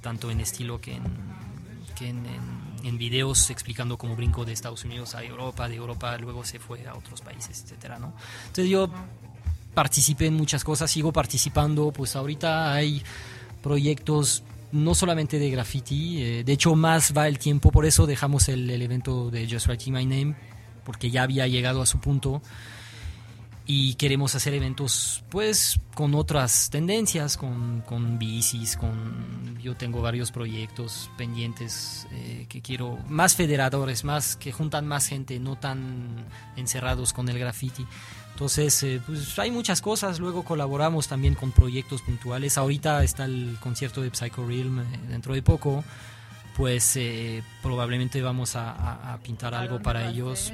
tanto 0.00 0.30
en 0.30 0.40
estilo 0.40 0.80
que 0.80 0.94
en, 0.94 1.04
que 1.96 2.08
en, 2.08 2.24
en, 2.82 2.98
videos 2.98 3.50
explicando 3.50 3.98
cómo 3.98 4.16
brinco 4.16 4.44
de 4.44 4.52
Estados 4.52 4.84
Unidos 4.84 5.14
a 5.14 5.22
Europa, 5.22 5.68
de 5.68 5.76
Europa 5.76 6.16
luego 6.18 6.44
se 6.44 6.58
fue 6.58 6.86
a 6.86 6.94
otros 6.94 7.20
países, 7.20 7.62
etcétera, 7.62 7.98
¿no? 7.98 8.14
Entonces 8.46 8.68
yo 8.68 8.90
participé 9.78 10.26
en 10.26 10.34
muchas 10.34 10.64
cosas, 10.64 10.90
sigo 10.90 11.12
participando, 11.12 11.92
pues 11.92 12.16
ahorita 12.16 12.74
hay 12.74 13.00
proyectos 13.62 14.42
no 14.72 14.92
solamente 14.96 15.38
de 15.38 15.50
graffiti, 15.50 16.20
eh, 16.20 16.42
de 16.42 16.52
hecho 16.52 16.74
más 16.74 17.16
va 17.16 17.28
el 17.28 17.38
tiempo, 17.38 17.70
por 17.70 17.86
eso 17.86 18.04
dejamos 18.04 18.48
el, 18.48 18.68
evento 18.82 19.30
de 19.30 19.48
Just 19.48 19.68
Writing 19.68 19.94
My 19.94 20.04
Name, 20.04 20.34
porque 20.84 21.12
ya 21.12 21.22
había 21.22 21.46
llegado 21.46 21.80
a 21.80 21.86
su 21.86 22.00
punto 22.00 22.42
y 23.66 23.94
queremos 23.94 24.34
hacer 24.34 24.52
eventos 24.52 25.22
pues 25.28 25.78
con 25.94 26.16
otras 26.16 26.70
tendencias, 26.70 27.36
con, 27.36 27.82
con 27.82 28.18
bicis, 28.18 28.76
con 28.76 29.60
yo 29.62 29.76
tengo 29.76 30.02
varios 30.02 30.32
proyectos 30.32 31.08
pendientes 31.16 32.08
eh, 32.10 32.46
que 32.48 32.62
quiero, 32.62 32.98
más 33.08 33.36
federadores, 33.36 34.02
más 34.02 34.34
que 34.34 34.50
juntan 34.50 34.88
más 34.88 35.06
gente, 35.06 35.38
no 35.38 35.54
tan 35.54 36.26
encerrados 36.56 37.12
con 37.12 37.28
el 37.28 37.38
graffiti. 37.38 37.86
Entonces, 38.38 38.80
eh, 38.84 39.00
pues 39.04 39.36
hay 39.40 39.50
muchas 39.50 39.80
cosas. 39.80 40.20
Luego 40.20 40.44
colaboramos 40.44 41.08
también 41.08 41.34
con 41.34 41.50
proyectos 41.50 42.02
puntuales. 42.02 42.56
Ahorita 42.56 43.02
está 43.02 43.24
el 43.24 43.56
concierto 43.58 44.00
de 44.00 44.14
Psycho 44.14 44.46
Realm 44.46 44.78
eh, 44.78 44.84
dentro 45.08 45.34
de 45.34 45.42
poco. 45.42 45.82
Pues 46.56 46.94
eh, 46.94 47.42
probablemente 47.64 48.22
vamos 48.22 48.54
a, 48.54 49.18
pintar 49.24 49.54
algo 49.54 49.82
para 49.82 50.08
ellos. 50.08 50.52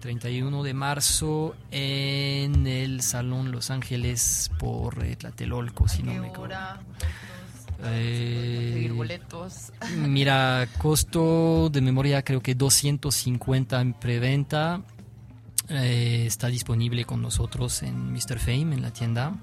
31 0.00 0.64
de 0.64 0.74
marzo 0.74 1.54
en 1.70 2.66
el 2.66 3.02
Salón 3.02 3.52
Los 3.52 3.70
Ángeles 3.70 4.50
por 4.58 4.96
Tlatelolco, 5.16 5.86
si 5.86 6.02
no 6.02 6.12
me 6.14 6.26
equivoco. 6.26 6.48
boletos. 8.96 9.72
Mira, 9.96 10.66
costo 10.78 11.70
de 11.70 11.80
memoria 11.82 12.24
creo 12.24 12.40
que 12.40 12.56
250 12.56 13.80
en 13.80 13.92
preventa 13.92 14.82
eh, 15.72 16.26
está 16.26 16.48
disponible 16.48 17.04
con 17.04 17.22
nosotros 17.22 17.82
en 17.82 18.12
Mr. 18.12 18.38
Fame, 18.38 18.74
en 18.74 18.82
la 18.82 18.92
tienda. 18.92 19.34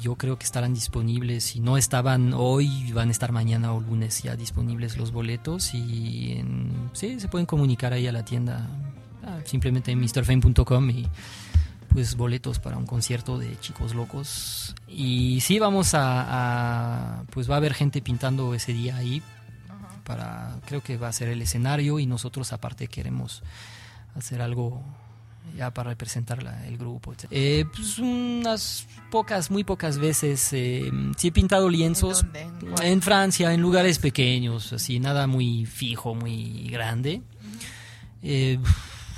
Yo 0.00 0.16
creo 0.16 0.38
que 0.38 0.44
estarán 0.44 0.74
disponibles, 0.74 1.44
si 1.44 1.60
no 1.60 1.76
estaban 1.76 2.32
hoy, 2.34 2.92
van 2.92 3.08
a 3.08 3.12
estar 3.12 3.32
mañana 3.32 3.72
o 3.72 3.80
lunes 3.80 4.22
ya 4.22 4.36
disponibles 4.36 4.96
los 4.96 5.12
boletos 5.12 5.74
y 5.74 6.32
en, 6.32 6.90
sí, 6.92 7.20
se 7.20 7.28
pueden 7.28 7.46
comunicar 7.46 7.92
ahí 7.92 8.06
a 8.06 8.12
la 8.12 8.24
tienda, 8.24 8.68
simplemente 9.44 9.90
en 9.90 10.00
mrfame.com 10.00 10.90
y 10.90 11.08
pues 11.88 12.16
boletos 12.16 12.58
para 12.58 12.78
un 12.78 12.86
concierto 12.86 13.38
de 13.38 13.58
chicos 13.60 13.94
locos. 13.94 14.74
Y 14.88 15.40
sí, 15.40 15.58
vamos 15.58 15.94
a, 15.94 17.18
a, 17.18 17.24
pues 17.24 17.50
va 17.50 17.54
a 17.54 17.58
haber 17.58 17.74
gente 17.74 18.00
pintando 18.00 18.54
ese 18.54 18.72
día 18.72 18.96
ahí 18.96 19.22
para, 20.04 20.58
creo 20.64 20.82
que 20.82 20.96
va 20.96 21.08
a 21.08 21.12
ser 21.12 21.28
el 21.28 21.42
escenario 21.42 21.98
y 21.98 22.06
nosotros 22.06 22.52
aparte 22.52 22.88
queremos 22.88 23.42
hacer 24.14 24.42
algo 24.42 24.82
ya 25.56 25.72
para 25.72 25.90
representar 25.90 26.38
el 26.66 26.78
grupo. 26.78 27.14
Eh, 27.30 27.64
pues 27.74 27.98
unas 27.98 28.86
pocas, 29.10 29.50
muy 29.50 29.64
pocas 29.64 29.98
veces. 29.98 30.52
Eh, 30.52 30.90
sí 31.16 31.28
he 31.28 31.32
pintado 31.32 31.68
lienzos 31.68 32.24
¿En, 32.82 33.02
Francia, 33.02 33.52
en 33.52 33.60
lugares 33.60 33.98
pequeños, 33.98 34.72
así, 34.72 34.98
nada 35.00 35.26
muy 35.26 35.66
fijo, 35.66 36.14
muy 36.14 36.68
grande. 36.70 37.22
Eh, 38.22 38.58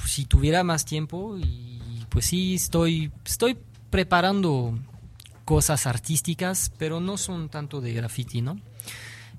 si 0.06 0.24
tuviera 0.24 0.64
más 0.64 0.84
tiempo, 0.84 1.36
y 1.38 2.04
pues 2.08 2.26
sí, 2.26 2.54
estoy, 2.54 3.12
estoy 3.24 3.58
preparando 3.90 4.78
cosas 5.44 5.86
artísticas, 5.86 6.72
pero 6.78 7.00
no 7.00 7.16
son 7.16 7.48
tanto 7.48 7.80
de 7.80 7.92
graffiti, 7.92 8.40
¿no? 8.40 8.58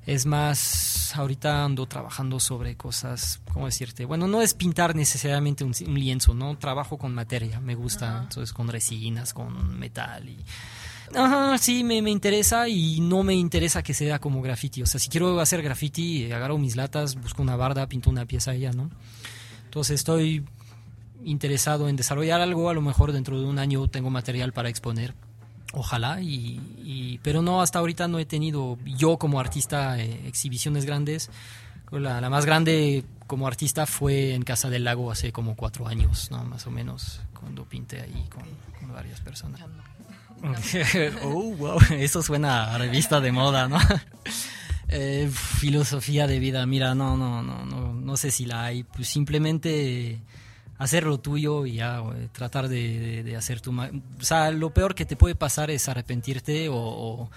Es 0.06 0.26
más, 0.26 0.95
ahorita 1.18 1.64
ando 1.64 1.86
trabajando 1.86 2.40
sobre 2.40 2.76
cosas, 2.76 3.42
¿cómo 3.54 3.66
decirte? 3.66 4.06
Bueno, 4.06 4.28
no 4.28 4.42
es 4.42 4.54
pintar 4.54 4.96
necesariamente 4.96 5.64
un, 5.64 5.74
lienzo, 5.94 6.34
¿no? 6.34 6.58
Trabajo 6.58 6.98
con 6.98 7.14
materia, 7.14 7.60
me 7.60 7.76
gusta, 7.76 8.22
entonces 8.24 8.54
con 8.54 8.68
resinas, 8.68 9.34
con 9.34 9.78
metal 9.78 10.28
y... 10.30 10.38
Ajá, 11.14 11.58
sí, 11.60 11.84
me, 11.84 12.02
me, 12.02 12.10
interesa 12.10 12.68
y 12.68 13.00
no 13.00 13.22
me 13.22 13.36
interesa 13.36 13.84
que 13.84 13.94
sea 13.94 14.18
como 14.18 14.42
graffiti. 14.42 14.82
O 14.82 14.88
sea, 14.88 15.00
si 15.00 15.08
quiero 15.08 15.40
hacer 15.40 15.62
graffiti, 15.62 16.32
agarro 16.32 16.58
mis 16.58 16.76
latas, 16.76 17.16
busco 17.16 17.44
una 17.44 17.56
barda, 17.56 17.88
pinto 17.88 18.10
una 18.10 18.26
pieza 18.26 18.56
ella, 18.56 18.72
¿no? 18.72 18.90
Entonces 19.66 19.96
estoy 19.96 20.44
interesado 21.24 21.90
en 21.90 21.96
desarrollar 21.96 22.42
algo, 22.42 22.70
a 22.70 22.74
lo 22.74 22.82
mejor 22.82 23.12
dentro 23.12 23.40
de 23.40 23.46
un 23.46 23.60
año 23.60 23.88
tengo 23.88 24.10
material 24.10 24.52
para 24.52 24.70
exponer 24.70 25.14
Ojalá, 25.78 26.22
y, 26.22 27.20
pero 27.22 27.42
no, 27.42 27.62
hasta 27.62 27.80
ahorita 27.80 28.08
no 28.08 28.18
he 28.18 28.26
tenido 28.26 28.78
yo 28.86 29.18
como 29.18 29.42
artista 29.42 30.00
eh, 30.00 30.26
exhibiciones 30.26 30.86
grandes. 30.86 31.30
La, 31.92 32.22
la, 32.22 32.30
más 32.30 32.46
grande 32.46 33.04
como 33.28 33.46
artista 33.46 33.86
fue 33.86 34.34
en 34.34 34.44
Casa 34.44 34.70
del 34.70 34.86
Lago 34.86 35.12
hace 35.12 35.34
como 35.34 35.56
cuatro 35.58 35.88
años, 35.88 36.32
¿no? 36.32 36.46
más 36.46 36.66
o 36.66 36.72
menos, 36.72 37.20
cuando 37.38 37.66
pinté 37.66 38.02
ahí 38.02 38.26
con, 38.30 38.44
varias 38.94 39.20
personas. 39.20 39.62
oh, 41.24 41.54
wow, 41.56 41.78
eso 41.92 42.24
suena 42.24 42.74
a 42.74 42.78
revista 42.78 43.20
de 43.20 43.32
moda, 43.32 43.68
¿no? 43.68 43.78
Eh, 44.88 45.32
filosofía 45.34 46.28
de 46.28 46.38
vida, 46.38 46.64
mira, 46.68 46.94
no, 46.94 47.18
no, 47.18 47.42
no, 47.42 47.66
no, 47.66 47.92
no 47.92 48.18
sé 48.18 48.30
si 48.30 48.46
la 48.46 48.66
hay. 48.66 48.84
Pues 48.84 49.08
simplemente 49.08 50.22
hacer 50.78 51.06
lo 51.06 51.20
tuyo 51.20 51.66
y 51.66 51.76
ya, 51.76 52.04
tratar 52.32 52.68
de, 52.68 53.36
hacer 53.38 53.62
tu... 53.62 53.72
O 53.80 54.24
sea, 54.24 54.52
lo 54.52 54.74
peor 54.74 54.96
que 54.96 55.06
te 55.06 55.16
puede 55.16 55.36
pasar 55.36 55.72
es 55.72 55.88
arrepentirte 55.88 56.68
o, 56.70 57.30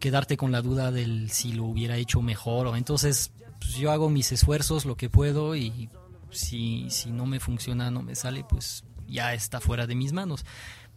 quedarte 0.00 0.36
con 0.36 0.52
la 0.52 0.60
duda 0.60 0.90
del 0.92 1.30
si 1.30 1.52
lo 1.52 1.64
hubiera 1.64 1.96
hecho 1.96 2.22
mejor. 2.22 2.66
O 2.66 2.76
entonces, 2.76 3.32
pues 3.58 3.74
yo 3.76 3.90
hago 3.90 4.10
mis 4.10 4.32
esfuerzos, 4.32 4.84
lo 4.84 4.96
que 4.96 5.10
puedo 5.10 5.56
y 5.56 5.88
si, 6.30 6.90
si 6.90 7.10
no 7.10 7.26
me 7.26 7.40
funciona, 7.40 7.90
no 7.90 8.02
me 8.02 8.14
sale, 8.14 8.44
pues 8.48 8.84
ya 9.06 9.34
está 9.34 9.60
fuera 9.60 9.86
de 9.86 9.94
mis 9.94 10.12
manos. 10.12 10.44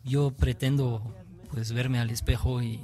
Yo 0.04 0.32
pretendo 0.32 1.16
pues 1.52 1.72
verme 1.74 2.00
al 2.00 2.10
espejo 2.10 2.62
y, 2.62 2.80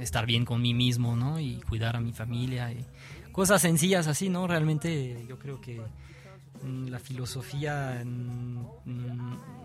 estar 0.00 0.26
bien 0.26 0.44
con 0.44 0.62
mí 0.62 0.74
mismo, 0.74 1.16
¿no? 1.16 1.40
Y 1.40 1.56
cuidar 1.68 1.96
a 1.96 2.00
mi 2.00 2.12
familia 2.12 2.70
y 2.70 2.86
cosas 3.32 3.60
sencillas 3.60 4.06
así, 4.06 4.28
¿no? 4.28 4.46
Realmente 4.46 5.26
yo 5.28 5.40
creo 5.40 5.60
que 5.60 5.82
la 6.64 6.98
filosofía 6.98 8.02
mm, 8.04 8.68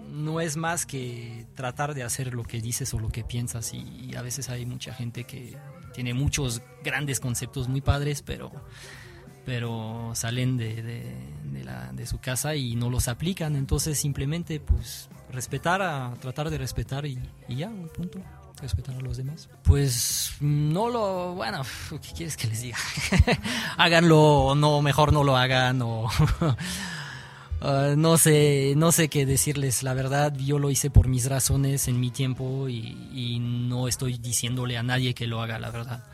no 0.10 0.40
es 0.40 0.58
más 0.58 0.86
que 0.86 1.46
tratar 1.56 1.94
de 1.94 2.04
hacer 2.04 2.34
lo 2.34 2.44
que 2.44 2.62
dices 2.62 2.94
o 2.94 3.00
lo 3.00 3.10
que 3.10 3.24
piensas 3.24 3.74
y, 3.74 4.16
a 4.16 4.22
veces 4.22 4.50
hay 4.50 4.66
mucha 4.66 4.94
gente 4.94 5.24
que 5.24 5.58
tiene 5.94 6.14
muchos 6.14 6.62
grandes 6.84 7.20
conceptos 7.20 7.68
muy 7.68 7.82
padres, 7.82 8.22
pero 8.22 8.52
pero 9.46 10.12
salen 10.14 10.56
de, 10.56 10.82
de, 10.82 11.64
la, 11.66 11.92
de, 11.92 12.06
su 12.06 12.20
casa 12.20 12.56
y 12.56 12.76
no 12.76 12.90
los 12.90 13.10
aplican. 13.10 13.58
Entonces 13.58 13.98
simplemente 13.98 14.62
pues 14.62 15.10
respetar, 15.34 15.82
a, 15.82 16.14
tratar 16.22 16.50
de 16.50 16.58
respetar 16.58 17.06
y, 17.06 17.20
ya, 17.50 17.68
un 17.68 17.90
punto. 17.90 18.20
Respetar 18.64 18.96
a 18.96 19.02
los 19.02 19.18
demás. 19.18 19.50
Pues 19.64 20.36
no 20.40 20.88
lo, 20.88 21.34
bueno, 21.34 21.64
¿qué 21.90 22.14
quieres 22.16 22.38
que 22.38 22.48
les 22.48 22.62
diga? 22.62 22.78
Háganlo 23.78 24.22
o 24.22 24.56
no, 24.56 24.82
mejor 24.82 25.12
no 25.12 25.26
lo 25.26 25.36
hagan 25.36 25.82
o... 25.82 26.06
Uh, 27.60 27.96
no 27.98 28.18
sé, 28.18 28.74
no 28.78 28.94
sé 28.94 29.10
qué 29.10 29.26
decirles. 29.26 29.84
La 29.84 29.94
verdad, 29.94 30.34
yo 30.38 30.60
lo 30.60 30.72
hice 30.72 30.90
por 30.90 31.10
mis 31.10 31.26
razones 31.26 31.90
en 31.90 32.00
mi 32.00 32.10
tiempo 32.10 32.70
y, 32.70 33.10
y, 33.14 33.40
no 33.40 33.90
estoy 33.90 34.18
diciéndole 34.18 34.78
a 34.78 34.84
nadie 34.84 35.14
que 35.14 35.28
lo 35.28 35.42
haga, 35.42 35.60
la 35.60 35.70
verdad. 35.70 36.06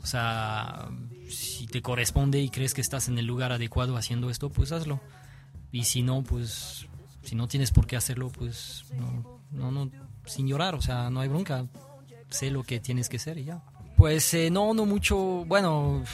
O 0.00 0.06
sea, 0.06 0.88
si 1.28 1.66
te 1.66 1.82
corresponde 1.82 2.40
y 2.40 2.50
crees 2.50 2.72
que 2.72 2.82
estás 2.82 3.08
en 3.08 3.18
el 3.18 3.26
lugar 3.26 3.50
adecuado 3.50 3.96
haciendo 3.96 4.30
esto, 4.30 4.48
pues 4.48 4.70
hazlo. 4.70 5.00
Y 5.72 5.82
si 5.82 6.04
no, 6.04 6.22
pues 6.22 6.86
si 7.24 7.34
no 7.34 7.48
tienes 7.48 7.72
por 7.72 7.88
qué 7.88 7.96
hacerlo, 7.96 8.30
pues 8.30 8.84
no, 8.94 9.40
no, 9.50 9.72
no, 9.72 9.90
sin 10.24 10.46
llorar, 10.46 10.76
o 10.76 10.80
sea, 10.80 11.10
no 11.10 11.18
hay 11.18 11.28
bronca. 11.28 11.66
Sé 12.30 12.50
lo 12.50 12.62
que 12.62 12.80
tienes 12.80 13.08
que 13.08 13.16
hacer 13.16 13.38
y 13.38 13.44
ya. 13.44 13.62
Pues 13.96 14.34
eh, 14.34 14.50
no, 14.50 14.74
no 14.74 14.84
mucho, 14.84 15.16
bueno, 15.46 16.04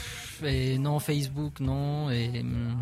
eh, 0.41 0.77
no 0.79 0.99
Facebook, 0.99 1.59
no, 1.59 2.09
em, 2.11 2.77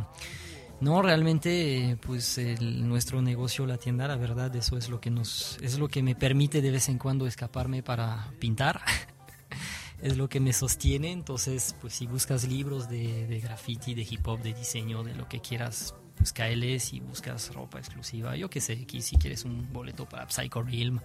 no 0.80 1.02
realmente, 1.02 1.98
pues 2.06 2.40
nuestro 2.60 3.22
negocio, 3.22 3.66
la 3.66 3.78
tienda, 3.78 4.08
la 4.08 4.16
verdad, 4.16 4.56
eso 4.56 4.78
es 4.78 4.90
lo 4.90 5.02
que 5.02 5.10
nos, 5.10 5.58
es 5.62 5.80
lo 5.80 5.88
que 5.88 6.04
me 6.04 6.14
permite 6.14 6.62
de 6.62 6.70
vez 6.70 6.88
en 6.90 7.00
cuando 7.00 7.26
escaparme 7.26 7.82
para 7.82 8.32
pintar. 8.40 8.82
es 10.02 10.18
lo 10.18 10.30
que 10.30 10.40
me 10.40 10.54
sostiene. 10.54 11.12
Entonces, 11.12 11.76
pues 11.80 11.94
si 11.94 12.08
buscas 12.08 12.48
libros 12.48 12.90
de, 12.90 13.28
de 13.28 13.40
graffiti, 13.40 13.94
de 13.94 14.08
hip 14.10 14.28
hop, 14.28 14.42
de 14.42 14.54
diseño, 14.54 15.04
de 15.04 15.16
lo 15.16 15.28
que 15.28 15.40
quieras, 15.40 15.96
pues 16.22 16.94
y 16.94 17.00
buscas 17.00 17.54
ropa 17.54 17.80
exclusiva. 17.80 18.36
Yo 18.36 18.50
qué 18.50 18.62
sé, 18.62 18.74
aquí 18.74 19.02
si 19.02 19.18
quieres 19.18 19.44
un 19.46 19.72
boleto 19.74 20.06
para 20.06 20.30
Psycho 20.30 20.62
Realm 20.62 21.00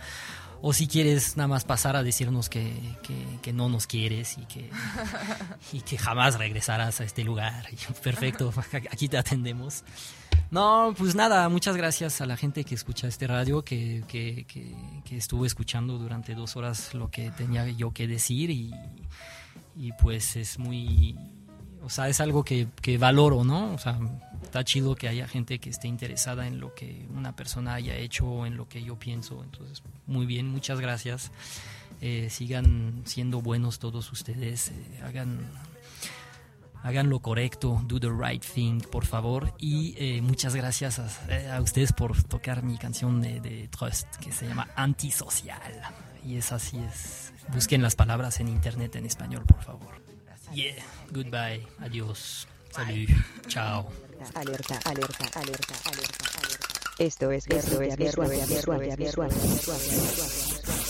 o 0.60 0.72
si 0.72 0.86
quieres 0.86 1.36
nada 1.36 1.48
más 1.48 1.64
pasar 1.64 1.96
a 1.96 2.02
decirnos 2.02 2.48
que, 2.48 2.72
que, 3.42 3.52
no 3.52 3.68
nos 3.68 3.86
quieres 3.86 4.36
y 4.38 4.44
que, 4.46 4.70
y 5.72 5.80
que 5.80 5.96
jamás 5.98 6.38
regresarás 6.38 7.00
a 7.00 7.04
este 7.04 7.24
lugar. 7.24 7.66
Perfecto, 8.02 8.52
aquí 8.90 9.08
te 9.08 9.18
atendemos. 9.18 9.84
No, 10.50 10.94
pues 10.96 11.14
nada, 11.14 11.48
muchas 11.48 11.76
gracias 11.76 12.20
a 12.20 12.26
la 12.26 12.36
gente 12.36 12.64
que 12.64 12.74
escucha 12.74 13.08
este 13.08 13.26
radio, 13.26 13.62
que, 13.62 14.04
que, 14.06 14.46
que, 14.46 15.16
estuvo 15.16 15.44
escuchando 15.44 15.98
durante 15.98 16.34
dos 16.34 16.56
horas 16.56 16.94
lo 16.94 17.10
que 17.10 17.30
tenía 17.30 17.66
yo 17.68 17.90
que 17.92 18.06
decir 18.06 18.50
y, 18.50 18.72
y 19.76 19.92
pues 19.92 20.36
es 20.36 20.58
muy, 20.58 21.16
o 21.86 21.88
sea, 21.88 22.08
es 22.08 22.20
algo 22.20 22.42
que, 22.42 22.66
que 22.82 22.98
valoro, 22.98 23.44
¿no? 23.44 23.72
O 23.72 23.78
sea, 23.78 23.96
está 24.42 24.64
chido 24.64 24.96
que 24.96 25.06
haya 25.06 25.28
gente 25.28 25.60
que 25.60 25.70
esté 25.70 25.86
interesada 25.86 26.48
en 26.48 26.58
lo 26.58 26.74
que 26.74 27.06
una 27.14 27.36
persona 27.36 27.74
haya 27.74 27.94
hecho 27.94 28.44
en 28.44 28.56
lo 28.56 28.68
que 28.68 28.82
yo 28.82 28.98
pienso. 28.98 29.40
Entonces, 29.44 29.84
muy 30.04 30.26
bien, 30.26 30.48
muchas 30.48 30.80
gracias. 30.80 31.30
Eh, 32.00 32.26
sigan 32.28 33.02
siendo 33.04 33.40
buenos 33.40 33.78
todos 33.78 34.10
ustedes, 34.10 34.70
eh, 34.70 35.00
hagan 35.04 35.48
hagan 36.82 37.08
lo 37.08 37.20
correcto, 37.20 37.80
do 37.86 38.00
the 38.00 38.10
right 38.10 38.44
thing, 38.44 38.80
por 38.80 39.06
favor. 39.06 39.54
Y 39.60 39.94
eh, 39.96 40.20
muchas 40.22 40.56
gracias 40.56 40.98
a, 40.98 41.60
ustedes 41.60 41.92
por 41.92 42.20
tocar 42.24 42.64
mi 42.64 42.78
canción 42.78 43.22
de, 43.22 43.68
Trust, 43.70 44.08
que 44.16 44.32
se 44.32 44.48
llama 44.48 44.68
Antisocial. 44.74 45.60
Y 46.24 46.34
es 46.34 46.50
así, 46.50 46.78
es. 46.78 47.32
Busquen 47.52 47.80
las 47.80 47.94
palabras 47.94 48.40
en 48.40 48.48
internet 48.48 48.96
en 48.96 49.06
español, 49.06 49.44
por 49.46 49.62
favor. 49.62 50.05
Yeah, 50.56 50.72
goodbye, 51.12 51.60
adiós, 51.84 52.48
salud, 52.72 53.10
chao. 53.46 53.92
Alerta, 54.32 54.80
alerta, 54.86 55.28
alerta, 55.34 55.74
alerta, 55.84 56.24
alerta. 56.32 56.80
Esto 56.98 57.30
es, 57.30 57.44
esto 57.46 57.82
es, 57.82 57.94
visual, 57.98 58.30
visual, 58.30 58.80
visual, 58.96 59.28
visual. 59.28 60.85